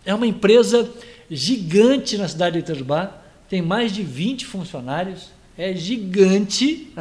é 0.06 0.14
uma 0.14 0.28
empresa 0.28 0.90
gigante 1.30 2.18
na 2.18 2.28
cidade 2.28 2.58
de 2.58 2.60
Itajubá, 2.60 3.22
tem 3.50 3.62
mais 3.62 3.92
de 3.92 4.04
20 4.04 4.46
funcionários, 4.46 5.32
é 5.58 5.74
gigante 5.74 6.92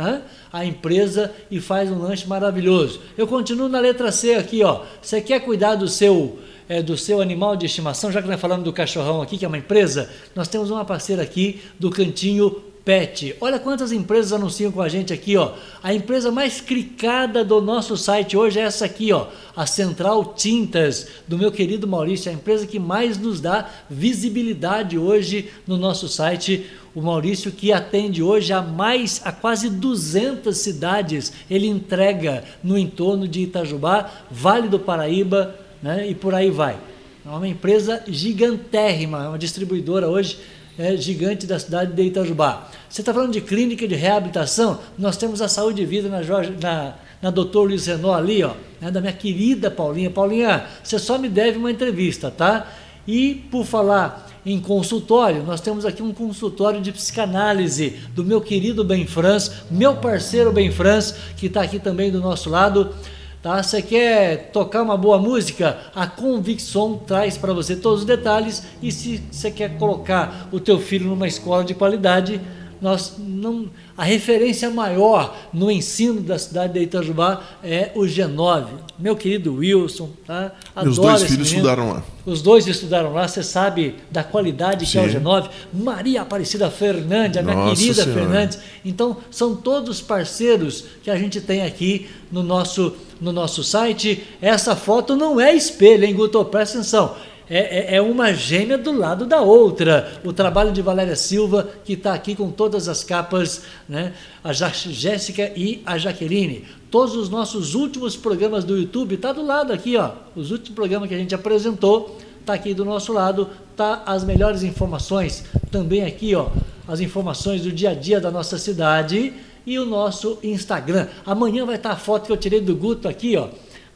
a 0.53 0.64
empresa 0.64 1.32
e 1.50 1.61
faz 1.61 1.90
um 1.90 1.98
lanche 1.98 2.26
maravilhoso. 2.26 3.00
Eu 3.16 3.26
continuo 3.26 3.68
na 3.68 3.80
letra 3.80 4.12
C 4.12 4.34
aqui, 4.34 4.62
ó. 4.62 4.84
Você 5.00 5.20
quer 5.22 5.40
cuidar 5.40 5.74
do 5.74 5.88
seu 5.88 6.38
é, 6.68 6.82
do 6.82 6.96
seu 6.96 7.20
animal 7.20 7.57
de 7.57 7.66
estimação, 7.66 8.11
já 8.12 8.22
que 8.22 8.28
nós 8.28 8.40
falamos 8.40 8.64
do 8.64 8.72
cachorrão 8.72 9.20
aqui, 9.20 9.36
que 9.36 9.44
é 9.44 9.48
uma 9.48 9.59
empresa, 9.59 10.09
nós 10.34 10.48
temos 10.48 10.70
uma 10.70 10.84
parceira 10.84 11.22
aqui 11.22 11.61
do 11.78 11.90
Cantinho 11.90 12.62
Pet. 12.85 13.37
Olha 13.41 13.61
quantas 13.61 13.93
empresas 13.93 14.33
anunciam 14.33 14.72
com 14.72 14.83
a 14.83 14.89
gente 14.89 15.12
aqui, 15.12 15.37
ó. 15.37 15.53
A 15.83 15.95
empresa 15.95 16.33
mais 16.33 16.61
clicada 16.61 17.45
do 17.45 17.61
nosso 17.61 17.97
site 17.97 18.37
hoje 18.37 18.59
é 18.59 18.62
essa 18.62 18.85
aqui, 18.85 19.12
ó, 19.12 19.28
a 19.55 19.66
Central 19.66 20.35
Tintas 20.37 21.07
do 21.28 21.39
meu 21.39 21.53
querido 21.53 21.87
Maurício, 21.87 22.30
a 22.30 22.35
empresa 22.35 22.66
que 22.66 22.80
mais 22.80 23.16
nos 23.16 23.41
dá 23.41 23.70
visibilidade 23.89 24.99
hoje 24.99 25.49
no 25.66 25.76
nosso 25.76 26.09
site. 26.09 26.66
O 26.93 27.01
Maurício 27.01 27.53
que 27.53 27.72
atende 27.72 28.22
hoje 28.22 28.53
a 28.53 28.61
mais 28.61 29.22
a 29.24 29.30
quase 29.30 29.70
200 29.70 30.57
cidades, 30.57 31.33
ele 31.49 31.68
entrega 31.68 32.43
no 32.62 32.76
entorno 32.76 33.28
de 33.28 33.43
Itajubá, 33.43 34.11
Vale 34.30 34.68
do 34.68 34.78
Paraíba, 34.78 35.55
né? 35.80 36.09
E 36.09 36.14
por 36.14 36.35
aí 36.35 36.51
vai. 36.51 36.78
É 37.24 37.28
uma 37.28 37.47
empresa 37.47 38.03
gigantérrima, 38.09 39.24
é 39.24 39.28
uma 39.28 39.39
distribuidora 39.39 40.09
hoje 40.09 40.39
é, 40.79 40.97
gigante 40.97 41.47
da 41.47 41.59
cidade 41.59 41.93
de 41.93 42.03
Itajubá. 42.03 42.68
Você 42.89 43.03
está 43.03 43.12
falando 43.12 43.33
de 43.33 43.41
clínica 43.41 43.87
de 43.87 43.95
reabilitação? 43.95 44.81
Nós 44.99 45.16
temos 45.16 45.43
a 45.43 45.49
saúde 45.49 45.83
e 45.83 45.87
vida 45.87 46.09
na, 46.09 46.23
Jorge, 46.23 46.55
na, 46.61 46.95
na 47.20 47.31
Luiz 47.31 47.87
Renault 47.87 48.18
ali, 48.18 48.43
ó, 48.43 48.53
né, 48.81 48.91
da 48.91 49.01
minha 49.01 49.12
querida 49.12 49.70
Paulinha. 49.70 50.11
Paulinha, 50.11 50.66
você 50.83 50.99
só 50.99 51.18
me 51.18 51.29
deve 51.29 51.59
uma 51.59 51.70
entrevista, 51.70 52.31
tá? 52.31 52.66
E 53.07 53.35
por 53.51 53.64
falar 53.64 54.31
em 54.45 54.61
consultório, 54.61 55.43
nós 55.43 55.61
temos 55.61 55.85
aqui 55.85 56.03
um 56.03 56.12
consultório 56.12 56.81
de 56.81 56.93
psicanálise 56.93 58.01
do 58.14 58.25
meu 58.25 58.41
querido 58.41 58.85
Ben 58.85 59.07
Franz, 59.07 59.51
meu 59.70 59.97
parceiro 59.97 60.53
Ben 60.53 60.70
Franz, 60.70 61.14
que 61.37 61.47
está 61.47 61.62
aqui 61.62 61.79
também 61.79 62.11
do 62.11 62.20
nosso 62.20 62.51
lado. 62.51 62.95
Tá? 63.43 63.61
Você 63.61 63.82
quer 63.82 64.51
tocar 64.53 64.82
uma 64.82 64.97
boa 64.97 65.18
música? 65.18 65.76
A 65.93 66.07
Convicção 66.07 66.97
traz 66.97 67.36
para 67.36 67.53
você 67.53 67.74
todos 67.74 68.03
os 68.03 68.07
detalhes 68.07 68.62
e 68.80 68.93
se 68.93 69.20
você 69.32 69.51
quer 69.51 69.76
colocar 69.78 70.49
o 70.53 70.61
teu 70.61 70.78
filho 70.78 71.09
numa 71.09 71.26
escola 71.26 71.64
de 71.64 71.74
qualidade, 71.74 72.40
nós 72.83 73.14
não, 73.16 73.70
a 73.97 74.03
referência 74.03 74.68
maior 74.68 75.37
no 75.53 75.70
ensino 75.70 76.20
da 76.20 76.37
cidade 76.37 76.72
de 76.72 76.80
Itajubá 76.80 77.41
é 77.62 77.93
o 77.95 78.01
G9. 78.01 78.66
Meu 78.99 79.14
querido 79.14 79.55
Wilson, 79.55 80.11
tá? 80.26 80.53
Adoro 80.74 80.87
Meus 80.87 80.97
dois 80.97 81.22
filhos 81.22 81.53
menino. 81.53 81.68
estudaram 81.68 81.93
lá. 81.93 82.03
Os 82.26 82.43
dois 82.43 82.66
estudaram 82.66 83.12
lá, 83.12 83.28
você 83.28 83.43
sabe 83.43 83.95
da 84.11 84.24
qualidade 84.24 84.85
Sim. 84.85 84.93
que 84.93 84.99
é 84.99 85.03
o 85.03 85.09
G9. 85.09 85.49
Maria 85.72 86.22
Aparecida 86.22 86.68
Fernandes, 86.70 87.39
a 87.39 87.43
minha 87.43 87.55
Nossa 87.55 87.76
querida 87.76 88.03
senhora. 88.03 88.20
Fernandes. 88.20 88.59
Então, 88.85 89.16
são 89.30 89.55
todos 89.55 90.01
parceiros 90.01 90.85
que 91.05 91.11
a 91.11 91.16
gente 91.16 91.41
tem 91.41 91.62
aqui 91.62 92.09
no 92.33 92.43
nosso, 92.43 92.97
no 93.20 93.33
nosso 93.33 93.62
site. 93.62 94.24
Essa 94.41 94.74
foto 94.74 95.14
não 95.14 95.41
é 95.41 95.55
espelho, 95.55 96.05
hein, 96.05 96.14
Guto? 96.14 96.45
Presta 96.45 96.78
atenção 96.78 97.14
é, 97.55 97.94
é, 97.94 97.96
é, 97.96 98.00
uma 98.00 98.32
gêmea 98.32 98.78
do 98.78 98.90
lado 98.90 99.26
da 99.26 99.42
outra. 99.42 100.11
O 100.24 100.33
trabalho 100.33 100.72
de 100.72 100.80
Valéria 100.80 101.14
Silva, 101.14 101.68
que 101.84 101.92
está 101.92 102.14
aqui 102.14 102.34
com 102.34 102.50
todas 102.50 102.88
as 102.88 103.04
capas, 103.04 103.64
né? 103.87 104.14
a 104.42 104.54
Jéssica 104.54 105.53
e 105.54 105.83
a 105.84 105.99
Jaqueline. 105.99 106.64
Todos 106.91 107.14
os 107.14 107.29
nossos 107.29 107.74
últimos 107.74 108.16
programas 108.16 108.64
do 108.64 108.79
YouTube, 108.79 109.16
está 109.16 109.34
do 109.34 109.45
lado 109.45 109.70
aqui, 109.70 109.99
ó. 109.99 110.12
Os 110.34 110.50
últimos 110.50 110.74
programas 110.74 111.11
que 111.11 111.14
a 111.14 111.18
gente 111.18 111.34
apresentou, 111.34 112.16
está 112.41 112.54
aqui 112.54 112.72
do 112.72 112.87
nosso 112.87 113.12
lado, 113.12 113.50
tá 113.76 114.03
as 114.07 114.24
melhores 114.24 114.62
informações. 114.62 115.45
Também 115.70 116.07
aqui, 116.07 116.34
ó, 116.34 116.49
as 116.88 117.00
informações 117.00 117.61
do 117.61 117.70
dia 117.70 117.91
a 117.91 117.95
dia 117.95 118.18
da 118.18 118.30
nossa 118.30 118.57
cidade 118.57 119.30
e 119.66 119.79
o 119.79 119.84
nosso 119.84 120.38
Instagram. 120.42 121.07
Amanhã 121.26 121.66
vai 121.66 121.76
estar 121.76 121.91
tá 121.91 121.95
a 121.96 121.99
foto 121.99 122.24
que 122.24 122.33
eu 122.33 122.37
tirei 122.38 122.62
do 122.62 122.74
Guto 122.74 123.07
aqui, 123.07 123.37
ó 123.37 123.49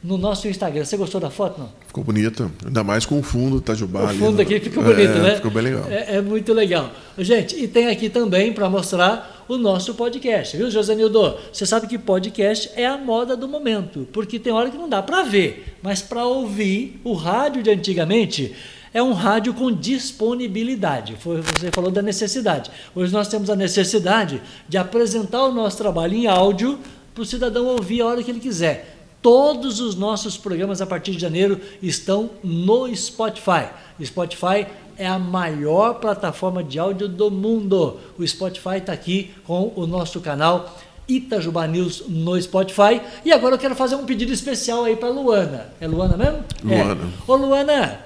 no 0.03 0.17
nosso 0.17 0.47
Instagram. 0.47 0.85
Você 0.85 0.95
gostou 0.95 1.19
da 1.19 1.29
foto, 1.29 1.59
não? 1.59 1.69
Ficou 1.87 2.03
bonita, 2.03 2.51
ainda 2.65 2.83
mais 2.83 3.05
com 3.05 3.19
o 3.19 3.23
fundo 3.23 3.57
Itajubá. 3.57 4.03
O 4.03 4.15
fundo 4.15 4.41
aqui 4.41 4.59
ficou 4.59 4.83
bonito, 4.83 5.11
é, 5.11 5.21
né? 5.21 5.35
Ficou 5.35 5.51
bem 5.51 5.63
legal. 5.63 5.85
É, 5.89 6.15
é, 6.15 6.21
muito 6.21 6.53
legal. 6.53 6.91
Gente, 7.17 7.55
e 7.55 7.67
tem 7.67 7.87
aqui 7.87 8.09
também 8.09 8.53
para 8.53 8.69
mostrar 8.69 9.45
o 9.47 9.57
nosso 9.57 9.93
podcast, 9.95 10.55
viu, 10.55 10.69
José 10.69 10.93
Nildo? 10.93 11.37
Você 11.51 11.65
sabe 11.65 11.87
que 11.87 11.97
podcast 11.97 12.69
é 12.75 12.85
a 12.85 12.97
moda 12.97 13.35
do 13.35 13.47
momento, 13.47 14.07
porque 14.11 14.37
tem 14.37 14.53
hora 14.53 14.69
que 14.69 14.77
não 14.77 14.89
dá 14.89 15.01
para 15.01 15.23
ver, 15.23 15.77
mas 15.81 16.01
para 16.01 16.25
ouvir 16.25 16.99
o 17.03 17.13
rádio 17.13 17.63
de 17.63 17.69
antigamente 17.69 18.53
é 18.93 19.01
um 19.01 19.13
rádio 19.13 19.53
com 19.53 19.71
disponibilidade. 19.71 21.15
Você 21.15 21.71
falou 21.71 21.91
da 21.91 22.01
necessidade. 22.01 22.71
Hoje 22.95 23.13
nós 23.13 23.27
temos 23.27 23.49
a 23.49 23.55
necessidade 23.55 24.41
de 24.67 24.77
apresentar 24.77 25.43
o 25.43 25.51
nosso 25.51 25.77
trabalho 25.77 26.13
em 26.13 26.27
áudio 26.27 26.79
para 27.13 27.21
o 27.21 27.25
cidadão 27.25 27.65
ouvir 27.67 28.01
a 28.01 28.05
hora 28.05 28.23
que 28.23 28.31
ele 28.31 28.39
quiser. 28.39 28.96
Todos 29.21 29.79
os 29.79 29.95
nossos 29.95 30.37
programas 30.37 30.81
a 30.81 30.85
partir 30.85 31.11
de 31.11 31.19
janeiro 31.19 31.59
estão 31.81 32.29
no 32.43 32.93
Spotify. 32.95 33.69
Spotify 34.03 34.67
é 34.97 35.07
a 35.07 35.19
maior 35.19 35.95
plataforma 35.95 36.63
de 36.63 36.79
áudio 36.79 37.07
do 37.07 37.29
mundo. 37.29 37.99
O 38.17 38.25
Spotify 38.27 38.77
está 38.77 38.93
aqui 38.93 39.31
com 39.45 39.71
o 39.75 39.85
nosso 39.85 40.19
canal 40.21 40.77
Itajubá 41.07 41.67
News 41.67 42.03
no 42.07 42.39
Spotify. 42.41 43.01
E 43.23 43.31
agora 43.31 43.55
eu 43.55 43.59
quero 43.59 43.75
fazer 43.75 43.95
um 43.95 44.05
pedido 44.05 44.33
especial 44.33 44.83
aí 44.83 44.95
para 44.95 45.09
Luana. 45.09 45.67
É 45.79 45.87
Luana 45.87 46.17
mesmo? 46.17 46.43
Luana. 46.63 46.93
É. 46.93 47.31
Ô 47.31 47.35
Luana, 47.35 47.99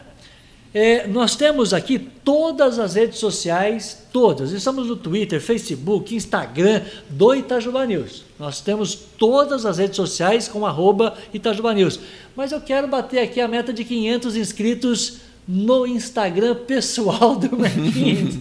é, 0.73 1.05
nós 1.05 1.35
temos 1.35 1.73
aqui 1.73 1.99
todas 1.99 2.79
as 2.79 2.95
redes 2.95 3.19
sociais, 3.19 4.07
todas. 4.11 4.51
Estamos 4.51 4.87
no 4.87 4.95
Twitter, 4.95 5.41
Facebook, 5.41 6.15
Instagram 6.15 6.81
do 7.09 7.35
Itajuba 7.35 7.85
News. 7.85 8.23
Nós 8.39 8.61
temos 8.61 8.95
todas 8.95 9.65
as 9.65 9.77
redes 9.79 9.97
sociais 9.97 10.47
com 10.47 10.65
arroba 10.65 11.13
Itajuba 11.33 11.73
News. 11.73 11.99
Mas 12.35 12.53
eu 12.53 12.61
quero 12.61 12.87
bater 12.87 13.19
aqui 13.19 13.41
a 13.41 13.49
meta 13.49 13.73
de 13.73 13.83
500 13.83 14.37
inscritos 14.37 15.17
no 15.45 15.85
Instagram 15.85 16.55
pessoal 16.55 17.35
do 17.35 17.57
Marquinhos. 17.57 18.37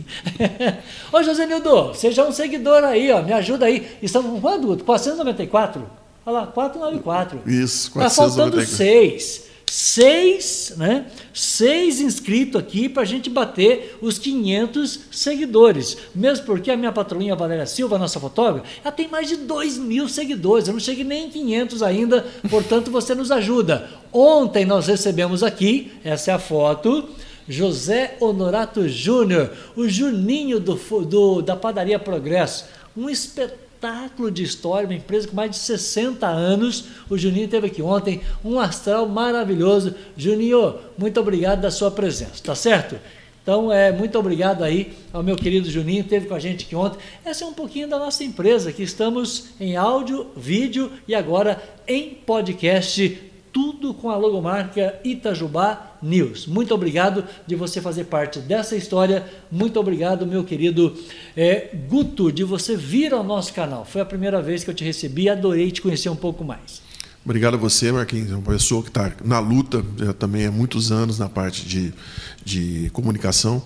Ô 1.13 1.23
José 1.25 1.47
Nildo, 1.47 1.95
seja 1.95 2.25
um 2.25 2.31
seguidor 2.31 2.85
aí, 2.85 3.11
ó, 3.11 3.23
me 3.23 3.33
ajuda 3.33 3.67
aí. 3.67 3.89
Estamos 4.01 4.31
com 4.31 4.41
quanto? 4.41 4.85
494? 4.85 5.85
Olha 6.25 6.41
lá, 6.41 6.47
494. 6.47 7.41
Isso, 7.45 7.91
494. 7.91 8.07
Está 8.07 8.11
faltando 8.11 8.65
seis 8.65 9.50
seis, 9.71 10.75
né, 10.77 11.07
seis 11.33 12.01
inscritos 12.01 12.61
aqui 12.61 12.89
para 12.89 13.03
a 13.03 13.07
gente 13.07 13.31
bater 13.31 13.97
os 14.03 14.19
500 14.19 14.99
seguidores. 15.13 15.97
Mesmo 16.13 16.45
porque 16.45 16.73
a 16.73 16.77
minha 16.77 16.91
patroinha 16.91 17.37
Valéria 17.37 17.65
Silva, 17.67 17.97
nossa 17.97 18.19
fotógrafa, 18.19 18.67
ela 18.83 18.91
tem 18.91 19.07
mais 19.07 19.29
de 19.29 19.37
2 19.37 19.79
mil 19.79 20.09
seguidores. 20.09 20.67
Eu 20.67 20.73
não 20.73 20.81
cheguei 20.81 21.05
nem 21.05 21.27
em 21.27 21.31
500 21.31 21.85
ainda, 21.85 22.27
portanto 22.51 22.91
você 22.91 23.15
nos 23.15 23.31
ajuda. 23.31 23.89
Ontem 24.13 24.65
nós 24.65 24.89
recebemos 24.89 25.45
aqui, 25.45 25.93
essa 26.03 26.33
é 26.33 26.35
a 26.35 26.39
foto, 26.41 27.09
José 27.49 28.17
Honorato 28.19 28.89
Júnior, 28.89 29.53
o 29.77 29.89
Juninho 29.89 30.59
do, 30.59 30.75
do, 31.05 31.43
da 31.43 31.55
Padaria 31.55 31.99
Progresso. 31.99 32.65
Um 32.97 33.09
espetáculo 33.09 33.70
espetáculo 33.81 34.31
de 34.31 34.43
história, 34.43 34.87
uma 34.87 34.95
empresa 34.95 35.27
com 35.27 35.35
mais 35.35 35.53
de 35.53 35.57
60 35.57 36.27
anos. 36.27 36.85
O 37.09 37.17
Juninho 37.17 37.49
teve 37.49 37.67
aqui 37.67 37.81
ontem, 37.81 38.21
um 38.45 38.61
astral 38.61 39.09
maravilhoso. 39.09 39.95
Juninho, 40.17 40.75
muito 40.99 41.19
obrigado 41.19 41.63
da 41.63 41.71
sua 41.71 41.91
presença, 41.91 42.43
tá 42.45 42.55
certo? 42.55 42.97
Então, 43.43 43.73
é, 43.73 43.91
muito 43.91 44.19
obrigado 44.19 44.63
aí 44.63 44.93
ao 45.15 45.23
meu 45.23 45.35
querido 45.35 45.69
Juninho, 45.71 46.05
teve 46.05 46.29
com 46.29 46.35
a 46.35 46.39
gente 46.39 46.67
aqui 46.67 46.77
ontem. 46.77 46.99
Essa 47.25 47.45
é 47.45 47.47
um 47.47 47.55
pouquinho 47.55 47.89
da 47.89 47.99
nossa 47.99 48.23
empresa, 48.23 48.71
que 48.71 48.83
estamos 48.83 49.47
em 49.59 49.77
áudio, 49.77 50.27
vídeo 50.37 50.93
e 51.09 51.15
agora 51.15 51.61
em 51.89 52.11
podcast 52.11 53.19
tudo 53.51 53.95
com 53.95 54.11
a 54.11 54.17
logomarca 54.17 55.01
Itajubá 55.03 55.90
News. 56.03 56.47
Muito 56.47 56.75
obrigado 56.75 57.25
de 57.47 57.55
você 57.55 57.81
fazer 57.81 58.05
parte 58.05 58.39
dessa 58.39 58.77
história. 58.77 59.25
Muito 59.51 59.79
obrigado, 59.79 60.27
meu 60.27 60.45
querido 60.45 60.97
é, 61.37 61.71
Guto, 61.89 62.31
de 62.31 62.45
você 62.45 62.77
vir 62.77 63.13
ao 63.13 63.25
nosso 63.25 63.53
canal. 63.53 63.85
Foi 63.85 64.01
a 64.01 64.05
primeira 64.05 64.41
vez 64.41 64.65
que 64.65 64.71
eu 64.71 64.75
te 64.75 64.85
recebi 64.85 65.29
adorei 65.29 65.71
te 65.71 65.83
conhecer 65.83 66.09
um 66.09 66.17
pouco 66.17 66.45
mais. 66.45 66.83
Obrigado 67.25 67.55
a 67.55 67.59
você, 67.59 67.93
Marquinhos. 67.93 68.31
É 68.31 68.35
uma 68.35 68.43
pessoa 68.43 68.83
que 68.83 68.89
está 68.89 69.13
na 69.23 69.39
luta 69.39 69.85
já 69.99 70.13
também 70.13 70.47
há 70.47 70.51
muitos 70.51 70.91
anos 70.91 71.19
na 71.19 71.29
parte 71.29 71.67
de, 71.67 71.93
de 72.43 72.91
comunicação. 72.95 73.63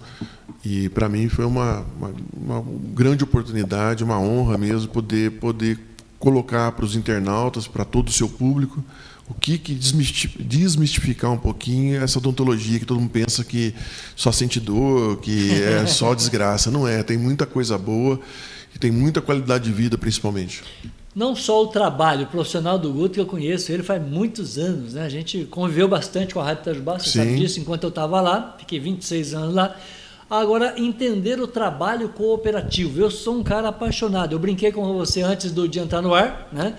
E 0.65 0.89
para 0.89 1.09
mim 1.09 1.29
foi 1.29 1.45
uma, 1.45 1.87
uma, 1.97 2.15
uma 2.37 2.65
grande 2.95 3.23
oportunidade, 3.23 4.03
uma 4.03 4.19
honra 4.19 4.59
mesmo 4.59 4.89
poder, 4.89 5.33
poder 5.33 5.79
colocar 6.19 6.73
para 6.73 6.85
os 6.85 6.97
internautas, 6.97 7.69
para 7.69 7.85
todo 7.85 8.09
o 8.09 8.13
seu 8.13 8.29
público, 8.29 8.83
o 9.29 9.35
que, 9.35 9.57
que 9.57 9.75
desmistificar 9.75 11.33
um 11.33 11.39
pouquinho 11.39 12.03
essa 12.03 12.19
odontologia 12.19 12.79
que 12.79 12.85
todo 12.85 13.01
mundo 13.01 13.11
pensa 13.11 13.43
que 13.43 13.75
só 14.15 14.31
sente 14.31 14.61
dor, 14.61 15.19
que 15.21 15.63
é 15.63 15.87
só 15.89 16.15
desgraça. 16.15 16.71
Não 16.71 16.87
é, 16.87 17.03
tem 17.03 17.17
muita 17.17 17.47
coisa 17.47 17.79
boa 17.79 18.21
e 18.75 18.79
tem 18.79 18.91
muita 18.91 19.23
qualidade 19.23 19.65
de 19.65 19.73
vida, 19.73 19.97
principalmente. 19.97 20.63
Não 21.15 21.35
só 21.35 21.63
o 21.63 21.69
trabalho 21.69 22.27
profissional 22.27 22.79
do 22.79 22.93
Guto, 22.93 23.15
que 23.15 23.21
eu 23.21 23.27
conheço 23.27 23.71
ele 23.71 23.85
faz 23.85 24.03
muitos 24.03 24.59
anos, 24.59 24.95
né? 24.95 25.05
A 25.05 25.09
gente 25.09 25.45
conviveu 25.45 25.89
bastante 25.89 26.35
com 26.35 26.41
a 26.41 26.45
Rádio 26.45 26.63
Itajubá, 26.63 26.99
você 26.99 27.09
Sim. 27.09 27.19
sabe 27.21 27.37
disso, 27.37 27.61
enquanto 27.61 27.85
eu 27.85 27.89
estava 27.89 28.21
lá, 28.21 28.57
fiquei 28.59 28.81
26 28.81 29.33
anos 29.33 29.55
lá. 29.55 29.77
Agora, 30.29 30.75
entender 30.77 31.41
o 31.41 31.47
trabalho 31.47 32.09
cooperativo. 32.09 33.01
Eu 33.01 33.11
sou 33.11 33.37
um 33.37 33.43
cara 33.43 33.69
apaixonado. 33.69 34.33
Eu 34.33 34.39
brinquei 34.39 34.73
com 34.73 34.93
você 34.95 35.23
antes 35.23 35.53
do 35.53 35.69
dia 35.69 35.83
entrar 35.83 36.03
no 36.03 36.15
ar, 36.15 36.49
né? 36.51 36.75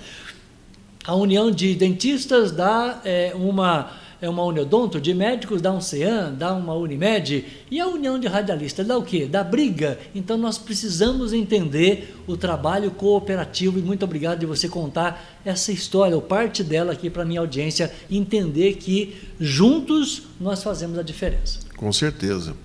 A 1.07 1.13
União 1.13 1.51
de 1.51 1.75
Dentistas 1.75 2.51
dá 2.51 2.99
é, 3.05 3.31
uma, 3.35 3.91
é 4.19 4.27
uma 4.27 4.43
Uniodonto, 4.43 4.99
de 4.99 5.13
médicos 5.13 5.61
dá 5.61 5.71
um 5.71 5.79
CEAM, 5.79 6.33
dá 6.33 6.51
uma 6.51 6.73
Unimed, 6.73 7.45
e 7.69 7.79
a 7.79 7.87
União 7.87 8.19
de 8.19 8.25
Radialistas 8.27 8.87
dá 8.87 8.97
o 8.97 9.03
quê? 9.03 9.27
Dá 9.27 9.43
briga. 9.43 9.99
Então 10.15 10.35
nós 10.35 10.57
precisamos 10.57 11.31
entender 11.31 12.15
o 12.25 12.35
trabalho 12.35 12.89
cooperativo 12.89 13.77
e 13.77 13.83
muito 13.83 14.03
obrigado 14.03 14.39
de 14.39 14.47
você 14.47 14.67
contar 14.67 15.39
essa 15.45 15.71
história, 15.71 16.15
ou 16.15 16.23
parte 16.23 16.63
dela 16.63 16.93
aqui 16.93 17.07
para 17.07 17.21
a 17.21 17.25
minha 17.25 17.39
audiência, 17.39 17.93
entender 18.09 18.73
que 18.77 19.15
juntos 19.39 20.23
nós 20.41 20.63
fazemos 20.63 20.97
a 20.97 21.03
diferença. 21.03 21.59
Com 21.77 21.93
certeza. 21.93 22.55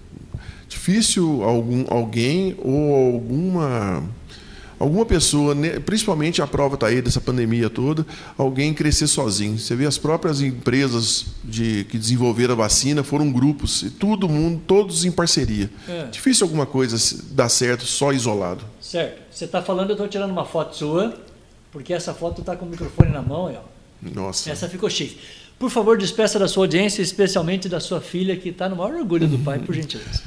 Difícil 0.66 1.42
algum, 1.42 1.84
alguém 1.90 2.56
ou 2.58 3.14
alguma 3.16 4.08
alguma 4.80 5.04
pessoa, 5.04 5.54
principalmente 5.84 6.40
a 6.40 6.46
prova 6.46 6.74
está 6.74 6.86
aí 6.86 7.02
dessa 7.02 7.20
pandemia 7.20 7.68
toda, 7.68 8.06
alguém 8.36 8.72
crescer 8.72 9.06
sozinho. 9.06 9.58
Você 9.58 9.76
vê 9.76 9.84
as 9.84 9.98
próprias 9.98 10.40
empresas 10.40 11.26
de, 11.44 11.84
que 11.84 11.98
desenvolveram 11.98 12.54
a 12.54 12.56
vacina 12.56 13.04
foram 13.04 13.30
grupos, 13.30 13.82
e 13.82 13.90
todo 13.90 14.26
mundo, 14.26 14.62
todos 14.66 15.04
em 15.04 15.12
parceria. 15.12 15.70
É. 15.86 16.06
Difícil 16.06 16.46
alguma 16.46 16.64
coisa 16.64 16.96
dar 17.32 17.50
certo 17.50 17.84
só 17.84 18.10
isolado. 18.10 18.64
Certo. 18.80 19.20
Você 19.30 19.44
está 19.44 19.60
falando, 19.60 19.90
eu 19.90 19.94
estou 19.94 20.08
tirando 20.08 20.30
uma 20.30 20.46
foto 20.46 20.74
sua, 20.74 21.14
porque 21.70 21.92
essa 21.92 22.14
foto 22.14 22.40
está 22.40 22.56
com 22.56 22.64
o 22.64 22.68
microfone 22.68 23.10
na 23.12 23.20
mão. 23.20 23.54
Ó. 23.54 23.60
Nossa. 24.02 24.50
Essa 24.50 24.66
ficou 24.66 24.88
chique. 24.88 25.18
Por 25.58 25.68
favor, 25.68 25.98
despeça 25.98 26.38
da 26.38 26.48
sua 26.48 26.64
audiência, 26.64 27.02
especialmente 27.02 27.68
da 27.68 27.80
sua 27.80 28.00
filha, 28.00 28.34
que 28.34 28.48
está 28.48 28.66
no 28.66 28.76
maior 28.76 28.94
orgulho 28.94 29.28
do 29.28 29.38
pai, 29.38 29.58
por 29.58 29.74
gentileza. 29.74 30.22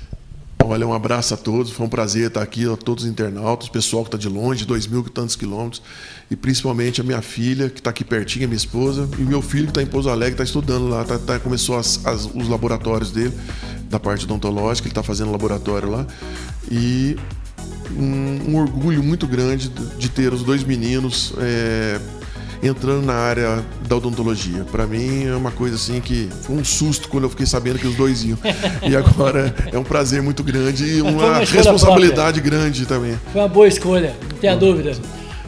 Olha, 0.66 0.88
um 0.88 0.94
abraço 0.94 1.34
a 1.34 1.38
todos. 1.38 1.72
Foi 1.72 1.86
um 1.86 1.90
prazer 1.90 2.28
estar 2.28 2.42
aqui, 2.42 2.66
a 2.72 2.78
todos 2.78 3.04
os 3.04 3.10
internautas, 3.10 3.68
o 3.68 3.72
pessoal 3.72 4.04
que 4.04 4.08
está 4.08 4.18
de 4.18 4.30
longe, 4.30 4.66
dois 4.66 4.88
mil 4.88 5.02
e 5.06 5.10
tantos 5.10 5.36
quilômetros, 5.36 5.82
e 6.32 6.36
principalmente 6.36 7.02
a 7.02 7.04
minha 7.04 7.22
filha, 7.22 7.70
que 7.70 7.80
está 7.80 7.90
aqui 7.90 8.04
pertinho, 8.04 8.46
a 8.46 8.48
minha 8.48 8.58
esposa, 8.58 9.10
e 9.20 9.22
meu 9.22 9.42
filho 9.42 9.66
que 9.66 9.72
está 9.72 9.82
em 9.82 9.86
Pouso 9.86 10.10
Alegre, 10.10 10.36
está 10.36 10.44
estudando 10.44 10.88
lá, 10.88 11.04
tá, 11.04 11.20
tá 11.20 11.38
começou 11.40 11.78
as, 11.78 12.06
as, 12.06 12.26
os 12.26 12.48
laboratórios 12.48 13.12
dele, 13.12 13.34
da 13.90 14.00
parte 14.00 14.26
odontológica, 14.26 14.88
ele 14.88 14.92
está 14.92 15.04
fazendo 15.04 15.32
laboratório 15.32 15.90
lá. 15.90 16.08
E 16.72 17.18
um, 17.98 18.52
um 18.52 18.56
orgulho 18.58 19.04
muito 19.04 19.28
grande 19.28 19.70
de 19.70 20.10
ter 20.10 20.34
os 20.34 20.44
dois 20.44 20.64
meninos 20.64 21.34
é, 21.40 22.00
entrando 22.68 23.06
na 23.06 23.14
área 23.14 23.64
da 23.88 23.96
odontologia. 23.96 24.66
Para 24.72 24.88
mim 24.88 25.26
é 25.26 25.36
uma 25.36 25.52
coisa 25.52 25.76
assim 25.76 26.00
que 26.00 26.30
foi 26.42 26.56
um 26.56 26.64
susto 26.64 27.10
quando 27.10 27.26
eu 27.26 27.30
fiquei 27.30 27.46
sabendo 27.46 27.80
que 27.80 27.88
os 27.88 27.96
dois 27.96 28.24
iam. 28.24 28.38
e 28.88 28.96
agora 28.96 29.54
é 29.72 29.78
um 29.78 29.84
prazer 29.84 30.22
muito 30.22 30.44
grande 30.44 30.86
e 30.86 31.02
uma, 31.02 31.12
uma 31.12 31.40
responsabilidade 31.40 32.42
própria. 32.42 32.60
grande 32.60 32.86
também. 32.86 33.20
Foi 33.32 33.42
uma 33.42 33.48
boa 33.48 33.68
escolha, 33.68 34.16
não 34.30 34.38
tenha 34.38 34.56
dúvida. 34.56 34.94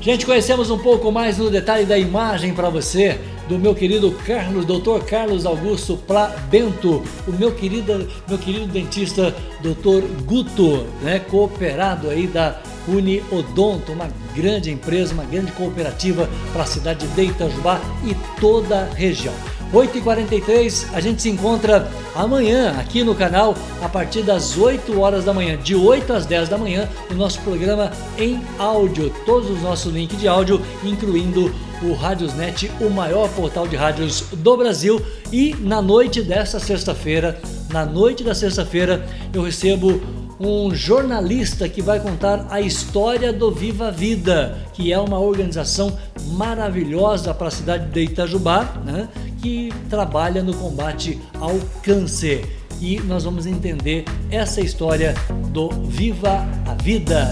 Gente, 0.02 0.26
conhecemos 0.26 0.70
um 0.70 0.78
pouco 0.78 1.12
mais 1.12 1.38
no 1.38 1.50
detalhe 1.50 1.86
da 1.86 1.98
imagem 1.98 2.54
para 2.54 2.70
você 2.70 3.20
do 3.48 3.58
meu 3.58 3.74
querido 3.74 4.12
Carlos, 4.26 4.66
Dr. 4.66 5.04
Carlos 5.08 5.46
Augusto 5.46 5.98
Pla 5.98 6.28
Bento, 6.50 7.02
o 7.28 7.32
meu 7.32 7.52
querido, 7.52 8.08
meu 8.28 8.38
querido 8.38 8.68
dentista 8.68 9.34
Dr. 9.62 10.06
Guto, 10.26 10.86
né, 11.02 11.20
cooperado 11.20 12.10
aí 12.10 12.28
da 12.28 12.60
Uni 12.88 13.24
Odonto, 13.32 13.92
uma 13.92 14.10
grande 14.36 14.72
empresa, 14.72 15.14
uma 15.14 15.24
grande 15.24 15.52
cooperativa 15.52 16.30
para 16.54 16.64
a 16.64 16.68
cidade 16.68 17.08
de 17.08 17.22
Itajubá 17.24 17.80
e 18.04 18.16
toda 18.40 18.82
a 18.82 18.94
região. 18.94 19.34
8h43, 19.74 20.88
a 20.94 21.02
gente 21.02 21.22
se 21.22 21.30
encontra 21.30 21.90
amanhã 22.14 22.76
aqui 22.80 23.04
no 23.04 23.16
canal 23.16 23.56
a 23.82 23.90
partir 23.90 24.22
das 24.22 24.58
8 24.58 25.00
horas 25.00 25.26
da 25.26 25.34
manhã, 25.34 25.58
de 25.58 25.76
8 25.76 26.14
às 26.14 26.26
10 26.26 26.50
da 26.50 26.58
manhã, 26.58 26.88
o 27.10 27.14
nosso 27.14 27.42
programa 27.42 27.92
em 28.18 28.40
áudio, 28.58 29.12
todos 29.26 29.50
os 29.50 29.62
nossos 29.62 29.92
links 29.92 30.18
de 30.20 30.28
áudio, 30.28 30.62
incluindo 30.84 31.54
o 31.82 31.94
Radiosnet, 31.94 32.72
o 32.80 32.90
maior 32.90 33.28
portal 33.30 33.68
de 33.68 33.76
rádios 33.76 34.22
do 34.32 34.56
Brasil. 34.56 35.02
E 35.32 35.54
na 35.60 35.82
noite 35.82 36.22
desta 36.22 36.60
sexta-feira, 36.60 37.40
na 37.70 37.86
noite 37.86 38.24
da 38.24 38.34
sexta-feira, 38.34 39.06
eu 39.34 39.44
recebo 39.44 40.00
um 40.40 40.74
jornalista 40.74 41.68
que 41.70 41.82
vai 41.82 42.00
contar 42.00 42.48
a 42.50 42.60
história 42.60 43.32
do 43.32 43.52
Viva 43.52 43.92
Vida, 43.92 44.58
que 44.74 44.92
é 44.92 45.00
uma 45.00 45.20
organização 45.20 45.98
maravilhosa 46.32 47.34
para 47.34 47.48
a 47.48 47.52
cidade 47.52 47.88
de 47.92 48.02
Itajubá, 48.02 48.74
né, 48.84 49.08
que 49.42 49.72
trabalha 49.90 50.44
no 50.44 50.54
combate 50.54 51.20
ao 51.40 51.58
câncer. 51.82 52.46
E 52.82 53.00
nós 53.00 53.24
vamos 53.24 53.46
entender 53.46 54.04
essa 54.30 54.60
história 54.60 55.14
do 55.52 55.70
Viva 55.70 56.46
a 56.66 56.74
Vida. 56.82 57.32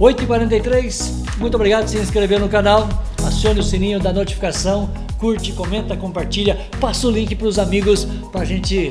8h43, 0.00 1.38
muito 1.38 1.54
obrigado 1.54 1.82
por 1.82 1.90
se 1.90 1.98
inscrever 1.98 2.40
no 2.40 2.48
canal, 2.48 2.88
acione 3.24 3.60
o 3.60 3.62
sininho 3.62 4.00
da 4.00 4.12
notificação, 4.12 4.90
curte, 5.20 5.52
comenta, 5.52 5.94
compartilha, 5.96 6.58
passa 6.80 7.06
o 7.06 7.10
link 7.10 7.36
para 7.36 7.46
os 7.46 7.58
amigos 7.58 8.06
para 8.32 8.40
a 8.40 8.44
gente 8.44 8.88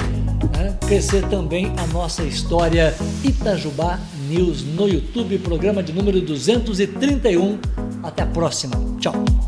né, 0.55 0.77
crescer 0.87 1.27
também 1.27 1.73
a 1.75 1.87
nossa 1.87 2.23
história 2.23 2.95
Itajubá 3.23 3.99
News 4.29 4.63
no 4.63 4.87
YouTube, 4.87 5.39
programa 5.39 5.81
de 5.81 5.91
número 5.91 6.21
231. 6.21 7.57
Até 8.03 8.21
a 8.21 8.27
próxima. 8.27 8.75
Tchau. 8.99 9.38